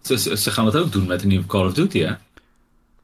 Ze, 0.00 0.36
ze, 0.36 0.50
gaan 0.50 0.66
het 0.66 0.76
ook 0.76 0.92
doen 0.92 1.06
met 1.06 1.20
de 1.20 1.26
nieuwe 1.26 1.46
Call 1.46 1.66
of 1.66 1.72
Duty, 1.74 1.98
hè? 1.98 2.12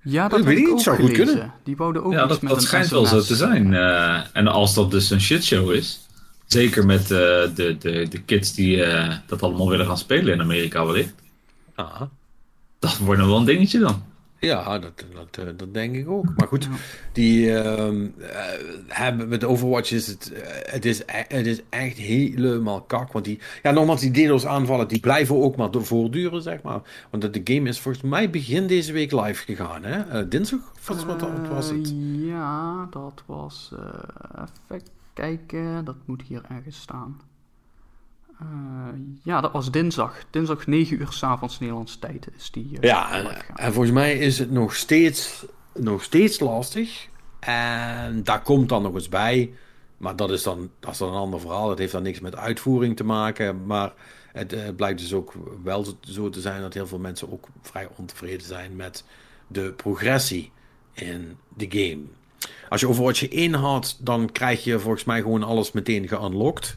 ja, 0.03 0.29
dat 0.29 0.39
Ik 0.39 0.45
heb 0.45 0.55
weet 0.55 0.57
ik 0.57 0.65
niet, 0.65 0.73
ook 0.73 0.81
zou 0.81 0.97
goed 1.01 1.13
kunnen. 1.13 1.53
Die 1.65 1.77
wouden 1.77 2.05
ook 2.05 2.13
Ja, 2.13 2.19
iets 2.21 2.29
dat, 2.29 2.41
met 2.43 2.51
dat 2.51 2.61
een 2.61 2.67
schijnt 2.67 2.89
wel 2.89 3.07
zo 3.07 3.21
te 3.21 3.37
zijn. 3.37 3.75
Eh, 3.75 4.21
en 4.33 4.47
als 4.47 4.75
dat 4.75 4.91
dus 4.91 5.11
een 5.11 5.21
shitshow 5.21 5.73
is, 5.73 6.07
zeker 6.47 6.87
met 6.87 7.03
eh, 7.03 7.09
de, 7.09 7.77
de, 7.79 8.07
de 8.09 8.23
kids 8.25 8.55
die 8.55 8.85
eh, 8.85 9.17
dat 9.27 9.43
allemaal 9.43 9.69
willen 9.69 9.87
gaan 9.87 9.99
spelen 9.99 10.33
in 10.33 10.41
Amerika 10.41 10.87
wellicht, 10.87 11.15
Ah. 11.75 12.01
dat 12.79 12.99
wordt 12.99 13.21
nog 13.21 13.29
wel 13.29 13.39
een 13.39 13.45
dingetje 13.45 13.79
dan. 13.79 14.05
Ja, 14.47 14.79
dat, 14.79 15.05
dat, 15.15 15.47
eh, 15.47 15.53
dat 15.57 15.75
denk 15.75 15.95
ik 15.95 16.09
ook. 16.09 16.25
Maar 16.37 16.49
goed, 16.49 16.69
die 17.13 17.59
eh, 17.59 17.95
hebben 18.87 19.29
met 19.29 19.45
Overwatch 19.45 19.93
is 19.93 20.07
het, 20.07 20.33
eh, 20.33 20.73
het, 20.73 20.85
is, 20.85 21.01
e- 21.01 21.37
het 21.37 21.47
is 21.47 21.61
echt 21.69 21.97
helemaal 21.97 22.83
kak. 22.83 23.13
Want 23.13 23.25
die, 23.25 23.39
ja, 23.63 23.71
nogmaals, 23.71 24.01
die 24.01 24.11
DDoS 24.11 24.47
aanvallen, 24.47 24.89
die 24.89 25.01
blijven 25.01 25.37
ook 25.37 25.57
maar 25.57 25.69
voortduren, 25.73 26.43
zeg 26.43 26.63
maar. 26.63 26.81
Want 27.11 27.33
de 27.35 27.55
game 27.55 27.69
is 27.69 27.81
volgens 27.81 28.05
mij 28.05 28.31
begin 28.31 28.67
deze 28.67 28.93
week 28.93 29.13
live 29.13 29.45
gegaan, 29.45 29.85
hè? 29.85 30.29
Dinsdag? 30.29 30.73
Of 30.89 31.05
wat, 31.05 31.27
was 31.49 31.69
het? 31.71 31.95
Ja, 32.13 32.87
dat 32.91 33.23
was... 33.27 33.73
even 34.69 34.87
kijken, 35.13 35.85
dat 35.85 35.97
moet 36.05 36.23
hier 36.23 36.43
ergens 36.49 36.81
staan. 36.81 37.21
Eh, 38.41 38.47
ja, 39.23 39.41
dat 39.41 39.53
was 39.53 39.71
dinsdag. 39.71 40.25
Dinsdag 40.31 40.67
9 40.67 41.01
uur 41.01 41.09
s'avonds 41.11 41.59
Nederlandse 41.59 41.99
tijd 41.99 42.29
is 42.37 42.51
die 42.51 42.79
eh, 42.81 42.89
Ja, 42.89 43.25
en, 43.55 43.73
volgens 43.73 43.95
mij 43.95 44.19
is 44.19 44.39
het 44.39 44.51
nog 44.51 44.75
steeds, 44.75 45.45
nog 45.75 46.03
steeds 46.03 46.41
lastig. 46.41 47.09
En 47.41 48.25
daar 48.25 48.43
komt 48.43 48.69
dan 48.69 48.83
nog 48.83 48.95
eens 48.95 49.09
bij. 49.09 49.53
Maar 49.97 50.17
dat 50.17 50.31
is, 50.31 50.43
dan, 50.43 50.71
dat 50.81 50.93
is 50.93 50.99
dan 50.99 51.09
een 51.09 51.21
ander 51.21 51.41
verhaal. 51.41 51.71
Het 51.71 51.79
heeft 51.79 51.93
dan 51.93 52.03
niks 52.03 52.21
met 52.21 52.37
uitvoering 52.37 52.97
te 52.97 53.05
maken. 53.05 53.67
Maar 53.67 53.93
het 54.33 54.53
eh, 54.53 54.61
blijkt 54.77 54.99
dus 54.99 55.13
ook 55.13 55.33
wel 55.63 55.85
zo, 55.85 55.97
zo 56.01 56.29
te 56.29 56.41
zijn 56.41 56.61
dat 56.61 56.75
heel 56.75 56.87
veel 56.87 56.99
mensen 56.99 57.33
ook 57.33 57.49
vrij 57.63 57.89
ontevreden 57.97 58.47
zijn 58.47 58.77
met 58.77 59.05
de 59.47 59.73
progressie 59.73 60.53
in 60.93 61.37
de 61.57 61.67
game. 61.69 62.03
Als 62.69 62.81
je 62.81 62.89
Overwatch 62.89 63.29
1 63.29 63.55
had, 63.55 63.99
dan 64.01 64.33
krijg 64.33 64.65
je 64.65 64.79
volgens 64.79 65.05
mij 65.05 65.21
gewoon 65.21 65.43
alles 65.43 65.73
meteen 65.73 66.09
geunlocked. 66.09 66.77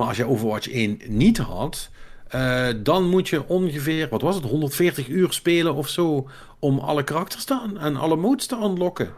Maar 0.00 0.08
als 0.08 0.18
je 0.18 0.26
Overwatch 0.26 0.68
1 0.68 1.00
niet 1.06 1.38
had, 1.38 1.90
eh, 2.28 2.68
dan 2.76 3.08
moet 3.08 3.28
je 3.28 3.48
ongeveer, 3.48 4.08
wat 4.08 4.22
was 4.22 4.34
het, 4.34 4.44
140 4.44 5.08
uur 5.08 5.32
spelen 5.32 5.74
of 5.74 5.88
zo 5.88 6.28
om 6.58 6.78
alle 6.78 7.04
karakters 7.04 7.44
te 7.44 7.76
en 7.78 7.96
alle 7.96 8.16
modes 8.16 8.46
te 8.46 8.56
unlocken. 8.56 9.12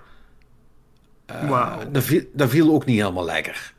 Eh, 1.27 1.49
Wauw. 1.49 1.91
dat, 1.91 2.03
viel, 2.03 2.25
dat 2.33 2.51
viel 2.51 2.73
ook 2.73 2.85
niet 2.85 2.99
helemaal 2.99 3.25
lekker. 3.25 3.75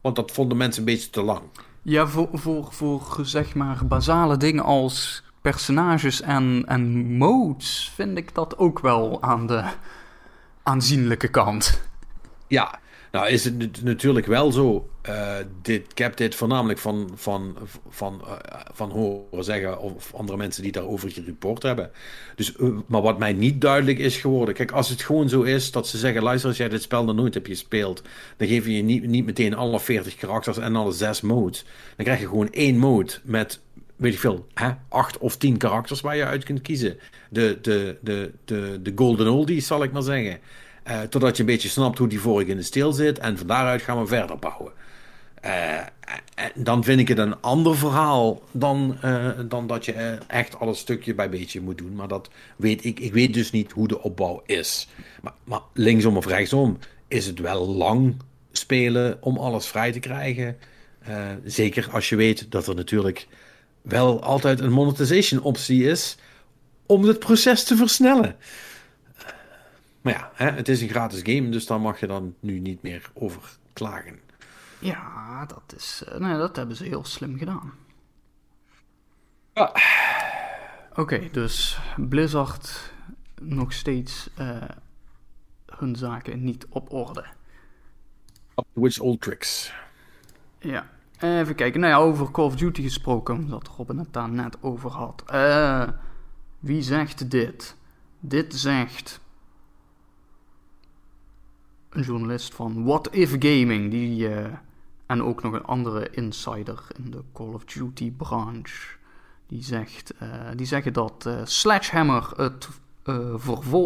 Want 0.00 0.16
dat 0.16 0.30
vonden 0.30 0.56
mensen 0.56 0.80
een 0.80 0.94
beetje 0.94 1.10
te 1.10 1.22
lang. 1.22 1.42
Ja, 1.82 2.06
voor, 2.06 2.28
voor, 2.32 2.72
voor 2.72 3.20
zeg 3.22 3.54
maar 3.54 3.86
basale 3.86 4.36
dingen 4.36 4.64
als 4.64 5.22
personages 5.40 6.20
en, 6.20 6.64
en 6.66 7.12
modes 7.16 7.92
vind 7.94 8.18
ik 8.18 8.34
dat 8.34 8.58
ook 8.58 8.78
wel 8.78 9.22
aan 9.22 9.46
de 9.46 9.64
aanzienlijke 10.62 11.28
kant. 11.28 11.82
Ja, 12.46 12.78
nou 13.14 13.28
is 13.28 13.44
het 13.44 13.58
nat- 13.58 13.82
natuurlijk 13.82 14.26
wel 14.26 14.52
zo. 14.52 14.88
eh, 15.02 15.36
dit, 15.62 15.90
ik 15.90 15.98
heb 15.98 16.16
dit 16.16 16.34
voornamelijk 16.34 16.78
van, 16.78 17.10
van, 17.14 17.56
van, 17.88 18.22
eh, 18.26 18.60
van 18.72 18.90
horen 18.90 19.44
zeggen 19.44 19.80
of 19.80 20.14
andere 20.14 20.38
mensen 20.38 20.62
die 20.62 20.72
daarover 20.72 21.10
gereport 21.10 21.62
hebben. 21.62 21.90
Dus, 22.36 22.56
eh, 22.56 22.68
maar 22.86 23.02
wat 23.02 23.18
mij 23.18 23.32
niet 23.32 23.60
duidelijk 23.60 23.98
is 23.98 24.16
geworden. 24.16 24.54
Kijk, 24.54 24.72
als 24.72 24.88
het 24.88 25.02
gewoon 25.02 25.28
zo 25.28 25.42
is 25.42 25.70
dat 25.70 25.88
ze 25.88 25.98
zeggen: 25.98 26.22
luister, 26.22 26.48
als 26.48 26.58
jij 26.58 26.68
dit 26.68 26.82
spel 26.82 27.04
nog 27.04 27.16
nooit 27.16 27.34
hebt 27.34 27.48
gespeeld, 27.48 28.02
dan 28.36 28.48
geef 28.48 28.64
je 28.64 28.76
je 28.76 28.82
niet, 28.82 29.06
niet 29.06 29.24
meteen 29.24 29.54
alle 29.54 29.80
40 29.80 30.14
karakters 30.14 30.58
en 30.58 30.76
alle 30.76 30.92
6 30.92 31.20
modes. 31.20 31.64
Dan 31.96 32.04
krijg 32.04 32.20
je 32.20 32.26
gewoon 32.28 32.50
één 32.52 32.78
mode 32.78 33.12
met. 33.22 33.60
Weet 33.96 34.12
ik 34.12 34.18
veel, 34.18 34.46
hè? 34.54 34.70
acht 34.88 35.18
of 35.18 35.36
tien 35.36 35.56
karakters 35.56 36.00
waar 36.00 36.16
je 36.16 36.24
uit 36.24 36.44
kunt 36.44 36.60
kiezen. 36.60 36.98
De, 37.30 37.58
de, 37.62 37.98
de, 38.02 38.32
de, 38.44 38.78
de 38.82 38.92
golden 38.94 39.28
oldies, 39.32 39.66
zal 39.66 39.82
ik 39.82 39.92
maar 39.92 40.02
zeggen. 40.02 40.38
Eh, 40.84 41.00
totdat 41.00 41.36
je 41.36 41.42
een 41.42 41.48
beetje 41.48 41.68
snapt 41.68 41.98
hoe 41.98 42.08
die 42.08 42.20
vorige 42.20 42.50
in 42.50 42.56
de 42.56 42.62
steel 42.62 42.92
zit. 42.92 43.18
En 43.18 43.38
van 43.38 43.46
daaruit 43.46 43.82
gaan 43.82 44.00
we 44.00 44.06
verder 44.06 44.38
bouwen. 44.38 44.72
Eh, 45.40 45.80
dan 46.54 46.84
vind 46.84 47.00
ik 47.00 47.08
het 47.08 47.18
een 47.18 47.40
ander 47.40 47.76
verhaal 47.76 48.42
dan, 48.50 48.96
eh, 49.00 49.30
dan 49.48 49.66
dat 49.66 49.84
je 49.84 50.18
echt 50.26 50.58
alles 50.58 50.78
stukje 50.78 51.14
bij 51.14 51.30
beetje 51.30 51.60
moet 51.60 51.78
doen. 51.78 51.94
Maar 51.94 52.08
dat 52.08 52.30
weet 52.56 52.84
ik. 52.84 53.00
Ik 53.00 53.12
weet 53.12 53.34
dus 53.34 53.50
niet 53.50 53.72
hoe 53.72 53.88
de 53.88 54.02
opbouw 54.02 54.42
is. 54.46 54.88
Maar, 55.22 55.32
maar 55.44 55.60
linksom 55.72 56.16
of 56.16 56.26
rechtsom 56.26 56.78
is 57.08 57.26
het 57.26 57.38
wel 57.38 57.68
lang 57.68 58.16
spelen 58.52 59.18
om 59.20 59.38
alles 59.38 59.66
vrij 59.66 59.92
te 59.92 60.00
krijgen. 60.00 60.56
Zeker 61.44 61.88
als 61.92 62.08
je 62.08 62.16
weet 62.16 62.50
dat 62.50 62.66
er 62.66 62.74
natuurlijk 62.74 63.26
wel 63.82 64.22
altijd 64.22 64.60
een 64.60 64.72
monetization 64.72 65.42
optie 65.42 65.84
is 65.84 66.16
om 66.86 67.04
het 67.04 67.18
proces 67.18 67.64
te 67.64 67.76
versnellen. 67.76 68.36
Maar 70.04 70.12
ja, 70.12 70.30
hè, 70.34 70.50
het 70.50 70.68
is 70.68 70.80
een 70.82 70.88
gratis 70.88 71.20
game, 71.22 71.48
dus 71.48 71.66
daar 71.66 71.80
mag 71.80 72.00
je 72.00 72.06
dan 72.06 72.34
nu 72.40 72.58
niet 72.58 72.82
meer 72.82 73.10
over 73.14 73.56
klagen. 73.72 74.20
Ja, 74.78 75.46
dat 75.46 75.74
is. 75.76 76.04
eh, 76.08 76.18
nee, 76.18 76.36
dat 76.36 76.56
hebben 76.56 76.76
ze 76.76 76.84
heel 76.84 77.04
slim 77.04 77.38
gedaan. 77.38 77.72
Ja. 79.54 79.72
Oké, 80.94 81.28
dus 81.32 81.78
Blizzard 81.96 82.92
nog 83.40 83.72
steeds 83.72 84.30
eh, 84.36 84.62
hun 85.78 85.96
zaken 85.96 86.44
niet 86.44 86.66
op 86.68 86.92
orde. 86.92 87.24
Which 88.72 88.98
old 88.98 89.20
tricks. 89.20 89.72
Ja, 90.58 90.86
even 91.20 91.54
kijken. 91.54 91.80
Nou 91.80 91.92
ja, 91.92 91.98
over 91.98 92.30
Call 92.30 92.44
of 92.44 92.56
Duty 92.56 92.82
gesproken, 92.82 93.34
omdat 93.34 93.68
Robin 93.76 93.98
het 93.98 94.12
daar 94.12 94.28
net 94.30 94.62
over 94.62 94.90
had. 94.90 95.22
Eh, 95.26 95.88
wie 96.58 96.82
zegt 96.82 97.30
dit? 97.30 97.76
Dit 98.20 98.54
zegt 98.54 99.20
een 101.94 102.02
journalist 102.02 102.54
van 102.54 102.84
What 102.84 103.08
If 103.10 103.30
Gaming, 103.38 103.90
die, 103.90 104.28
eh, 104.28 104.52
en 105.06 105.22
ook 105.22 105.42
nog 105.42 105.52
een 105.52 105.64
andere 105.64 106.10
insider 106.10 106.86
in 107.04 107.10
de 107.10 107.22
Call 107.32 107.52
of 107.52 107.64
Duty 107.64 108.12
branche. 108.12 108.96
Die, 109.46 109.62
zegt, 109.62 110.14
eh, 110.18 110.28
die 110.56 110.66
zeggen 110.66 110.92
dat 110.92 111.26
eh, 111.26 111.40
Sledgehammer 111.44 112.30
het, 112.36 112.68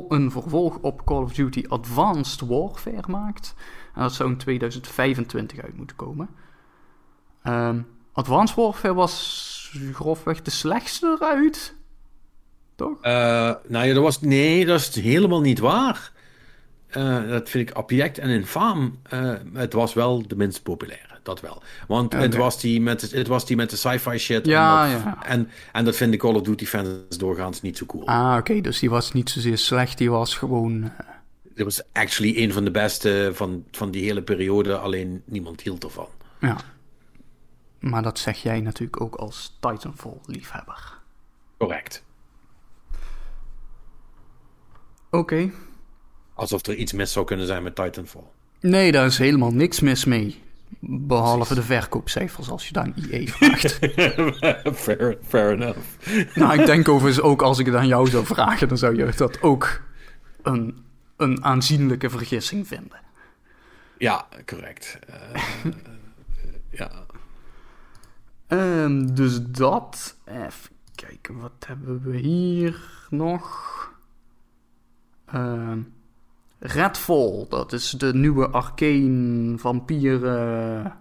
een 0.09 0.30
vervolg 0.30 0.76
op 0.76 1.05
Call 1.05 1.22
of 1.22 1.32
Duty 1.32 1.64
Advanced 1.68 2.40
Warfare 2.40 3.09
maakt. 3.09 3.55
En 3.94 4.02
dat 4.02 4.12
zou 4.12 4.30
in 4.30 4.36
2025 4.36 5.60
uit 5.60 5.76
moeten 5.76 5.97
komen. 5.97 6.28
Ehm, 7.43 7.80
Advanced 8.12 8.56
Warfare 8.56 8.94
was 8.94 9.76
grofweg 9.93 10.43
de 10.43 10.51
slechtste 10.51 11.16
eruit. 11.20 11.74
Toch? 12.74 13.02
Nou 13.02 13.86
ja, 13.86 13.94
dat 13.94 14.02
was. 14.02 14.20
Nee, 14.20 14.66
dat 14.66 14.80
is 14.80 14.94
helemaal 14.94 15.40
niet 15.40 15.59
waar. 15.59 16.12
Eh, 16.89 17.28
dat 17.28 17.48
vind 17.48 17.70
ik 17.70 17.77
abject 17.77 18.19
en 18.19 18.28
infaam. 18.28 18.98
Eh, 19.02 19.32
het 19.52 19.73
was 19.73 19.94
wel 19.94 20.27
de 20.28 20.36
minst 20.36 20.62
populaire, 20.62 21.19
dat 21.23 21.40
wel. 21.40 21.62
Want 21.89 22.12
het, 22.12 22.35
was 22.36 22.60
die 22.60 22.81
met, 22.81 23.10
het 23.10 23.27
was 23.27 23.47
die 23.47 23.56
met 23.56 23.70
de 23.70 23.77
sci-fi 23.77 24.19
shit. 24.19 24.47
Ja, 24.47 24.86
en, 24.86 24.93
dat- 24.93 25.02
ja. 25.02 25.24
En, 25.24 25.51
en 25.73 25.85
dat 25.85 25.97
vinden 25.97 26.19
Call 26.19 26.35
of 26.35 26.43
Duty 26.43 26.66
fans 26.66 27.19
doorgaans 27.19 27.62
niet 27.62 27.77
zo 27.78 27.86
cool. 27.86 28.06
Ah, 28.06 28.36
oké, 28.39 28.60
dus 28.60 28.78
die 28.78 28.90
was 28.90 29.12
niet 29.12 29.31
zozeer 29.31 29.59
slecht, 29.59 29.98
die 29.98 30.10
was 30.10 30.35
gewoon... 30.35 30.82
eh, 30.85 30.90
Het 31.55 31.65
was 31.65 31.82
actually 31.93 32.43
een 32.43 32.52
van 32.52 32.65
de 32.65 32.70
beste 32.70 33.31
van, 33.35 33.65
van 33.70 33.90
die 33.90 34.02
hele 34.05 34.23
periode, 34.23 34.77
alleen 34.78 35.23
niemand 35.24 35.60
hield 35.60 35.85
ervan. 35.85 36.09
ja. 36.40 36.56
Maar 37.78 38.02
dat 38.02 38.19
zeg 38.19 38.43
jij 38.43 38.60
natuurlijk 38.60 39.01
ook 39.01 39.15
als 39.15 39.56
Titanfall-liefhebber. 39.60 40.98
Correct. 41.59 42.05
Oké. 45.10 45.51
Alsof 46.39 46.66
er 46.66 46.74
iets 46.74 46.93
mis 46.93 47.12
zou 47.12 47.27
kunnen 47.27 47.47
zijn 47.47 47.62
met 47.62 47.74
Titanfall. 47.74 48.23
Nee, 48.60 48.93
daar 48.93 49.06
is 49.06 49.19
helemaal 49.19 49.52
niks 49.52 49.81
mis 49.81 50.05
mee. 50.05 50.43
Behalve 50.81 51.55
de 51.55 51.62
verkoopcijfers, 51.62 52.51
als 52.51 52.66
je 52.66 52.73
daar 52.73 52.85
een 52.85 53.12
IE 53.12 53.32
vraagt. 53.32 53.78
fair, 54.85 55.19
fair 55.27 55.52
enough. 55.52 55.78
nou, 56.35 56.60
ik 56.60 56.66
denk 56.66 56.89
overigens 56.89 57.24
ook 57.24 57.43
als 57.43 57.59
ik 57.59 57.66
het 57.66 57.74
aan 57.74 57.86
jou 57.86 58.09
zou 58.09 58.27
vragen, 58.27 58.69
dan 58.69 58.78
zou 58.78 58.97
je 58.97 59.12
dat 59.16 59.43
ook 59.43 59.82
een, 60.43 60.85
een 61.16 61.44
aanzienlijke 61.44 62.10
vergissing 62.10 62.66
vinden. 62.66 63.01
Ja, 63.98 64.27
correct. 64.47 64.98
Eh, 65.06 65.73
ja. 66.81 66.90
Ehm, 68.47 69.06
dus 69.15 69.43
dat. 69.43 70.16
Even 70.24 70.70
kijken, 70.94 71.40
wat 71.40 71.65
hebben 71.66 72.02
we 72.02 72.16
hier 72.16 72.81
nog? 73.10 73.66
Ehm, 75.27 75.78
Redfall, 76.59 77.47
dat 77.48 77.72
is 77.72 77.90
de 77.90 78.14
nieuwe 78.14 78.48
arcane 78.48 79.59
vampieren 79.59 80.97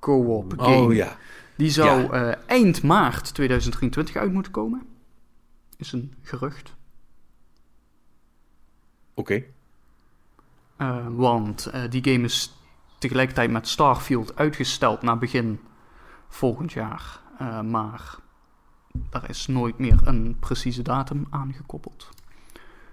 co-op 0.00 0.54
game. 0.56 0.76
Oh 0.76 0.94
ja. 0.94 1.16
Die 1.56 1.70
zou 1.70 2.00
Ja. 2.02 2.10
eh, 2.32 2.42
eind 2.46 2.82
maart 2.82 3.34
2023 3.34 4.16
uit 4.16 4.32
moeten 4.32 4.52
komen. 4.52 4.86
Is 5.76 5.92
een 5.92 6.14
gerucht. 6.22 6.74
Oké. 9.14 9.44
Eh, 10.76 11.06
want 11.10 11.66
eh, 11.66 11.82
die 11.90 12.04
game 12.12 12.24
is 12.24 12.52
tegelijkertijd 12.98 13.50
met 13.50 13.68
Starfield 13.68 14.36
uitgesteld 14.36 15.02
naar 15.02 15.18
begin 15.18 15.60
volgend 16.28 16.72
jaar. 16.72 17.20
Maar 17.64 18.14
daar 19.10 19.28
is 19.28 19.46
nooit 19.46 19.78
meer 19.78 19.98
een 20.04 20.36
precieze 20.40 20.82
datum 20.82 21.26
aangekoppeld. 21.30 22.08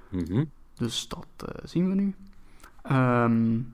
Mhm. 0.09 0.43
Dus 0.77 1.07
dat 1.07 1.27
uh, 1.41 1.49
zien 1.63 1.89
we 1.89 1.95
nu. 1.95 2.15
Um, 2.91 3.73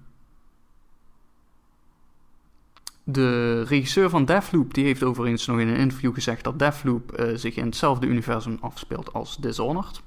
de 3.03 3.61
regisseur 3.63 4.09
van 4.09 4.25
Deathloop 4.25 4.73
die 4.73 4.85
heeft 4.85 5.03
overigens 5.03 5.45
nog 5.45 5.59
in 5.59 5.67
een 5.67 5.77
interview 5.77 6.13
gezegd 6.13 6.43
dat 6.43 6.59
Deathloop 6.59 7.19
uh, 7.19 7.35
zich 7.35 7.55
in 7.55 7.65
hetzelfde 7.65 8.07
universum 8.07 8.57
afspeelt 8.61 9.13
als 9.13 9.37
Dishonored. 9.37 10.01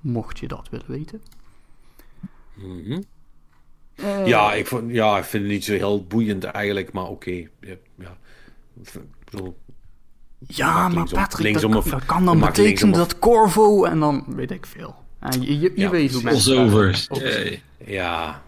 Mocht 0.00 0.38
je 0.38 0.48
dat 0.48 0.68
willen 0.70 0.90
weten. 0.90 1.22
Mm 2.54 2.84
-hmm. 2.84 3.04
uh, 3.94 4.26
ja, 4.26 4.52
ik 4.52 4.66
vond, 4.66 4.90
ja, 4.90 5.18
ik 5.18 5.24
vind 5.24 5.42
het 5.42 5.52
niet 5.52 5.64
zo 5.64 5.72
heel 5.72 6.04
boeiend 6.04 6.44
eigenlijk, 6.44 6.92
maar 6.92 7.04
oké. 7.04 7.12
Okay. 7.12 7.50
Ja, 7.60 7.76
ja. 7.94 8.16
ja 10.38 10.88
maar 10.88 11.08
Patrick, 11.08 11.60
dat, 11.60 11.74
of, 11.74 11.88
dat, 11.88 12.04
kan 12.04 12.24
dan 12.24 12.40
betekenen 12.40 12.94
dat 12.94 13.18
Corvo 13.18 13.84
en 13.84 14.00
dan 14.00 14.24
weet 14.26 14.50
ik 14.50 14.66
veel. 14.66 15.03
Uh, 15.24 15.30
je 15.40 15.60
je, 15.60 15.72
je 15.74 15.90
weet 15.90 16.12
hoe 16.12 16.22
mensen... 16.22 16.94
Ja, 17.86 18.42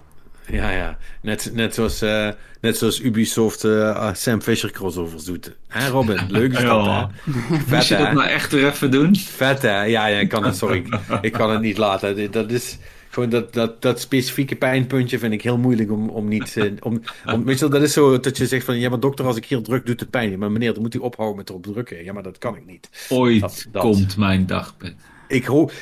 ja, 0.46 0.70
ja. 0.70 0.98
Net, 1.22 1.50
net, 1.54 1.74
zoals, 1.74 2.02
uh, 2.02 2.28
net 2.60 2.76
zoals 2.76 3.00
Ubisoft 3.00 3.64
uh, 3.64 4.08
Sam 4.12 4.42
Fisher 4.42 4.70
crossovers 4.70 5.24
doet. 5.24 5.52
Hè 5.68 5.88
Robin? 5.88 6.20
Leuk 6.28 6.52
is 6.52 6.64
dat, 6.64 6.86
hè? 6.86 7.04
Vet, 7.48 7.68
Moet 7.68 7.86
je 7.86 7.96
dat 7.96 8.12
nou 8.12 8.28
echt 8.28 8.52
er 8.52 8.66
even 8.66 8.90
doen? 8.90 9.16
Vet, 9.16 9.62
hè? 9.62 9.82
Ja, 9.82 10.06
ja 10.06 10.18
ik 10.18 10.28
kan 10.28 10.44
het, 10.44 10.56
sorry. 10.56 10.84
ik 11.20 11.32
kan 11.32 11.50
het 11.50 11.60
niet 11.60 11.76
laten. 11.76 12.30
Dat 12.30 12.50
is 12.50 12.78
gewoon 13.10 13.28
dat, 13.28 13.52
dat, 13.52 13.82
dat 13.82 14.00
specifieke 14.00 14.56
pijnpuntje 14.56 15.18
vind 15.18 15.32
ik 15.32 15.42
heel 15.42 15.58
moeilijk 15.58 15.90
om, 15.90 16.08
om 16.08 16.28
niet... 16.28 16.56
Uh, 16.56 16.72
om, 16.80 17.02
je, 17.46 17.68
dat 17.68 17.82
is 17.82 17.92
zo 17.92 18.20
dat 18.20 18.36
je 18.36 18.46
zegt 18.46 18.64
van... 18.64 18.78
Ja, 18.78 18.88
maar 18.88 19.00
dokter, 19.00 19.26
als 19.26 19.36
ik 19.36 19.44
hier 19.44 19.62
druk, 19.62 19.86
doet 19.86 20.00
het 20.00 20.10
pijn. 20.10 20.38
Maar 20.38 20.52
meneer, 20.52 20.72
dan 20.72 20.82
moet 20.82 20.94
u 20.94 20.98
ophouden 20.98 21.36
met 21.36 21.48
erop 21.48 21.62
drukken. 21.62 22.04
Ja, 22.04 22.12
maar 22.12 22.22
dat 22.22 22.38
kan 22.38 22.56
ik 22.56 22.66
niet. 22.66 23.06
Ooit 23.08 23.40
dat, 23.40 23.66
dat. 23.70 23.82
komt 23.82 24.16
mijn 24.16 24.46
dagpunt. 24.46 25.00
Ik 25.28 25.44
hoop... 25.44 25.72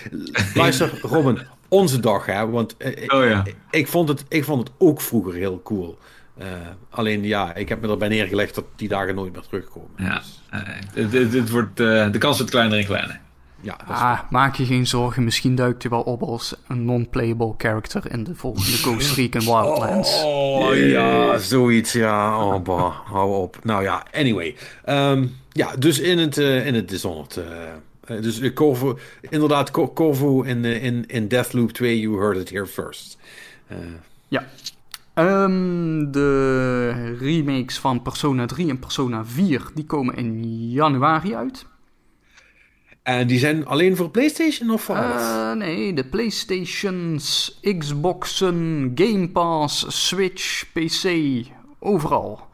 Luister, 0.55 0.99
Robin 1.03 1.39
onze 1.69 2.01
dag, 2.01 2.27
hè? 2.27 2.49
Want 2.49 2.75
uh, 2.79 2.89
oh, 2.89 3.29
ja. 3.29 3.43
ik, 3.45 3.57
ik, 3.71 3.89
vond 3.89 4.09
het, 4.09 4.25
ik 4.29 4.45
vond 4.45 4.69
het 4.69 4.77
ook 4.79 5.01
vroeger 5.01 5.35
heel 5.35 5.61
cool. 5.63 5.99
Uh, 6.39 6.47
alleen 6.91 7.23
ja, 7.23 7.55
ik 7.55 7.69
heb 7.69 7.81
me 7.81 7.89
erbij 7.89 8.09
neergelegd 8.09 8.55
dat 8.55 8.65
die 8.77 8.89
dagen 8.89 9.15
nooit 9.15 9.33
meer 9.33 9.43
terugkomen. 9.43 9.91
Ja, 9.97 10.23
dus. 10.93 11.13
uh, 11.15 11.31
dit, 11.31 11.51
wordt, 11.51 11.77
de 11.77 12.19
kans 12.19 12.37
wordt 12.37 12.53
kleiner 12.53 12.79
en 12.79 12.85
kleiner. 12.85 13.21
Ja, 13.61 13.79
ah, 13.87 14.19
maak 14.31 14.55
je 14.55 14.65
geen 14.65 14.87
zorgen, 14.87 15.25
misschien 15.25 15.55
duikt 15.55 15.83
hij 15.83 15.91
wel 15.91 16.01
op 16.01 16.23
als 16.23 16.55
een 16.69 16.85
non-playable 16.85 17.55
character 17.59 18.11
in 18.11 18.25
de 18.25 18.35
volgende 18.35 18.77
Ghost 18.77 19.17
Recon 19.17 19.41
Wildlands. 19.41 20.23
Oh 20.25 20.77
ja, 20.77 21.39
zoiets, 21.39 21.93
ja. 21.93 22.45
Oh, 22.45 22.63
bah, 22.63 22.95
hou 23.05 23.35
op. 23.35 23.59
Nou 23.63 23.83
ja, 23.83 24.07
anyway. 24.13 24.57
Um, 24.89 25.37
ja, 25.53 25.77
dus 25.77 25.99
in 25.99 26.19
het, 26.19 26.37
in 26.37 26.75
het 26.75 26.89
Dishonored 26.89 27.37
uh, 27.37 27.45
dus 28.07 28.39
de 28.39 28.53
Corvo, 28.53 28.99
inderdaad, 29.21 29.71
Corvo 29.71 30.43
in, 30.43 30.65
in, 30.65 31.07
in 31.07 31.29
Deathloop 31.29 31.71
2, 31.71 32.01
you 32.01 32.19
heard 32.19 32.37
it 32.37 32.51
here 32.51 32.67
first. 32.67 33.19
Ja. 34.29 34.47
Um, 35.15 36.13
de 36.13 37.17
remakes 37.19 37.79
van 37.79 38.03
Persona 38.03 38.47
3 38.47 38.71
en 38.71 38.79
Persona 38.79 39.25
4, 39.25 39.63
die 39.75 39.85
komen 39.85 40.17
in 40.17 40.45
januari 40.71 41.35
uit. 41.35 41.67
En 43.03 43.27
die 43.27 43.39
zijn 43.39 43.67
alleen 43.67 43.97
voor 43.97 44.11
PlayStation 44.11 44.71
of 44.71 44.83
voor 44.83 44.97
uh, 44.97 45.53
Nee, 45.53 45.95
de 45.95 46.05
PlayStations, 46.05 47.59
Xboxen, 47.79 48.93
Game 48.95 49.29
Pass, 49.29 50.07
Switch, 50.07 50.65
PC, 50.73 51.09
overal. 51.79 52.47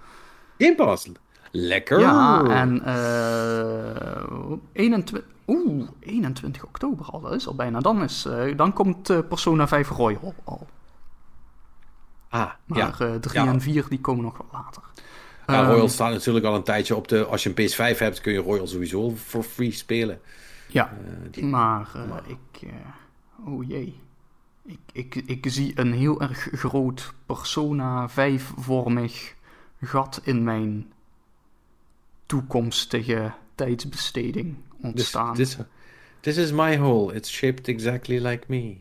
Game 0.59 0.75
Pass? 0.75 1.11
Lekker. 1.51 2.01
Ja, 2.01 2.45
en 2.45 2.83
uh, 2.87 4.57
21, 4.73 5.25
Oeh, 5.51 5.89
21 6.01 6.65
oktober 6.65 7.07
al, 7.07 7.21
dat 7.21 7.33
is 7.33 7.47
al 7.47 7.55
bijna. 7.55 7.81
Dan, 7.81 8.03
is, 8.03 8.27
uh, 8.27 8.57
dan 8.57 8.73
komt 8.73 9.11
uh, 9.11 9.19
Persona 9.29 9.69
5 9.69 9.89
Royal 9.89 10.35
al. 10.45 10.67
Ah, 12.29 12.51
maar 12.65 12.79
ja. 12.79 13.19
3 13.19 13.41
ja. 13.41 13.47
en 13.47 13.61
4 13.61 13.87
die 13.89 14.01
komen 14.01 14.25
nog 14.25 14.39
wel 14.39 14.49
later. 14.53 14.83
Ja, 15.47 15.65
Royal 15.65 15.83
um, 15.83 15.89
staat 15.89 16.13
natuurlijk 16.13 16.45
al 16.45 16.55
een 16.55 16.63
tijdje 16.63 16.97
op 16.97 17.09
de... 17.09 17.25
Als 17.25 17.43
je 17.43 17.53
een 17.55 17.71
PS5 17.71 17.99
hebt, 17.99 18.21
kun 18.21 18.33
je 18.33 18.39
Royal 18.39 18.67
sowieso 18.67 19.11
voor 19.11 19.43
free 19.43 19.73
spelen. 19.73 20.21
Ja, 20.67 20.93
die, 21.31 21.45
maar, 21.45 21.89
maar, 22.09 22.23
ik... 22.27 22.71
oh 23.47 23.69
jee. 23.69 24.01
Ik, 24.63 24.79
ik, 24.93 25.15
ik 25.15 25.47
zie 25.49 25.73
een 25.75 25.93
heel 25.93 26.21
erg 26.21 26.49
groot 26.53 27.15
Persona 27.27 28.11
5-vormig 28.11 29.35
gat 29.81 30.21
in 30.25 30.45
mijn 30.45 30.93
toekomstige 32.27 33.33
tijdsbesteding 33.55 34.57
ontstaan. 34.83 35.35
This, 35.35 35.55
this, 35.55 35.67
this 36.21 36.37
is 36.37 36.53
my 36.53 36.77
hole. 36.77 37.15
It's 37.15 37.31
shaped 37.31 37.69
exactly 37.69 38.21
like 38.21 38.45
me. 38.49 38.77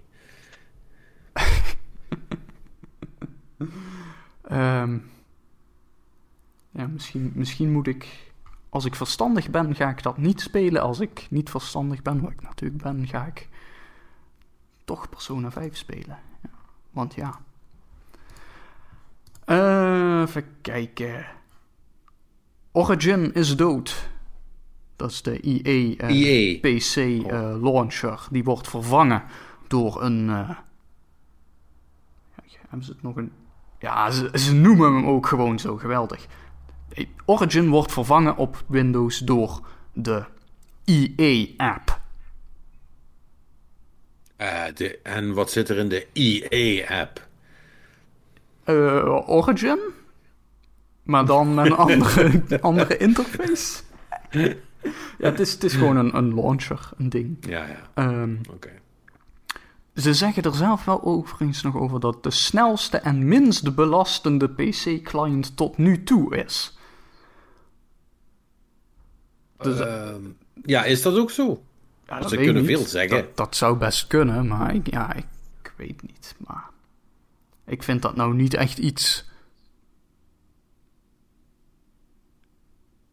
um, 4.51 5.11
ja, 6.79 6.87
misschien, 6.87 7.31
misschien 7.35 7.71
moet 7.71 7.87
ik... 7.87 8.27
Als 8.69 8.85
ik 8.85 8.95
verstandig 8.95 9.49
ben, 9.49 9.75
ga 9.75 9.89
ik 9.89 10.03
dat 10.03 10.17
niet 10.17 10.41
spelen. 10.41 10.81
Als 10.81 10.99
ik 10.99 11.27
niet 11.29 11.49
verstandig 11.49 12.01
ben, 12.01 12.21
wat 12.21 12.31
ik 12.31 12.41
natuurlijk 12.41 12.83
ben, 12.83 13.07
ga 13.07 13.25
ik 13.25 13.47
toch 14.85 15.09
Persona 15.09 15.51
5 15.51 15.77
spelen. 15.77 16.17
Ja, 16.43 16.49
want 16.91 17.13
ja. 17.13 17.39
Uh, 19.45 20.21
even 20.21 20.45
kijken. 20.61 21.25
Origin 22.71 23.33
is 23.33 23.55
dood. 23.55 24.09
Dat 24.99 25.11
is 25.11 25.21
de 25.21 25.39
EA, 25.39 26.09
uh, 26.09 26.59
EA. 26.59 26.59
PC 26.59 26.95
uh, 26.95 27.55
launcher. 27.61 28.27
Die 28.31 28.43
wordt 28.43 28.67
vervangen 28.67 29.23
door 29.67 30.01
een. 30.03 30.27
Uh, 30.27 30.49
hebben 32.59 32.85
ze 32.85 32.91
het 32.91 33.01
nog 33.01 33.15
een. 33.15 33.31
Ja, 33.79 34.11
ze, 34.11 34.29
ze, 34.33 34.53
noemen 34.53 34.93
hem 34.93 35.05
ook 35.05 35.27
gewoon 35.27 35.59
zo 35.59 35.77
geweldig. 35.77 36.25
Origin 37.25 37.69
wordt 37.69 37.91
vervangen 37.91 38.37
op 38.37 38.63
Windows 38.67 39.19
door 39.19 39.67
de 39.93 40.23
EA-app. 40.85 41.99
de, 44.73 44.99
en 45.03 45.33
wat 45.33 45.51
zit 45.51 45.69
er 45.69 45.77
in 45.77 45.89
de 45.89 46.07
EA-app? 46.13 47.27
Origin? 49.27 49.79
Maar 51.03 51.25
dan 51.25 51.53
met 51.53 51.65
een 51.65 51.75
andere, 51.75 52.61
andere 52.61 52.97
interface? 52.97 53.81
Ja, 55.17 55.29
het 55.29 55.39
is, 55.39 55.51
het 55.51 55.63
is 55.63 55.73
gewoon 55.73 55.97
een, 55.97 56.15
een 56.15 56.35
launcher, 56.35 56.89
een 56.97 57.09
ding. 57.09 57.37
Ja, 57.39 57.65
ja. 57.65 58.09
Um, 58.09 58.41
Oké. 58.49 58.71
Ze 59.95 60.13
zeggen 60.13 60.43
er 60.43 60.55
zelf 60.55 60.85
wel 60.85 61.03
overigens 61.03 61.61
nog 61.61 61.75
over 61.77 61.99
dat 61.99 62.23
de 62.23 62.31
snelste 62.31 62.97
en 62.97 63.27
minst 63.27 63.75
belastende 63.75 64.49
PC-client 64.49 65.57
tot 65.57 65.77
nu 65.77 66.03
toe 66.03 66.37
is. 66.37 66.77
Dus, 69.57 69.79
uh, 69.79 70.15
ja, 70.63 70.83
is 70.83 71.01
dat 71.01 71.17
ook 71.17 71.31
zo? 71.31 71.63
Ja, 72.07 72.27
Ze 72.27 72.35
kunnen 72.35 72.65
veel 72.65 72.85
zeggen. 72.85 73.17
Dat, 73.17 73.37
dat, 73.37 73.55
zou 73.55 73.77
best 73.77 74.07
kunnen, 74.07 74.47
maar 74.47 74.75
ik, 74.75 74.91
ja, 74.91 75.13
ik 75.13 75.73
weet 75.75 76.01
niet. 76.01 76.35
Maar 76.37 76.69
ik 77.65 77.83
vind 77.83 78.01
dat 78.01 78.15
nou 78.15 78.33
niet 78.33 78.53
echt 78.53 78.77
iets 78.77 79.28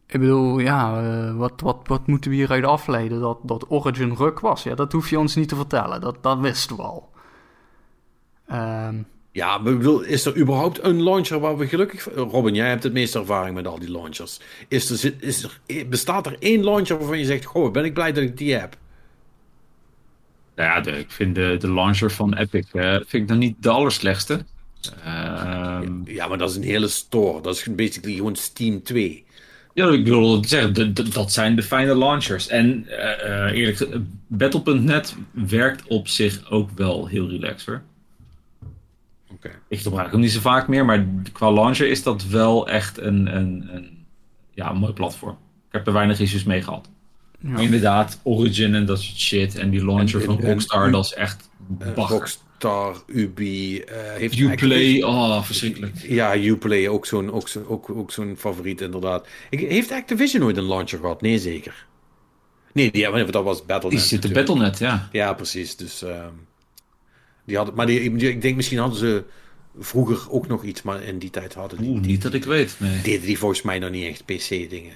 Ik 0.07 0.19
bedoel, 0.19 0.59
ja, 0.59 1.03
uh, 1.03 1.37
wat, 1.37 1.61
wat, 1.61 1.77
wat 1.83 2.07
moeten 2.07 2.29
we 2.29 2.35
hieruit 2.35 2.63
afleiden? 2.63 3.19
Dat, 3.19 3.39
dat 3.43 3.65
Origin 3.69 4.15
ruk 4.15 4.39
was? 4.39 4.63
Ja, 4.63 4.75
dat 4.75 4.91
hoef 4.91 5.09
je 5.09 5.19
ons 5.19 5.35
niet 5.35 5.49
te 5.49 5.55
vertellen. 5.55 6.01
Dat, 6.01 6.17
dat 6.23 6.39
wisten 6.39 6.75
we 6.75 6.81
al. 6.81 7.09
Um, 8.51 9.05
ja, 9.31 9.57
ik 9.57 9.63
bedoel, 9.63 10.01
is 10.01 10.25
er 10.25 10.37
überhaupt 10.37 10.83
een 10.83 11.03
launcher 11.03 11.39
waar 11.39 11.57
we 11.57 11.67
gelukkig... 11.67 12.07
Robin, 12.15 12.53
jij 12.53 12.69
hebt 12.69 12.83
het 12.83 12.93
meeste 12.93 13.19
ervaring 13.19 13.55
met 13.55 13.67
al 13.67 13.79
die 13.79 13.91
launchers. 13.91 14.39
Is 14.67 15.03
er, 15.03 15.13
is 15.19 15.43
er, 15.43 15.87
bestaat 15.89 16.25
er 16.25 16.35
één 16.39 16.63
launcher 16.63 16.97
waarvan 16.97 17.19
je 17.19 17.25
zegt... 17.25 17.45
Goh, 17.45 17.71
ben 17.71 17.85
ik 17.85 17.93
blij 17.93 18.11
dat 18.11 18.23
ik 18.23 18.37
die 18.37 18.53
heb? 18.53 18.77
Ja, 20.55 20.81
de, 20.81 20.91
ik 20.91 21.11
vind 21.11 21.35
de, 21.35 21.55
de 21.59 21.73
launcher 21.73 22.11
van 22.11 22.33
Epic 22.33 22.67
uh, 22.73 22.91
vind 22.91 23.13
ik 23.13 23.27
dan 23.27 23.37
niet 23.37 23.55
de 23.59 23.69
allerslechtste. 23.69 24.45
Uh, 24.97 25.03
ja, 25.03 25.83
ja, 26.05 26.27
maar 26.27 26.37
dat 26.37 26.49
is 26.49 26.55
een 26.55 26.63
hele 26.63 26.87
store. 26.87 27.41
Dat 27.41 27.55
is 27.55 27.67
basically 27.75 28.15
gewoon 28.15 28.35
Steam 28.35 28.83
2. 28.83 29.25
Ja, 29.77 29.89
ik 29.89 30.05
wil 30.05 30.43
zeggen, 30.45 30.93
dat 31.13 31.31
zijn 31.31 31.55
de 31.55 31.63
fijne 31.63 31.97
launchers. 31.97 32.47
En 32.47 32.85
uh, 32.89 33.51
eerlijk 33.51 33.77
gezegd, 33.77 33.99
Battle.net 34.27 35.15
werkt 35.31 35.87
op 35.87 36.07
zich 36.07 36.49
ook 36.49 36.69
wel 36.75 37.07
heel 37.07 37.29
relaxed 37.29 37.65
hoor. 37.65 37.81
Okay. 39.31 39.51
Ik 39.67 39.79
gebruik 39.79 40.11
hem 40.11 40.19
niet 40.19 40.31
zo 40.31 40.39
vaak 40.39 40.67
meer, 40.67 40.85
maar 40.85 41.05
qua 41.31 41.51
launcher 41.51 41.89
is 41.89 42.03
dat 42.03 42.25
wel 42.25 42.69
echt 42.69 42.97
een, 42.97 43.35
een, 43.35 43.69
een 43.71 44.05
ja, 44.53 44.69
een 44.69 44.77
mooi 44.77 44.93
platform. 44.93 45.37
Ik 45.67 45.73
heb 45.73 45.87
er 45.87 45.93
weinig 45.93 46.19
issues 46.19 46.43
mee 46.43 46.61
gehad. 46.61 46.89
Ja. 47.39 47.57
Inderdaad, 47.57 48.19
Origin 48.23 48.75
en 48.75 48.85
dat 48.85 49.01
soort 49.01 49.17
shit. 49.17 49.55
En 49.55 49.69
die 49.69 49.85
launcher 49.85 50.19
en, 50.19 50.25
van 50.25 50.39
Rockstar, 50.41 50.91
dat 50.91 51.05
is 51.05 51.13
echt 51.13 51.49
Rockstar, 51.95 52.46
Rockstar, 52.59 53.03
Ubi. 53.07 53.77
Uh, 53.77 53.83
heeft 53.91 54.39
Uplay, 54.39 55.01
oh, 55.01 55.43
verschrikkelijk. 55.43 55.95
Ja, 55.97 56.37
Uplay, 56.37 56.87
ook 56.87 57.05
zo'n 57.05 57.31
ook 57.31 57.47
zo, 57.47 57.63
ook, 57.67 57.89
ook 57.89 58.11
zo'n 58.11 58.35
favoriet 58.37 58.81
inderdaad. 58.81 59.27
heeft 59.49 59.91
Activision 59.91 60.43
ooit 60.43 60.57
een 60.57 60.67
launcher 60.67 60.99
gehad? 60.99 61.21
Nee, 61.21 61.39
zeker. 61.39 61.85
Nee, 62.73 62.91
die, 62.91 63.25
dat 63.25 63.43
was 63.43 63.65
Battle.net. 63.65 63.99
Die 63.99 64.07
zit 64.07 64.21
de 64.21 64.31
Battle.net, 64.31 64.79
ja. 64.79 65.09
Ja, 65.11 65.33
precies. 65.33 65.75
Dus, 65.75 66.03
uh, 66.03 66.25
die 67.45 67.55
hadden, 67.57 67.75
maar 67.75 67.85
die, 67.85 67.99
ik 68.29 68.41
denk 68.41 68.55
misschien 68.55 68.77
hadden 68.77 68.99
ze 68.99 69.23
vroeger 69.79 70.31
ook 70.31 70.47
nog 70.47 70.63
iets, 70.63 70.81
maar 70.81 71.03
in 71.03 71.19
die 71.19 71.29
tijd 71.29 71.53
hadden 71.53 71.79
die... 71.79 71.89
Oeh, 71.89 72.01
niet 72.01 72.21
dat 72.21 72.33
ik 72.33 72.43
weet, 72.43 72.75
nee. 72.79 73.01
Deden 73.01 73.25
die 73.25 73.37
volgens 73.37 73.61
mij 73.61 73.79
nog 73.79 73.89
niet 73.89 74.05
echt 74.05 74.25
PC-dingen. 74.25 74.93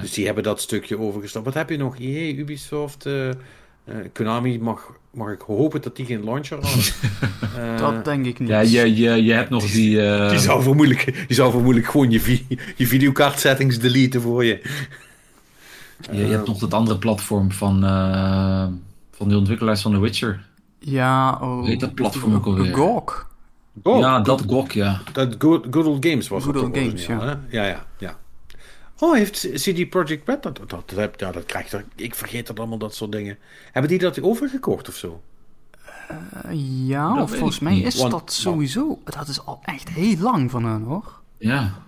Dus 0.00 0.12
die 0.12 0.26
hebben 0.26 0.42
dat 0.42 0.60
stukje 0.60 0.98
overgestapt. 0.98 1.44
Wat 1.44 1.54
heb 1.54 1.70
je 1.70 1.76
nog? 1.76 1.98
EA, 1.98 2.34
Ubisoft, 2.34 3.06
uh, 3.06 3.28
uh, 3.28 3.34
Konami, 4.12 4.58
mag, 4.58 4.99
mag 5.10 5.32
ik 5.32 5.40
hopen 5.40 5.82
dat 5.82 5.96
die 5.96 6.06
geen 6.06 6.24
launcher 6.24 6.58
hadden? 6.60 6.84
uh, 7.72 7.78
dat 7.78 8.04
denk 8.04 8.26
ik 8.26 8.38
niet. 8.38 8.48
Ja, 8.48 8.60
je, 8.60 8.96
je, 8.96 9.24
je 9.24 9.32
hebt 9.32 9.50
nog 9.50 9.70
die... 9.70 9.98
Die, 10.20 10.28
die 10.28 10.38
zou 10.38 10.62
vermoedelijk, 10.62 11.04
die 11.26 11.36
zou 11.36 11.50
vermoedelijk 11.50 11.90
gewoon 11.90 12.10
je, 12.10 12.20
vi 12.20 12.46
je 12.76 12.86
videokaart 12.86 13.40
settings 13.40 13.78
deleten 13.78 14.20
voor 14.20 14.44
je. 14.44 14.62
je, 16.10 16.26
je 16.26 16.32
hebt 16.32 16.46
nog 16.46 16.60
het 16.60 16.74
andere 16.74 16.98
platform 16.98 17.52
van, 17.52 17.80
van 19.10 19.28
de 19.28 19.36
ontwikkelaars 19.36 19.82
van 19.82 19.92
The 19.92 20.00
Witcher. 20.00 20.48
Ja, 20.78 21.38
oh, 21.40 21.78
dat 21.78 21.94
platform 21.94 22.34
ook 22.34 22.46
alweer? 22.46 22.74
GOG. 22.74 23.26
ja, 23.82 24.20
dat 24.20 24.42
GOG, 24.46 24.72
ja. 24.72 25.00
Dat 25.12 25.34
Good, 25.38 25.66
good 25.70 25.86
Old 25.86 26.06
Games 26.06 26.28
was 26.28 26.44
Good 26.44 26.56
Old 26.56 26.76
Games, 26.76 27.06
ja. 27.06 27.40
Ja, 27.50 27.64
ja, 27.64 27.86
ja. 27.98 28.16
Oh, 29.00 29.14
heeft 29.14 29.48
CD 29.54 29.88
Projekt 29.88 30.28
Red 30.28 30.42
dat, 30.42 30.60
dat, 30.66 30.90
dat, 30.90 31.14
ja, 31.16 31.32
dat 31.32 31.44
krijgt 31.44 31.72
er, 31.72 31.84
ik 31.96 32.14
vergeet 32.14 32.46
dat 32.46 32.58
allemaal, 32.58 32.78
dat 32.78 32.94
soort 32.94 33.12
dingen. 33.12 33.38
Hebben 33.72 33.90
die 33.90 33.98
dat 33.98 34.22
overgekocht 34.22 34.88
of 34.88 34.94
zo? 34.94 35.22
Uh, 36.46 36.88
ja, 36.88 37.14
dat 37.14 37.30
volgens 37.30 37.58
mij 37.58 37.72
niet. 37.72 37.86
is 37.86 38.00
Want, 38.00 38.10
dat 38.10 38.32
sowieso, 38.32 38.98
dat 39.04 39.28
is 39.28 39.44
al 39.44 39.60
echt 39.64 39.88
heel 39.88 40.16
lang 40.16 40.50
van 40.50 40.64
hen 40.64 40.82
hoor. 40.82 41.20
Ja. 41.38 41.82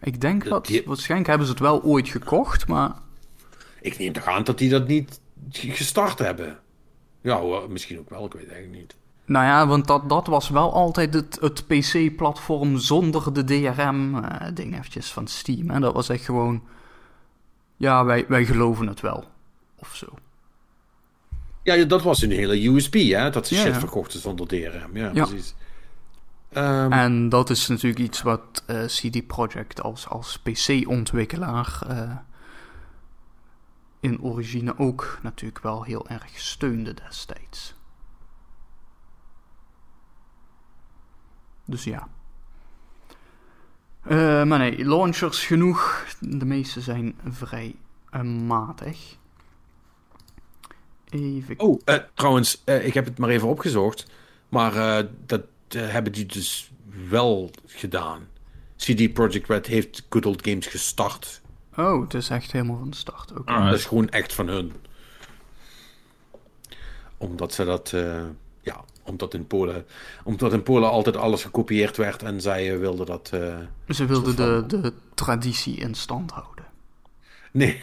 Ik 0.00 0.20
denk 0.20 0.44
dat, 0.44 0.66
die, 0.66 0.82
waarschijnlijk 0.86 1.28
hebben 1.28 1.46
ze 1.46 1.52
het 1.52 1.62
wel 1.62 1.82
ooit 1.82 2.08
gekocht, 2.08 2.66
maar... 2.66 2.92
Ik 3.80 3.98
neem 3.98 4.12
toch 4.12 4.26
aan 4.26 4.44
dat 4.44 4.58
die 4.58 4.70
dat 4.70 4.88
niet 4.88 5.20
gestart 5.50 6.18
hebben. 6.18 6.58
Ja, 7.20 7.40
misschien 7.68 7.98
ook 7.98 8.10
wel, 8.10 8.24
ik 8.24 8.32
weet 8.32 8.42
het 8.42 8.52
eigenlijk 8.52 8.82
niet. 8.82 8.96
Nou 9.28 9.44
ja, 9.44 9.66
want 9.66 9.86
dat, 9.86 10.08
dat 10.08 10.26
was 10.26 10.48
wel 10.48 10.72
altijd 10.72 11.14
het, 11.14 11.38
het 11.40 11.66
PC-platform 11.66 12.78
zonder 12.78 13.32
de 13.32 13.44
DRM-ding 13.44 14.72
uh, 14.72 14.78
eventjes 14.78 15.12
van 15.12 15.26
Steam. 15.26 15.70
En 15.70 15.80
dat 15.80 15.94
was 15.94 16.08
echt 16.08 16.24
gewoon... 16.24 16.62
Ja, 17.76 18.04
wij, 18.04 18.24
wij 18.28 18.44
geloven 18.44 18.86
het 18.86 19.00
wel. 19.00 19.24
Of 19.76 19.96
zo. 19.96 20.06
Ja, 21.62 21.84
dat 21.84 22.02
was 22.02 22.22
een 22.22 22.30
hele 22.30 22.68
USB, 22.68 22.94
hè? 22.94 23.30
Dat 23.30 23.46
ze 23.46 23.54
ja, 23.54 23.60
shit 23.60 23.72
ja. 23.72 23.78
verkochten 23.78 24.20
zonder 24.20 24.46
DRM. 24.46 24.96
Ja, 24.96 25.10
ja. 25.12 25.26
precies. 25.26 25.54
Um, 26.52 26.92
en 26.92 27.28
dat 27.28 27.50
is 27.50 27.68
natuurlijk 27.68 28.00
iets 28.00 28.22
wat 28.22 28.64
uh, 28.66 28.84
CD 28.84 29.26
Projekt 29.26 29.82
als, 29.82 30.08
als 30.08 30.38
PC-ontwikkelaar... 30.38 31.80
Uh, 31.90 32.16
in 34.00 34.22
origine 34.22 34.78
ook 34.78 35.18
natuurlijk 35.22 35.62
wel 35.62 35.82
heel 35.82 36.08
erg 36.08 36.30
steunde 36.34 36.94
destijds. 36.94 37.74
Dus 41.68 41.84
ja. 41.84 42.08
Uh, 44.06 44.44
maar 44.44 44.58
nee, 44.58 44.84
launchers 44.84 45.46
genoeg. 45.46 46.06
De 46.20 46.44
meeste 46.44 46.80
zijn 46.80 47.18
vrij 47.28 47.76
uh, 48.14 48.22
matig. 48.22 49.16
Even... 51.10 51.58
Oh, 51.58 51.80
uh, 51.84 51.96
trouwens, 52.14 52.62
ik 52.64 52.94
heb 52.94 53.04
het 53.04 53.18
maar 53.18 53.28
even 53.28 53.48
opgezocht. 53.48 54.06
Maar 54.48 55.04
dat 55.26 55.44
hebben 55.68 56.12
die 56.12 56.26
dus 56.26 56.70
wel 57.08 57.50
gedaan. 57.66 58.28
CD 58.76 59.12
Projekt 59.12 59.48
Red 59.48 59.66
heeft 59.66 60.06
Good 60.08 60.26
Old 60.26 60.48
Games 60.48 60.66
gestart. 60.66 61.40
Oh, 61.76 62.02
het 62.02 62.14
is 62.14 62.28
echt 62.28 62.52
helemaal 62.52 62.78
van 62.78 62.90
de 62.90 62.96
start. 62.96 63.38
Okay. 63.38 63.56
Ah, 63.56 63.64
dat 63.64 63.78
is 63.78 63.84
gewoon 63.84 64.08
echt 64.08 64.32
van 64.34 64.48
hun. 64.48 64.72
Omdat 67.16 67.54
ze 67.54 67.64
dat 67.64 67.94
omdat 69.08 69.34
in 69.34 69.46
Polen, 69.46 69.86
omdat 70.24 70.52
in 70.52 70.62
Polen 70.62 70.90
altijd 70.90 71.16
alles 71.16 71.42
gekopieerd 71.42 71.96
werd 71.96 72.22
en 72.22 72.40
zij 72.40 72.78
wilden 72.78 73.06
dat. 73.06 73.30
Uh, 73.34 73.56
Ze 73.88 74.06
wilden 74.06 74.36
de, 74.36 74.64
de 74.66 74.92
traditie 75.14 75.76
in 75.76 75.94
stand 75.94 76.30
houden. 76.30 76.64
Nee. 77.50 77.82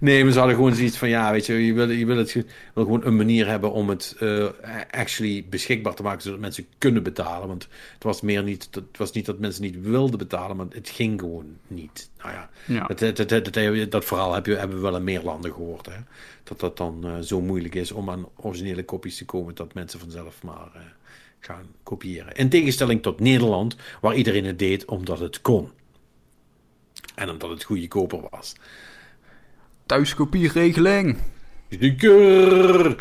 Nee, 0.00 0.24
we 0.24 0.32
zouden 0.32 0.56
gewoon 0.56 0.74
zoiets 0.74 0.96
van: 0.96 1.08
ja, 1.08 1.32
weet 1.32 1.46
je, 1.46 1.66
je 1.66 1.72
wil, 1.72 1.90
je 1.90 2.06
wil, 2.06 2.16
het, 2.16 2.30
je 2.30 2.44
wil 2.74 2.84
gewoon 2.84 3.04
een 3.04 3.16
manier 3.16 3.46
hebben 3.46 3.72
om 3.72 3.88
het 3.88 4.16
uh, 4.20 4.46
actually 4.90 5.44
beschikbaar 5.48 5.94
te 5.94 6.02
maken 6.02 6.22
zodat 6.22 6.40
mensen 6.40 6.66
kunnen 6.78 7.02
betalen. 7.02 7.48
Want 7.48 7.68
het 7.94 8.02
was 8.02 8.20
meer 8.20 8.42
niet, 8.42 8.68
het 8.72 8.98
was 8.98 9.12
niet 9.12 9.26
dat 9.26 9.38
mensen 9.38 9.62
niet 9.62 9.80
wilden 9.80 10.18
betalen, 10.18 10.56
maar 10.56 10.66
het 10.70 10.88
ging 10.88 11.20
gewoon 11.20 11.56
niet. 11.66 12.10
Nou 12.18 12.32
ja, 12.32 12.50
ja. 12.66 12.86
Dat, 12.86 13.16
dat, 13.16 13.28
dat, 13.28 13.90
dat, 13.90 14.04
verhaal 14.04 14.34
heb 14.34 14.46
je, 14.46 14.54
hebben 14.54 14.76
we 14.76 14.82
wel 14.82 14.96
in 14.96 15.04
meer 15.04 15.22
landen 15.22 15.52
gehoord. 15.52 15.86
Hè? 15.86 15.98
dat 16.44 16.60
dat 16.60 16.76
dan 16.76 17.06
uh, 17.06 17.18
zo 17.18 17.40
moeilijk 17.40 17.74
is 17.74 17.92
om 17.92 18.10
aan 18.10 18.28
originele 18.36 18.84
kopies 18.84 19.16
te 19.16 19.24
komen 19.24 19.54
dat 19.54 19.74
mensen 19.74 20.00
vanzelf 20.00 20.42
maar 20.42 20.68
uh, 20.76 20.82
gaan 21.40 21.66
kopiëren. 21.82 22.34
In 22.34 22.48
tegenstelling 22.48 23.02
tot 23.02 23.20
Nederland, 23.20 23.76
waar 24.00 24.14
iedereen 24.14 24.44
het 24.44 24.58
deed 24.58 24.84
omdat 24.84 25.18
het 25.18 25.40
kon. 25.40 25.70
En 27.14 27.30
omdat 27.30 27.50
het 27.50 27.64
goedkoper 27.64 28.20
was. 28.30 28.54
Thuiskopieregeling. 29.86 31.16
Zeker. 31.68 32.96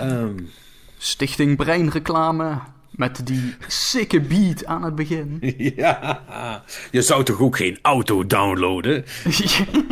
um, 0.00 0.50
Stichting 0.98 1.56
Breinreclame. 1.56 2.60
Met 2.90 3.26
die 3.26 3.54
sikke 3.68 4.20
beat 4.20 4.66
aan 4.66 4.82
het 4.82 4.94
begin. 4.94 5.38
Ja, 5.76 6.62
je 6.90 7.02
zou 7.02 7.24
toch 7.24 7.40
ook 7.40 7.56
geen 7.56 7.78
auto 7.82 8.26
downloaden? 8.26 9.04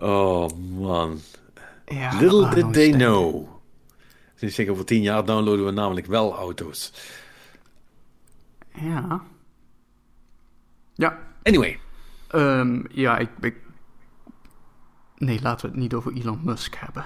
Oh 0.00 0.48
man. 0.78 1.20
Ja, 1.86 2.18
Little 2.20 2.54
did 2.54 2.72
they 2.72 2.90
know. 2.90 3.48
Dus 4.38 4.54
zeg, 4.54 4.68
over 4.68 4.84
tien 4.84 5.02
jaar 5.02 5.24
downloaden 5.24 5.64
we 5.64 5.70
namelijk 5.70 6.06
wel 6.06 6.34
auto's. 6.34 6.92
Ja. 8.74 9.22
Ja. 10.94 11.18
Anyway. 11.42 11.78
Um, 12.34 12.84
ja, 12.90 13.18
ik, 13.18 13.30
ik, 13.40 13.54
Nee, 15.18 15.40
laten 15.42 15.66
we 15.66 15.72
het 15.72 15.80
niet 15.80 15.94
over 15.94 16.12
Elon 16.12 16.40
Musk 16.42 16.74
hebben. 16.74 17.04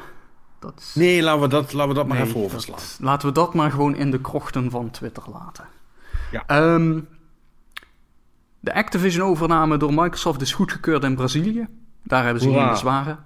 Dat 0.58 0.78
is... 0.78 0.94
Nee, 0.94 1.22
laten 1.22 1.40
we 1.40 1.48
dat, 1.48 1.72
laten 1.72 1.88
we 1.88 1.94
dat 1.94 2.06
maar 2.06 2.20
even 2.20 2.40
overslaan. 2.40 2.78
laten 2.98 3.28
we 3.28 3.34
dat 3.34 3.54
maar 3.54 3.70
gewoon 3.70 3.94
in 3.96 4.10
de 4.10 4.20
krochten 4.20 4.70
van 4.70 4.90
Twitter 4.90 5.22
laten. 5.32 5.64
Ja. 6.30 6.74
Um, 6.74 7.08
de 8.60 8.74
Activision-overname 8.74 9.76
door 9.76 9.94
Microsoft 9.94 10.40
is 10.40 10.52
goedgekeurd 10.52 11.04
in 11.04 11.14
Brazilië. 11.14 11.66
Daar 12.02 12.24
hebben 12.24 12.42
ze 12.42 12.48
Hoera. 12.48 12.62
geen 12.62 12.72
bezwaren. 12.72 13.24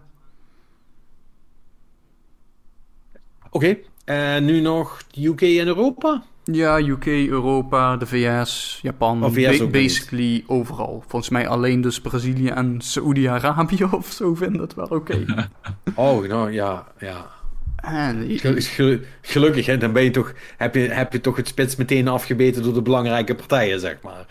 Oké, 3.51 3.77
en 4.05 4.44
nu 4.44 4.60
nog 4.60 5.02
UK 5.18 5.40
en 5.40 5.66
Europa? 5.66 6.23
Ja, 6.52 6.78
UK, 6.78 7.06
Europa, 7.06 7.97
de 7.97 8.06
VS, 8.06 8.78
Japan, 8.82 9.24
oh, 9.24 9.32
VS 9.32 9.59
ba 9.59 9.66
basically 9.66 10.32
niet. 10.32 10.44
overal. 10.47 11.05
Volgens 11.09 11.31
mij 11.31 11.48
alleen 11.48 11.81
dus 11.81 12.01
Brazilië 12.01 12.48
en 12.48 12.81
Saoedi-Arabië 12.81 13.85
of 13.90 14.12
zo 14.12 14.35
vinden 14.35 14.60
het 14.60 14.74
wel 14.74 14.85
oké. 14.85 14.94
Okay. 14.94 15.48
oh, 16.06 16.28
nou 16.28 16.52
ja, 16.52 16.86
ja. 16.98 17.27
En, 17.77 18.39
gelukkig, 19.20 19.66
hè, 19.66 19.78
dan 19.78 19.93
ben 19.93 20.02
je 20.02 20.10
toch, 20.10 20.32
heb, 20.56 20.74
je, 20.74 20.81
heb 20.81 21.12
je 21.12 21.20
toch 21.20 21.36
het 21.36 21.48
spits 21.48 21.77
meteen 21.77 22.09
afgebeten 22.09 22.62
door 22.62 22.74
de 22.74 22.82
belangrijke 22.82 23.35
partijen, 23.35 23.81
zeg 23.81 23.97
maar. 24.02 24.27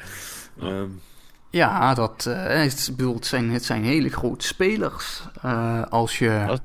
Um, 0.63 1.01
ja, 1.49 1.93
dat, 1.93 2.25
uh, 2.27 2.35
het, 2.47 2.91
het, 2.97 3.25
zijn, 3.25 3.49
het 3.49 3.65
zijn 3.65 3.83
hele 3.83 4.09
grote 4.09 4.45
spelers. 4.45 5.23
Uh, 5.45 5.83
als 5.83 6.19
je... 6.19 6.43
Dat, 6.47 6.61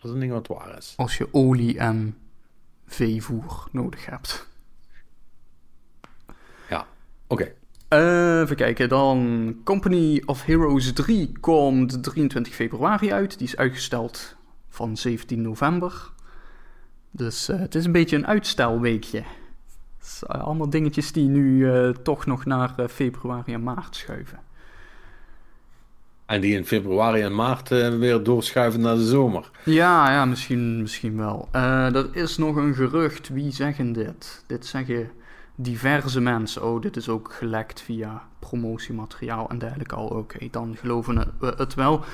dat 0.00 0.04
is 0.04 0.10
een 0.10 0.20
ding 0.20 0.32
wat 0.32 0.46
waar 0.46 0.76
is. 0.78 0.94
Als 0.96 1.16
je 1.16 1.28
olie 1.30 1.78
en 1.78 2.16
veevoer 2.86 3.68
nodig 3.70 4.06
hebt. 4.06 4.46
Oké. 7.26 7.42
Okay. 7.42 7.54
Uh, 7.88 8.40
even 8.40 8.56
kijken, 8.56 8.88
dan 8.88 9.54
Company 9.64 10.22
of 10.26 10.44
Heroes 10.44 10.92
3 10.92 11.32
komt 11.40 12.02
23 12.02 12.54
februari 12.54 13.12
uit. 13.12 13.38
Die 13.38 13.46
is 13.46 13.56
uitgesteld 13.56 14.36
van 14.68 14.96
17 14.96 15.42
november. 15.42 16.12
Dus 17.10 17.46
het 17.46 17.74
is 17.74 17.84
een 17.84 17.92
beetje 17.92 18.16
een 18.16 18.26
uitstelweekje. 18.26 19.22
Eh, 20.26 20.40
allemaal 20.40 20.70
dingetjes 20.70 21.12
die 21.12 21.28
nu 21.28 21.66
uh, 21.66 21.88
toch 21.88 22.26
nog 22.26 22.44
naar 22.44 22.74
uh, 22.80 22.86
februari 22.86 23.52
en 23.52 23.62
maart 23.62 23.96
schuiven. 23.96 24.38
En 26.26 26.40
die 26.40 26.56
in 26.56 26.66
februari 26.66 27.20
en 27.20 27.34
maart 27.34 27.70
uh, 27.70 27.88
weer 27.88 28.22
doorschuiven 28.22 28.80
naar 28.80 28.94
de 28.94 29.06
zomer. 29.06 29.50
Ja, 29.64 30.10
ja 30.10 30.24
misschien, 30.24 30.80
misschien 30.80 31.16
wel. 31.16 31.48
er 31.52 32.16
is 32.16 32.36
nog 32.36 32.56
een 32.56 32.74
gerucht. 32.74 33.28
Wie 33.28 33.52
zeggen 33.52 33.92
dit? 33.92 34.44
Dit 34.46 34.66
zeggen 34.66 35.10
diverse 35.54 36.20
mensen. 36.20 36.64
Oh, 36.64 36.80
dit 36.80 36.96
is 36.96 37.08
ook 37.08 37.32
gelekt 37.32 37.80
via 37.80 38.28
promotiemateriaal 38.38 39.48
en 39.48 39.58
dergelijke 39.58 39.94
al. 39.94 40.06
Oké, 40.06 40.48
dan 40.50 40.76
geloven 40.76 41.34
we 41.38 41.54
het 41.56 41.74
wel. 41.74 42.04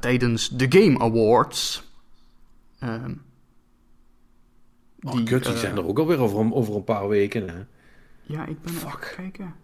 tijdens 0.00 0.48
de 0.48 0.66
Game 0.68 0.98
Awards 0.98 1.88
Ehm, 2.80 3.14
oh, 5.02 5.12
die, 5.12 5.22
kut, 5.22 5.44
die 5.44 5.52
eh, 5.52 5.58
zijn 5.58 5.76
er 5.76 5.86
ook 5.86 5.98
alweer 5.98 6.18
over, 6.18 6.54
over 6.54 6.74
een 6.74 6.84
paar 6.84 7.08
weken. 7.08 7.48
Hè? 7.48 7.64
Ja, 8.22 8.46
ik 8.46 8.62
ben 8.62 8.74
even 8.74 8.98
kijken. 9.16 9.54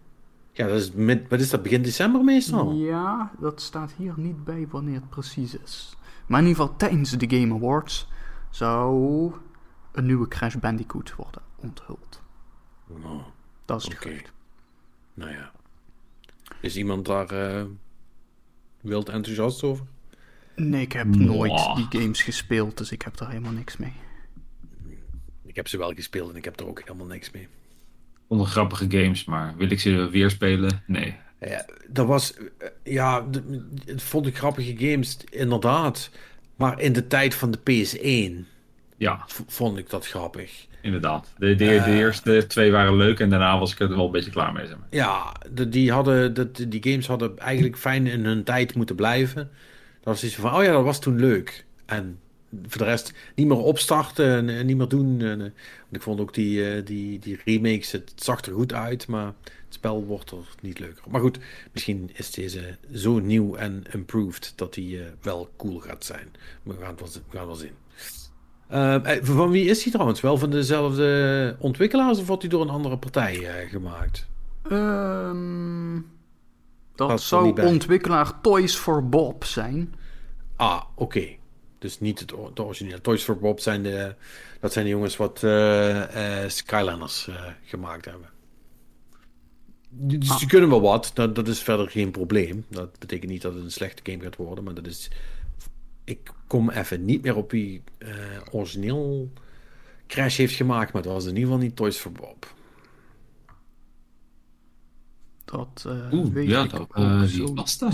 Ja, 0.51 0.67
dat 0.67 0.75
is 0.75 0.91
met, 0.91 1.27
wat 1.29 1.39
is 1.39 1.49
dat, 1.49 1.63
begin 1.63 1.81
december 1.81 2.23
meestal? 2.23 2.73
Ja, 2.73 3.31
dat 3.39 3.61
staat 3.61 3.91
hier 3.91 4.13
niet 4.15 4.43
bij 4.43 4.67
wanneer 4.69 4.95
het 4.95 5.09
precies 5.09 5.57
is. 5.57 5.97
Maar 6.27 6.39
in 6.39 6.47
ieder 6.47 6.61
geval 6.61 6.77
tijdens 6.77 7.11
de 7.11 7.29
Game 7.29 7.53
Awards 7.53 8.07
zou 8.49 9.31
een 9.91 10.05
nieuwe 10.05 10.27
Crash 10.27 10.55
Bandicoot 10.55 11.15
worden 11.15 11.41
onthuld. 11.55 12.21
Oh, 12.89 13.25
dat 13.65 13.79
is 13.79 13.87
het 13.87 13.93
okay. 13.93 14.25
Nou 15.13 15.31
ja. 15.31 15.51
Is 16.61 16.77
iemand 16.77 17.05
daar 17.05 17.33
uh, 17.33 17.63
wild 18.81 19.09
enthousiast 19.09 19.63
over? 19.63 19.85
Nee, 20.55 20.81
ik 20.81 20.91
heb 20.91 21.07
nooit 21.07 21.75
die 21.75 22.01
games 22.01 22.21
gespeeld, 22.21 22.77
dus 22.77 22.91
ik 22.91 23.01
heb 23.01 23.17
daar 23.17 23.29
helemaal 23.29 23.51
niks 23.51 23.77
mee. 23.77 23.93
Ik 25.45 25.55
heb 25.55 25.67
ze 25.67 25.77
wel 25.77 25.93
gespeeld 25.93 26.29
en 26.29 26.35
ik 26.35 26.45
heb 26.45 26.59
er 26.59 26.67
ook 26.67 26.79
helemaal 26.79 27.05
niks 27.05 27.31
mee. 27.31 27.47
Onder 28.27 28.47
grappige 28.47 28.85
games, 28.89 29.25
maar 29.25 29.55
wil 29.57 29.71
ik 29.71 29.79
ze 29.79 30.09
weer 30.09 30.29
spelen? 30.29 30.83
Nee. 30.85 31.15
Ja, 31.39 31.65
dat 31.87 32.07
was, 32.07 32.33
eh, 32.33 32.69
ja, 32.83 33.27
het 33.85 34.03
vond 34.03 34.27
ik 34.27 34.37
grappige 34.37 34.77
games, 34.77 35.17
inderdaad. 35.29 36.09
Maar 36.55 36.79
in 36.79 36.93
de 36.93 37.07
tijd 37.07 37.35
van 37.35 37.51
de 37.51 37.59
PS1 37.59 38.47
ja. 38.97 39.25
vond 39.47 39.77
ik 39.77 39.89
dat 39.89 40.07
grappig. 40.07 40.67
Inderdaad. 40.81 41.33
De, 41.37 41.55
de, 41.55 41.55
de 41.55 41.65
uh, 41.65 41.97
eerste 41.97 42.45
twee 42.47 42.71
waren 42.71 42.95
leuk 42.95 43.19
en 43.19 43.29
daarna 43.29 43.59
was 43.59 43.71
ik 43.71 43.79
er 43.79 43.89
wel 43.89 44.05
een 44.05 44.11
beetje 44.11 44.31
klaar 44.31 44.53
mee. 44.53 44.67
Zeg 44.67 44.77
maar. 44.77 44.87
Ja, 44.89 45.33
de, 45.51 45.69
die, 45.69 45.91
hadden, 45.91 46.33
de, 46.33 46.67
die 46.67 46.83
games 46.83 47.07
hadden 47.07 47.39
eigenlijk 47.39 47.77
fijn 47.77 48.07
in 48.07 48.25
hun 48.25 48.43
tijd 48.43 48.75
moeten 48.75 48.95
blijven. 48.95 49.49
Dat 49.93 50.13
was 50.13 50.23
iets 50.23 50.35
van, 50.35 50.55
oh 50.55 50.63
ja, 50.63 50.71
dat 50.71 50.83
was 50.83 50.99
toen 50.99 51.19
leuk. 51.19 51.65
En 51.85 52.19
voor 52.67 52.77
de 52.77 52.83
rest 52.87 53.13
niet 53.35 53.47
meer 53.47 53.57
opstarten 53.57 54.49
en, 54.49 54.65
niet 54.65 54.77
meer 54.77 54.87
doen. 54.87 55.21
En, 55.21 55.37
want 55.39 55.53
ik 55.91 56.01
vond 56.01 56.19
ook 56.19 56.33
die, 56.33 56.83
die, 56.83 57.19
die 57.19 57.39
remakes, 57.45 57.91
het 57.91 58.11
zag 58.15 58.41
er 58.41 58.53
goed 58.53 58.73
uit, 58.73 59.07
maar 59.07 59.25
het 59.25 59.73
spel 59.73 60.05
wordt 60.05 60.31
er 60.31 60.47
niet 60.61 60.79
leuker. 60.79 61.03
Maar 61.09 61.21
goed, 61.21 61.39
misschien 61.71 62.09
is 62.13 62.31
deze 62.31 62.77
zo 62.93 63.19
nieuw 63.19 63.55
en 63.55 63.83
improved 63.91 64.53
dat 64.55 64.75
hij 64.75 65.13
wel 65.21 65.49
cool 65.57 65.79
gaat 65.79 66.05
zijn. 66.05 66.27
We 66.63 66.73
gaan 66.79 66.89
het 66.89 66.99
wel, 66.99 67.09
we 67.29 67.37
gaan 67.37 67.47
wel 67.47 67.55
zien. 67.55 67.85
Uh, 68.71 68.95
van 69.21 69.51
wie 69.51 69.65
is 69.65 69.83
hij 69.83 69.91
trouwens? 69.91 70.21
Wel 70.21 70.37
van 70.37 70.49
dezelfde 70.49 71.55
ontwikkelaars 71.59 72.19
of 72.19 72.27
wordt 72.27 72.41
hij 72.41 72.51
door 72.51 72.61
een 72.61 72.69
andere 72.69 72.97
partij 72.97 73.37
uh, 73.37 73.69
gemaakt? 73.69 74.27
Um, 74.71 76.11
dat, 76.95 77.21
zou 77.21 77.61
ontwikkelaar 77.61 78.41
Toys 78.41 78.75
for 78.75 79.09
Bob 79.09 79.43
zijn. 79.43 79.95
Ah, 80.55 80.81
oké. 80.95 81.01
Okay. 81.03 81.39
Dus 81.79 81.99
niet 81.99 82.19
het, 82.19 82.31
het 82.31 82.59
origineel. 82.59 83.01
Toys 83.01 83.23
for 83.23 83.37
Bob 83.37 83.59
zijn 83.59 83.83
de, 83.83 84.15
dat 84.59 84.73
zijn 84.73 84.85
de 84.85 84.91
jongens 84.91 85.17
wat 85.17 85.41
uh, 85.43 86.03
Skylanders 86.47 87.29
gemaakt 87.63 88.05
hebben. 88.05 88.29
Dus 89.89 90.29
ah. 90.29 90.37
die 90.37 90.47
kunnen 90.47 90.69
wel 90.69 90.81
wat. 90.81 91.11
Dat, 91.13 91.35
dat 91.35 91.47
is 91.47 91.61
verder 91.61 91.89
geen 91.89 92.11
probleem. 92.11 92.65
Dat 92.69 92.99
betekent 92.99 93.31
niet 93.31 93.41
dat 93.41 93.53
het 93.53 93.63
een 93.63 93.71
slechte 93.71 94.11
game 94.11 94.23
gaat 94.23 94.35
worden. 94.35 94.63
Maar 94.63 94.73
dat 94.73 94.87
is 94.87 95.09
ik 96.07 96.31
kom 96.47 96.69
even 96.69 97.05
niet 97.05 97.21
meer 97.21 97.35
op 97.35 97.51
wie 97.51 97.83
uh, 97.99 98.09
origineel 98.51 99.31
Crash 100.07 100.37
heeft 100.37 100.55
gemaakt, 100.55 100.93
maar 100.93 101.01
het 101.01 101.11
was 101.11 101.23
in 101.23 101.29
ieder 101.29 101.43
geval 101.43 101.57
niet 101.57 101.75
Toys 101.75 101.97
for 101.97 102.11
Bob. 102.11 102.53
Dat 105.45 105.83
uh, 105.87 106.13
Oeh, 106.13 106.33
weet 106.33 106.47
ja, 106.47 106.63
ik 106.63 106.69
dat, 106.69 106.79
ook 106.79 106.97
uh, 106.97 107.21
zo. 107.21 107.53
was 107.53 107.77
dat? 107.77 107.93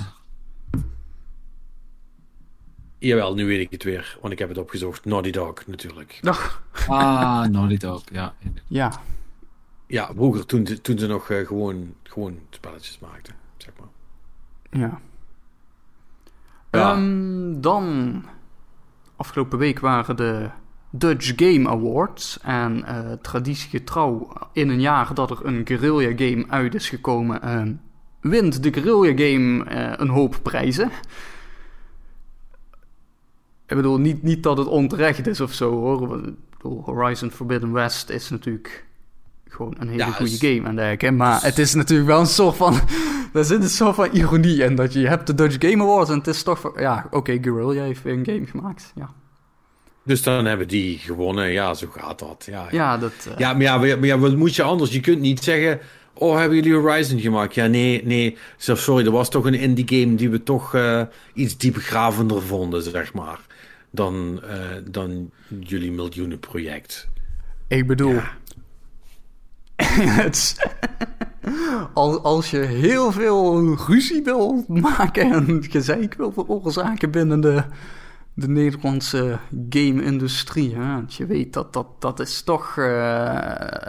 Jawel, 2.98 3.34
nu 3.34 3.46
weet 3.46 3.60
ik 3.60 3.72
het 3.72 3.84
weer, 3.84 4.18
want 4.22 4.34
ik 4.34 4.40
heb 4.40 4.50
het 4.50 4.58
opgezocht. 4.58 5.06
Naughty 5.06 5.32
Dog, 5.32 5.68
natuurlijk. 5.68 6.20
Ah, 6.88 7.46
Naughty 7.46 7.78
Dog, 7.78 8.04
ja. 8.12 8.36
Ja. 8.68 9.02
Ja, 9.88 10.12
vroeger, 10.14 10.46
toen, 10.46 10.64
toen 10.82 10.98
ze 10.98 11.08
nog 11.08 11.30
uh, 11.30 11.48
gewoon, 11.48 11.96
gewoon 12.04 12.40
spelletjes 12.50 13.00
maakten, 13.00 13.36
zeg 13.58 13.74
maar. 13.80 13.88
Ja. 14.82 15.02
Um, 16.76 17.62
dan, 17.62 18.26
afgelopen 19.16 19.58
week 19.58 19.80
waren 19.80 20.16
de 20.16 20.50
Dutch 20.90 21.34
Game 21.36 21.70
Awards. 21.70 22.40
En 22.40 22.78
uh, 22.78 23.12
traditiegetrouw 23.22 24.34
in 24.54 24.70
een 24.70 24.82
jaar 24.82 25.14
dat 25.14 25.30
er 25.30 25.46
een 25.46 25.62
guerrilla 25.66 26.14
game 26.16 26.46
uit 26.48 26.76
is 26.76 26.90
gekomen, 26.90 27.40
uh, 27.44 27.74
wint 28.32 28.64
de 28.64 28.74
guerrilla 28.74 29.26
game 29.26 29.72
uh, 29.72 29.94
een 29.96 30.10
hoop 30.10 30.40
prijzen. 30.42 30.92
Ik 33.66 33.76
bedoel, 33.76 33.98
niet, 33.98 34.24
niet 34.24 34.44
dat 34.44 34.58
het 34.58 34.68
onterecht 34.68 35.28
is 35.28 35.42
of 35.42 35.54
zo 35.54 35.72
hoor. 35.72 36.22
Horizon 36.62 37.32
Forbidden 37.32 37.72
West 37.72 38.10
is 38.10 38.30
natuurlijk 38.30 38.86
gewoon 39.54 39.76
een 39.80 39.88
hele 39.88 40.04
ja, 40.04 40.12
goede 40.12 40.38
game 40.38 40.68
en 40.68 40.76
dergelijke. 40.76 41.12
Maar 41.12 41.44
het 41.44 41.58
is 41.60 41.74
natuurlijk 41.74 42.10
wel 42.10 42.20
een 42.20 42.26
soort 42.26 42.56
van... 42.56 42.80
er 43.34 43.46
zit 43.46 43.64
een 43.64 43.70
soort 43.70 43.96
van 43.96 44.10
ironie 44.12 44.64
in. 44.64 44.76
Dat 44.76 44.94
je, 44.94 45.08
hebt 45.08 45.28
de 45.28 45.36
Dutch 45.36 45.70
Game 45.70 45.84
Awards 45.84 46.10
en 46.10 46.18
het 46.18 46.28
is 46.28 46.44
toch... 46.44 46.60
Van, 46.60 46.74
ja, 46.78 47.04
oké, 47.06 47.18
okay, 47.18 47.40
Guerrilla 47.42 47.84
heeft 47.84 48.04
weer 48.04 48.14
een 48.14 48.26
game 48.26 48.46
gemaakt. 48.46 48.92
Ja. 48.96 49.14
Dus 50.04 50.24
dan 50.24 50.46
hebben 50.46 50.68
die 50.68 50.98
gewonnen. 50.98 51.52
Ja, 51.52 51.74
zo 51.74 51.88
gaat 51.92 52.20
dat. 52.20 52.48
Ja, 52.50 52.68
ja 52.72 52.98
dat... 52.98 53.14
Uh... 53.28 53.38
Ja, 53.38 53.54
maar 53.54 53.62
ja, 53.62 53.78
maar 53.78 54.06
ja, 54.06 54.18
wat 54.18 54.36
moet 54.36 54.56
je 54.56 54.64
anders? 54.64 54.92
Je 54.92 55.00
kunt 55.00 55.20
niet 55.20 55.44
zeggen... 55.44 55.80
Oh, 56.16 56.38
hebben 56.38 56.58
jullie 56.58 56.74
Horizon 56.74 57.20
gemaakt? 57.20 57.56
Ja, 57.56 57.68
nee, 57.68 58.06
nee. 58.06 58.38
Sorry, 58.58 59.06
er 59.06 59.12
was 59.12 59.30
toch 59.30 59.46
een 59.46 59.54
indie 59.54 59.88
game 59.88 60.16
die 60.16 60.30
we 60.30 60.44
toch 60.44 60.76
uh, 60.76 61.02
iets 61.34 61.58
diepgravender 61.58 62.42
vonden, 62.42 62.84
zeg 62.84 63.14
maar. 63.14 63.40
Dan, 63.92 64.42
uh, 64.44 64.52
dan 64.86 65.32
jullie 65.60 65.92
miljoenenproject. 65.92 67.10
Ik 67.68 67.88
bedoel, 67.88 68.14
ja. 68.14 68.32
als, 71.94 72.22
als 72.24 72.52
je 72.52 72.58
heel 72.58 73.12
veel 73.12 73.76
ruzie 73.88 74.24
wil 74.24 74.66
maken 74.68 75.32
en 75.32 75.64
gezeik 75.70 76.14
wil 76.14 76.32
veroorzaken 76.32 77.12
binnen 77.12 77.42
de, 77.42 77.64
de 78.34 78.48
Nederlandse 78.48 79.40
game-industrie. 79.70 80.78
Je 81.08 81.26
weet 81.26 81.54
dat 81.54 81.74
dat, 81.74 81.88
dat 82.00 82.20
is 82.20 82.42
toch 82.42 82.76
uh, 82.76 83.36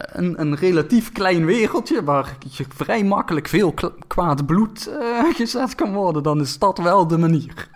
een, 0.06 0.40
een 0.40 0.56
relatief 0.56 1.12
klein 1.12 1.44
wereldje 1.44 2.04
waar 2.04 2.36
je 2.50 2.64
vrij 2.68 3.04
makkelijk 3.04 3.48
veel 3.48 3.74
kwaad 4.06 4.46
bloed 4.46 4.88
uh, 4.88 5.34
gezet 5.34 5.74
kan 5.74 5.92
worden. 5.92 6.22
Dan 6.22 6.40
is 6.40 6.58
dat 6.58 6.78
wel 6.78 7.06
de 7.06 7.18
manier. 7.18 7.72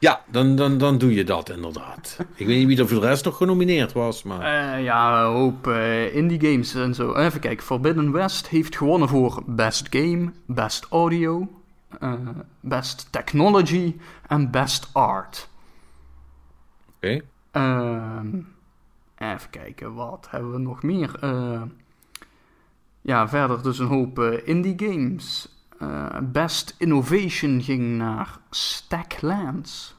Ja, 0.00 0.24
dan, 0.30 0.56
dan, 0.56 0.78
dan 0.78 0.98
doe 0.98 1.14
je 1.14 1.24
dat 1.24 1.50
inderdaad. 1.50 2.16
Ik 2.34 2.46
weet 2.46 2.58
niet 2.58 2.66
wie 2.66 2.78
er 2.78 2.88
voor 2.88 3.00
de 3.00 3.06
rest 3.06 3.24
nog 3.24 3.36
genomineerd 3.36 3.92
was, 3.92 4.22
maar... 4.22 4.40
Uh, 4.76 4.84
ja, 4.84 5.20
een 5.20 5.32
hoop 5.32 5.66
uh, 5.66 6.14
indie 6.14 6.40
games 6.40 6.74
en 6.74 6.94
zo. 6.94 7.14
Even 7.14 7.40
kijken, 7.40 7.64
Forbidden 7.64 8.12
West 8.12 8.48
heeft 8.48 8.76
gewonnen 8.76 9.08
voor 9.08 9.42
Best 9.46 9.86
Game, 9.90 10.32
Best 10.46 10.86
Audio, 10.90 11.48
uh, 12.02 12.12
Best 12.60 13.08
Technology 13.10 13.96
en 14.26 14.50
Best 14.50 14.88
Art. 14.92 15.48
Oké. 16.96 17.22
Okay. 17.52 18.44
even 19.18 19.50
kijken, 19.50 19.94
wat 19.94 20.26
hebben 20.30 20.52
we 20.52 20.58
nog 20.58 20.82
meer? 20.82 21.18
ja, 23.00 23.28
verder 23.28 23.62
dus 23.62 23.78
een 23.78 23.86
hoop 23.86 24.18
indie 24.44 24.74
games. 24.76 25.48
Uh, 25.82 26.18
best 26.22 26.74
Innovation 26.78 27.62
ging 27.62 27.96
naar 27.96 28.38
Stacklands. 28.50 29.94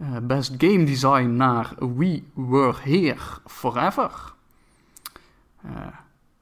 Uh, 0.00 0.16
best 0.22 0.54
Game 0.58 0.84
Design 0.84 1.36
naar 1.36 1.74
We 1.78 2.22
Were 2.34 2.74
Here 2.82 3.20
Forever. 3.46 4.32
Uh, 5.64 5.86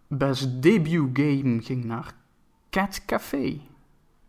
best 0.06 0.62
Debut 0.62 1.08
Game 1.12 1.62
ging 1.62 1.84
naar 1.84 2.14
Cat 2.70 3.04
Café. 3.06 3.60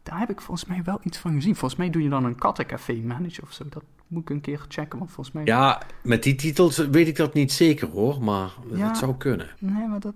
Daar 0.03 0.19
heb 0.19 0.29
ik 0.29 0.41
volgens 0.41 0.69
mij 0.69 0.83
wel 0.83 0.99
iets 1.03 1.17
van 1.17 1.33
gezien. 1.33 1.55
Volgens 1.55 1.79
mij 1.79 1.89
doe 1.89 2.03
je 2.03 2.09
dan 2.09 2.25
een 2.25 2.35
kattencafé 2.35 2.93
manager 2.93 3.43
of 3.43 3.53
zo. 3.53 3.65
Dat 3.69 3.83
moet 4.07 4.21
ik 4.21 4.29
een 4.29 4.41
keer 4.41 4.65
checken, 4.67 4.99
want 4.99 5.11
volgens 5.11 5.35
mij... 5.35 5.45
Ja, 5.45 5.81
met 6.03 6.23
die 6.23 6.35
titels 6.35 6.77
weet 6.77 7.07
ik 7.07 7.15
dat 7.15 7.33
niet 7.33 7.51
zeker 7.51 7.87
hoor, 7.87 8.23
maar 8.23 8.53
ja, 8.73 8.87
het 8.87 8.97
zou 8.97 9.15
kunnen. 9.15 9.49
Nee, 9.59 9.87
maar 9.87 9.99
dat... 9.99 10.13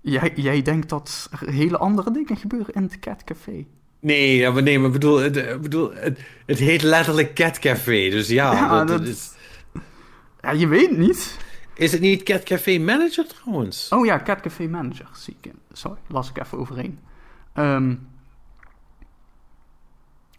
Jij, 0.00 0.32
jij 0.34 0.62
denkt 0.62 0.88
dat 0.88 1.28
er 1.40 1.48
hele 1.48 1.78
andere 1.78 2.10
dingen 2.10 2.36
gebeuren 2.36 2.74
in 2.74 2.82
het 2.82 2.98
Cat 2.98 3.24
Café. 3.24 3.66
Nee, 4.00 4.36
ja, 4.36 4.50
maar 4.50 4.62
nee, 4.62 4.78
maar 4.78 4.90
bedoel, 4.90 5.16
het, 5.16 5.60
bedoel, 5.60 5.92
het, 5.94 6.20
het 6.46 6.58
heet 6.58 6.82
letterlijk 6.82 7.34
Cat 7.34 7.58
Café, 7.58 8.10
dus 8.10 8.28
ja. 8.28 8.52
ja 8.52 8.84
dat, 8.84 9.00
is... 9.00 9.30
ja 10.40 10.50
je 10.50 10.66
weet 10.66 10.96
niet. 10.96 11.38
Is 11.74 11.92
het 11.92 12.00
niet 12.00 12.22
Cat 12.22 12.42
Café 12.42 12.78
Manager 12.78 13.26
trouwens? 13.26 13.88
Oh 13.90 14.06
ja, 14.06 14.22
Cat 14.22 14.40
Café 14.40 14.66
Manager, 14.66 15.08
zie 15.12 15.36
ik. 15.40 15.52
Sorry, 15.72 15.98
las 16.08 16.30
ik 16.30 16.38
even 16.38 16.58
overheen. 16.58 16.98
Um, 17.54 18.08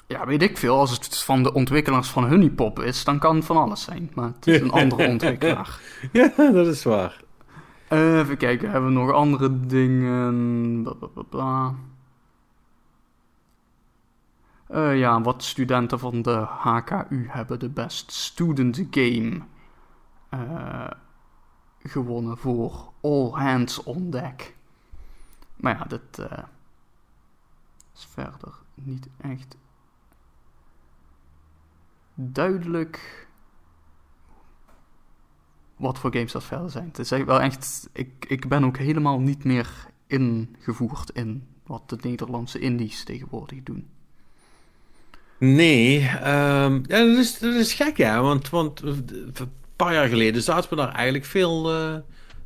ja, 0.07 0.25
weet 0.25 0.41
ik 0.41 0.57
veel. 0.57 0.77
Als 0.77 0.91
het 0.91 1.17
van 1.17 1.43
de 1.43 1.53
ontwikkelaars 1.53 2.09
van 2.09 2.29
Honeypop 2.29 2.79
is, 2.79 3.03
dan 3.03 3.19
kan 3.19 3.35
het 3.35 3.45
van 3.45 3.57
alles 3.57 3.83
zijn. 3.83 4.11
Maar 4.13 4.31
het 4.35 4.47
is 4.47 4.61
een 4.61 4.71
andere 4.71 5.07
ontwikkelaar. 5.13 5.79
Ja, 6.11 6.31
dat 6.35 6.67
is 6.67 6.83
waar. 6.83 7.21
Even 7.89 8.37
kijken, 8.37 8.71
hebben 8.71 8.89
we 8.93 8.99
nog 8.99 9.11
andere 9.11 9.59
dingen? 9.59 10.83
Bla, 10.83 10.93
bla, 10.93 11.23
bla, 11.23 11.75
Uh, 14.71 14.99
ja, 14.99 15.21
wat 15.21 15.43
studenten 15.43 15.99
van 15.99 16.21
de 16.21 16.45
HKU 16.47 17.27
hebben 17.29 17.59
de 17.59 17.69
Best 17.69 18.11
Student 18.11 18.87
Game 18.91 19.41
uh, 20.33 20.91
gewonnen 21.79 22.37
voor 22.37 22.91
All 23.01 23.29
Hands 23.29 23.83
on 23.83 24.09
Deck. 24.09 24.55
Maar 25.55 25.77
ja, 25.77 25.83
dit 25.83 26.17
uh, 26.19 26.37
is 27.95 28.05
verder 28.05 28.53
niet 28.73 29.09
echt 29.17 29.57
duidelijk 32.13 33.27
wat 35.79 35.99
voor 35.99 36.13
games 36.13 36.31
dat 36.31 36.43
verder 36.43 36.69
zijn. 36.69 36.87
Het 36.87 36.99
is 36.99 37.09
wel 37.09 37.41
echt, 37.41 37.89
ik, 37.93 38.25
ik 38.27 38.47
ben 38.47 38.63
ook 38.63 38.77
helemaal 38.77 39.19
niet 39.19 39.43
meer 39.43 39.69
ingevoerd 40.07 41.09
in 41.09 41.47
wat 41.65 41.89
de 41.89 41.97
Nederlandse 42.01 42.59
indies 42.59 43.03
tegenwoordig 43.03 43.63
doen. 43.63 43.87
Nee, 45.37 45.99
um, 46.01 46.83
ja, 46.87 47.05
dat, 47.05 47.17
is, 47.17 47.39
dat 47.39 47.53
is 47.53 47.73
gek 47.73 47.97
ja, 47.97 48.21
want, 48.21 48.49
want 48.49 48.81
een 48.81 49.51
paar 49.75 49.93
jaar 49.93 50.07
geleden 50.07 50.41
zaten 50.41 50.69
we 50.69 50.75
daar 50.75 50.93
eigenlijk 50.93 51.25
veel, 51.25 51.73
uh, 51.73 51.97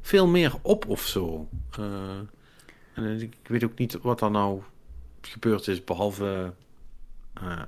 veel 0.02 0.28
meer 0.28 0.54
op 0.62 0.88
of 0.88 1.02
zo. 1.02 1.50
Uh, 1.80 2.20
en 2.94 3.22
ik 3.22 3.38
weet 3.44 3.64
ook 3.64 3.78
niet 3.78 4.00
wat 4.02 4.22
er 4.22 4.32
nou 4.32 4.62
gebeurd 5.22 5.68
is, 5.68 5.84
behalve, 5.84 6.54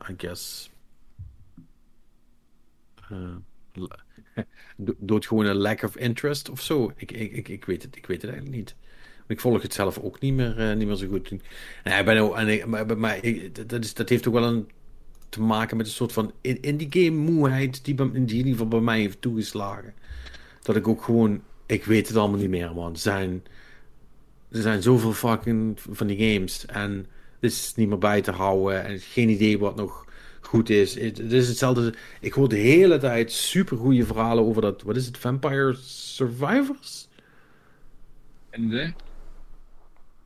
I 0.09 0.13
guess, 0.17 0.69
dood 4.97 5.25
gewoon 5.25 5.45
een 5.45 5.55
lack 5.55 5.83
of 5.83 5.97
interest 5.97 6.49
of 6.49 6.61
zo. 6.61 6.91
Ik, 6.95 7.11
ik, 7.11 7.31
ik, 7.31 7.47
ik, 7.47 7.65
weet 7.65 7.81
het, 7.81 7.95
ik 7.95 8.05
weet 8.05 8.21
het 8.21 8.31
eigenlijk 8.31 8.59
niet. 8.59 8.75
Ik 9.27 9.39
volg 9.39 9.61
het 9.61 9.73
zelf 9.73 9.99
ook 9.99 10.19
niet 10.19 10.33
meer, 10.33 10.59
uh, 10.59 10.75
niet 10.75 10.87
meer 10.87 10.95
zo 10.95 11.07
goed. 11.07 11.29
Nee, 11.83 11.99
ik 11.99 12.05
ben 12.05 12.17
ook, 12.17 12.37
ik, 12.37 12.65
maar, 12.65 12.97
maar 12.97 13.19
dat, 13.67 13.83
is, 13.83 13.93
dat 13.93 14.09
heeft 14.09 14.27
ook 14.27 14.33
wel 14.33 14.43
een, 14.43 14.69
te 15.29 15.41
maken 15.41 15.77
met 15.77 15.85
een 15.85 15.91
soort 15.91 16.11
van 16.11 16.31
indie 16.41 16.87
game 16.89 17.21
moeheid 17.31 17.85
die 17.85 17.95
in 17.95 18.29
ieder 18.29 18.51
geval 18.51 18.67
bij 18.67 18.79
mij 18.79 18.99
heeft 18.99 19.21
toegeslagen. 19.21 19.93
Dat 20.61 20.75
ik 20.75 20.87
ook 20.87 21.03
gewoon, 21.03 21.41
ik 21.65 21.85
weet 21.85 22.07
het 22.07 22.17
allemaal 22.17 22.39
niet 22.39 22.49
meer, 22.49 22.73
man. 22.73 22.91
Er 22.91 22.97
zijn, 22.97 23.43
er 24.51 24.61
zijn 24.61 24.81
zoveel 24.81 25.13
fucking 25.13 25.79
van 25.89 26.07
die 26.07 26.33
games 26.33 26.65
en 26.65 26.91
het 27.39 27.51
is 27.51 27.73
niet 27.75 27.87
meer 27.87 27.97
bij 27.97 28.21
te 28.21 28.31
houden 28.31 28.83
en 28.85 28.99
geen 28.99 29.29
idee 29.29 29.59
wat 29.59 29.75
nog 29.75 30.04
goed 30.55 30.69
is. 30.69 30.99
Het, 30.99 31.19
is 31.19 31.47
hetzelfde. 31.47 31.93
Ik 32.19 32.33
hoor 32.33 32.49
de 32.49 32.55
hele 32.55 32.97
tijd 32.97 33.31
super 33.31 33.77
goede 33.77 34.05
verhalen 34.05 34.43
over 34.43 34.61
dat. 34.61 34.81
Wat 34.81 34.95
is 34.95 35.05
het? 35.05 35.17
Vampire 35.17 35.75
Survivors? 35.83 37.07
En 38.49 38.69
de? 38.69 38.93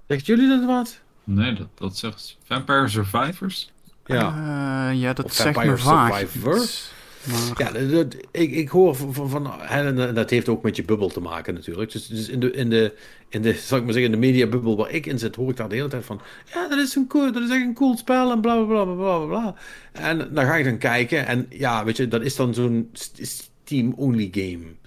Zegt 0.08 0.26
jullie 0.26 0.48
dat 0.48 0.66
wat? 0.66 1.02
Nee, 1.24 1.54
dat, 1.54 1.68
dat 1.76 1.98
zegt 1.98 2.38
Vampire 2.44 2.88
Survivors. 2.88 3.72
Ja, 4.06 4.90
uh, 4.92 5.02
ja 5.02 5.14
dat 5.14 5.26
of 5.26 5.34
zegt 5.34 5.54
Vampire 5.54 5.78
Survivors. 5.78 6.92
Ja, 7.58 7.72
dat, 7.72 8.16
ik, 8.32 8.52
ik 8.52 8.70
hoor 8.70 8.96
van, 8.96 9.30
van, 9.30 9.62
en 9.62 10.14
dat 10.14 10.30
heeft 10.30 10.50
ook 10.50 10.64
met 10.64 10.76
je 10.76 10.84
bubbel 10.84 11.10
te 11.10 11.20
maken 11.20 11.54
natuurlijk. 11.54 11.92
Dus, 11.92 12.08
dus 12.08 12.30
in 12.30 12.40
de, 12.40 12.52
in 12.52 12.70
de, 12.70 12.94
in 13.30 13.42
de, 13.42 13.54
zal 13.54 13.78
ik 13.78 13.84
maar 13.84 13.94
zeggen, 13.94 14.14
in 14.14 14.20
de 14.20 14.28
mediabubbel 14.28 14.78
waar 14.78 14.92
ik 14.92 15.06
in 15.06 15.20
zit, 15.20 15.36
hoor 15.36 15.50
ik 15.50 15.58
daar 15.58 15.70
de 15.70 15.76
hele 15.76 15.88
tijd 15.88 16.06
van, 16.06 16.22
ja, 16.54 16.68
dat 16.68 16.80
is, 16.80 16.96
een 16.96 17.08
cool, 17.08 17.32
dat 17.32 17.44
is 17.44 17.50
echt 17.50 17.62
een 17.62 17.74
cool 17.74 17.98
spel 17.98 18.32
en 18.32 18.42
bla 18.42 18.64
bla 18.64 18.84
bla 18.84 18.96
bla 18.96 19.26
bla. 19.26 19.56
En 19.92 20.34
dan 20.34 20.46
ga 20.46 20.56
ik 20.56 20.66
dan 20.66 20.78
kijken 20.78 21.28
en 21.28 21.46
ja, 21.50 21.84
weet 21.84 21.98
je, 21.98 22.08
dat 22.08 22.22
is 22.22 22.36
dan 22.36 22.54
zo'n 22.54 22.90
Steam-only 22.94 24.30
game. 24.32 24.79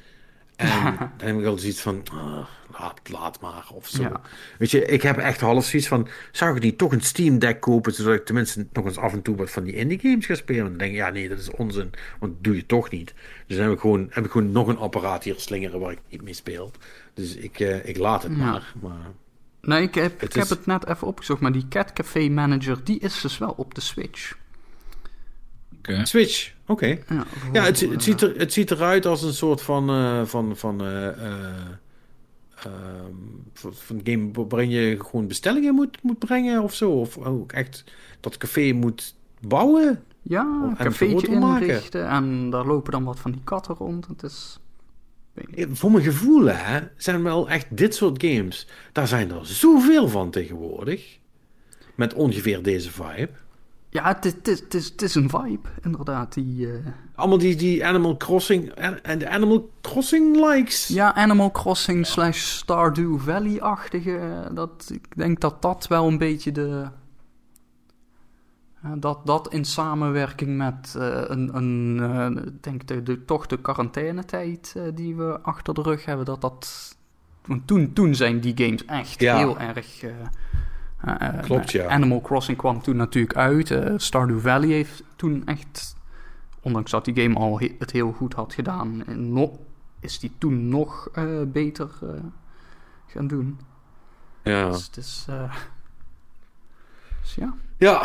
En 0.63 1.11
dan 1.17 1.29
heb 1.29 1.39
ik 1.39 1.47
al 1.47 1.59
zoiets 1.59 1.81
van, 1.81 2.03
oh, 2.13 2.47
laat, 2.79 3.01
laat 3.09 3.41
maar 3.41 3.67
of 3.73 3.87
zo. 3.87 4.13
Weet 4.59 4.71
je, 4.71 4.85
ik 4.85 5.03
heb 5.03 5.17
echt 5.19 5.41
half 5.41 5.65
zoiets 5.65 5.89
van, 5.89 6.09
zou 6.33 6.57
ik 6.57 6.63
niet 6.63 6.79
toch 6.79 6.93
een 6.93 7.01
Steam 7.01 7.39
Deck 7.39 7.61
kopen, 7.61 7.95
zodat 7.95 8.15
ik 8.15 8.25
tenminste 8.25 8.67
nog 8.73 8.85
eens 8.85 8.97
af 8.97 9.13
en 9.13 9.23
toe 9.23 9.37
wat 9.37 9.51
van 9.51 9.65
die 9.65 9.75
indie 9.75 9.99
games 9.99 10.27
ga 10.27 10.35
spelen? 10.35 10.63
En 10.63 10.69
dan 10.69 10.79
denk 10.79 10.91
ik, 10.91 10.97
ja 10.97 11.11
nee, 11.11 11.29
dat 11.29 11.39
is 11.39 11.51
onzin, 11.51 11.91
want 12.19 12.33
dat 12.33 12.45
doe 12.45 12.57
je 12.57 12.67
toch 12.67 12.91
niet. 12.91 13.15
Dus 13.47 13.57
dan 13.57 13.67
heb 13.67 13.75
ik 13.75 13.81
gewoon, 13.81 14.07
heb 14.11 14.25
ik 14.25 14.31
gewoon 14.31 14.53
nog 14.53 14.69
een 14.69 14.79
apparaat 14.79 15.25
hier 15.25 15.35
slingeren 15.37 15.81
waar 15.81 15.93
ik 15.93 16.01
niet 16.09 16.23
mee 16.23 16.35
speel. 16.35 16.71
Dus 17.15 17.37
ik, 17.37 17.61
uh, 17.61 17.89
ik 17.89 17.99
laat 17.99 18.23
het 18.23 18.37
maar. 18.37 18.73
maar. 18.81 19.11
Nee, 19.61 19.83
ik 19.83 19.95
heb, 19.95 20.21
het, 20.21 20.35
ik 20.35 20.41
heb 20.41 20.49
het 20.49 20.67
net 20.67 20.87
even 20.87 21.07
opgezocht, 21.07 21.41
maar 21.41 21.53
die 21.53 21.69
Cat 21.69 21.93
Café 21.93 22.29
Manager, 22.29 22.85
die 22.85 22.99
is 22.99 23.21
dus 23.21 23.39
wel 23.39 23.55
op 23.57 23.75
de 23.75 23.81
Switch. 23.81 24.35
Okay. 25.89 26.05
Switch, 26.05 26.53
oké. 26.67 26.87
Ja, 26.87 27.27
ja 27.53 27.63
het, 27.63 27.81
het, 27.81 28.03
ziet 28.03 28.21
er, 28.21 28.37
het 28.37 28.53
ziet 28.53 28.71
eruit 28.71 29.07
als 29.07 29.23
een 29.23 29.35
soort 29.35 29.63
van, 29.63 29.91
uh, 29.91 30.25
van, 30.25 30.57
van, 30.57 30.87
uh, 30.87 31.09
van 33.61 34.01
game 34.05 34.31
waarin 34.33 34.71
je 34.71 35.01
gewoon 35.01 35.27
bestellingen 35.27 35.75
moet, 35.75 36.03
moet 36.03 36.19
brengen 36.19 36.63
of 36.63 36.75
zo. 36.75 36.91
Of 36.91 37.19
ook 37.19 37.53
echt 37.53 37.85
dat 38.21 38.37
café 38.37 38.73
moet 38.73 39.15
bouwen. 39.41 40.03
Ja, 40.23 40.43
een 40.69 40.77
cafeetje 40.77 41.27
inrichten 41.27 42.09
en 42.09 42.51
daar 42.51 42.67
lopen 42.67 42.93
dan 42.93 43.05
wat 43.05 43.21
van 43.21 43.31
die 43.31 43.41
katten 43.45 43.75
rond. 43.75 44.07
Het 44.07 44.23
is... 44.23 44.59
Voor 45.73 45.91
mijn 45.91 46.05
gevoel 46.05 46.45
hè, 46.45 46.81
zijn 46.97 47.23
wel 47.23 47.49
echt 47.49 47.77
dit 47.77 47.95
soort 47.95 48.25
games. 48.25 48.67
Daar 48.93 49.09
zijn 49.09 49.31
er 49.31 49.47
zoveel 49.47 50.09
van 50.09 50.31
tegenwoordig. 50.31 51.19
Met 51.95 52.15
ongeveer 52.15 52.63
deze 52.63 52.91
vibe. 52.91 53.31
Ja, 53.93 54.05
het 54.05 54.24
is, 54.24 54.32
het, 54.32 54.74
is, 54.74 54.89
het 54.89 55.02
is 55.02 55.14
een 55.14 55.31
vibe, 55.31 55.69
inderdaad. 55.82 56.35
Die, 56.35 56.66
uh... 56.66 56.86
Allemaal 57.14 57.39
die, 57.39 57.56
die 57.56 57.86
Animal 57.86 58.16
Crossing 58.16 58.69
en 59.02 59.19
de 59.19 59.28
Animal 59.28 59.70
Crossing 59.81 60.36
likes. 60.36 60.86
Ja, 60.89 61.14
Animal 61.14 61.51
Crossing 61.51 62.06
slash 62.06 62.39
Stardew 62.39 63.19
Valley-achtige. 63.19 64.51
Dat, 64.55 64.90
ik 64.93 65.16
denk 65.16 65.40
dat 65.40 65.62
dat 65.62 65.86
wel 65.86 66.06
een 66.06 66.19
beetje 66.19 66.52
de... 66.52 66.86
dat, 68.97 69.27
dat 69.27 69.52
in 69.52 69.64
samenwerking 69.64 70.56
met 70.56 70.94
uh, 70.97 71.23
een, 71.27 71.56
een 71.56 71.97
uh, 72.01 72.47
denk 72.60 72.86
de, 72.86 73.02
de, 73.02 73.24
toch 73.24 73.47
de 73.47 73.60
quarantainetijd 73.60 74.77
die 74.94 75.16
we 75.16 75.40
achter 75.40 75.74
de 75.74 75.82
rug 75.82 76.05
hebben, 76.05 76.24
dat 76.24 76.40
dat... 76.40 76.97
Want 77.47 77.66
toen, 77.66 77.93
toen 77.93 78.14
zijn 78.14 78.40
die 78.40 78.56
games 78.56 78.85
echt 78.85 79.20
ja. 79.20 79.36
heel 79.36 79.59
erg 79.59 80.05
Klopt, 81.43 81.70
ja. 81.70 81.89
Animal 81.89 82.20
Crossing 82.20 82.59
kwam 82.59 82.83
toen 82.83 82.97
natuurlijk 82.97 83.37
uit. 83.37 83.70
Uh, 83.70 83.95
Stardew 83.97 84.41
Valley 84.41 84.69
heeft 84.69 85.03
toen 85.16 85.47
echt, 85.47 85.97
ondanks 86.61 86.91
dat 86.91 87.05
die 87.05 87.23
game 87.23 87.35
al 87.35 87.59
he 87.59 87.74
het 87.79 87.91
heel 87.91 88.12
goed 88.12 88.35
had 88.35 88.55
gedaan, 88.55 89.03
nog, 89.31 89.51
is 90.01 90.19
die 90.19 90.33
toen 90.39 90.69
nog 90.69 91.11
beter 91.47 91.91
gaan 93.07 93.27
doen. 93.27 93.61
Ja. 94.43 94.69
Dus, 94.69 94.91
dus, 94.91 95.27
dus 97.20 97.35
ja. 97.35 97.55
Ja, 97.77 98.05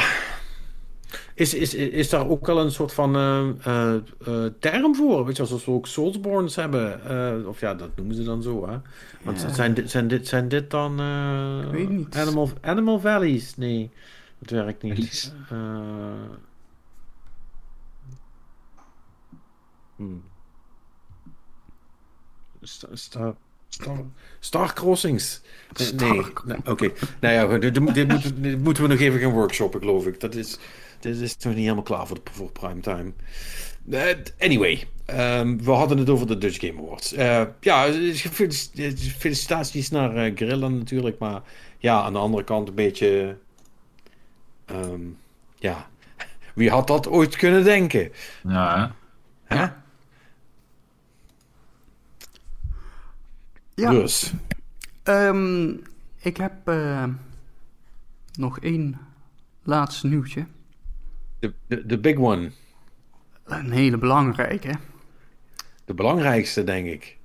is, 1.33 1.53
is, 1.53 1.73
is 1.73 2.09
daar 2.09 2.27
ook 2.27 2.49
al 2.49 2.59
een 2.59 2.71
soort 2.71 2.93
van 2.93 3.15
uh, 3.15 3.93
uh, 4.27 4.45
term 4.59 4.95
voor? 4.95 5.25
Weet 5.25 5.37
je, 5.37 5.45
zoals 5.45 5.65
we 5.65 5.71
ook 5.71 5.87
Soulsborns 5.87 6.55
hebben. 6.55 7.47
of 7.47 7.59
ja, 7.59 7.73
dat 7.73 7.89
noemen 7.95 8.15
ze 8.15 8.23
dan 8.23 8.43
zo, 8.43 8.69
hè? 8.69 8.77
Want 9.23 9.41
ja. 9.41 9.53
zijn, 9.53 9.73
dit, 9.73 9.91
zijn, 9.91 10.07
dit, 10.07 10.27
zijn 10.27 10.47
dit 10.47 10.71
dan... 10.71 10.95
weet 11.71 11.89
niet. 11.89 12.15
Animal, 12.15 12.49
Animal 12.61 12.99
Valleys? 12.99 13.57
Nee, 13.57 13.91
dat 14.39 14.49
werkt 14.49 14.83
niet. 14.83 15.33
Hmm. 19.97 20.23
Star, 22.61 22.89
Star, 22.93 23.35
Star, 23.69 24.05
Star 24.39 24.73
Crossings. 24.73 25.41
Nee, 25.77 25.93
nee 25.93 26.57
oké. 26.65 26.91
Nou 27.19 27.33
ja, 27.33 27.57
dit, 27.57 27.73
dit, 27.93 28.07
moeten, 28.07 28.41
dit 28.41 28.63
moeten 28.63 28.83
we 28.83 28.89
nog 28.89 28.99
even 28.99 29.19
gaan 29.19 29.31
workshoppen, 29.31 29.79
geloof 29.79 30.05
ik. 30.05 30.19
Dat 30.19 30.35
is 30.35 30.57
dit 30.99 31.19
is 31.19 31.37
nog 31.37 31.53
niet 31.53 31.63
helemaal 31.63 31.83
klaar 31.83 32.07
voor, 32.07 32.19
voor 32.31 32.51
primetime. 32.51 33.13
Uh, 33.89 34.03
anyway, 34.39 34.87
um, 35.09 35.63
we 35.63 35.71
hadden 35.71 35.97
het 35.97 36.09
over 36.09 36.27
de 36.27 36.37
Dutch 36.37 36.59
Game 36.59 36.79
Awards. 36.81 37.13
Uh, 37.13 37.43
ja, 37.59 37.91
felicitaties 39.17 39.89
naar 39.89 40.27
uh, 40.27 40.37
Guerrilla 40.37 40.67
natuurlijk. 40.67 41.19
Maar 41.19 41.41
ja, 41.77 42.01
aan 42.01 42.13
de 42.13 42.19
andere 42.19 42.43
kant 42.43 42.67
een 42.67 42.75
beetje... 42.75 43.37
Um, 44.71 45.17
ja, 45.55 45.89
wie 46.55 46.69
had 46.69 46.87
dat 46.87 47.07
ooit 47.07 47.35
kunnen 47.35 47.63
denken? 47.63 48.11
Ja, 48.43 48.95
hè? 49.43 49.55
Ja. 49.55 49.83
ja. 53.75 53.89
Dus. 53.89 54.33
Um, 55.03 55.81
ik 56.19 56.37
heb 56.37 56.71
nog 58.33 58.59
één 58.59 58.99
laatste 59.63 60.07
nieuwtje. 60.07 60.45
De, 61.39 61.53
de, 61.67 61.85
de 61.85 61.99
big 61.99 62.17
one. 62.17 62.51
Een 63.45 63.71
hele 63.71 63.97
belangrijke. 63.97 64.73
De 65.85 65.93
belangrijkste, 65.93 66.63
denk 66.63 66.87
ik. 66.87 67.17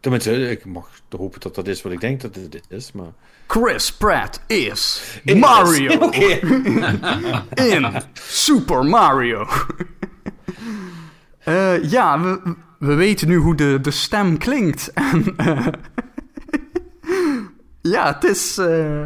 Tenminste, 0.00 0.50
ik 0.50 0.64
mag 0.64 0.88
hopen 1.08 1.40
dat 1.40 1.54
dat 1.54 1.68
is 1.68 1.82
wat 1.82 1.92
ik 1.92 2.00
denk 2.00 2.20
dat 2.20 2.34
het 2.34 2.62
is, 2.68 2.92
maar... 2.92 3.12
Chris 3.46 3.92
Pratt 3.92 4.40
is 4.46 5.02
Mario 5.24 6.10
in 7.72 8.02
Super 8.12 8.84
Mario. 8.84 9.46
uh, 11.48 11.84
ja, 11.90 12.20
we, 12.20 12.54
we 12.78 12.94
weten 12.94 13.28
nu 13.28 13.36
hoe 13.36 13.54
de, 13.54 13.78
de 13.80 13.90
stem 13.90 14.38
klinkt. 14.38 14.92
En, 14.92 15.34
uh, 15.36 15.66
ja, 17.80 18.12
het 18.12 18.24
is... 18.24 18.58
Uh, 18.58 19.04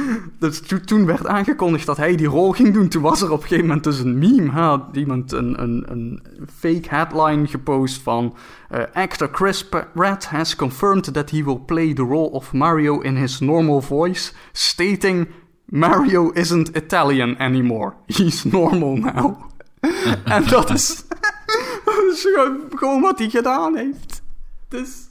Dus 0.38 0.60
to- 0.60 0.80
toen 0.80 1.06
werd 1.06 1.26
aangekondigd 1.26 1.86
dat 1.86 1.96
hij 1.96 2.16
die 2.16 2.26
rol 2.26 2.52
ging 2.52 2.74
doen. 2.74 2.88
Toen 2.88 3.02
was 3.02 3.22
er 3.22 3.30
op 3.30 3.40
een 3.40 3.42
gegeven 3.42 3.66
moment 3.66 3.84
dus 3.84 3.98
een 3.98 4.18
meme. 4.18 4.84
Iemand 4.92 5.32
een, 5.32 5.62
een, 5.62 5.84
een 5.88 6.22
fake 6.56 6.88
headline 6.88 7.46
gepost 7.46 8.02
van... 8.02 8.36
eh, 8.68 8.82
actor 8.92 9.28
Chris 9.32 9.68
Pratt 9.94 10.26
has 10.26 10.56
confirmed 10.56 11.14
that 11.14 11.30
he 11.30 11.44
will 11.44 11.58
play 11.66 11.94
the 11.94 12.02
role 12.02 12.30
of 12.30 12.52
Mario 12.52 13.00
in 13.00 13.16
his 13.16 13.40
normal 13.40 13.80
voice. 13.80 14.32
Stating... 14.52 15.28
Mario 15.66 16.30
isn't 16.30 16.76
Italian 16.76 17.38
anymore. 17.38 17.92
He's 18.06 18.44
normal 18.44 18.96
now. 18.96 19.50
en 20.24 20.46
dat 20.48 20.70
is, 20.70 21.04
dat 21.84 22.04
is 22.12 22.26
gewoon 22.70 23.00
wat 23.00 23.18
hij 23.18 23.28
gedaan 23.28 23.76
heeft. 23.76 24.22
Dus... 24.68 25.08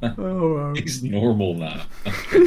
Oh, 0.00 0.16
wow. 0.16 0.76
Is 0.84 1.02
normal 1.02 1.54
nou. 1.54 1.78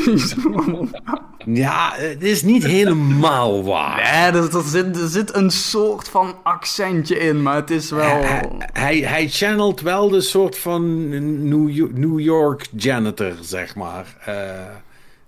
He's 0.06 0.36
normal 0.36 0.88
now. 0.92 1.18
Ja, 1.56 1.94
het 1.96 2.24
is 2.24 2.42
niet 2.42 2.64
helemaal 2.66 3.64
waar. 3.64 3.96
Nee, 3.96 4.42
er, 4.42 4.56
er, 4.58 4.64
zit, 4.64 4.96
er 4.98 5.08
zit 5.08 5.36
een 5.36 5.52
soort 5.52 6.10
van 6.10 6.36
accentje 6.44 7.18
in, 7.20 7.42
maar 7.44 7.56
het 7.56 7.70
is 7.70 7.90
wel... 7.92 8.22
Hij, 8.24 8.50
hij, 8.74 8.98
hij 8.98 9.30
channelt 9.30 9.82
wel 9.82 10.10
de 10.10 10.22
soort 10.22 10.58
van 10.58 11.10
New 11.50 11.70
York, 11.70 11.98
New 11.98 12.20
York 12.20 12.68
janitor, 12.76 13.34
zeg 13.42 13.76
maar. 13.76 14.16
Eh, 14.26 14.60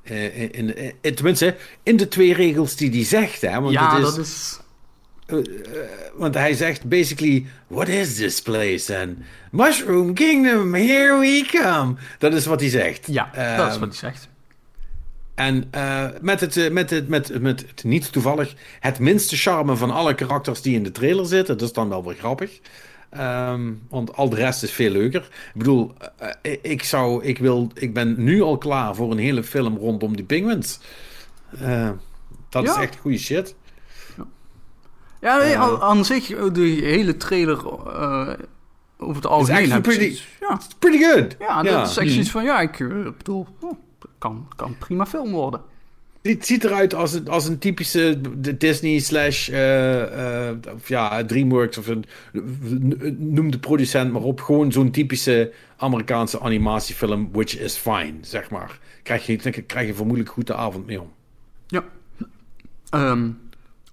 eh, 0.04 0.42
in, 0.42 0.52
in, 0.78 0.94
in- 1.02 1.16
tenminste, 1.16 1.56
in 1.84 1.98
de 1.98 2.08
twee 2.08 2.34
regels 2.34 2.76
die 2.76 2.90
hij 2.92 3.04
zegt. 3.04 3.42
Hè? 3.42 3.62
Want, 3.62 3.74
ja, 3.74 3.96
het 3.96 4.04
is, 4.08 4.16
dat 4.16 4.26
is... 4.26 4.60
want 6.16 6.34
hij 6.36 6.54
zegt 6.54 6.90
basically: 6.90 7.46
What 7.68 7.88
is 7.88 8.16
this 8.16 8.42
place? 8.42 8.96
En 8.96 9.26
Mushroom 9.52 10.14
Kingdom, 10.14 10.74
here 10.74 11.20
we 11.20 11.46
come. 11.52 11.96
Dat 12.18 12.34
is 12.34 12.46
wat 12.46 12.60
hij 12.60 12.70
zegt. 12.70 13.08
Ja, 13.08 13.30
dat 13.58 13.68
is 13.68 13.72
Ehm, 13.72 13.80
wat 13.80 13.90
hij 13.90 13.98
zegt. 13.98 14.30
En 15.36 15.68
eh, 15.72 16.06
met, 16.22 16.40
het, 16.40 16.58
eh, 16.58 16.70
met, 16.72 16.90
het, 16.90 17.08
met, 17.08 17.42
met 17.42 17.62
het 17.68 17.84
niet 17.84 18.12
toevallig 18.12 18.54
het 18.80 19.00
minste 19.00 19.36
charme 19.38 19.76
van 19.76 19.92
alle 19.92 20.16
karakters 20.16 20.62
die 20.62 20.76
in 20.76 20.84
de 20.84 20.92
trailer 20.92 21.26
zitten. 21.26 21.58
Dat 21.58 21.68
is 21.68 21.74
dan 21.74 21.90
wel 21.90 22.04
weer 22.04 22.16
grappig. 22.16 22.60
Ehm, 23.10 23.72
want 23.90 24.14
al 24.16 24.30
de 24.30 24.36
rest 24.36 24.64
is 24.64 24.72
veel 24.72 24.92
leuker. 24.92 25.22
Ik 25.22 25.58
bedoel, 25.58 25.94
eh, 26.42 26.58
ik, 26.62 26.84
zou, 26.84 27.24
ik, 27.24 27.38
wil, 27.38 27.72
ik 27.74 27.94
ben 27.94 28.16
nu 28.24 28.42
al 28.42 28.58
klaar 28.58 28.96
voor 28.96 29.12
een 29.12 29.18
hele 29.18 29.44
film 29.44 29.78
rondom 29.78 30.16
die 30.16 30.26
penguins. 30.26 30.80
Eh, 31.62 31.90
dat 32.50 32.64
Ja. 32.66 32.72
is 32.76 32.82
echt 32.84 32.96
goede 32.96 33.18
shit. 33.18 33.56
Ja, 35.22 35.38
nee, 35.38 35.54
eh, 35.54 35.82
aan, 35.82 36.06
zich, 36.06 36.32
eh, 36.32 36.54
de 36.54 36.62
hele 36.62 37.18
trailer 37.18 37.58
eh, 37.58 38.34
over 38.98 39.16
het 39.16 39.26
algemeen... 39.26 39.72
ik 39.72 39.82
pretty- 39.82 40.20
ja, 40.40 40.56
It's 40.56 40.68
pretty 40.80 41.04
good. 41.04 41.36
ja, 41.40 41.64
dat 41.64 41.90
is 41.90 41.98
echt 41.98 42.12
zoiets 42.12 42.32
van... 42.32 42.44
Ja, 42.44 42.60
ik 42.62 42.78
bedoel, 43.18 43.48
oh, 43.60 43.72
kan, 44.18 44.48
kan 44.56 44.76
prima 44.80 45.06
film 45.06 45.32
worden. 45.32 45.62
Het 46.22 46.46
ziet 46.46 46.64
eruit 46.64 46.94
als 46.94 47.14
een, 47.14 47.28
als 47.28 47.48
een 47.48 47.58
typische 47.58 48.22
Disney 48.58 49.00
slash 49.00 49.50
of 50.74 50.88
ja, 50.88 51.26
DreamWorks 51.26 51.78
of 51.78 51.88
een, 51.88 52.06
noem 53.18 53.52
de 53.52 53.60
producent 53.60 54.12
maar 54.12 54.22
op. 54.22 54.42
Gewoon 54.42 54.72
zo'n 54.72 54.92
typische 54.92 55.54
Amerikaanse 55.78 56.40
animatiefilm, 56.40 57.30
which 57.32 57.60
is 57.60 57.76
fine, 57.76 58.14
zeg 58.22 58.50
maar. 58.50 58.80
Krijg 59.04 59.26
je, 59.26 59.36
krijg 59.66 59.88
je 59.88 59.94
vermoedelijk 59.94 60.32
goed 60.34 60.48
de 60.48 60.56
avond 60.56 60.86
mee 60.86 61.02
om. 61.02 61.12
Ja. 61.68 61.84
Ehm, 62.90 63.30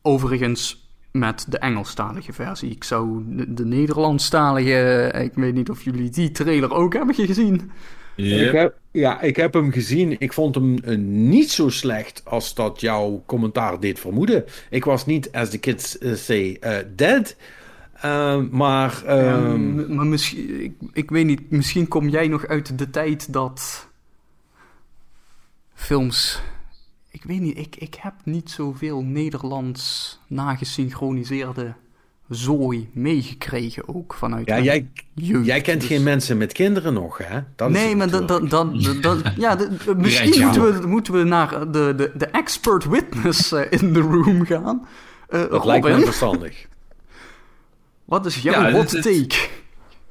overigens 0.03 0.88
met 1.13 1.47
de 1.49 1.59
Engelstalige 1.59 2.33
versie. 2.33 2.71
Ik 2.71 2.85
zou 2.85 3.23
de, 3.27 3.55
de 3.55 3.65
Nederlandstalige... 3.65 4.73
eh, 5.13 5.25
Ik 5.25 5.35
weet 5.35 5.55
niet 5.55 5.71
of 5.71 5.83
jullie 5.83 6.11
die 6.11 6.31
trailer 6.31 6.73
ook 6.75 6.93
hebben 6.93 7.15
gezien. 7.15 7.71
Ik 8.17 8.53
heb, 8.53 8.79
ja, 8.91 9.21
ik 9.21 9.37
heb 9.37 9.55
hem 9.55 9.73
gezien. 9.73 10.17
Ik 10.19 10.33
vond 10.33 10.55
hem 10.55 10.79
eh, 10.79 10.97
niet 10.99 11.51
zo 11.51 11.69
slecht 11.69 12.23
als 12.25 12.55
dat 12.55 12.81
jouw 12.81 13.23
commentaar 13.27 13.81
deed 13.81 14.01
vermoeden. 14.01 14.45
Ik 14.71 14.85
was 14.85 15.07
niet, 15.07 15.33
as 15.33 15.51
the 15.51 15.59
kids 15.59 15.99
eh, 15.99 16.15
say, 16.15 16.57
eh, 16.61 16.77
dead. 16.97 17.37
Eh, 17.93 18.41
maar... 18.51 19.03
ehm, 19.07 19.79
Ehm, 19.79 19.95
maar 19.95 20.07
misschien, 20.07 20.63
ik, 20.65 20.73
ik 20.93 21.11
weet 21.11 21.27
niet, 21.27 21.51
misschien 21.51 21.89
kom 21.89 22.09
jij 22.09 22.29
nog 22.29 22.47
uit 22.47 22.79
de 22.79 22.91
tijd 22.91 23.33
dat 23.33 23.89
films. 25.75 26.41
Ik 27.19 27.25
weet 27.25 27.41
niet, 27.41 27.59
ik, 27.59 27.77
ik 27.77 27.95
heb 28.01 28.15
niet 28.25 28.51
zoveel 28.51 29.03
Nederlands 29.03 30.19
nagesynchroniseerde 30.29 31.75
zooi 32.29 32.91
meegekregen 32.93 33.89
ook 33.95 34.15
vanuit. 34.15 34.47
ja, 34.47 34.53
mijn 34.53 34.65
jij, 34.65 34.89
jeugd. 35.15 35.47
jij 35.47 35.61
kent 35.61 35.81
Dus- 35.81 35.89
geen 35.91 36.03
mensen 36.03 36.37
met 36.39 36.53
kinderen 36.53 36.93
nog, 36.93 37.19
hè? 37.19 37.41
Dat 37.57 37.71
Nee, 37.71 37.97
maar 37.97 38.11
dan, 38.11 38.27
dan, 38.27 38.49
dan, 38.49 38.83
dan- 39.01 39.23
ja, 39.37 39.57
de- 39.57 39.95
misschien 39.97 40.43
moeten 40.45 40.81
we, 40.81 40.87
moeten 40.87 41.13
we 41.13 41.23
naar 41.25 41.73
de, 41.73 41.95
de, 41.97 42.13
de 42.17 42.27
expert 42.27 42.85
witness 42.89 43.53
eh, 43.53 43.73
in 43.81 43.93
the 43.93 44.01
room 44.01 44.45
gaan. 44.47 44.87
Eh, 45.29 45.51
Dat 45.51 45.65
lijkt 45.65 45.87
me 45.87 46.01
verstandig. 46.01 46.67
wat 48.05 48.27
is 48.27 48.37
jouw 48.43 48.63
Ja, 48.63 48.73
hot 48.73 48.91
dit- 48.91 49.03
dit- 49.03 49.29
take? 49.31 49.49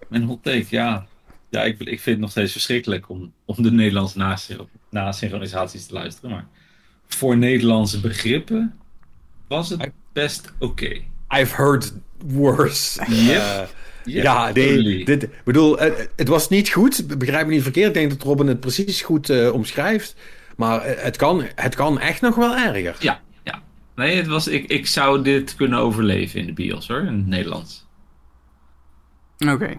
Mijn 0.08 0.24
hot 0.24 0.44
take, 0.44 0.66
ja. 0.70 1.06
Ja, 1.50 1.64
ik, 1.64 1.80
ik 1.80 1.86
vind 1.88 2.06
het 2.06 2.20
nog 2.20 2.30
steeds 2.32 2.52
verschrikkelijk 2.52 3.10
om, 3.10 3.32
om 3.46 3.64
de 3.64 3.72
Nederlandse 3.72 4.18
nasyn- 4.18 4.68
nasynchronisaties 4.90 5.86
te 5.86 5.94
luisteren. 5.94 6.30
Maar 6.32 6.46
voor 7.08 7.38
Nederlandse 7.38 8.00
begrippen 8.00 8.76
was 9.48 9.70
het 9.70 9.92
best 10.14 10.54
oké. 10.60 11.02
I've 11.36 11.56
heard 11.56 11.94
worse. 12.26 13.06
Yep. 13.26 13.38
Eh, 13.38 13.62
Yep, 14.08 14.24
ja, 14.24 14.52
nee, 14.52 14.68
totally. 14.68 15.04
dit, 15.04 15.28
bedoel, 15.44 15.80
eh, 15.80 16.06
het 16.16 16.28
was 16.28 16.50
niet 16.50 16.70
goed. 16.70 17.18
Begrijp 17.18 17.48
me 17.48 17.54
niet 17.54 17.64
verkeerd. 17.64 17.88
Ik 17.88 17.94
denk 17.94 18.10
dat 18.10 18.22
Robin 18.24 18.48
het 18.48 18.60
precies 18.60 19.02
goed 19.02 19.30
eh, 19.30 19.54
omschrijft. 19.54 20.16
Maar 20.58 20.86
het 20.86 21.18
kan, 21.18 21.44
het 21.56 21.76
kan 21.76 22.00
echt 22.00 22.22
nog 22.22 22.36
wel 22.36 22.56
erger. 22.56 22.96
Ja, 23.00 23.22
ja. 23.44 23.62
Nee, 23.96 24.16
het 24.16 24.28
was, 24.28 24.48
ik, 24.48 24.66
ik 24.66 24.88
zou 24.88 25.24
dit 25.24 25.56
kunnen 25.56 25.80
overleven 25.80 26.40
in 26.40 26.46
de 26.46 26.54
bios 26.54 26.88
hoor, 26.88 27.00
in 27.00 27.14
het 27.14 27.28
Nederlands. 27.28 27.86
Oké. 29.48 29.78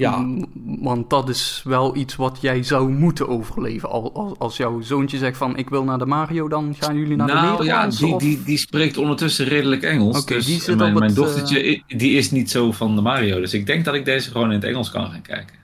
Ja, 0.00 0.26
Want 0.64 1.10
dat 1.10 1.28
is 1.28 1.60
wel 1.64 1.96
iets 1.96 2.16
wat 2.16 2.38
jij 2.40 2.62
zou 2.62 2.90
moeten 2.90 3.28
overleven. 3.28 3.88
Al, 3.88 4.14
als, 4.14 4.38
als 4.38 4.56
jouw 4.56 4.80
zoontje 4.80 5.18
zegt 5.18 5.36
van 5.36 5.56
ik 5.56 5.68
wil 5.68 5.84
naar 5.84 5.98
de 5.98 6.06
Mario, 6.06 6.48
dan 6.48 6.74
gaan 6.78 6.96
jullie 6.96 7.16
naar 7.16 7.26
de 7.26 7.32
nou 7.32 7.46
ja, 7.46 7.52
Nederlandse? 7.58 8.06
die, 8.06 8.18
die, 8.18 8.42
die 8.42 8.58
spreekt 8.58 8.96
ondertussen 8.96 9.46
redelijk 9.46 9.82
Engels. 9.82 10.20
Oké, 10.20 10.34
dus 10.34 10.46
die 10.46 10.60
zit 10.60 10.76
mijn, 10.76 10.92
op 10.92 10.98
mijn 10.98 11.10
het, 11.10 11.20
dochtertje 11.20 11.82
die 11.86 12.16
is 12.16 12.30
niet 12.30 12.50
zo 12.50 12.72
van 12.72 12.96
de 12.96 13.02
Mario. 13.02 13.40
Dus 13.40 13.54
ik 13.54 13.66
denk 13.66 13.84
dat 13.84 13.94
ik 13.94 14.04
deze 14.04 14.30
gewoon 14.30 14.48
in 14.48 14.54
het 14.54 14.64
Engels 14.64 14.90
kan 14.90 15.10
gaan 15.10 15.22
kijken. 15.22 15.56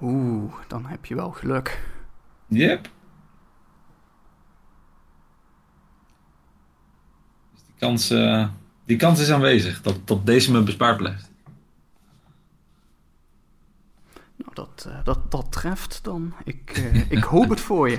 Oeh, 0.00 0.52
dan 0.68 0.86
heb 0.86 1.06
je 1.06 1.14
wel 1.14 1.30
geluk. 1.30 1.82
Yep. 2.46 2.88
Dus 7.52 7.62
die 7.66 7.74
kans, 7.78 8.10
eh, 8.10 8.48
die 8.84 8.96
kans 8.96 9.20
is 9.20 9.30
aanwezig 9.30 9.82
dat, 9.82 9.96
dat 10.04 10.26
deze 10.26 10.52
me 10.52 10.62
bespaard 10.62 10.96
blijft. 10.96 11.30
Nou, 14.36 14.41
dat, 14.54 14.86
eh, 14.88 14.94
dat, 15.04 15.18
dat 15.30 15.46
treft 15.50 16.00
dan. 16.02 16.34
Ik, 16.44 16.82
eh, 16.92 17.10
ik 17.10 17.22
hoop 17.24 17.48
het 17.48 17.60
voor 17.60 17.90
je. 17.90 17.98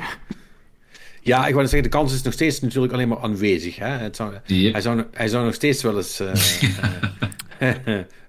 ja, 1.22 1.48
ik 1.48 1.54
wou 1.54 1.68
zeggen, 1.68 1.92
de 1.92 1.98
kans 1.98 2.14
is 2.14 2.22
nog 2.22 2.34
steeds 2.34 2.60
natuurlijk 2.62 2.94
alleen 2.94 3.08
maar 3.08 3.22
aanwezig. 3.22 3.76
Hè? 3.76 3.88
Het 3.88 4.16
zou, 4.16 4.34
Yep. 4.46 4.72
hij, 4.72 4.82
zou, 4.82 5.04
hij 5.12 5.28
zou 5.28 5.46
nog 5.46 5.54
steeds 5.54 5.84
wel 5.84 5.98
eens 5.98 6.20
eh, 7.60 7.76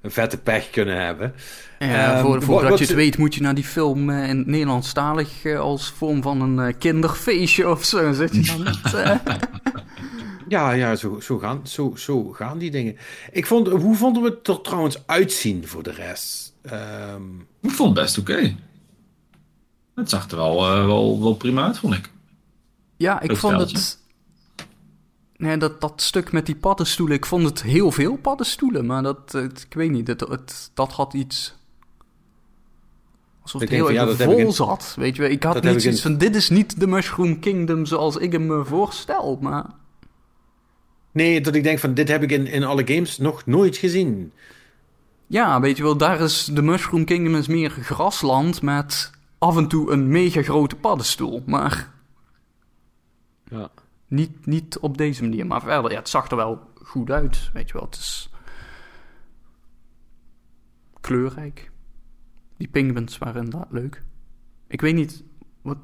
een 0.01 0.11
vette 0.11 0.39
pech 0.39 0.71
kunnen 0.71 1.05
hebben. 1.05 1.35
Ja, 1.79 2.15
Ehm, 2.15 2.23
voor, 2.23 2.43
voordat 2.43 2.71
wat 2.71 2.79
je 2.79 2.85
het 2.85 2.95
weet 2.95 3.19
moet 3.19 3.35
je 3.35 3.41
naar 3.41 3.55
die 3.55 3.65
film 3.65 4.11
in 4.11 4.39
het 4.39 4.47
Nederlandstalig 4.47 5.47
als 5.57 5.91
vorm 5.91 6.23
van 6.23 6.41
een 6.41 6.59
eh, 6.69 6.75
kinderfeestje 6.79 7.69
of 7.69 7.85
zo. 7.85 8.13
Zit 8.13 8.35
je 8.35 8.43
dan 8.43 8.63
niet, 8.63 8.95
eh? 8.95 9.17
Ja, 10.49 10.73
ja 10.73 10.97
zo, 10.97 11.21
zo, 11.21 11.39
gaan, 11.39 11.61
zo, 11.67 11.93
zo 11.97 12.25
gaan 12.25 12.59
die 12.59 12.71
dingen. 12.71 12.97
Ik 13.33 13.47
vond, 13.47 13.69
hoe 13.69 13.97
vonden 13.97 14.23
we 14.23 14.29
het 14.29 14.49
er 14.49 14.61
trouwens 14.61 15.03
uitzien 15.07 15.67
voor 15.67 15.83
de 15.83 15.93
rest? 15.93 16.44
Ehm, 16.65 17.23
Ik 17.61 17.70
vond 17.70 17.97
het 17.97 18.05
best 18.05 18.19
oké. 18.19 18.55
Het 19.95 20.11
zag 20.11 20.31
er 20.31 20.36
wel, 20.36 20.66
eh, 20.66 20.86
wel, 20.86 21.23
wel 21.23 21.35
prima 21.35 21.65
uit, 21.65 21.78
vond 21.78 21.95
ik. 21.95 22.11
Ja, 22.97 23.20
ik 23.20 23.28
Leuk 23.28 23.36
vond 23.36 23.61
het... 23.61 23.99
Nee, 25.36 25.57
dat, 25.57 25.81
dat 25.81 26.03
stuk 26.03 26.32
met 26.32 26.47
die 26.47 26.57
paddenstoelen, 26.57 27.16
ik 27.16 27.27
vond 27.27 27.45
het 27.45 27.62
heel 27.62 27.91
veel 27.91 28.16
paddenstoelen, 28.16 28.86
maar 28.86 29.03
dat, 29.03 29.32
het, 29.32 29.62
ik 29.69 29.74
weet 29.74 29.91
niet, 29.91 30.07
het, 30.07 30.20
het, 30.20 30.70
dat 30.74 30.93
had 30.93 31.15
iets... 31.15 31.55
Alsof 33.43 33.62
Ik 33.62 33.69
het 33.69 33.77
heel 33.77 33.91
ja, 33.91 34.07
erg 34.07 34.16
vol 34.23 34.36
in- 34.36 34.53
zat, 34.53 34.95
weet 34.99 35.16
je 35.16 35.23
wel. 35.23 35.31
Ik 35.31 35.43
had 35.43 35.55
dat 35.55 35.62
niet 35.62 35.74
in- 35.74 35.81
zoiets 35.81 36.03
van, 36.03 36.19
dit 36.19 36.36
is 36.36 36.49
niet 36.51 36.81
de 36.81 36.86
Mushroom 36.86 37.39
Kingdom 37.41 37.86
zoals 37.86 38.16
ik 38.16 38.32
hem 38.32 38.47
me 38.47 38.65
voorstel, 38.65 39.39
maar... 39.41 39.66
nee, 41.12 41.41
dat 41.41 41.55
ik 41.55 41.62
denk 41.62 41.78
van, 41.78 41.95
dit 41.95 42.09
heb 42.09 42.23
ik 42.23 42.31
in, 42.31 42.47
in 42.47 42.65
alle 42.65 42.86
games 42.86 43.19
nog 43.19 43.47
nooit 43.47 43.77
gezien. 43.77 44.32
Ja, 45.27 45.61
weet 45.61 45.77
je 45.77 45.83
wel, 45.83 45.97
daar 45.97 46.21
is 46.21 46.45
de 46.45 46.63
Mushroom 46.63 47.05
Kingdom 47.05 47.35
is 47.35 47.47
meer 47.49 47.71
grasland 47.71 48.63
met 48.63 49.11
af 49.39 49.57
en 49.57 49.69
toe 49.69 49.91
een 49.93 50.09
mega 50.09 50.43
grote 50.43 50.77
paddenstoel, 50.77 51.43
maar 51.47 51.93
Ja. 53.45 53.71
niet, 54.07 54.47
niet 54.47 54.79
op 54.79 54.99
deze 54.99 55.23
manier. 55.23 55.47
Maar 55.47 55.61
verder, 55.63 55.91
ja, 55.91 55.99
het 55.99 56.09
zag 56.09 56.31
er 56.31 56.37
wel 56.37 56.71
goed 56.83 57.11
uit, 57.11 57.51
weet 57.53 57.67
je 57.69 57.73
wel. 57.75 57.85
Het 57.85 57.95
is 57.95 58.29
kleurrijk. 61.01 61.71
Die 62.57 62.69
penguins 62.69 63.19
waren 63.19 63.45
inderdaad 63.45 63.73
leuk. 63.73 64.03
Ik 64.67 64.81
weet 64.81 64.95
niet, 64.95 65.25
wat, 65.63 65.79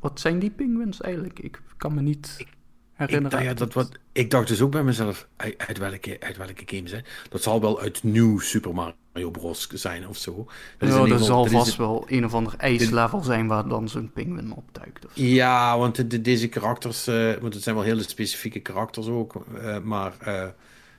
wat 0.00 0.20
zijn 0.20 0.38
die 0.38 0.50
penguins 0.50 1.00
eigenlijk? 1.00 1.38
Ik 1.38 1.62
kan 1.76 1.94
me 1.94 2.00
niet 2.00 2.34
Ik, 2.38 2.48
herinneren. 2.94 3.30
nou 3.38 3.44
ja, 3.50 3.54
dat 3.54 3.72
wat, 3.72 3.90
ik 4.12 4.30
dacht 4.30 4.48
dus 4.48 4.60
ook 4.60 4.70
bij 4.70 4.82
mezelf, 4.82 5.28
uit, 5.36 5.54
uit 5.58 5.78
welke, 5.78 6.16
uit 6.20 6.36
welke 6.36 6.62
game 6.66 6.88
zijn? 6.88 7.04
Dat 7.28 7.42
zal 7.42 7.60
wel 7.60 7.80
uit 7.80 8.02
nieuw 8.02 8.38
Super 8.38 8.74
Mario 8.74 9.30
Bros. 9.30 9.68
zijn 9.68 10.08
of 10.08 10.16
zo. 10.16 10.34
Dat 10.78 10.88
ja, 10.88 11.14
er 11.14 11.18
zal 11.18 11.42
dat 11.42 11.52
vast 11.52 11.76
wel 11.76 12.04
een 12.08 12.24
of 12.24 12.34
ander 12.34 12.54
ijslevel 12.56 13.22
zijn 13.22 13.46
waar 13.46 13.68
dan 13.68 13.88
zo'n 13.88 14.10
penguin 14.14 14.52
opduikt. 14.52 15.04
Of 15.06 15.10
zo. 15.14 15.22
Ja, 15.22 15.78
want 15.78 15.94
de- 15.96 16.06
de- 16.06 16.20
deze 16.20 16.48
karakters, 16.48 17.06
eh, 17.06 17.32
want 17.40 17.54
het 17.54 17.62
zijn 17.62 17.74
wel 17.74 17.84
hele 17.84 18.02
specifieke 18.02 18.60
karakters 18.60 19.06
ook. 19.06 19.34
eh, 19.60 19.78
maar 19.78 20.12
eh, 20.20 20.48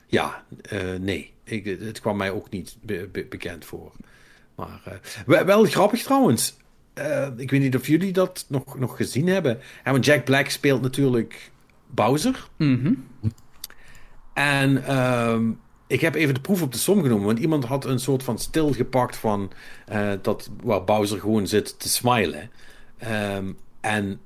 ja, 0.06 0.44
nee, 1.00 1.32
ik, 1.44 1.64
het 1.64 2.00
kwam 2.00 2.16
mij 2.16 2.30
ook 2.30 2.50
niet 2.50 2.76
be- 2.82 3.08
be- 3.12 3.26
bekend 3.28 3.64
voor. 3.64 3.92
Maar 4.54 5.00
wel, 5.26 5.44
wel 5.44 5.64
grappig 5.64 6.02
trouwens. 6.02 6.56
Ik 7.36 7.50
weet 7.50 7.60
niet 7.60 7.76
of 7.76 7.86
jullie 7.86 8.12
dat 8.12 8.44
nog, 8.48 8.78
nog 8.78 8.96
gezien 8.96 9.26
hebben. 9.26 9.58
Ja, 9.84 9.90
want 9.92 10.04
Jack 10.04 10.24
Black 10.24 10.48
speelt 10.48 10.82
natuurlijk 10.82 11.50
Bowser. 11.90 12.48
Mhm. 12.56 12.92
En 14.34 14.84
ehm, 14.84 15.50
ik 15.86 16.00
heb 16.00 16.14
even 16.14 16.34
de 16.34 16.40
proef 16.40 16.62
op 16.62 16.72
de 16.72 16.78
som 16.78 17.02
genomen. 17.02 17.26
Want 17.26 17.38
iemand 17.38 17.64
had 17.64 17.84
een 17.84 18.00
soort 18.00 18.22
van 18.22 18.38
stil 18.38 18.72
gepakt 18.72 19.16
van 19.16 19.52
eh, 19.86 20.12
dat 20.22 20.50
waar 20.62 20.84
Bowser 20.84 21.20
gewoon 21.20 21.46
zit 21.46 21.78
te 21.78 21.88
smilen. 21.88 22.50
Ehm, 22.98 23.52
en 23.80 24.20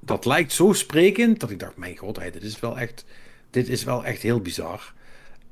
dat 0.00 0.24
lijkt 0.24 0.52
zo 0.52 0.72
sprekend 0.72 1.40
dat 1.40 1.50
ik 1.50 1.58
dacht: 1.58 1.76
Mijn 1.76 1.96
god, 1.96 2.16
hey, 2.16 2.30
dit 2.30 2.42
is 2.42 2.60
wel 2.60 2.78
echt, 2.78 3.04
dit 3.50 3.68
is 3.68 3.84
wel 3.84 4.04
echt 4.04 4.22
heel 4.22 4.40
bizar. 4.40 4.94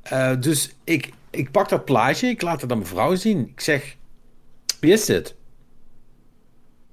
Eh, 0.02 0.40
dus 0.40 0.74
ik, 0.84 1.12
ik 1.30 1.50
pak 1.50 1.68
dat 1.68 1.84
plaatje, 1.84 2.28
ik 2.28 2.42
laat 2.42 2.60
het 2.60 2.70
aan 2.70 2.78
mijn 2.78 2.90
vrouw 2.90 3.14
zien. 3.14 3.48
Ik 3.48 3.60
zeg: 3.60 3.96
Wie 4.80 4.92
is 4.92 5.04
dit? 5.04 5.34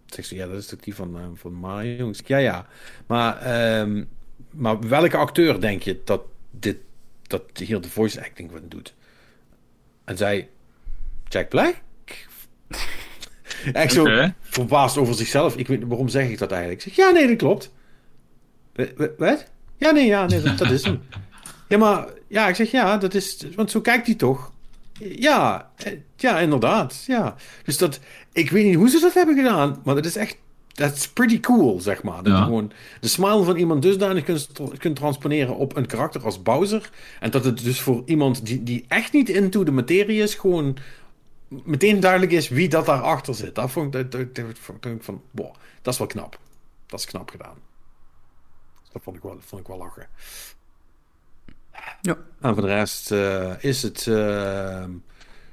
Zegt 0.05 0.27
ze, 0.27 0.35
ja, 0.35 0.47
dat 0.47 0.57
is 0.57 0.67
toch 0.67 0.79
die 0.79 0.95
van, 0.95 1.17
eh, 1.17 1.23
van 1.33 1.53
Mario? 1.53 2.09
Ik 2.09 2.15
zeg, 2.15 2.27
ja, 2.27 2.37
ja. 2.37 2.67
Maar, 3.07 3.37
ehm, 3.37 4.03
maar 4.49 4.79
welke 4.79 5.17
acteur 5.17 5.61
denk 5.61 5.81
je 5.83 6.01
dat 6.05 6.21
dit, 6.51 6.77
dat 7.27 7.43
hier 7.53 7.81
de 7.81 7.89
voice 7.89 8.19
acting 8.25 8.51
van 8.51 8.61
doet? 8.67 8.93
En 10.03 10.17
zij, 10.17 10.49
Jack 11.27 11.49
Black? 11.49 11.75
Echt 13.73 13.93
zo 13.93 14.05
verbaasd 14.41 14.97
over 14.97 15.13
zichzelf. 15.15 15.55
Ik 15.57 15.67
weet 15.67 15.79
niet, 15.79 15.87
waarom 15.87 16.09
zeg 16.09 16.29
ik 16.29 16.37
dat 16.37 16.51
eigenlijk? 16.51 16.85
Ik 16.85 16.93
zeg, 16.93 17.05
ja, 17.05 17.11
nee, 17.11 17.27
dat 17.27 17.37
klopt. 17.37 17.71
Wa- 18.75 18.87
wa- 18.95 19.09
Wat? 19.17 19.45
Ja, 19.77 19.91
nee, 19.91 20.05
ja, 20.05 20.25
nee, 20.25 20.41
dat, 20.41 20.57
dat 20.57 20.71
is 20.71 20.83
hem. 20.83 21.01
Ja, 21.67 21.77
maar, 21.77 22.07
ja, 22.27 22.47
ik 22.47 22.55
zeg, 22.55 22.71
ja, 22.71 22.97
dat 22.97 23.13
is, 23.13 23.45
want 23.55 23.71
zo 23.71 23.81
kijkt 23.81 24.05
hij 24.05 24.15
toch? 24.15 24.51
Ja, 24.99 25.71
eh, 25.75 25.93
ja, 26.15 26.39
inderdaad, 26.39 27.03
ja. 27.07 27.35
Dus 27.63 27.77
dat, 27.77 27.99
ik 28.33 28.51
weet 28.51 28.65
niet 28.65 28.75
hoe 28.75 28.89
ze 28.89 28.99
dat 28.99 29.13
hebben 29.13 29.35
gedaan, 29.35 29.81
maar 29.83 29.95
dat 29.95 30.05
is 30.05 30.15
echt, 30.15 30.37
dat 30.73 30.95
is 30.95 31.09
pretty 31.09 31.39
cool, 31.39 31.79
zeg 31.79 32.03
maar. 32.03 32.23
Dat 32.23 32.33
Ja. 32.33 32.37
je 32.39 32.43
gewoon 32.43 32.71
de 32.99 33.07
smile 33.07 33.43
van 33.43 33.55
iemand 33.55 33.81
dusdanig 33.81 34.23
kunt, 34.23 34.49
kunt 34.77 34.95
transponeren 34.95 35.55
op 35.55 35.75
een 35.75 35.85
karakter 35.85 36.23
als 36.23 36.41
Bowser. 36.41 36.89
En 37.19 37.31
dat 37.31 37.43
het 37.45 37.63
dus 37.63 37.81
voor 37.81 38.01
iemand 38.05 38.45
die, 38.45 38.63
die 38.63 38.85
echt 38.87 39.13
niet 39.13 39.29
into 39.29 39.63
de 39.63 39.71
materie 39.71 40.21
is, 40.21 40.35
gewoon 40.35 40.77
meteen 41.47 41.99
duidelijk 41.99 42.31
is 42.31 42.49
wie 42.49 42.69
dat 42.69 42.85
daarachter 42.85 43.35
zit. 43.35 43.55
Dat 43.55 43.71
vond 43.71 43.95
ik, 43.95 44.11
dat, 44.11 44.35
dat, 44.35 44.45
vond 44.59 44.85
ik 44.85 45.03
van, 45.03 45.21
wow, 45.31 45.53
dat 45.81 45.93
is 45.93 45.99
wel 45.99 46.07
knap. 46.07 46.39
Dat 46.85 46.99
is 46.99 47.05
knap 47.05 47.29
gedaan. 47.29 47.57
Dat 48.91 49.01
vond 49.03 49.15
ik 49.15 49.23
wel, 49.23 49.37
vond 49.39 49.61
ik 49.61 49.67
wel 49.67 49.77
lachen. 49.77 50.07
Ja. 52.01 52.17
En 52.41 52.53
voor 52.53 52.61
de 52.63 52.67
rest 52.67 53.11
eh, 53.11 53.51
is 53.59 53.81
het 53.81 54.07
eh, 54.07 54.83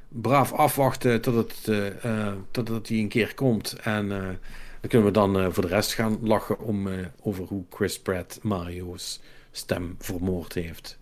braaf 0.08 0.52
afwachten 0.52 1.20
tot 1.20 1.34
het, 1.34 1.68
eh, 1.68 2.04
eh, 2.28 2.34
totdat 2.50 2.88
hij 2.88 2.98
een 2.98 3.08
keer 3.08 3.34
komt. 3.34 3.72
En 3.82 4.38
dan 4.80 4.90
kunnen 4.90 5.06
we 5.06 5.12
dan 5.12 5.38
eh, 5.38 5.46
voor 5.50 5.62
de 5.62 5.68
rest 5.68 5.92
gaan 5.94 6.18
lachen 6.26 6.58
om, 6.60 6.88
eh, 6.88 7.06
over 7.20 7.44
hoe 7.44 7.64
Chris 7.70 8.00
Pratt 8.00 8.38
Mario's 8.42 9.20
stem 9.50 9.94
vermoord 9.98 10.52
heeft. 10.54 10.98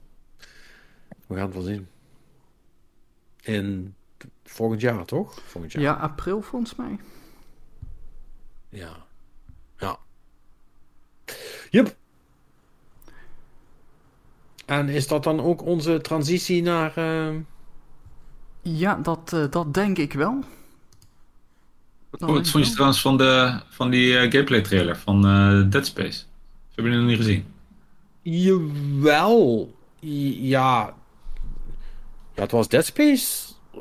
We 1.27 1.35
gaan 1.35 1.45
het 1.45 1.55
wel 1.55 1.63
zien. 1.63 1.89
In 3.43 3.95
volgend 4.45 4.81
jaar, 4.81 5.05
toch? 5.05 5.41
Volgend 5.47 5.73
jaar. 5.73 5.83
ja, 5.83 5.93
april 5.93 6.43
volgens 6.43 6.75
mij. 6.75 6.99
Ja. 8.69 9.05
Ja. 9.79 9.99
Yep. 11.71 11.97
En 14.67 14.89
is 14.89 15.07
dat 15.09 15.25
dan 15.25 15.41
ook 15.41 15.63
onze 15.63 16.01
transitie 16.01 16.63
naar... 16.63 16.97
eh, 16.97 17.35
Ja, 18.63 18.95
dat, 18.95 19.37
dat 19.51 19.75
denk 19.75 19.99
ik 19.99 20.13
wel. 20.13 20.45
Dat 22.19 22.31
Wat 22.31 22.49
vond 22.49 22.67
je 22.67 22.73
trouwens 22.73 23.01
van, 23.01 23.17
de, 23.17 23.61
van 23.69 23.91
die 23.91 24.19
eh, 24.19 24.31
gameplay 24.31 24.61
trailer 24.61 24.97
van 24.97 25.27
eh, 25.27 25.71
Dead 25.71 25.87
Space? 25.87 26.23
Heb 26.75 26.85
je 26.85 26.91
die 26.91 27.01
nog 27.01 27.09
niet 27.09 27.17
gezien? 27.17 27.45
Jawel. 28.23 29.75
Ja. 30.01 30.95
Ja, 32.35 32.43
het 32.43 32.51
was 32.51 32.69
Dead 32.69 32.85
Space. 32.85 33.27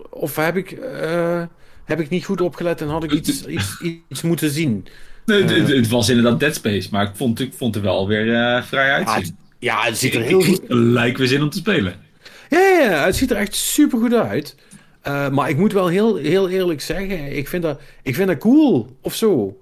Of 0.09 0.35
heb 0.35 0.55
ik, 0.57 0.71
eh, 0.71 1.43
heb 1.85 1.99
ik 1.99 2.09
niet 2.09 2.25
goed 2.25 2.41
opgelet 2.41 2.81
en 2.81 2.87
had 2.87 3.03
ik 3.03 3.11
iets, 3.11 3.45
iets, 3.57 3.81
iets 4.07 4.21
moeten 4.21 4.49
zien? 4.51 4.87
Nee, 5.25 5.41
het, 5.43 5.49
het, 5.51 5.67
het 5.67 5.87
was 5.87 6.09
inderdaad 6.09 6.39
Dead 6.39 6.55
Space, 6.55 6.87
maar 6.91 7.03
ik 7.07 7.15
vond, 7.15 7.39
ik 7.39 7.53
vond 7.53 7.75
er 7.75 7.81
wel 7.81 8.07
weer 8.07 8.33
eh, 8.35 8.63
vrij 8.63 8.87
Ja, 8.87 8.97
het, 8.99 9.07
uitzien. 9.07 9.37
ja, 9.59 9.81
het 9.83 9.97
ziet 9.97 10.13
er 10.13 10.21
heel 10.21 10.41
goed 10.41 10.61
Lijkt 10.67 11.17
weer 11.17 11.27
zin 11.27 11.41
om 11.41 11.49
te 11.49 11.57
spelen. 11.57 11.95
Ja, 12.49 12.59
ja, 12.59 12.89
ja, 12.91 13.05
het 13.05 13.15
ziet 13.15 13.31
er 13.31 13.37
echt 13.37 13.55
super 13.55 13.99
goed 13.99 14.13
uit. 14.13 14.55
Eh, 15.05 15.29
maar 15.29 15.49
ik 15.49 15.57
moet 15.57 15.73
wel 15.73 15.87
heel, 15.87 16.15
heel 16.15 16.49
eerlijk 16.49 16.81
zeggen, 16.81 17.37
ik 17.37 17.47
vind, 17.47 17.63
dat, 17.63 17.79
ik 18.01 18.15
vind 18.15 18.27
dat 18.27 18.37
cool 18.37 18.97
of 19.01 19.15
zo. 19.15 19.61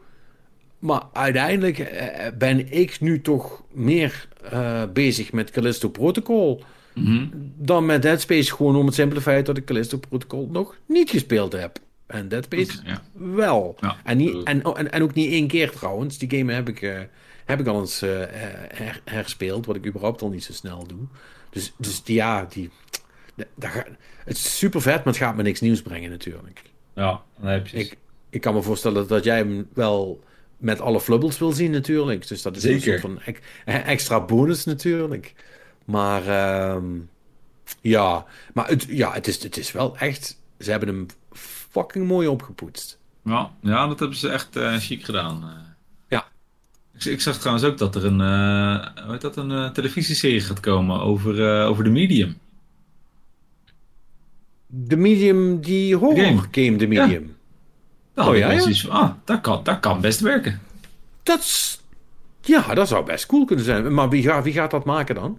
Maar 0.80 1.02
uiteindelijk 1.14 1.80
eh, 1.80 2.28
ben 2.38 2.72
ik 2.72 2.99
nu 2.99 3.22
toch 3.22 3.64
meer 3.72 4.28
eh, 4.52 4.84
bezig 4.94 5.32
met 5.32 5.52
Callisto 5.52 5.90
Protocol 5.90 6.64
Mhm. 6.94 7.26
dan 7.57 7.86
met 7.86 8.02
Dead 8.02 8.22
Space. 8.22 8.56
Gewoon 8.56 8.76
om 8.76 8.86
het 8.86 8.95
simpele 8.95 9.22
feit 9.22 9.45
dat 9.45 9.57
ik 9.57 9.65
Callisto 9.65 9.98
Protocol 10.10 10.48
nog 10.52 10.76
niet 10.86 11.10
gespeeld 11.10 11.52
heb. 11.53 11.78
En 12.06 12.28
Dead 12.28 12.44
Space 12.44 12.80
Ja. 12.86 13.02
wel. 13.14 13.76
Ja. 13.80 13.95
En, 14.03 14.18
niet, 14.18 14.44
en, 14.44 14.65
oh, 14.65 14.80
en, 14.80 14.91
en 14.91 15.02
ook 15.03 15.14
niet 15.14 15.32
één 15.32 15.48
keer 15.48 15.72
trouwens. 15.72 16.18
Die 16.18 16.38
game 16.38 16.53
heb 16.53 16.70
ik, 16.70 16.82
eh, 16.82 16.99
heb 17.45 17.60
ik 17.60 17.68
al 17.68 17.80
eens 17.80 18.02
eh, 18.02 18.10
her- 18.74 19.02
herspeeld, 19.06 19.65
wat 19.65 19.76
ik 19.76 19.86
überhaupt 19.86 20.22
al 20.22 20.30
niet 20.30 20.44
zo 20.44 20.53
snel 20.53 20.88
doe. 20.88 20.99
Dus, 21.49 21.74
dus 21.78 22.03
die, 22.03 22.15
ja, 22.15 22.45
die, 22.49 22.70
da- 23.35 23.43
daar 23.55 23.72
ga- 23.72 23.85
het 24.26 24.38
is 24.38 24.57
super 24.57 24.81
vet, 24.81 24.95
maar 24.95 25.14
het 25.14 25.18
gaat 25.23 25.35
me 25.35 25.43
niks 25.43 25.61
nieuws 25.61 25.81
brengen 25.81 26.10
natuurlijk. 26.10 26.61
Ja, 26.95 27.22
dan 27.39 27.49
heb 27.49 27.68
je 27.68 27.77
Ik, 27.77 27.97
ik 28.30 28.41
kan 28.41 28.53
me 28.53 28.61
voorstellen 28.61 29.07
dat 29.07 29.23
jij 29.23 29.38
hem 29.38 29.68
wel 29.73 30.23
met 30.57 30.80
alle 30.81 31.01
flubbels 31.01 31.39
wil 31.39 31.51
zien 31.51 31.72
natuurlijk. 31.72 32.27
Dus 32.27 32.41
dat 32.41 32.55
is 32.55 32.64
een 32.64 32.81
soort 32.81 33.01
van 33.01 33.19
ex- 33.22 33.39
extra 33.65 34.19
bonus 34.22 34.64
natuurlijk. 34.65 35.34
Maar 35.85 36.27
ehm, 36.27 36.85
ja, 37.81 38.26
maar 38.53 38.68
het, 38.68 38.85
ja, 38.89 39.14
het, 39.14 39.27
is, 39.27 39.43
het 39.43 39.57
is 39.57 39.72
wel 39.72 39.97
echt... 39.97 40.41
Ze 40.60 40.72
hebben 40.72 40.89
hem 40.89 41.05
fucking 41.72 42.07
mooi 42.07 42.27
opgepoetst. 42.27 42.99
Ja, 43.23 43.51
ja, 43.61 43.88
dat 43.88 43.99
hebben 43.99 44.18
ze 44.18 44.30
echt 44.30 44.55
eh 44.55 44.76
chic 44.77 45.03
gedaan. 45.03 45.43
eh. 45.43 45.49
Ja. 46.07 46.27
Ik, 46.97 47.03
ik 47.05 47.22
zag 47.22 47.38
trouwens 47.38 47.65
ook 47.65 47.77
dat 47.77 47.95
er 47.95 48.05
een, 48.05 48.22
eh, 48.22 49.03
hoe 49.03 49.11
heet 49.11 49.22
dat, 49.22 49.38
een 49.38 49.73
televisieserie 49.73 50.41
gaat 50.41 50.60
komen 50.60 50.99
over, 51.01 51.65
over 51.65 51.84
de 51.84 51.89
medium. 51.89 52.38
De 54.76 54.98
medium, 54.98 55.62
die 55.62 55.95
horror 55.95 56.26
Game. 56.26 56.41
game, 56.52 56.76
de 56.78 56.88
medium. 56.88 57.36
Daar 58.14 58.28
Oh, 58.28 58.38
ja, 58.38 58.52
ja? 58.52 58.72
ah, 58.90 59.10
dat 59.26 59.41
kan, 59.41 59.60
dat 59.64 59.80
kan 59.80 60.02
best 60.02 60.20
werken. 60.20 60.60
Dat. 61.24 61.82
Ja, 62.41 62.74
dat 62.74 62.88
zou 62.88 63.06
best 63.06 63.26
cool 63.26 63.45
kunnen 63.45 63.66
zijn. 63.66 63.94
Maar 63.94 64.10
wie, 64.10 64.24
gaat 64.24 64.44
wie 64.44 64.54
gaat 64.54 64.72
dat 64.72 64.86
maken 64.86 65.16
dan? 65.16 65.38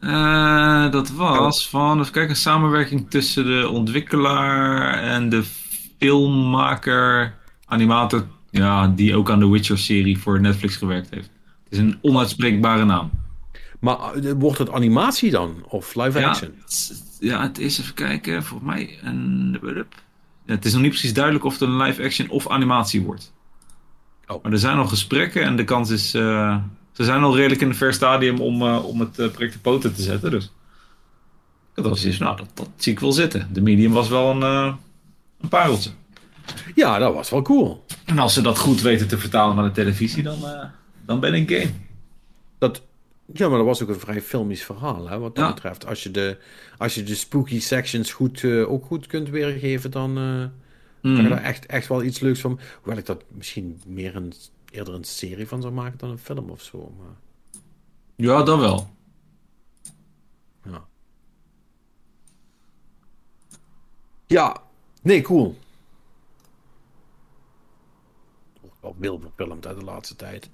Eh, 0.00 0.90
dat 0.90 1.10
was 1.10 1.68
van, 1.68 2.00
even 2.00 2.12
kijken, 2.12 2.30
een 2.30 2.36
samenwerking 2.36 3.10
tussen 3.10 3.44
de 3.44 3.68
ontwikkelaar 3.68 4.92
en 5.02 5.28
de 5.28 5.42
filmmaker, 5.98 7.34
animator, 7.66 8.26
ja, 8.50 8.88
die 8.88 9.16
ook 9.16 9.30
aan 9.30 9.38
de 9.38 9.48
Witcher-serie 9.48 10.18
voor 10.18 10.40
Netflix 10.40 10.76
gewerkt 10.76 11.10
heeft. 11.10 11.30
Het 11.64 11.72
is 11.72 11.78
een 11.78 11.98
onuitspreekbare 12.00 12.84
naam. 12.84 13.10
Maar 13.80 14.14
eh, 14.14 14.32
wordt 14.38 14.58
het 14.58 14.70
animatie 14.70 15.30
dan? 15.30 15.64
Of 15.68 15.94
live 15.94 16.26
action? 16.26 16.54
ja, 17.20 17.42
het 17.42 17.58
is 17.58 17.80
even 17.80 17.94
kijken, 17.94 18.44
volgens 18.44 18.70
mij 18.70 18.98
een... 19.02 19.58
Ja, 20.44 20.54
het 20.54 20.64
is 20.64 20.72
nog 20.72 20.82
niet 20.82 20.90
precies 20.90 21.14
duidelijk 21.14 21.44
of 21.44 21.52
het 21.52 21.62
een 21.62 21.76
live-action 21.76 22.28
of 22.28 22.48
animatie 22.48 23.02
wordt. 23.02 23.32
Oh. 24.26 24.42
Maar 24.42 24.52
er 24.52 24.58
zijn 24.58 24.76
al 24.76 24.86
gesprekken 24.86 25.42
en 25.42 25.56
de 25.56 25.64
kans 25.64 25.90
is... 25.90 26.14
eh, 26.14 26.56
ze 26.92 27.04
zijn 27.04 27.22
al 27.22 27.36
redelijk 27.36 27.60
in 27.60 27.68
een 27.68 27.74
ver 27.74 27.92
stadium 27.92 28.40
om, 28.40 28.62
eh, 28.62 28.84
om 28.84 29.00
het 29.00 29.12
project 29.12 29.54
op 29.54 29.62
poten 29.62 29.94
te 29.94 30.02
zetten, 30.02 30.30
dus... 30.30 30.52
Dat 31.74 31.84
was 31.84 32.18
nou, 32.18 32.36
dat, 32.36 32.48
dat 32.54 32.68
zie 32.76 32.92
ik 32.92 33.00
wel 33.00 33.12
zitten. 33.12 33.48
De 33.52 33.60
medium 33.60 33.92
was 33.92 34.08
wel 34.08 34.30
een, 34.30 34.42
eh, 34.42 34.74
een 35.40 35.48
pareltje. 35.48 35.90
Ja, 36.74 36.98
dat 36.98 37.14
was 37.14 37.30
wel 37.30 37.42
cool. 37.42 37.84
En 38.04 38.18
als 38.18 38.34
ze 38.34 38.40
dat 38.40 38.58
goed 38.58 38.80
weten 38.80 39.08
te 39.08 39.18
vertalen 39.18 39.56
naar 39.56 39.64
de 39.64 39.70
televisie, 39.70 40.22
dan, 40.22 40.38
dan 41.04 41.20
ben 41.20 41.34
ik 41.34 41.50
game. 41.50 41.70
Dat, 42.58 42.82
ja, 43.32 43.48
maar 43.48 43.56
dat 43.56 43.66
was 43.66 43.82
ook 43.82 43.88
een 43.88 44.00
vrij 44.00 44.22
filmisch 44.22 44.64
verhaal, 44.64 45.08
hè, 45.08 45.18
wat 45.18 45.34
dat 45.34 45.44
Ja. 45.46 45.52
betreft. 45.54 45.86
Als 45.86 46.02
je, 46.02 46.10
de, 46.10 46.38
als 46.78 46.94
je 46.94 47.02
de 47.02 47.14
spooky 47.14 47.60
sections 47.60 48.12
goed, 48.12 48.44
eh, 48.44 48.70
ook 48.70 48.84
goed 48.84 49.06
kunt 49.06 49.28
weergeven, 49.28 49.90
dan 49.90 50.10
eh, 50.18 50.24
kan 51.02 51.16
je 51.16 51.22
Mm. 51.22 51.28
daar 51.28 51.42
echt, 51.42 51.66
echt 51.66 51.88
wel 51.88 52.02
iets 52.02 52.20
leuks 52.20 52.40
van... 52.40 52.60
Hoewel 52.76 52.98
ik 52.98 53.06
dat 53.06 53.24
misschien 53.28 53.80
meer 53.86 54.16
een 54.16 54.32
eerder 54.70 54.94
een 54.94 55.04
serie 55.04 55.48
van 55.48 55.60
zou 55.62 55.72
maken 55.74 55.98
dan 55.98 56.10
een 56.10 56.18
film 56.18 56.50
of 56.50 56.62
zo. 56.62 56.94
Maar... 56.98 57.16
Ja, 58.16 58.42
dan 58.42 58.60
wel. 58.60 58.90
Ja. 60.64 60.84
Ja, 64.26 64.62
nee, 65.02 65.22
cool. 65.22 65.56
Wel 68.80 68.96
veel 69.00 69.20
verfilmd 69.20 69.66
uit 69.66 69.78
de 69.78 69.84
laatste 69.84 70.16
tijd. 70.16 70.48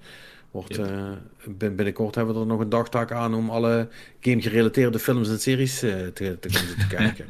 Wordt, 0.56 0.78
uh, 0.78 1.10
binnenkort 1.58 2.14
hebben 2.14 2.34
we 2.34 2.40
er 2.40 2.46
nog 2.46 2.60
een 2.60 2.68
dagtaak 2.68 3.12
aan 3.12 3.34
om 3.34 3.50
alle 3.50 3.88
game-gerelateerde 4.20 4.98
films 4.98 5.28
en 5.28 5.40
series 5.40 5.84
uh, 5.84 5.92
te, 5.92 6.36
te, 6.40 6.48
te 6.48 6.86
kijken. 6.96 7.26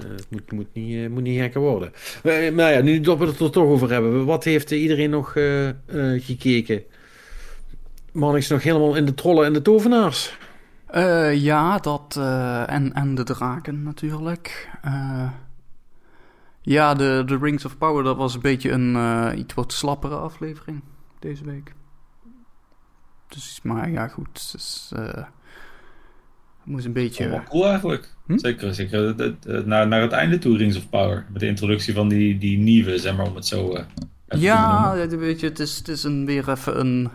Uh, 0.00 0.10
het 0.16 0.26
moet, 0.28 0.52
moet, 0.52 0.66
niet, 0.72 1.10
moet 1.10 1.22
niet 1.22 1.40
gekker 1.40 1.60
worden. 1.60 1.92
maar 2.54 2.72
ja, 2.72 2.80
nu 2.80 3.00
dat 3.00 3.18
we 3.18 3.26
het 3.26 3.40
er 3.40 3.50
toch 3.50 3.64
over 3.64 3.90
hebben. 3.90 4.24
Wat 4.24 4.44
heeft 4.44 4.70
iedereen 4.70 5.10
nog 5.10 5.32
gekeken? 6.16 6.82
Man 8.12 8.36
is 8.36 8.48
nog 8.48 8.62
helemaal 8.62 8.96
in 8.96 9.04
de 9.04 9.14
trollen 9.14 9.44
en 9.44 9.52
de 9.52 9.62
tovenaars. 9.62 10.36
ja, 11.32 11.78
dat 11.78 12.16
en, 12.66 12.92
en 12.92 13.14
de 13.14 13.22
draken 13.24 13.82
natuurlijk. 13.82 14.68
Ja, 16.60 16.94
de, 16.94 17.22
de 17.26 17.38
Rings 17.38 17.64
of 17.64 17.78
Power, 17.78 18.04
dat 18.04 18.16
was 18.16 18.34
een 18.34 18.40
beetje 18.40 18.70
een 18.70 18.94
uh, 18.94 19.30
iets 19.36 19.54
wat 19.54 19.72
slappere 19.72 20.16
aflevering 20.16 20.82
deze 21.18 21.44
week. 21.44 21.75
Dus, 23.28 23.60
maar 23.62 23.90
ja, 23.90 24.08
goed. 24.08 24.52
Dus, 24.52 24.90
uh, 24.96 25.24
moest 26.64 26.84
een 26.84 26.92
beetje... 26.92 27.42
Cool 27.48 27.66
eigenlijk. 27.66 28.14
Hm? 28.26 28.38
Zeker, 28.38 28.74
zeker 28.74 29.14
naar, 29.64 29.88
naar 29.88 30.00
het 30.00 30.12
einde 30.12 30.38
toe 30.38 30.56
Rings 30.56 30.76
of 30.76 30.88
Power. 30.88 31.26
Met 31.32 31.40
de 31.40 31.46
introductie 31.46 31.94
van 31.94 32.08
die, 32.08 32.38
die 32.38 32.58
nieuwe, 32.58 32.98
zeg 32.98 33.16
maar, 33.16 33.26
om 33.26 33.34
het 33.34 33.46
zo... 33.46 33.76
Uh, 33.76 33.80
ja, 34.40 35.06
weet 35.08 35.40
je, 35.40 35.46
het 35.46 35.58
is, 35.58 35.76
het 35.76 35.88
is 35.88 36.04
een, 36.04 36.26
weer 36.26 36.50
even 36.50 36.80
een... 36.80 37.10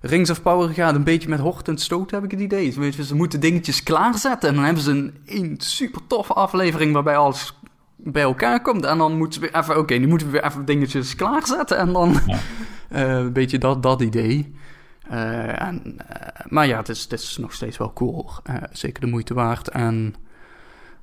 Rings 0.00 0.30
of 0.30 0.42
Power 0.42 0.68
gaat 0.68 0.94
een 0.94 1.04
beetje 1.04 1.28
met 1.28 1.40
hort 1.40 1.68
en 1.68 1.78
stoot, 1.78 2.10
heb 2.10 2.24
ik 2.24 2.30
het 2.30 2.40
idee. 2.40 2.74
Weet 2.74 2.94
je, 2.94 3.04
ze 3.04 3.14
moeten 3.14 3.40
dingetjes 3.40 3.82
klaarzetten 3.82 4.48
en 4.48 4.54
dan 4.54 4.64
hebben 4.64 4.82
ze 4.82 4.90
een, 4.90 5.14
een 5.26 5.54
super 5.58 6.00
toffe 6.06 6.32
aflevering 6.32 6.92
waarbij 6.92 7.16
alles 7.16 7.54
bij 7.96 8.22
elkaar 8.22 8.62
komt. 8.62 8.84
En 8.84 8.98
dan 8.98 9.16
moeten 9.16 9.40
we 9.40 9.54
even, 9.56 9.78
oké, 9.78 9.94
nu 9.94 10.06
moeten 10.06 10.26
we 10.26 10.32
weer 10.32 10.44
even 10.44 10.64
dingetjes 10.64 11.14
klaarzetten. 11.14 11.78
En 11.78 11.92
dan 11.92 12.20
ja. 12.26 12.38
uh, 12.92 13.16
een 13.24 13.32
beetje 13.32 13.58
dat, 13.58 13.82
dat 13.82 14.00
idee. 14.00 14.54
Uh, 15.10 15.62
en, 15.62 15.82
uh, 15.84 16.46
maar 16.48 16.66
ja, 16.66 16.76
het 16.76 16.88
is, 16.88 17.02
het 17.02 17.12
is 17.12 17.36
nog 17.36 17.52
steeds 17.52 17.76
wel 17.76 17.92
cool. 17.92 18.30
zeker 18.72 19.00
de 19.00 19.06
moeite 19.06 19.34
waard. 19.34 19.68
En 19.68 20.14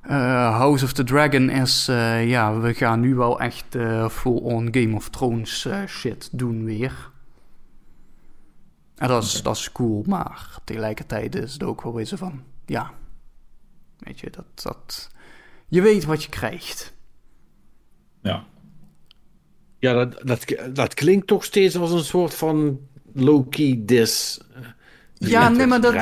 House 0.00 0.84
of 0.84 0.92
the 0.92 1.04
Dragon 1.04 1.50
is, 1.50 1.86
ja, 2.24 2.58
we 2.58 2.74
gaan 2.74 3.00
nu 3.00 3.14
wel 3.14 3.40
echt 3.40 3.76
full-on 4.10 4.68
Game 4.70 4.94
of 4.94 5.08
Thrones 5.08 5.68
shit 5.86 6.28
doen 6.32 6.64
weer. 6.64 7.10
En 9.00 9.08
dat 9.08 9.22
is, 9.22 9.42
dat 9.42 9.56
is 9.56 9.72
cool, 9.72 10.04
maar 10.06 10.58
tegelijkertijd 10.64 11.34
is 11.34 11.52
het 11.52 11.62
ook 11.62 11.82
wel 11.82 11.94
weer 11.94 12.04
zo 12.04 12.16
van, 12.16 12.42
ja, 12.66 12.90
weet 13.98 14.20
je, 14.20 14.30
dat, 14.30 14.44
dat, 14.62 15.10
je 15.68 15.82
weet 15.82 16.04
wat 16.04 16.22
je 16.22 16.28
krijgt. 16.28 16.94
Ja. 18.22 18.44
Ja, 19.78 19.92
dat, 19.92 20.26
dat, 20.26 20.44
dat 20.74 20.94
klinkt 20.94 21.26
toch 21.26 21.44
steeds 21.44 21.76
als 21.76 21.90
een 21.90 22.04
soort 22.04 22.34
van 22.34 22.80
low-key 23.14 23.82
dis. 23.84 24.40
Ja, 25.14 25.48
nee, 25.48 25.66
maar 25.66 25.80
dat, 25.80 25.94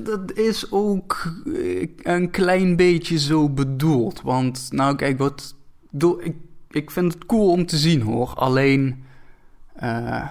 dat 0.00 0.32
is 0.32 0.70
ook 0.70 1.32
eh, 1.54 1.88
een 2.02 2.30
klein 2.30 2.76
beetje 2.76 3.18
zo 3.18 3.48
bedoeld. 3.48 4.20
Want, 4.20 4.68
nou 4.70 4.96
kijk, 4.96 5.18
wat, 5.18 5.54
ik, 6.20 6.36
ik 6.70 6.90
vind 6.90 7.14
het 7.14 7.26
cool 7.26 7.50
om 7.50 7.66
te 7.66 7.76
zien 7.76 8.00
hoor. 8.00 8.34
Alleen, 8.34 9.04
uh, 9.82 10.28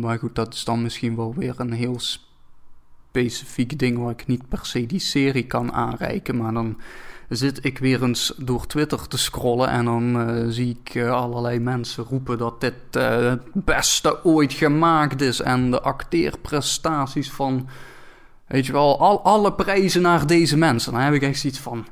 maar 0.00 0.18
goed, 0.18 0.34
dat 0.34 0.54
is 0.54 0.64
dan 0.64 0.82
misschien 0.82 1.16
wel 1.16 1.34
weer 1.34 1.54
een 1.56 1.72
heel 1.72 2.00
specifiek 3.10 3.78
ding 3.78 3.98
waar 3.98 4.10
ik 4.10 4.26
niet 4.26 4.48
per 4.48 4.66
se 4.66 4.86
die 4.86 4.98
serie 4.98 5.46
kan 5.46 5.72
aanreiken. 5.72 6.36
Maar 6.36 6.52
dan 6.52 6.80
zit 7.28 7.64
ik 7.64 7.78
weer 7.78 8.02
eens 8.02 8.34
door 8.36 8.66
Twitter 8.66 9.08
te 9.08 9.18
scrollen 9.18 9.68
en 9.68 9.84
dan 9.84 10.30
uh, 10.30 10.44
zie 10.48 10.80
ik 10.82 10.94
uh, 10.94 11.10
allerlei 11.10 11.58
mensen 11.58 12.04
roepen 12.04 12.38
dat 12.38 12.60
dit 12.60 12.74
uh, 12.96 13.18
het 13.18 13.40
beste 13.52 14.24
ooit 14.24 14.52
gemaakt 14.52 15.20
is. 15.20 15.40
En 15.40 15.70
de 15.70 15.80
acteerprestaties 15.80 17.30
van, 17.30 17.68
weet 18.46 18.66
je 18.66 18.72
wel, 18.72 19.00
al, 19.00 19.24
alle 19.24 19.52
prijzen 19.52 20.02
naar 20.02 20.26
deze 20.26 20.56
mensen. 20.56 20.92
Dan 20.92 21.00
heb 21.00 21.14
ik 21.14 21.22
echt 21.22 21.38
zoiets 21.38 21.60
van, 21.60 21.86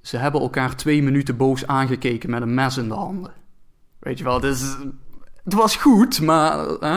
ze 0.00 0.16
hebben 0.16 0.40
elkaar 0.40 0.76
twee 0.76 1.02
minuten 1.02 1.36
boos 1.36 1.66
aangekeken 1.66 2.30
met 2.30 2.42
een 2.42 2.54
mes 2.54 2.76
in 2.76 2.88
de 2.88 2.94
handen. 2.94 3.32
Weet 3.98 4.18
je 4.18 4.24
wel, 4.24 4.34
het, 4.34 4.44
is, 4.44 4.76
het 5.44 5.54
was 5.54 5.76
goed, 5.76 6.20
maar 6.20 6.56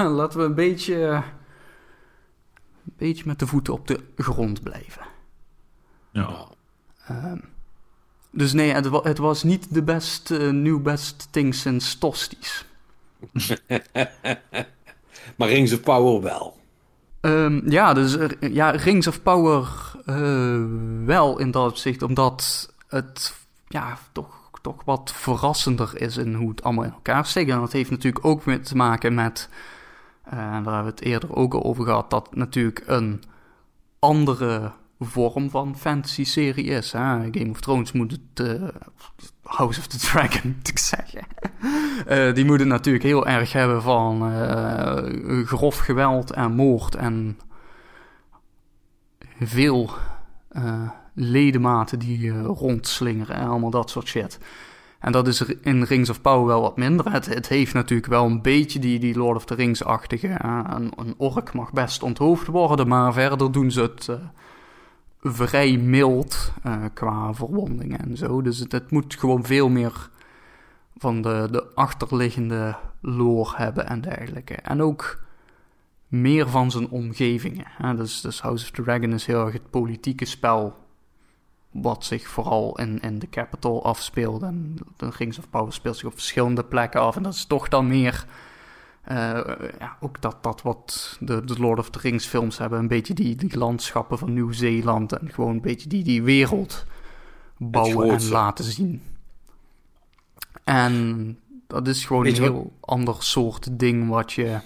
laten 0.09 0.39
we 0.39 0.45
een 0.45 0.55
beetje 0.55 1.23
een 2.85 2.95
beetje 2.97 3.23
met 3.25 3.39
de 3.39 3.47
voeten 3.47 3.73
op 3.73 3.87
de 3.87 3.99
grond 4.15 4.63
blijven. 4.63 5.01
Ja. 6.11 6.47
Uh, 7.11 7.33
dus 8.31 8.53
nee, 8.53 8.71
het, 8.71 8.89
het, 9.03 9.17
was 9.17 9.43
niet 9.43 9.73
de 9.73 9.83
best 9.83 10.31
uh, 10.31 10.49
new 10.49 10.81
best 10.81 11.27
thing 11.31 11.55
since 11.55 11.97
Tosties. 11.97 12.65
maar 15.37 15.47
Rings 15.47 15.73
of 15.73 15.81
Power 15.81 16.21
wel. 16.21 16.57
Um, 17.21 17.71
ja, 17.71 17.93
dus 17.93 18.17
ja, 18.39 18.69
Rings 18.69 19.07
of 19.07 19.21
Power 19.21 19.67
uh, 20.05 20.63
wel 21.05 21.39
in 21.39 21.51
dat 21.51 21.69
opzicht, 21.69 22.01
omdat 22.01 22.73
het 22.87 23.35
ja, 23.67 23.97
toch, 24.11 24.49
toch 24.61 24.83
wat 24.85 25.11
verrassender 25.15 26.01
is 26.01 26.17
in 26.17 26.33
hoe 26.33 26.49
het 26.49 26.63
allemaal 26.63 26.83
in 26.83 26.93
elkaar 26.93 27.25
steekt. 27.25 27.51
En 27.51 27.59
dat 27.59 27.71
heeft 27.71 27.89
natuurlijk 27.89 28.25
ook 28.25 28.43
te 28.43 28.75
maken 28.75 29.13
met 29.13 29.49
en 30.29 30.37
eh, 30.37 30.43
daar 30.45 30.53
hebben 30.53 30.83
we 30.83 30.89
het 30.89 31.01
eerder 31.01 31.35
ook 31.35 31.53
al 31.53 31.63
over 31.63 31.83
gehad, 31.83 32.09
dat 32.09 32.35
natuurlijk 32.35 32.83
een 32.85 33.23
andere 33.99 34.71
vorm 34.99 35.49
van 35.49 35.77
fantasy-serie 35.77 36.65
is. 36.65 36.91
Hè? 36.91 36.99
Game 37.31 37.49
of 37.49 37.59
Thrones 37.59 37.91
moet 37.91 38.11
het. 38.11 38.47
Uh, 38.47 38.67
House 39.43 39.79
of 39.79 39.87
the 39.87 39.97
Dragon, 39.97 40.53
moet 40.57 40.67
ik 40.67 40.79
zeggen. 40.79 41.21
Uh, 42.09 42.33
die 42.35 42.45
moeten 42.45 42.67
natuurlijk 42.67 43.03
heel 43.03 43.27
erg 43.27 43.53
hebben 43.53 43.81
van 43.81 44.31
uh, 44.31 45.45
grof 45.45 45.77
geweld 45.77 46.31
en 46.31 46.51
moord 46.51 46.95
en 46.95 47.39
veel 49.39 49.89
ledematen 51.13 51.99
die 51.99 52.41
rondslingeren 52.41 53.35
en 53.35 53.47
allemaal 53.47 53.69
dat 53.69 53.89
soort 53.89 54.07
shit. 54.07 54.39
En 54.99 55.11
dat 55.11 55.27
is 55.27 55.41
in 55.61 55.83
Rings 55.83 56.09
of 56.09 56.21
Power 56.21 56.45
wel 56.45 56.61
wat 56.61 56.77
minder. 56.77 57.11
Het, 57.11 57.25
het 57.25 57.47
heeft 57.47 57.73
natuurlijk 57.73 58.09
wel 58.09 58.25
een 58.25 58.41
beetje 58.41 58.79
die, 58.79 58.99
die 58.99 59.17
Lord 59.17 59.35
of 59.35 59.45
the 59.45 59.55
Rings-achtige. 59.55 60.35
een, 60.43 60.91
een, 60.95 61.13
ork 61.17 61.53
mag 61.53 61.73
best 61.73 62.03
onthoofd 62.03 62.47
worden, 62.47 62.87
maar 62.87 63.13
verder 63.13 63.51
doen 63.51 63.71
ze 63.71 63.81
het 63.81 64.09
vrij 65.21 65.77
mild 65.77 66.51
uh, 66.65 66.85
qua 66.93 67.33
verwondingen 67.33 67.99
en 67.99 68.17
zo. 68.17 68.41
Dus 68.41 68.59
het, 68.59 68.91
moet 68.91 69.15
gewoon 69.15 69.43
veel 69.43 69.69
meer 69.69 70.09
van 70.97 71.21
de, 71.21 71.47
de 71.51 71.73
achterliggende 71.75 72.75
lore 73.01 73.53
hebben 73.55 73.87
en 73.87 74.01
dergelijke. 74.01 74.53
En 74.53 74.81
ook 74.81 75.23
meer 76.07 76.49
van 76.49 76.71
zijn 76.71 76.89
omgevingen. 76.89 77.65
Hè? 77.67 77.95
Dus, 77.95 78.21
dus 78.21 78.41
House 78.41 78.65
of 78.65 78.71
the 78.71 78.81
Dragon 78.81 79.13
is 79.13 79.25
heel 79.25 79.45
erg 79.45 79.53
het 79.53 79.69
politieke 79.69 80.25
spel 80.25 80.75
wat 81.71 82.05
zich 82.05 82.27
vooral 82.27 82.79
in, 82.79 82.99
in 82.99 83.19
de 83.19 83.29
Capital 83.29 83.83
afspeelde. 83.83 84.45
En 84.45 84.77
de 84.97 85.09
Rings 85.17 85.37
of 85.39 85.49
Power 85.49 85.73
speelt 85.73 85.97
zich 85.97 86.07
op 86.07 86.13
verschillende 86.13 86.63
plekken 86.63 87.01
af. 87.01 87.15
En 87.15 87.23
dat 87.23 87.33
is 87.33 87.45
toch 87.45 87.67
dan 87.67 87.87
meer... 87.87 88.25
Uh, 89.07 89.41
ja, 89.79 89.97
ook 89.99 90.21
dat, 90.21 90.43
dat 90.43 90.61
wat 90.61 91.17
de, 91.19 91.45
de, 91.45 91.59
Lord 91.59 91.79
of 91.79 91.89
the 91.89 91.99
Rings 91.99 92.25
films 92.25 92.57
hebben. 92.57 92.79
Een 92.79 92.87
beetje 92.87 93.13
die, 93.13 93.35
die 93.35 93.57
landschappen 93.57 94.17
van 94.17 94.33
Nieuw-Zeeland. 94.33 95.11
En 95.11 95.29
gewoon 95.31 95.53
een 95.53 95.61
beetje 95.61 95.89
die, 95.89 96.03
die 96.03 96.23
wereld 96.23 96.85
bouwen 97.57 98.09
en 98.09 98.29
laten 98.29 98.65
zien. 98.65 99.03
En 100.63 101.39
dat 101.67 101.87
is 101.87 102.05
gewoon 102.05 102.25
een 102.25 102.33
heel 102.33 102.73
ander 102.79 103.23
soort 103.23 103.79
ding 103.79 104.09
wat 104.09 104.33
je 104.33 104.59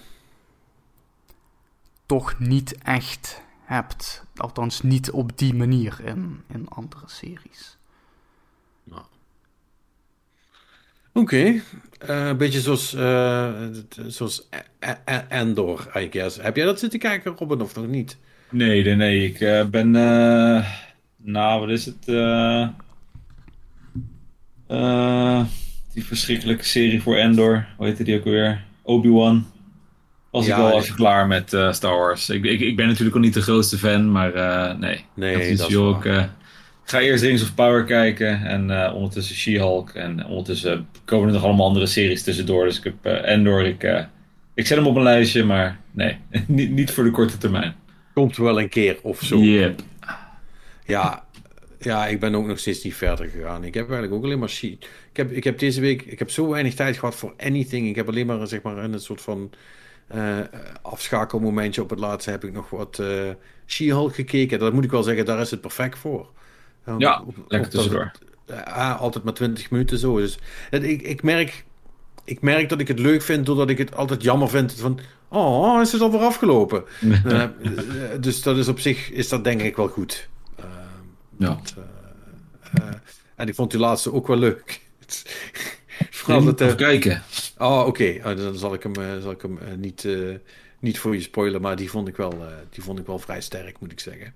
toch 2.06 2.40
niet 2.40 2.78
echt 2.78 3.42
hebt. 3.64 4.24
Althans, 4.36 4.82
niet 4.82 5.12
op 5.12 5.38
die 5.38 5.54
manier 5.54 6.02
in, 6.04 6.44
in 6.48 6.68
andere 6.68 7.10
series. 7.10 7.78
Nou. 8.84 9.04
Oké. 11.14 11.20
Okay. 11.20 11.64
Uh, 12.10 12.28
een 12.28 12.38
beetje 12.38 12.60
zoals, 12.60 12.94
uh, 12.94 13.50
zoals 14.08 14.50
Endor, 15.30 15.92
I 15.96 16.08
guess. 16.12 16.38
Heb 16.42 16.56
jij 16.56 16.66
dat 16.66 16.80
zitten 16.80 17.00
kijken, 17.00 17.36
Robin, 17.38 17.62
of 17.62 17.76
nog 17.76 17.88
niet? 17.88 18.18
Nee, 18.50 18.84
nee, 18.84 18.96
nee. 18.96 19.26
Ik 19.26 19.40
uh, 19.40 19.66
ben... 19.66 19.92
nou, 21.18 21.60
wat 21.60 21.70
is 21.70 21.86
het? 21.86 22.06
die 25.94 26.06
verschrikkelijke 26.06 26.66
serie 26.66 27.02
voor 27.02 27.16
Endor. 27.16 27.68
Hoe 27.78 27.86
heette 27.86 28.04
die 28.04 28.18
ook 28.18 28.24
weer? 28.24 28.64
Obi-Wan 28.82 29.46
was 30.32 30.48
ik 30.48 30.56
wel 30.56 30.78
even 30.78 30.96
klaar 30.96 31.28
met 31.28 31.58
Star 31.72 31.98
Wars. 31.98 32.30
Ik, 32.30 32.44
ik, 32.44 32.60
ik 32.60 32.76
ben 32.76 32.88
natuurlijk 32.88 33.16
al 33.16 33.22
niet 33.22 33.34
de 33.34 33.42
grootste 33.42 33.78
fan, 33.78 34.12
maar 34.12 34.32
nee. 34.78 35.06
Nee, 35.14 35.56
dat 35.56 35.70
is 35.70 35.76
ook, 35.76 36.06
uh, 36.06 36.24
ga 36.84 37.00
eerst 37.00 37.24
Rings 37.24 37.42
of 37.42 37.56
Power 37.56 37.84
kijken 37.84 38.46
en 38.46 38.70
uh, 38.70 38.92
ondertussen 38.96 39.36
She-Hulk. 39.36 39.90
En 39.90 40.26
ondertussen 40.26 40.88
komen 41.06 41.28
er 41.28 41.34
nog 41.34 41.44
allemaal 41.44 41.66
andere 41.66 41.86
series 41.86 42.24
tussendoor. 42.24 42.66
Dus 42.66 42.78
ik 42.78 42.84
heb 42.84 42.96
uh, 43.04 43.30
Endor, 43.32 43.66
ik, 43.66 43.84
uh, 43.84 44.04
ik 44.54 44.68
zet 44.68 44.78
hem 44.78 44.88
op 44.88 44.96
een 44.96 45.04
lijstje, 45.04 45.44
maar 45.44 45.80
nee, 45.92 46.18
niet, 46.48 46.72
niet 46.72 46.92
voor 46.92 47.04
de 47.04 47.12
korte 47.12 47.38
termijn. 47.38 47.76
Komt 48.14 48.38
wel 48.38 48.60
een 48.60 48.70
keer 48.70 48.98
of 49.02 49.22
zo. 49.22 49.38
Yep. 49.38 49.82
Ja, 50.86 51.24
ja, 51.80 52.08
ik 52.08 52.20
ben 52.20 52.36
ook 52.36 52.46
nog 52.46 52.60
steeds 52.60 52.84
niet 52.84 52.96
verder 52.96 53.30
gegaan. 53.30 53.64
Ik 53.64 53.74
heb 53.74 53.84
eigenlijk 53.84 54.14
ook 54.14 54.24
alleen 54.24 54.40
maar 54.40 54.50
she 54.50 54.68
Ik 55.12 55.18
heb, 55.18 55.32
ik 55.32 55.44
heb 55.44 55.60
deze 55.60 55.82
week, 55.82 56.02
ik 56.02 56.20
heb 56.20 56.30
zo 56.30 56.50
weinig 56.50 56.74
tijd 56.74 56.98
gehad 56.98 57.16
voor 57.16 57.34
anything. 57.38 57.88
Ik 57.88 57.96
heb 57.96 58.08
alleen 58.08 58.26
maar, 58.26 58.48
zeg 58.48 58.62
maar, 58.62 58.84
in 58.84 58.94
een 58.94 59.00
soort 59.00 59.22
van 59.22 59.52
uh, 60.16 60.40
afschakelmomentje 60.82 61.82
op 61.82 61.90
het 61.90 62.00
laatste 62.00 62.30
heb 62.30 62.44
ik 62.44 62.54
nog 62.54 62.70
wat 62.70 62.98
uh, 63.02 63.30
She-Hulk 63.66 64.16
gekeken. 64.16 64.60
Dat 64.60 64.74
moet 64.74 64.84
ik 64.84 64.92
wel 64.92 65.04
zeggen, 65.04 65.26
daar 65.26 65.40
is 65.40 65.52
het 65.52 65.62
perfect 65.62 65.98
voor. 65.98 66.30
Ja, 66.98 67.24
op, 67.26 67.36
lekker 67.48 67.70
tussendoor. 67.70 68.12
Uh, 68.50 69.02
altijd 69.02 69.24
maar 69.24 69.34
20 69.34 69.70
minuten 69.70 69.98
zo. 69.98 70.18
Dus 70.18 70.38
ik, 70.70 71.02
ik, 71.02 71.24
merk, 71.24 71.66
ik 72.24 72.42
merk 72.42 72.70
dat 72.70 72.80
ik 72.80 72.88
het 72.88 73.00
leuk 73.00 73.22
vind, 73.22 73.46
doordat 73.46 73.70
ik 73.70 73.78
het 73.78 73.96
altijd 73.96 74.24
jammer 74.24 74.50
vind. 74.50 74.74
Van, 74.74 75.00
oh, 75.28 75.82
is 75.82 75.92
het 75.92 76.02
alweer 76.02 76.20
afgelopen? 76.20 76.84
dus 78.20 78.42
dat 78.42 78.58
is 78.58 78.68
op 78.68 78.80
zich, 78.80 79.12
is 79.12 79.30
dat 79.30 79.44
denk 79.44 79.62
ik 79.62 79.76
wel 79.76 79.88
goed. 79.88 80.30
ja. 81.38 81.48
Dat, 81.48 81.76
en 83.36 83.48
ik 83.48 83.56
vond 83.56 83.72
die 83.72 83.80
laatste 83.80 84.14
ook 84.14 84.28
wel 84.28 84.38
leuk. 84.38 84.82
Vooral 86.10 86.44
dat, 86.44 86.62
uh, 86.62 86.76
kijken. 86.76 87.24
Oh, 87.58 87.80
oké. 87.80 87.88
Okay. 87.88 88.18
Oh, 88.18 88.38
dan 88.38 88.56
zal 88.56 88.74
ik 88.74 88.84
hem, 88.84 89.00
uh, 89.00 89.22
zal 89.22 89.32
ik 89.32 89.42
hem 89.42 89.58
uh, 89.58 89.74
niet, 89.78 90.08
niet 90.80 91.00
voor 91.00 91.16
je 91.16 91.22
spoilen, 91.22 91.62
maar 91.62 91.76
die 91.76 91.90
vond 91.90 92.08
ik 92.08 92.16
wel, 92.16 92.44
die 92.70 92.84
vond 92.84 93.00
ik 93.00 93.06
wel 93.06 93.20
vrij 93.20 93.42
sterk, 93.42 93.80
moet 93.80 93.92
ik 93.92 94.00
zeggen. 94.00 94.34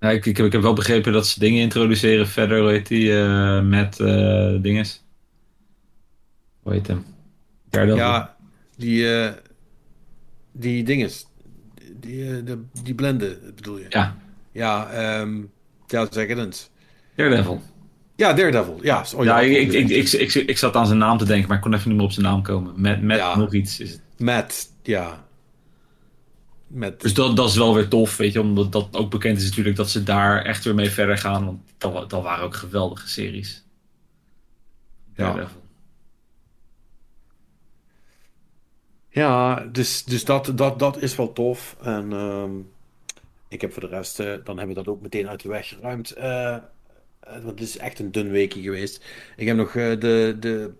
Ja, 0.00 0.10
ik, 0.10 0.26
ik, 0.26 0.36
heb, 0.36 0.46
ik 0.46 0.52
heb 0.52 0.62
wel 0.62 0.72
begrepen 0.72 1.12
dat 1.12 1.26
ze 1.26 1.40
dingen 1.40 1.62
introduceren 1.62 2.28
verder, 2.28 2.60
hoe 2.60 2.70
heet 2.70 2.88
die, 2.88 3.12
met 3.62 3.96
dinges. 4.62 5.04
Hoe 6.62 6.72
heet 6.72 6.86
hem? 6.86 7.04
Daredevil. 7.70 8.04
Ja, 8.04 8.36
die, 8.76 9.06
die 10.52 10.82
dinges. 10.82 11.26
Die, 12.00 12.42
de, 12.42 12.62
die 12.82 12.94
blenden, 12.94 13.38
bedoel 13.54 13.78
je? 13.78 13.86
Ja. 13.88 14.16
Ja, 14.52 15.20
um, 15.20 15.50
ja 15.86 16.06
zeg 16.10 16.28
het 16.28 16.38
eens. 16.38 16.70
Daredevil. 17.16 17.62
Ja, 18.16 18.32
Daredevil. 18.32 18.78
Ja, 18.82 19.04
oh, 19.16 19.24
ja, 19.24 19.38
ja 19.38 19.58
ik, 19.58 19.72
ik, 19.72 19.88
ik, 19.88 20.12
ik, 20.12 20.34
ik, 20.34 20.58
zat 20.58 20.76
aan 20.76 20.86
zijn 20.86 20.98
naam 20.98 21.18
te 21.18 21.24
denken, 21.24 21.48
maar 21.48 21.56
ik 21.56 21.62
kon 21.62 21.74
even 21.74 21.88
niet 21.88 21.96
meer 21.96 22.06
op 22.06 22.12
zijn 22.12 22.26
naam 22.26 22.42
komen. 22.42 22.72
Met, 22.76 23.02
met 23.02 23.16
ja. 23.16 23.36
nog 23.36 23.54
iets 23.54 23.80
is 23.80 23.90
het. 23.90 24.00
Met, 24.18 24.70
ja. 24.82 25.24
Met... 26.70 27.00
Dus 27.00 27.14
dat, 27.14 27.36
dat 27.36 27.48
is 27.48 27.56
wel 27.56 27.74
weer 27.74 27.88
tof, 27.88 28.16
weet 28.16 28.32
je, 28.32 28.40
omdat 28.40 28.72
dat 28.72 28.96
ook 28.96 29.10
bekend 29.10 29.38
is 29.38 29.44
natuurlijk 29.44 29.76
dat 29.76 29.90
ze 29.90 30.02
daar 30.02 30.44
echt 30.44 30.64
weer 30.64 30.74
mee 30.74 30.90
verder 30.90 31.18
gaan. 31.18 31.44
Want 31.44 31.60
dat, 31.78 32.10
dat 32.10 32.22
waren 32.22 32.44
ook 32.44 32.54
geweldige 32.54 33.08
series. 33.08 33.64
Daredevil. 35.14 35.62
Ja, 39.08 39.66
dus, 39.72 40.04
dus 40.04 40.24
dat, 40.24 40.52
dat, 40.54 40.78
dat 40.78 41.02
is 41.02 41.16
wel 41.16 41.32
tof. 41.32 41.76
En 41.80 42.12
um, 42.12 42.70
ik 43.48 43.60
heb 43.60 43.72
voor 43.72 43.82
de 43.82 43.88
rest, 43.88 44.20
uh, 44.20 44.26
dan 44.26 44.58
hebben 44.58 44.76
we 44.76 44.82
dat 44.82 44.88
ook 44.94 45.02
meteen 45.02 45.28
uit 45.28 45.42
de 45.42 45.48
weg 45.48 45.68
geruimd. 45.68 46.18
Uh, 46.18 46.56
want 47.20 47.44
het 47.44 47.60
is 47.60 47.78
echt 47.78 47.98
een 47.98 48.12
dun 48.12 48.30
weekje 48.30 48.62
geweest. 48.62 49.04
Ik 49.36 49.46
heb 49.46 49.56
nog 49.56 49.74
uh, 49.74 50.00
de, 50.00 50.36
de 50.40 50.72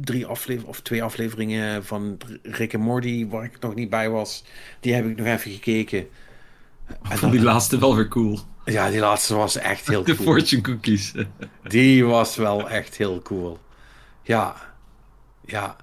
drie 0.00 0.26
afleveringen 0.26 0.68
of 0.68 0.80
twee 0.80 1.02
afleveringen 1.02 1.84
van 1.84 2.18
Rick 2.42 2.72
en 2.72 2.80
Morty 2.80 3.26
waar 3.28 3.44
ik 3.44 3.60
nog 3.60 3.74
niet 3.74 3.90
bij 3.90 4.10
was. 4.10 4.44
Die 4.80 4.94
heb 4.94 5.06
ik 5.06 5.16
nog 5.16 5.26
even 5.26 5.50
gekeken. 5.50 5.98
Ik 7.10 7.16
vond 7.16 7.32
die 7.32 7.42
laatste 7.42 7.78
wel 7.78 7.96
weer 7.96 8.08
cool. 8.08 8.38
Ja, 8.64 8.90
die 8.90 9.00
laatste 9.00 9.34
was 9.34 9.56
echt 9.56 9.88
heel 9.88 10.04
de 10.04 10.14
cool. 10.16 10.26
De 10.26 10.32
fortune 10.32 10.62
cookies. 10.62 11.12
die 11.68 12.04
was 12.04 12.36
wel 12.36 12.70
echt 12.70 12.96
heel 12.96 13.22
cool. 13.22 13.58
Ja, 14.22 14.56
ja. 15.44 15.76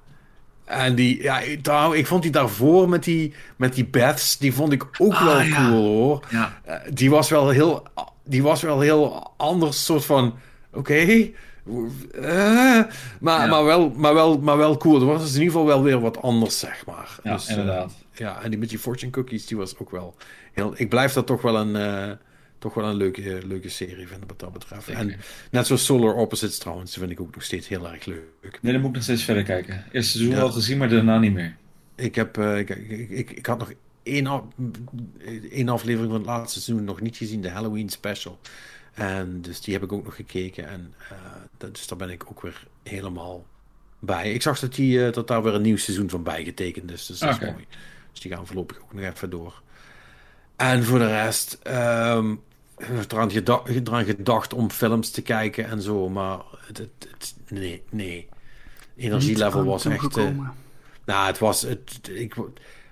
En 0.65 0.95
die, 0.95 1.21
ja, 1.23 1.41
trouw, 1.61 1.93
ik 1.93 2.07
vond 2.07 2.21
die 2.21 2.31
daarvoor 2.31 2.89
met 2.89 3.03
die, 3.03 3.33
met 3.55 3.73
die 3.73 3.85
Beths, 3.85 4.37
die 4.37 4.53
vond 4.53 4.71
ik 4.71 4.87
ook 4.97 5.13
ah, 5.13 5.23
wel 5.23 5.41
ja. 5.41 5.55
cool 5.55 5.83
hoor. 5.83 6.25
Ja. 6.29 6.61
Uh, 6.67 6.75
die 6.93 7.09
was 7.09 7.29
wel 7.29 7.49
heel, 7.49 7.87
die 8.25 8.43
was 8.43 8.61
wel 8.61 8.79
heel 8.79 9.33
anders 9.37 9.85
soort 9.85 10.05
van, 10.05 10.27
oké, 10.69 10.77
okay, 10.77 11.35
uh, 11.71 12.23
maar, 13.19 13.39
ja. 13.39 13.45
maar, 13.45 13.63
wel, 13.63 13.89
maar, 13.89 14.13
wel, 14.13 14.39
maar 14.39 14.57
wel 14.57 14.77
cool. 14.77 14.95
Het 14.95 15.03
was 15.03 15.19
in 15.21 15.41
ieder 15.41 15.43
geval 15.43 15.65
wel 15.65 15.83
weer 15.83 15.99
wat 15.99 16.21
anders, 16.21 16.59
zeg 16.59 16.85
maar. 16.85 17.19
Ja, 17.23 17.35
dus, 17.35 17.47
inderdaad. 17.47 17.91
Uh, 18.11 18.17
ja, 18.17 18.41
en 18.41 18.49
die 18.49 18.59
met 18.59 18.69
die 18.69 18.79
fortune 18.79 19.11
cookies, 19.11 19.45
die 19.45 19.57
was 19.57 19.77
ook 19.77 19.91
wel 19.91 20.15
heel... 20.53 20.73
Ik 20.75 20.89
blijf 20.89 21.13
dat 21.13 21.27
toch 21.27 21.41
wel 21.41 21.55
een, 21.55 21.75
uh, 21.75 22.11
toch 22.59 22.73
wel 22.73 22.85
een 22.85 22.95
leuke, 22.95 23.39
leuke 23.45 23.69
serie 23.69 24.07
vinden 24.07 24.27
wat 24.27 24.39
dat 24.39 24.53
betreft. 24.53 24.85
Zeker. 24.85 25.01
En 25.01 25.15
net 25.51 25.67
zoals 25.67 25.85
Solar 25.85 26.13
Opposites 26.13 26.57
trouwens, 26.57 26.97
vind 26.97 27.11
ik 27.11 27.21
ook 27.21 27.33
nog 27.33 27.43
steeds 27.43 27.67
heel 27.67 27.91
erg 27.91 28.05
leuk. 28.05 28.59
Nee, 28.61 28.71
dan 28.71 28.81
moet 28.81 28.89
ik 28.89 28.95
nog 28.95 29.03
steeds 29.03 29.23
verder 29.23 29.43
kijken. 29.43 29.83
Eerste 29.91 30.11
seizoen 30.11 30.35
ja. 30.35 30.41
al 30.41 30.51
gezien, 30.51 30.77
maar 30.77 30.89
daarna 30.89 31.19
niet 31.19 31.33
meer. 31.33 31.55
Ik, 31.95 32.15
heb, 32.15 32.37
ik, 32.37 32.69
ik, 32.69 33.09
ik, 33.09 33.31
ik, 33.31 33.45
had 33.45 33.59
nog 33.59 33.73
één, 34.03 34.27
af, 34.27 34.43
één 35.51 35.69
aflevering 35.69 36.11
van 36.11 36.19
het 36.19 36.29
laatste 36.29 36.61
seizoen 36.61 36.85
nog 36.85 37.01
niet 37.01 37.17
gezien, 37.17 37.41
de 37.41 37.49
Halloween 37.49 37.89
special. 37.89 38.39
En 38.93 39.41
dus 39.41 39.61
die 39.61 39.73
heb 39.73 39.83
ik 39.83 39.91
ook 39.91 40.03
nog 40.03 40.15
gekeken. 40.15 40.67
En 40.67 40.93
uh, 41.11 41.17
dat, 41.57 41.75
dus 41.75 41.87
daar 41.87 41.97
ben 41.97 42.09
ik 42.09 42.23
ook 42.29 42.41
weer 42.41 42.67
helemaal 42.83 43.45
bij. 43.99 44.33
Ik 44.33 44.41
zag 44.41 44.59
dat, 44.59 44.75
die, 44.75 44.97
uh, 44.97 45.11
dat 45.11 45.27
daar 45.27 45.43
weer 45.43 45.53
een 45.53 45.61
nieuw 45.61 45.77
seizoen 45.77 46.09
van 46.09 46.23
bijgetekend 46.23 46.91
is. 46.91 47.05
Dus 47.05 47.19
dat 47.19 47.35
okay. 47.35 47.47
is 47.47 47.53
mooi. 47.53 47.65
Dus 48.11 48.21
die 48.21 48.31
gaan 48.31 48.47
voorlopig 48.47 48.79
ook 48.81 48.93
nog 48.93 49.03
even 49.03 49.29
door. 49.29 49.61
En 50.55 50.83
voor 50.83 50.99
de 50.99 51.07
rest, 51.07 51.59
um, 51.67 52.41
eraan, 53.07 53.31
gedacht, 53.31 53.69
eraan 53.69 54.05
gedacht 54.05 54.53
om 54.53 54.71
films 54.71 55.11
te 55.11 55.21
kijken 55.21 55.65
en 55.65 55.81
zo. 55.81 56.09
Maar 56.09 56.39
het, 56.65 56.77
het, 56.77 57.07
het 57.11 57.35
nee, 57.47 57.83
nee. 57.89 58.29
Energielevel 58.95 59.63
was 59.63 59.85
echt... 59.85 60.17
Uh, 60.17 60.29
nou, 61.05 61.27
het 61.27 61.39
was... 61.39 61.61
Het, 61.61 62.09
ik, 62.13 62.35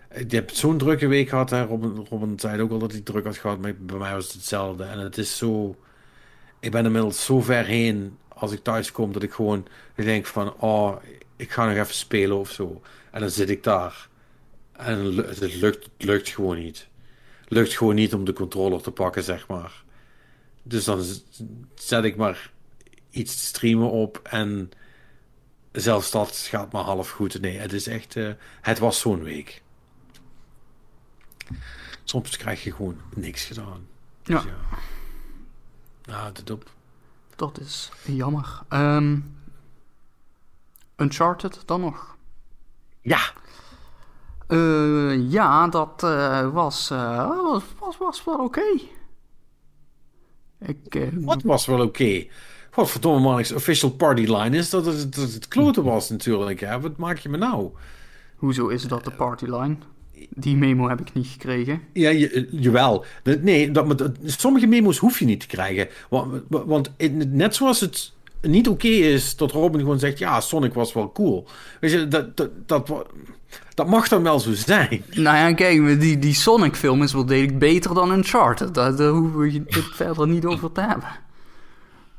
ik 0.10 0.32
heb 0.32 0.52
zo'n 0.52 0.78
drukke 0.78 1.08
week 1.08 1.30
gehad. 1.30 1.50
Hè. 1.50 1.64
Robin, 1.64 2.08
Robin 2.10 2.40
zei 2.40 2.62
ook 2.62 2.72
al 2.72 2.80
dat 2.80 2.92
hij 2.92 3.02
druk 3.02 3.26
had 3.26 3.38
gehad. 3.38 3.60
Maar 3.60 3.76
bij 3.76 3.98
mij 3.98 4.14
was 4.14 4.26
het 4.26 4.34
hetzelfde. 4.34 4.84
En 4.84 5.00
het 5.00 5.18
is 5.18 5.38
zo... 5.38 5.76
Ik 6.60 6.72
ben 6.72 6.86
inmiddels 6.86 7.26
zo 7.26 7.42
ver 7.42 7.66
heen 7.66 8.18
als 8.28 8.52
ik 8.52 8.64
thuis 8.64 8.92
kom 8.92 9.12
dat 9.12 9.24
ik 9.24 9.32
gewoon 9.32 9.68
denk 9.96 10.26
van... 10.26 10.54
Oh, 10.54 10.96
ik 11.36 11.52
ga 11.52 11.66
nog 11.66 11.78
even 11.78 11.94
spelen 11.94 12.38
of 12.38 12.52
zo. 12.52 12.82
En 13.12 13.20
dan 13.20 13.30
zit 13.30 13.50
ik 13.50 13.64
daar. 13.64 14.10
En 14.72 15.16
het 15.16 15.40
lukt, 15.40 15.84
het 15.84 16.04
lukt 16.04 16.30
gewoon 16.30 16.58
niet. 16.58 16.88
Het 17.42 17.52
lukt 17.52 17.78
gewoon 17.78 17.96
niet 17.96 18.14
om 18.14 18.26
de 18.26 18.34
controller 18.34 18.82
te 18.82 18.92
pakken, 18.92 19.24
zeg 19.24 19.48
maar. 19.48 19.84
Dus 20.64 20.84
dan 20.84 21.04
zet 21.76 22.04
ik 22.04 22.16
maar 22.16 22.52
iets 23.10 23.36
te 23.36 23.46
streamen 23.46 23.92
op 23.92 24.20
en 24.24 24.72
zelfs 25.72 26.12
dat 26.12 26.38
gaat 26.38 26.72
maar 26.72 26.84
half 26.84 27.10
goed. 27.10 27.42
Nee, 27.42 27.58
het 27.58 27.74
is 27.74 27.88
echt... 27.88 28.16
Uh, 28.16 28.32
het 28.62 28.80
was 28.80 29.00
zo'n 29.00 29.24
week. 29.24 29.62
Soms 32.04 32.38
krijg 32.38 32.64
je 32.64 32.72
gewoon 32.72 33.02
niks 33.16 33.46
gedaan. 33.46 33.88
Dus 34.24 34.44
ja. 34.44 34.50
ja. 34.50 34.78
Nou, 36.10 36.32
dat 36.34 36.50
op. 36.50 36.64
Dat 37.36 37.60
is 37.60 37.92
jammer. 38.06 38.62
Um, 38.70 39.38
Uncharted 40.98 41.62
dan 41.66 41.82
nog? 41.82 42.18
Ja. 43.02 43.20
Uh, 44.48 45.32
ja, 45.32 45.68
dat 45.68 46.04
uh, 46.04 46.50
was, 46.50 46.92
uh, 46.92 47.28
was, 47.28 47.64
was, 47.80 47.98
was 47.98 48.24
wel 48.24 48.40
oké. 48.40 48.44
Okay. 48.44 48.90
Ik. 50.60 51.12
Wat 51.14 51.42
was 51.42 51.66
wel 51.66 51.82
oké? 51.82 51.86
Okay? 51.86 52.32
Wat 52.74 52.92
verdomme 52.92 53.20
man, 53.20 53.40
official 53.40 53.92
party 53.92 54.26
line 54.26 54.58
is 54.58 54.70
dat 54.70 54.86
het, 54.86 55.16
dat 55.16 55.34
het 55.34 55.48
kloten 55.48 55.84
was 55.84 56.10
natuurlijk. 56.10 56.60
Hè? 56.60 56.80
Wat 56.80 56.98
maak 56.98 57.18
je 57.18 57.30
me 57.30 57.38
nou? 57.38 57.72
Hoezo 58.36 58.68
is 58.68 58.84
dat 58.84 59.04
de 59.04 59.12
party 59.12 59.46
line? 59.46 59.78
Die 60.30 60.56
memo 60.56 60.90
heb 60.90 61.02
ik 61.02 61.14
niet 61.14 61.28
gekregen. 61.28 61.82
Ja, 61.94 62.10
je, 62.10 62.48
jawel. 62.52 63.06
Nee, 63.42 63.72
dat, 63.72 63.98
dat, 63.98 64.12
sommige 64.26 64.68
memo's 64.68 64.98
hoef 64.98 65.20
je 65.20 65.26
niet 65.26 65.40
te 65.40 65.48
krijgen. 65.48 65.88
Want, 66.10 66.42
want 66.48 66.92
net 67.28 67.56
zoals 67.56 67.80
het 67.80 68.14
niet 68.42 68.68
oké 68.68 68.88
okay 68.88 68.98
is 68.98 69.36
dat 69.36 69.52
Robin 69.52 69.80
gewoon 69.80 70.00
zegt... 70.00 70.20
Ja, 70.20 70.42
Sonic 70.42 70.74
was 70.74 70.94
wel 70.94 71.12
cool. 71.12 71.48
Weet 71.80 71.92
je, 71.92 72.08
dat, 72.08 72.38
dat, 72.38 72.50
dat, 72.66 73.06
dat 73.74 73.88
mag 73.88 74.08
dan 74.08 74.24
wel 74.24 74.40
zo 74.40 74.54
zijn. 74.54 75.04
Nou 75.10 75.38
ja, 75.38 75.54
kijk, 75.54 76.00
die, 76.00 76.20
die 76.20 76.34
Sonic-film 76.34 77.04
is 77.04 77.14
wel 77.14 77.26
degelijk 77.26 77.60
beter 77.60 77.94
dan 77.94 78.12
Uncharted. 78.12 78.74
Daar, 78.74 78.96
daar 78.96 79.12
hoeven 79.12 79.40
we 79.40 79.64
het 79.68 79.86
verder 79.94 80.28
niet 80.28 80.46
over 80.46 80.72
te 80.72 80.82
hebben. 80.82 81.10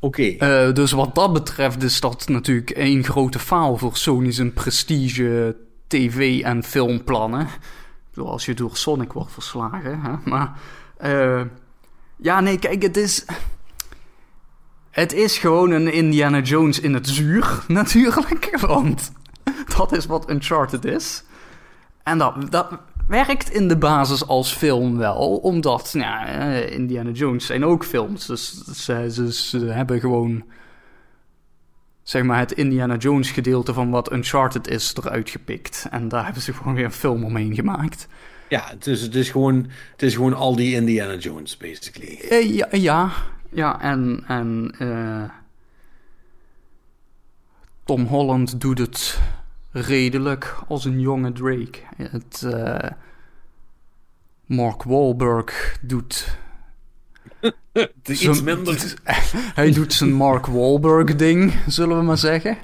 Oké. 0.00 0.34
Okay. 0.36 0.66
Uh, 0.68 0.74
dus 0.74 0.92
wat 0.92 1.14
dat 1.14 1.32
betreft 1.32 1.82
is 1.82 2.00
dat 2.00 2.28
natuurlijk 2.28 2.70
één 2.70 3.04
grote 3.04 3.38
faal 3.38 3.76
voor 3.76 3.96
Sony's 3.96 4.42
prestige 4.54 5.56
tv- 5.86 6.40
en 6.42 6.62
filmplannen. 6.64 7.48
Als 8.16 8.46
je 8.46 8.54
door 8.54 8.76
Sonic 8.76 9.12
wordt 9.12 9.32
verslagen. 9.32 10.00
Hè? 10.00 10.12
Maar 10.24 10.58
uh, 11.04 11.42
ja, 12.16 12.40
nee, 12.40 12.58
kijk, 12.58 12.82
het 12.82 12.96
is. 12.96 13.24
Het 14.90 15.12
is 15.12 15.38
gewoon 15.38 15.70
een 15.70 15.92
Indiana 15.92 16.40
Jones 16.40 16.80
in 16.80 16.94
het 16.94 17.08
zuur, 17.08 17.64
natuurlijk. 17.68 18.60
Want 18.60 19.12
dat 19.76 19.92
is 19.92 20.06
wat 20.06 20.30
Uncharted 20.30 20.84
is. 20.84 21.24
En 22.02 22.18
dat, 22.18 22.50
dat, 22.50 22.68
werkt 23.10 23.50
in 23.50 23.68
de 23.68 23.76
basis 23.76 24.26
als 24.26 24.52
film 24.52 24.96
wel, 24.96 25.36
omdat 25.36 25.94
nou, 25.94 26.26
eh, 26.26 26.72
Indiana 26.72 27.10
Jones 27.10 27.46
zijn 27.46 27.64
ook 27.64 27.84
films. 27.84 28.26
Dus 28.26 28.64
ze, 28.64 29.32
ze 29.32 29.58
hebben 29.58 30.00
gewoon 30.00 30.44
zeg 32.10 32.22
maar 32.22 32.38
het 32.38 32.52
Indiana 32.52 32.96
Jones 32.96 33.30
gedeelte 33.30 33.74
van 33.74 33.90
wat 33.90 34.12
Uncharted 34.12 34.68
is 34.68 34.94
eruit 34.96 35.30
gepikt. 35.30 35.86
En 35.90 36.08
daar 36.08 36.24
hebben 36.24 36.42
ze 36.42 36.52
gewoon 36.52 36.74
weer 36.74 36.84
een 36.84 36.92
film 36.92 37.24
omheen 37.24 37.54
gemaakt. 37.54 38.08
Ja, 38.48 38.64
het 38.68 38.86
is, 38.86 39.02
het 39.02 39.14
is, 39.14 39.30
gewoon, 39.30 39.66
het 39.92 40.02
is 40.02 40.14
gewoon 40.14 40.34
al 40.34 40.56
die 40.56 40.74
Indiana 40.74 41.14
Jones, 41.14 41.56
basically. 41.56 42.20
Eh, 42.28 42.54
ja, 42.54 42.68
ja, 42.70 43.12
ja, 43.50 43.80
en, 43.80 44.24
en 44.26 44.74
eh, 44.78 45.30
Tom 47.84 48.04
Holland 48.04 48.60
doet 48.60 48.78
het 48.78 49.20
redelijk 49.70 50.56
als 50.68 50.84
een 50.84 51.00
jonge 51.00 51.32
Drake. 51.32 51.78
Het, 51.96 52.42
eh, 52.42 52.90
Mark 54.46 54.82
Wahlberg 54.82 55.78
doet... 55.80 56.38
Iets 58.08 58.42
minder. 58.42 58.94
Hij 59.54 59.70
doet 59.72 59.92
zijn 59.92 60.12
Mark 60.12 60.46
Wahlberg 60.46 61.16
ding, 61.16 61.52
zullen 61.66 61.96
we 61.98 62.02
maar 62.02 62.18
zeggen. 62.18 62.58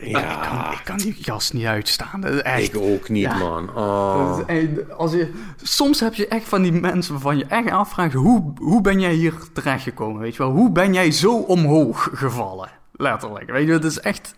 Ja, 0.00 0.72
Ik 0.72 0.80
kan 0.84 0.96
die 0.98 1.16
gast 1.20 1.52
niet 1.52 1.64
uitstaan. 1.64 2.24
Echt... 2.24 2.74
ik 2.74 2.80
ook 2.80 3.08
niet, 3.08 3.22
Ja. 3.22 3.38
man. 3.38 3.76
Oh. 3.76 4.40
Echt- 4.46 4.90
Als 4.96 5.12
je, 5.12 5.32
soms 5.62 6.00
heb 6.00 6.14
je 6.14 6.28
echt 6.28 6.48
van 6.48 6.62
die 6.62 6.72
mensen 6.72 7.12
waarvan 7.12 7.38
je 7.38 7.44
echt 7.44 7.70
afvraagt... 7.70 8.12
Hoe, 8.12 8.52
hoe 8.56 8.80
ben 8.80 9.00
jij 9.00 9.12
hier 9.14 9.34
terechtgekomen, 9.52 10.20
weet 10.20 10.36
je 10.36 10.42
wel? 10.42 10.52
Hoe 10.52 10.70
ben 10.72 10.94
jij 10.94 11.10
zo 11.10 11.36
omhoog 11.36 12.08
gevallen? 12.12 12.68
Letterlijk, 12.92 13.50
weet 13.50 13.66
je, 13.66 13.72
het 13.72 13.84
is 13.84 14.00
echt... 14.00 14.34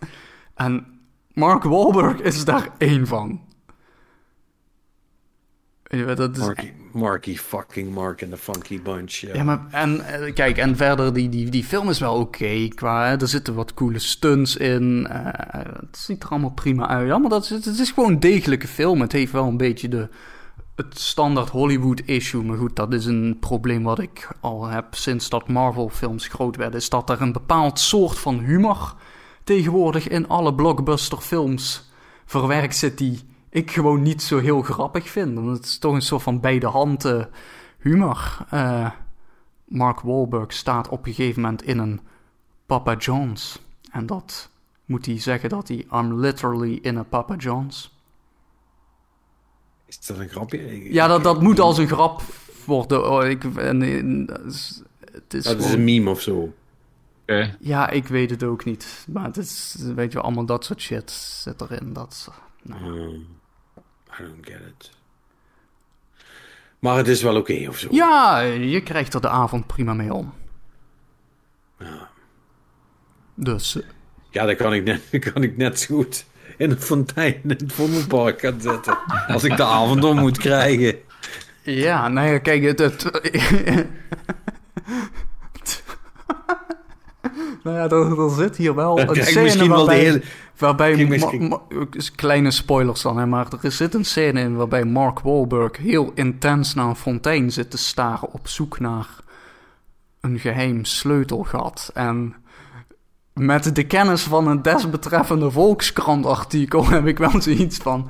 En 0.54 0.86
Mark 1.32 1.62
Wahlberg 1.62 2.20
is 2.20 2.44
daar 2.44 2.68
één 2.78 3.06
van. 3.06 3.40
Weet 5.82 6.08
je 6.08 6.14
dat 6.14 6.36
is 6.36 6.46
Marky 6.92 7.36
fucking 7.36 7.94
Mark 7.94 8.22
en 8.22 8.30
the 8.30 8.36
Funky 8.36 8.82
Bunch. 8.82 9.14
Ja. 9.14 9.42
Maar 9.42 9.66
en 9.70 10.00
eh, 10.00 10.34
kijk, 10.34 10.56
en 10.56 10.76
verder, 10.76 11.12
die, 11.12 11.28
die, 11.28 11.50
die 11.50 11.64
film 11.64 11.88
is 11.88 11.98
wel 11.98 12.14
oké. 12.14 12.68
qua, 12.68 13.20
er 13.20 13.28
zitten 13.28 13.54
wat 13.54 13.74
coole 13.74 13.98
stunts 13.98 14.56
in. 14.56 15.06
eh, 15.06 15.60
het 15.80 15.96
ziet 15.96 16.22
er 16.22 16.28
allemaal 16.28 16.50
prima 16.50 16.88
uit. 16.88 17.06
Ja, 17.06 17.18
maar 17.18 17.30
dat 17.30 17.44
is, 17.44 17.50
het 17.50 17.78
is 17.78 17.90
gewoon 17.90 18.18
degelijke 18.18 18.68
film. 18.68 19.00
Het 19.00 19.12
heeft 19.12 19.32
wel 19.32 19.46
een 19.46 19.56
beetje 19.56 19.88
de, 19.88 20.08
het 20.76 20.98
standaard 20.98 21.48
Hollywood-issue. 21.48 22.42
Maar 22.42 22.56
goed, 22.56 22.76
dat 22.76 22.92
is 22.92 23.04
een 23.04 23.36
probleem 23.40 23.82
wat 23.82 23.98
ik 23.98 24.28
al 24.40 24.66
heb 24.66 24.94
sinds 24.94 25.28
dat 25.28 25.48
Marvel-films 25.48 26.28
groot 26.28 26.56
werden. 26.56 26.80
Is 26.80 26.88
dat 26.88 27.10
er 27.10 27.20
een 27.20 27.32
bepaald 27.32 27.78
soort 27.78 28.18
van 28.18 28.38
humor 28.38 28.94
tegenwoordig 29.44 30.08
in 30.08 30.28
alle 30.28 30.54
blockbuster-films 30.54 31.90
verwerkt 32.24 32.76
zit 32.76 32.98
die 32.98 33.20
ik 33.52 33.70
gewoon 33.70 34.02
niet 34.02 34.22
zo 34.22 34.38
heel 34.38 34.62
grappig 34.62 35.08
vind. 35.10 35.34
Want 35.34 35.56
het 35.56 35.64
is 35.66 35.78
toch 35.78 35.94
een 35.94 36.02
soort 36.02 36.22
van 36.22 36.40
bij 36.40 36.58
de 36.58 36.66
hand 36.66 37.04
eh, 37.04 37.24
humor. 37.78 38.46
Eh, 38.50 38.90
Mark 39.64 40.00
Wahlberg 40.00 40.52
staat 40.52 40.88
op 40.88 41.06
een 41.06 41.14
gegeven 41.14 41.42
moment 41.42 41.62
in 41.62 41.78
een 41.78 42.00
Papa 42.66 42.96
John's. 42.96 43.60
En 43.90 44.06
dat 44.06 44.50
moet 44.84 45.06
hij 45.06 45.18
zeggen 45.20 45.48
dat 45.48 45.68
hij... 45.68 45.86
I'm 45.92 46.20
literally 46.20 46.78
in 46.82 46.96
a 46.98 47.02
Papa 47.02 47.36
John's. 47.36 47.96
Is 49.86 50.06
dat 50.06 50.18
een 50.18 50.28
grapje? 50.28 50.92
Ja, 50.92 51.06
dat, 51.06 51.22
dat 51.22 51.42
moet 51.42 51.60
als 51.60 51.78
een 51.78 51.86
grap 51.86 52.22
worden. 52.64 53.10
Oh, 53.10 53.24
ik, 53.26 53.44
en, 53.44 53.82
en, 53.82 54.26
dat 54.26 54.44
is- 54.44 54.82
het 55.12 55.34
is 55.34 55.44
Dat 55.44 55.58
is 55.60 55.72
een 55.72 55.84
meme 55.84 56.10
of 56.10 56.20
zo. 56.20 56.52
Ja, 57.60 57.88
ik 57.90 58.06
weet 58.06 58.30
het 58.30 58.42
ook 58.42 58.64
niet. 58.64 59.06
Maar 59.12 59.24
het 59.24 59.36
is, 59.36 59.76
weet 59.94 60.12
je, 60.12 60.20
allemaal 60.20 60.44
dat 60.46 60.64
soort 60.64 60.80
shit 60.80 61.10
zit 61.10 61.60
erin. 61.60 61.92
Dat, 61.92 62.30
nou, 62.62 62.82
Hmm. 62.82 63.26
I 64.22 64.24
don't 64.24 64.46
get 64.46 64.60
it. 64.68 64.90
Maar 66.78 66.96
het 66.96 67.08
is 67.08 67.22
wel 67.22 67.36
oké 67.36 67.66
of 67.68 67.78
zo. 67.78 67.88
ja, 67.90 68.40
je 68.40 68.82
krijgt 68.82 69.14
er 69.14 69.20
de 69.20 69.28
avond 69.28 69.66
prima 69.66 69.94
mee 69.94 70.14
om. 70.14 70.34
Ja. 71.78 72.08
Dus, 73.34 73.76
eh, 73.76 73.82
Ja, 74.30 74.46
dat 74.46 74.56
kan 74.56 74.74
ik 74.74 74.84
net, 74.84 75.02
kan 75.32 75.42
ik 75.42 75.56
net 75.56 75.80
zo 75.80 75.96
goed 75.96 76.24
in 76.56 76.70
een 76.70 76.80
fontein 76.80 77.40
in 77.42 77.48
het 77.50 77.72
Vondelpark 77.72 78.40
gaan 78.40 78.60
zetten. 78.60 78.98
Als 79.26 79.44
ik 79.44 79.56
de 79.56 79.64
avond 79.64 80.04
om 80.04 80.18
moet 80.18 80.38
krijgen. 80.38 80.98
ja, 81.62 82.08
nou 82.08 82.28
ja, 82.28 82.38
kijk, 82.38 82.62
het... 82.62 82.78
het 82.78 83.10
nou 87.64 87.76
ja, 87.76 87.88
er, 87.88 88.20
er 88.22 88.30
zit 88.30 88.56
hier 88.56 88.74
wel 88.74 88.96
Dan 88.96 89.08
een 89.08 89.24
scène 89.24 89.42
misschien 89.42 89.68
wel 89.68 89.78
de 89.78 89.84
waarbij... 89.84 90.04
hele... 90.04 90.22
Waarbij, 90.58 90.94
Kijk, 90.94 91.08
misschien- 91.08 91.48
Ma- 91.48 91.60
kleine 92.16 92.50
spoilers 92.50 93.02
dan, 93.02 93.18
hè, 93.18 93.26
maar 93.26 93.46
er 93.62 93.72
zit 93.72 93.94
een 93.94 94.04
scène 94.04 94.40
in 94.40 94.56
waarbij 94.56 94.84
Mark 94.84 95.20
Wahlberg 95.20 95.76
heel 95.76 96.12
intens 96.14 96.74
naar 96.74 96.86
een 96.86 96.96
fontein 96.96 97.52
zit 97.52 97.70
te 97.70 97.78
staren 97.78 98.32
op 98.32 98.48
zoek 98.48 98.80
naar 98.80 99.06
een 100.20 100.38
geheim 100.38 100.84
sleutelgat. 100.84 101.90
En 101.94 102.34
met 103.34 103.74
de 103.74 103.84
kennis 103.84 104.22
van 104.22 104.48
een 104.48 104.62
desbetreffende 104.62 105.50
Volkskrant-artikel 105.50 106.88
heb 106.88 107.06
ik 107.06 107.18
wel 107.18 107.40
zoiets 107.40 107.76
van... 107.76 108.08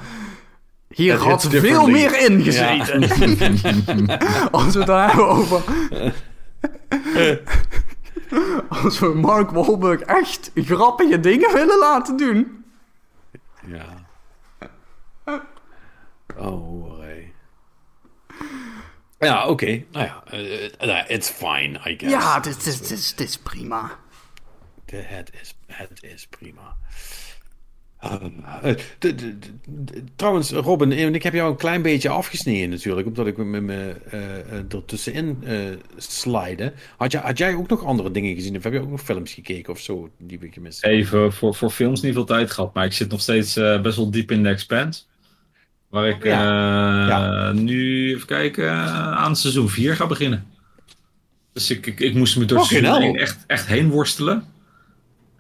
Hier 0.89 1.17
had 1.17 1.47
veel 1.51 1.89
meer 1.89 2.21
in 2.31 2.43
gezeten. 2.43 3.01
Als 4.51 4.73
we 4.73 4.79
het 4.79 4.87
dan 4.87 5.01
hebben 5.01 5.29
over... 5.29 5.63
Als 8.83 8.99
we 8.99 9.15
Mark 9.15 9.51
Wahlberg 9.51 10.01
echt 10.01 10.51
grappige 10.55 11.21
dingen 11.21 11.53
willen 11.53 11.79
laten 11.79 12.17
doen... 12.17 12.65
Ja. 13.67 13.85
Oh, 16.37 16.99
hey. 16.99 17.33
Ja, 19.19 19.47
oké. 19.47 19.85
Nou 19.91 20.07
ja, 20.07 20.23
eh, 20.27 20.99
eh, 20.99 21.11
it's 21.11 21.31
fine, 21.31 21.81
I 21.91 21.99
guess. 21.99 22.13
Ja, 22.13 22.41
dit 22.41 22.67
is, 22.67 23.15
is, 23.15 23.39
prima. 23.39 23.91
Het 24.87 25.31
is, 25.41 25.55
het 25.67 26.03
is 26.03 26.27
prima. 26.27 26.77
Trouwens, 30.17 30.51
Robin, 30.51 30.93
eh, 30.93 31.09
ik 31.09 31.23
heb 31.23 31.33
jou 31.33 31.51
een 31.51 31.57
klein 31.57 31.83
beetje 31.83 32.09
afgesneden 32.09 32.71
natuurlijk, 32.71 33.07
omdat 33.07 33.27
ik 33.27 33.37
me, 33.37 33.61
me 33.61 33.97
eh, 34.11 34.39
eh, 34.39 34.53
er 34.69 34.85
tussenin 34.87 35.39
eh 35.45 35.57
slide. 35.97 36.73
Had, 36.97 37.13
jij, 37.13 37.21
had 37.21 37.39
jij 37.39 37.55
ook 37.55 37.69
nog 37.69 37.85
andere 37.85 38.11
dingen 38.11 38.35
gezien? 38.35 38.57
Of 38.57 38.63
heb 38.63 38.73
je 38.73 38.81
ook 38.81 38.91
nog 38.91 39.01
films 39.03 39.33
gekeken 39.33 39.73
of 39.73 39.81
zo 39.81 40.11
die 40.19 40.39
we 40.39 40.49
gemist? 40.51 40.85
Even 40.85 41.33
voor, 41.33 41.55
voor 41.55 41.71
films 41.71 42.01
niet 42.03 42.15
veel 42.15 42.25
tijd 42.25 42.51
gehad, 42.51 42.75
maar 42.75 42.85
ik 42.85 42.93
zit 42.93 43.11
nog 43.11 43.21
steeds 43.21 43.57
eh, 43.57 43.81
best 43.81 43.97
wel 43.97 44.11
diep 44.11 44.31
in 44.31 44.43
de 44.43 44.49
Expanse. 44.49 45.03
Waar 45.89 46.09
ik 46.09 46.25
Ja. 46.25 47.03
eh, 47.03 47.09
Ja. 47.09 47.53
nu, 47.53 48.11
even 48.15 48.27
kijken, 48.27 48.65
eh, 48.69 49.13
aan 49.13 49.37
seizoen 49.37 49.69
4 49.69 49.97
ga 49.97 50.07
beginnen. 50.07 50.47
Dus 51.53 51.71
ik, 51.71 51.87
ik, 51.87 52.01
ik 52.01 52.15
moest 52.15 52.37
me 52.37 52.45
door 52.45 52.65
seizoen. 52.65 53.03
1 53.03 53.17
echt, 53.17 53.45
echt 53.47 53.67
heen 53.67 53.91
worstelen. 53.91 54.45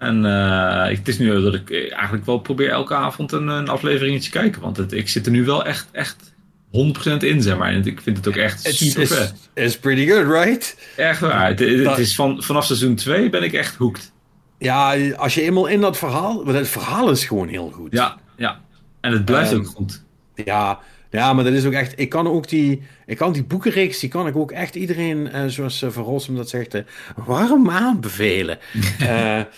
En 0.02 0.24
eh, 0.24 0.96
het 0.98 1.08
is 1.08 1.18
nu 1.18 1.42
dat 1.42 1.54
ik 1.54 1.70
eigenlijk 1.90 2.26
wel 2.26 2.38
probeer 2.38 2.70
elke 2.70 2.94
avond 2.94 3.32
een, 3.32 3.48
een 3.48 3.68
afleveringetje 3.68 4.30
te 4.30 4.38
kijken. 4.38 4.60
Want 4.60 4.76
het, 4.76 4.92
ik 4.92 5.08
zit 5.08 5.26
er 5.26 5.32
nu 5.32 5.44
wel 5.44 5.64
echt, 5.64 5.88
echt 5.92 6.32
100% 6.66 7.16
in, 7.18 7.42
zeg 7.42 7.56
maar. 7.56 7.72
En 7.72 7.86
ik 7.86 8.00
vind 8.00 8.16
het 8.16 8.28
ook 8.28 8.36
echt 8.36 8.66
It's, 8.66 8.78
super 8.78 9.06
vet. 9.06 9.34
it's, 9.54 9.78
pretty 9.78 10.06
good, 10.06 10.44
right? 10.44 10.76
Echt 10.96 11.20
waar. 11.20 11.48
Het, 11.48 11.98
is 11.98 12.14
van, 12.14 12.42
vanaf 12.42 12.64
seizoen 12.64 12.94
2 12.94 13.30
ben 13.30 13.42
ik 13.42 13.52
echt 13.52 13.76
hooked. 13.76 14.12
Ja, 14.58 15.10
als 15.12 15.34
je 15.34 15.42
eenmaal 15.42 15.66
in 15.66 15.80
dat 15.80 15.98
verhaal... 15.98 16.44
Want 16.44 16.56
het 16.56 16.68
verhaal 16.68 17.10
is 17.10 17.24
gewoon 17.24 17.48
heel 17.48 17.70
goed. 17.70 17.92
Ja, 17.92 18.16
ja. 18.36 18.60
En 19.00 19.12
het 19.12 19.24
blijft 19.24 19.50
Ehm, 19.52 19.60
ook 19.60 19.66
goed. 19.66 20.02
Ja, 20.34 20.80
ja, 21.12 21.32
maar 21.32 21.44
dat 21.44 21.52
is 21.52 21.64
ook 21.64 21.72
echt. 21.72 21.92
Ik 21.96 22.08
kan 22.08 22.26
ook 22.26 22.48
die. 22.48 22.82
Ik 23.06 23.16
kan 23.16 23.32
die 23.32 23.44
boekenreeks, 23.44 23.98
die 23.98 24.08
kan 24.08 24.26
ik 24.26 24.36
ook 24.36 24.50
echt 24.50 24.74
iedereen, 24.74 25.30
eh, 25.30 25.46
zoals 25.46 25.82
eh, 25.82 25.90
Van 25.90 26.04
Rossum 26.04 26.36
dat 26.36 26.48
zegt, 26.48 26.74
eh, 26.74 26.82
warm 27.16 27.70
aanbevelen. 27.70 28.58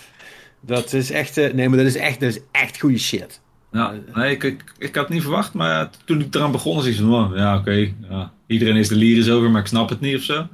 Eh, 0.66 0.74
dat 0.76 0.92
is 0.92 1.10
echt. 1.10 1.36
eh, 1.36 1.52
nee, 1.52 1.68
maar 1.68 1.78
dat 1.78 1.86
is 1.86 1.96
echt, 1.96 2.20
dat 2.20 2.28
is 2.28 2.40
echt 2.50 2.80
goede 2.80 2.98
shit. 2.98 3.40
Ja, 3.72 3.94
nee, 4.14 4.30
ik, 4.30 4.42
ik, 4.42 4.64
ik 4.78 4.94
had 4.94 5.04
het 5.04 5.12
niet 5.12 5.22
verwacht, 5.22 5.54
maar 5.54 5.90
toen 6.04 6.20
ik 6.20 6.34
eraan 6.34 6.52
begon, 6.52 6.76
was 6.76 6.86
ik 6.86 6.96
van, 6.96 7.14
oh, 7.14 7.36
ja, 7.36 7.56
oké, 7.56 7.92
ja, 8.08 8.32
iedereen 8.46 8.76
is 8.76 8.88
de 8.88 8.96
lyrisch 8.96 9.30
over, 9.30 9.50
maar 9.50 9.60
ik 9.60 9.66
snap 9.66 9.88
het 9.88 10.00
niet 10.00 10.16
of 10.16 10.22
zo. 10.22 10.46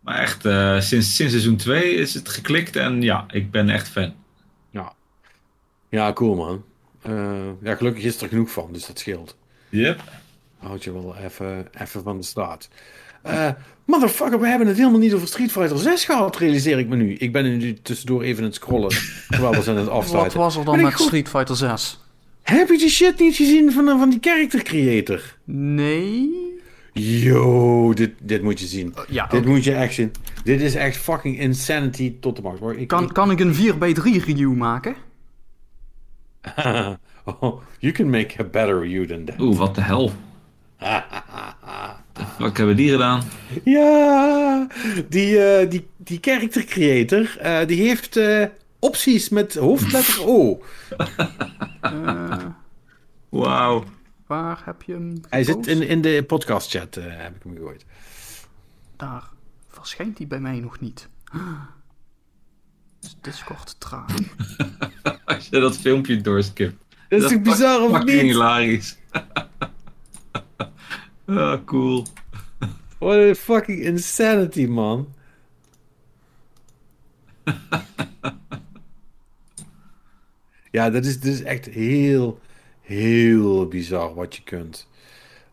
Maar 0.00 0.18
echt, 0.18 0.44
eh, 0.44 0.80
sinds, 0.80 1.16
sinds 1.16 1.32
seizoen 1.32 1.56
2 1.56 1.94
is 1.94 2.14
het 2.14 2.28
geklikt 2.28 2.76
en 2.76 3.02
ja, 3.02 3.24
ik 3.30 3.50
ben 3.50 3.68
echt 3.68 3.88
fan. 3.88 4.14
Ja. 4.70 4.92
Ja, 5.88 6.12
cool 6.12 6.34
man. 6.34 6.64
Eh, 7.02 7.48
ja, 7.62 7.74
gelukkig 7.74 8.04
is 8.04 8.22
er 8.22 8.28
genoeg 8.28 8.50
van, 8.50 8.68
dus 8.72 8.86
dat 8.86 8.98
scheelt. 8.98 9.36
Yep. 9.68 10.00
Houd 10.58 10.84
je 10.84 10.92
wel 10.92 11.16
even, 11.16 11.68
even 11.78 12.02
van 12.02 12.16
de 12.16 12.22
straat. 12.24 12.68
Eh, 13.22 13.48
motherfucker, 13.84 14.40
we 14.40 14.46
hebben 14.46 14.66
het 14.68 14.76
helemaal 14.76 14.98
niet 14.98 15.12
over 15.14 15.26
Street 15.28 15.52
Fighter 15.52 15.78
6 15.78 16.04
gehad, 16.04 16.36
realiseer 16.36 16.78
ik 16.78 16.88
me 16.88 16.96
nu. 16.96 17.14
Ik 17.14 17.32
ben 17.32 17.58
nu 17.58 17.74
tussendoor 17.82 18.22
even 18.22 18.38
aan 18.38 18.44
het 18.48 18.54
scrollen, 18.54 18.88
terwijl 19.28 19.52
we 19.52 19.62
zijn 19.62 19.76
aan 19.76 19.82
het 19.82 19.90
Wat 19.92 20.02
afsluiten. 20.02 20.38
was 20.38 20.56
er 20.56 20.64
dan 20.64 20.74
ik 20.74 20.82
met 20.82 20.94
goed? 20.94 21.06
Street 21.06 21.28
Fighter 21.28 21.56
6? 21.56 22.00
Heb 22.42 22.68
je 22.68 22.78
die 22.78 22.88
shit 22.90 23.18
niet 23.18 23.36
gezien 23.36 23.72
van, 23.72 23.84
van 23.98 24.10
die 24.10 24.18
character 24.20 24.62
creator? 24.62 25.36
Nee. 25.44 26.30
Yo, 26.92 27.92
dit, 27.94 28.10
dit 28.22 28.42
moet 28.42 28.60
je 28.60 28.66
zien. 28.66 28.94
Ja, 29.08 29.26
dit 29.26 29.44
moet 29.44 29.64
je 29.64 29.74
echt 29.74 29.94
zien. 29.94 30.12
Dit 30.44 30.60
is 30.60 30.74
echt 30.74 30.96
fucking 30.96 31.38
insanity 31.38 32.14
tot 32.20 32.36
de 32.36 32.42
max. 32.42 32.58
Ik, 32.76 32.88
Kan, 32.88 33.12
kan 33.12 33.30
ik 33.30 33.40
een 33.40 33.54
4x3 33.54 34.02
review 34.02 34.54
maken? 34.54 34.94
oh, 37.40 37.60
you 37.78 37.92
can 37.92 38.10
make 38.10 38.40
a 38.40 38.44
better 38.44 38.86
you 38.86 39.06
than 39.06 39.24
that. 39.24 39.40
Oeh, 39.40 39.58
wat 39.58 39.74
de 39.74 39.80
hel. 39.80 40.12
Wat 42.38 42.56
hebben 42.56 42.76
die 42.76 42.90
gedaan? 42.90 43.22
Ja, 43.64 44.66
die, 45.08 45.62
uh, 45.62 45.70
die, 45.70 45.86
die 45.96 46.18
character 46.20 46.64
creator, 46.64 47.36
uh, 47.42 47.66
die 47.66 47.82
heeft 47.82 48.16
uh, 48.16 48.46
opties 48.78 49.28
met 49.28 49.54
hoofdletter 49.54 50.26
O. 50.26 50.62
Wauw. 53.40 53.84
Waar 54.26 54.62
heb 54.64 54.82
je 54.82 54.92
hem 54.92 55.20
Hij 55.28 55.44
zit 55.44 55.66
in, 55.66 55.82
in 55.82 56.00
de 56.00 56.24
podcastchat, 56.26 56.94
heb 56.94 57.36
ik 57.36 57.42
hem 57.42 57.56
gegooid. 57.56 57.84
Daar 58.96 59.30
verschijnt 59.68 60.18
hij 60.18 60.26
bij 60.26 60.40
mij 60.40 60.60
nog 60.60 60.80
niet. 60.80 61.08
Is 63.02 63.16
Discord 63.20 63.80
traag. 63.80 64.14
Als 65.24 65.48
je 65.48 65.60
dat 65.60 65.76
filmpje 65.76 66.20
doorskipt. 66.20 66.74
Dat 67.08 67.22
is 67.22 67.30
toch 67.30 67.42
bizar 67.42 67.80
of 67.80 68.04
niet? 68.04 68.20
hilarisch. 68.20 68.96
ah, 71.28 71.64
cool. 71.64 72.06
What 72.98 73.18
a 73.18 73.34
fucking 73.34 73.84
insanity, 73.84 74.66
man. 74.66 75.08
ja, 80.70 80.90
dat 80.90 81.04
is, 81.04 81.20
dat 81.20 81.32
is 81.32 81.42
echt 81.42 81.66
heel, 81.66 82.40
heel 82.80 83.66
bizar 83.66 84.14
wat 84.14 84.36
je 84.36 84.42
kunt. 84.42 84.88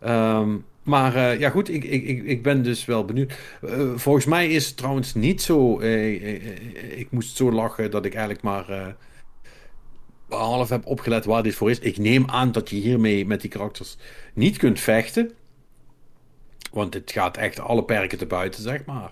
Um, 0.05 0.65
maar 0.83 1.15
uh, 1.15 1.39
ja, 1.39 1.49
goed, 1.49 1.69
ik, 1.69 1.83
ik, 1.83 2.03
ik, 2.03 2.23
ik 2.23 2.43
ben 2.43 2.63
dus 2.63 2.85
wel 2.85 3.05
benieuwd. 3.05 3.33
Uh, 3.61 3.91
volgens 3.95 4.25
mij 4.25 4.49
is 4.49 4.65
het 4.65 4.77
trouwens 4.77 5.13
niet 5.13 5.41
zo. 5.41 5.79
Uh, 5.81 6.99
ik 6.99 7.07
moest 7.09 7.35
zo 7.35 7.51
lachen 7.51 7.91
dat 7.91 8.05
ik 8.05 8.13
eigenlijk 8.13 8.43
maar 8.43 8.95
half 10.27 10.69
heb 10.69 10.85
opgelet 10.85 11.25
waar 11.25 11.43
dit 11.43 11.55
voor 11.55 11.69
is. 11.69 11.79
Ik 11.79 11.97
neem 11.97 12.29
aan 12.29 12.51
dat 12.51 12.69
je 12.69 12.75
hiermee 12.75 13.25
met 13.25 13.41
die 13.41 13.49
karakters 13.49 13.97
niet 14.33 14.57
kunt 14.57 14.79
vechten. 14.79 15.31
Want 16.71 16.93
het 16.93 17.11
gaat 17.11 17.37
echt 17.37 17.59
alle 17.59 17.83
perken 17.83 18.17
te 18.17 18.25
buiten, 18.25 18.61
zeg 18.61 18.85
maar. 18.85 19.11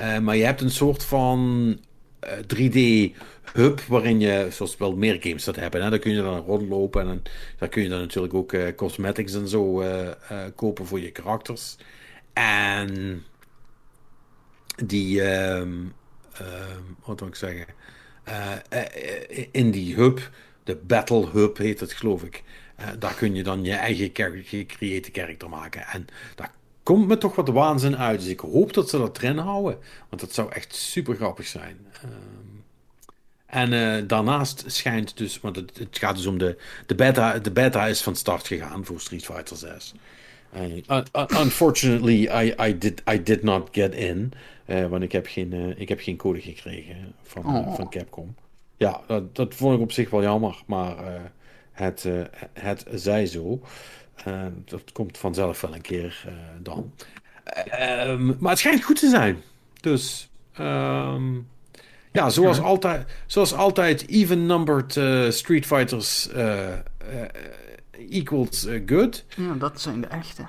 Uh, 0.00 0.18
maar 0.18 0.36
je 0.36 0.44
hebt 0.44 0.60
een 0.60 0.70
soort 0.70 1.04
van 1.04 1.78
uh, 2.24 2.30
3D-hub 2.32 3.80
waarin 3.88 4.20
je, 4.20 4.46
zoals 4.50 4.76
wel 4.76 4.96
meer 4.96 5.16
games 5.20 5.44
dat 5.44 5.56
hebben, 5.56 5.82
hè, 5.82 5.90
daar 5.90 5.98
kun 5.98 6.12
je 6.12 6.22
dan 6.22 6.38
rondlopen 6.38 7.00
en 7.00 7.06
dan, 7.06 7.22
daar 7.58 7.68
kun 7.68 7.82
je 7.82 7.88
dan 7.88 8.00
natuurlijk 8.00 8.34
ook 8.34 8.52
uh, 8.52 8.74
cosmetics 8.76 9.34
en 9.34 9.48
zo 9.48 9.84
kopen 10.54 10.86
voor 10.86 11.00
je 11.00 11.10
karakters. 11.10 11.76
En 12.32 13.22
die, 14.84 15.22
um, 15.22 15.92
wat 17.04 17.20
wil 17.20 17.28
ik 17.28 17.34
zeggen, 17.34 17.66
in 19.50 19.70
die 19.70 19.94
hub, 19.94 20.30
de 20.64 20.76
Battle 20.76 21.28
Hub 21.30 21.56
heet 21.56 21.80
het 21.80 21.92
geloof 21.92 22.22
ik. 22.22 22.42
daar 22.98 23.14
kun 23.14 23.34
je 23.34 23.42
dan 23.42 23.64
je 23.64 23.74
eigen 23.74 24.10
gecreëerde 24.44 25.08
character 25.12 25.48
maken. 25.48 25.86
En 25.86 26.06
daar 26.34 26.52
komt 26.90 27.08
me 27.08 27.18
toch 27.18 27.34
wat 27.34 27.48
waanzin 27.48 27.96
uit. 27.96 28.20
Dus 28.20 28.28
ik 28.28 28.40
hoop 28.40 28.72
dat 28.72 28.88
ze 28.88 28.98
dat 28.98 29.18
erin 29.18 29.38
houden. 29.38 29.78
Want 30.08 30.20
dat 30.20 30.32
zou 30.32 30.52
echt 30.52 30.74
super 30.74 31.14
grappig 31.14 31.46
zijn. 31.46 31.76
Um, 32.04 32.64
en 33.46 33.72
uh, 33.72 34.08
daarnaast 34.08 34.64
schijnt 34.66 35.16
dus, 35.16 35.40
want 35.40 35.56
het, 35.56 35.78
het, 35.78 35.98
gaat 35.98 36.16
dus 36.16 36.26
om 36.26 36.38
de, 36.38 36.56
de 36.86 36.94
beta. 36.94 37.38
De 37.38 37.50
beta 37.50 37.86
is 37.86 38.02
van 38.02 38.16
start 38.16 38.46
gegaan 38.46 38.84
voor 38.84 39.00
Street 39.00 39.24
Fighter 39.24 39.56
6. 39.56 39.94
Uh, 40.56 41.02
unfortunately, 41.42 42.44
I, 42.44 42.54
I, 42.68 42.78
did, 42.78 43.02
I 43.12 43.22
did 43.22 43.42
not 43.42 43.68
get 43.72 43.94
in. 43.94 44.32
Uh, 44.66 44.86
want 44.86 45.02
ik 45.02 45.12
heb, 45.12 45.26
geen, 45.26 45.74
ik 45.76 45.88
heb 45.88 46.00
geen 46.00 46.16
code 46.16 46.40
gekregen 46.40 47.14
van, 47.22 47.46
oh. 47.46 47.74
van 47.74 47.90
Capcom. 47.90 48.34
Ja, 48.76 49.00
dat, 49.06 49.36
dat 49.36 49.54
vond 49.54 49.74
ik 49.74 49.80
op 49.80 49.92
zich 49.92 50.10
wel 50.10 50.22
jammer. 50.22 50.62
Maar 50.66 50.96
het, 51.72 52.06
het 52.52 52.84
zij 52.92 53.26
zo. 53.26 53.60
Uh, 54.28 54.46
dat 54.64 54.92
komt 54.92 55.18
vanzelf 55.18 55.60
wel 55.60 55.74
een 55.74 55.80
keer 55.80 56.24
uh, 56.26 56.32
dan. 56.58 56.92
Uh, 57.66 58.18
maar 58.38 58.50
het 58.50 58.58
schijnt 58.58 58.84
goed 58.84 58.98
te 58.98 59.08
zijn. 59.08 59.42
Dus 59.80 60.30
um, 60.58 61.48
ja, 62.12 62.30
zoals 62.30 62.56
ja. 62.56 62.62
altijd, 62.62 63.12
zoals 63.26 63.54
altijd, 63.54 64.08
even-numbered 64.08 64.92
Street 65.34 65.66
Fighters 65.66 66.28
equals 68.10 68.66
good. 68.86 69.24
Ja, 69.36 69.54
dat 69.54 69.80
zijn 69.80 70.00
de 70.00 70.06
echte. 70.06 70.46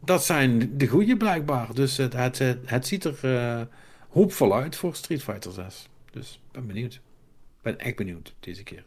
Dat 0.00 0.24
zijn 0.24 0.78
de 0.78 0.86
goede 0.86 1.16
blijkbaar. 1.16 1.74
Dus 1.74 1.96
het, 1.96 2.12
het, 2.12 2.38
het 2.64 2.86
ziet 2.86 3.04
er 3.04 3.68
hoopvol 4.08 4.54
uit 4.54 4.76
voor 4.76 4.94
Street 4.94 5.22
Fighter 5.22 5.52
6. 5.52 5.88
Dus 6.10 6.40
ben 6.52 6.66
benieuwd. 6.66 7.00
Ben 7.62 7.78
echt 7.78 7.96
benieuwd 7.96 8.34
deze 8.40 8.62
keer. 8.62 8.84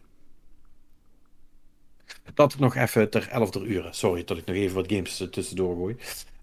Dat 2.33 2.59
nog 2.59 2.75
even 2.75 3.09
ter 3.09 3.27
11 3.29 3.55
uur. 3.55 3.87
Sorry 3.91 4.23
dat 4.23 4.37
ik 4.37 4.45
nog 4.45 4.55
even 4.55 4.75
wat 4.75 4.91
games 4.91 5.27
tussendoor 5.31 5.75
gooi. 5.75 5.95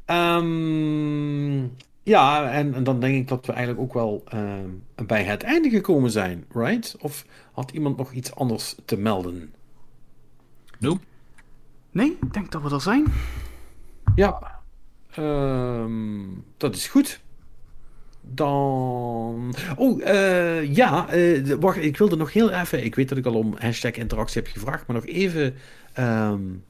Um, 0.07 1.77
ja, 2.03 2.51
en, 2.51 2.75
en, 2.75 2.85
dan 2.85 3.01
denk 3.01 3.17
ik 3.17 3.29
dat 3.29 3.47
we 3.47 3.53
eigenlijk 3.53 3.83
ook 3.83 3.95
wel 3.95 4.25
um, 4.35 4.83
bij 5.07 5.25
het 5.25 5.43
einde 5.43 5.71
gekomen 5.71 6.11
zijn, 6.11 6.45
right? 6.53 6.97
Of 7.01 7.25
had 7.53 7.71
iemand 7.71 7.97
nog 7.97 8.13
iets 8.13 8.35
anders 8.35 8.75
te 8.85 8.97
melden? 8.97 9.55
Nope. 10.79 11.01
Nee, 11.91 12.17
ik 12.21 12.33
denk 12.33 12.53
dat 12.53 12.63
we 12.63 12.71
er 12.71 12.81
zijn. 12.81 13.05
Ja, 14.15 14.61
um, 15.19 16.45
dat 16.57 16.75
is 16.75 16.87
goed. 16.87 17.21
Dan. 18.31 19.55
Oh, 19.77 20.01
uh, 20.01 20.75
ja. 20.75 21.15
Uh, 21.15 21.55
wacht, 21.61 21.77
ik 21.77 21.97
wilde 21.97 22.17
nog 22.17 22.33
heel 22.33 22.51
even. 22.51 22.85
Ik 22.85 22.95
weet 22.95 23.09
dat 23.09 23.19
ik 23.19 23.27
al 23.27 23.35
om 23.35 23.55
hashtag 23.59 23.93
interactie 23.93 24.43
heb 24.43 24.53
gevraagd, 24.53 24.87
maar 24.87 24.97
nog 24.97 25.07
even 25.07 25.55
um, 25.99 26.63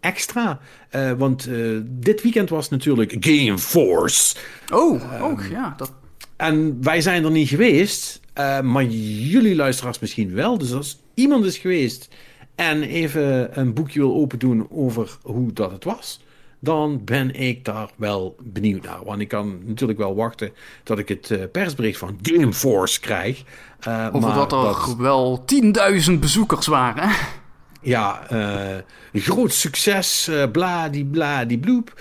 extra. 0.00 0.60
Uh, 0.94 1.12
want 1.12 1.48
dit 1.84 2.22
weekend 2.22 2.48
was 2.48 2.68
natuurlijk 2.68 3.16
Game 3.20 3.58
Force. 3.58 4.36
Oh, 4.72 5.14
um, 5.14 5.22
oh 5.22 5.50
ja. 5.50 5.74
Dat... 5.76 5.92
En 6.36 6.82
wij 6.82 7.00
zijn 7.00 7.24
er 7.24 7.30
niet 7.30 7.48
geweest, 7.48 8.20
maar 8.62 8.84
jullie 8.84 9.54
luisteraars 9.54 9.98
misschien 9.98 10.34
wel. 10.34 10.58
Dus 10.58 10.72
als 10.72 11.00
iemand 11.14 11.44
is 11.44 11.58
geweest 11.58 12.08
en 12.54 12.82
even 12.82 13.58
een 13.58 13.74
boekje 13.74 14.00
wil 14.00 14.14
open 14.14 14.38
doen 14.38 14.66
over 14.70 15.18
hoe 15.22 15.52
dat 15.52 15.70
het 15.70 15.84
was 15.84 16.20
dan 16.60 17.04
ben 17.04 17.34
ik 17.34 17.64
daar 17.64 17.90
wel 17.96 18.36
benieuwd 18.42 18.82
naar. 18.82 19.04
Want 19.04 19.20
ik 19.20 19.28
kan 19.28 19.58
natuurlijk 19.64 19.98
wel 19.98 20.14
wachten 20.14 20.52
tot 20.82 20.98
ik 20.98 21.08
het 21.08 21.30
uh, 21.30 21.42
persbericht 21.52 21.98
van 21.98 22.18
Gameforce 22.22 23.00
krijg. 23.00 23.42
Uh, 23.88 24.06
Over 24.12 24.28
maar 24.28 24.34
dat 24.36 24.52
er 24.52 24.62
dat... 24.62 24.96
wel 24.98 25.44
10.000 26.10 26.18
bezoekers 26.18 26.66
waren. 26.66 27.10
Ja, 27.82 28.32
uh, 28.32 29.22
groot 29.22 29.52
succes, 29.52 30.30
bla 30.52 30.88
die 30.88 31.04
bla 31.04 31.44
die 31.44 31.58
bloep. 31.58 32.00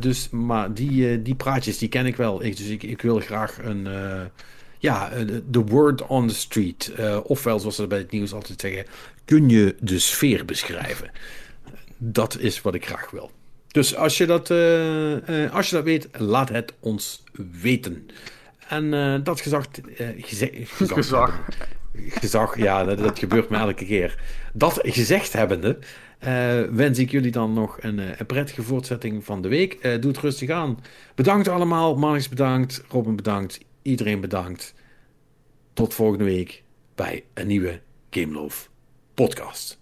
dus, 0.00 0.28
maar 0.30 0.74
die, 0.74 1.22
die 1.22 1.34
praatjes 1.34 1.78
die 1.78 1.88
ken 1.88 2.06
ik 2.06 2.16
wel. 2.16 2.44
Ik, 2.44 2.56
dus 2.56 2.66
ik, 2.66 2.82
ik 2.82 3.02
wil 3.02 3.20
graag 3.20 3.58
een 3.62 3.88
ja, 4.78 5.10
de 5.50 5.60
word 5.60 6.06
on 6.06 6.28
the 6.28 6.34
street. 6.34 6.92
Uh, 6.98 7.18
ofwel, 7.22 7.58
zoals 7.58 7.76
ze 7.76 7.86
bij 7.86 7.98
het 7.98 8.10
nieuws 8.10 8.32
altijd 8.32 8.60
zeggen, 8.60 8.84
kun 9.24 9.48
je 9.48 9.76
de 9.80 9.98
sfeer 9.98 10.44
beschrijven. 10.44 11.10
Dat 11.98 12.38
is 12.38 12.62
wat 12.62 12.74
ik 12.74 12.86
graag 12.86 13.10
wil. 13.10 13.30
Dus 13.72 13.96
als 13.96 14.18
je 14.18 14.26
dat, 14.26 14.50
uh, 14.50 15.28
uh, 15.28 15.54
als 15.54 15.70
je 15.70 15.74
dat 15.74 15.84
weet, 15.84 16.08
laat 16.18 16.48
het 16.48 16.74
ons 16.80 17.24
weten. 17.60 18.06
En 18.68 18.84
uh, 18.84 19.14
dat 19.22 19.40
gezag, 19.40 19.66
geze 20.18 20.50
gezag, 20.52 20.96
gezag. 20.96 21.40
gezag. 21.94 22.58
ja, 22.58 22.84
dat, 22.84 22.98
dat, 22.98 23.18
gebeurt 23.18 23.48
me 23.48 23.56
elke 23.56 23.84
keer. 23.84 24.18
Dat 24.52 24.78
gezegd 24.82 25.32
hebbende, 25.32 25.78
wens 26.70 26.98
ik 26.98 27.10
jullie 27.10 27.30
dan 27.30 27.52
nog 27.52 27.76
een, 27.80 27.98
een 27.98 28.26
prettige 28.26 28.62
voortzetting 28.62 29.24
van 29.24 29.42
de 29.42 29.48
week. 29.48 29.82
doe 29.82 30.10
het 30.10 30.18
rustig 30.18 30.50
aan. 30.50 30.78
Bedankt 31.14 31.48
allemaal. 31.48 31.96
Marnix 31.96 32.28
bedankt. 32.28 32.82
Robin 32.88 33.16
bedankt. 33.16 33.60
Iedereen 33.82 34.20
bedankt. 34.20 34.74
Tot 35.72 35.94
volgende 35.94 36.24
week 36.24 36.62
bij 36.94 37.24
een 37.34 37.46
nieuwe 37.46 37.80
Game 38.10 38.32
Love 38.32 38.68
podcast. 39.14 39.78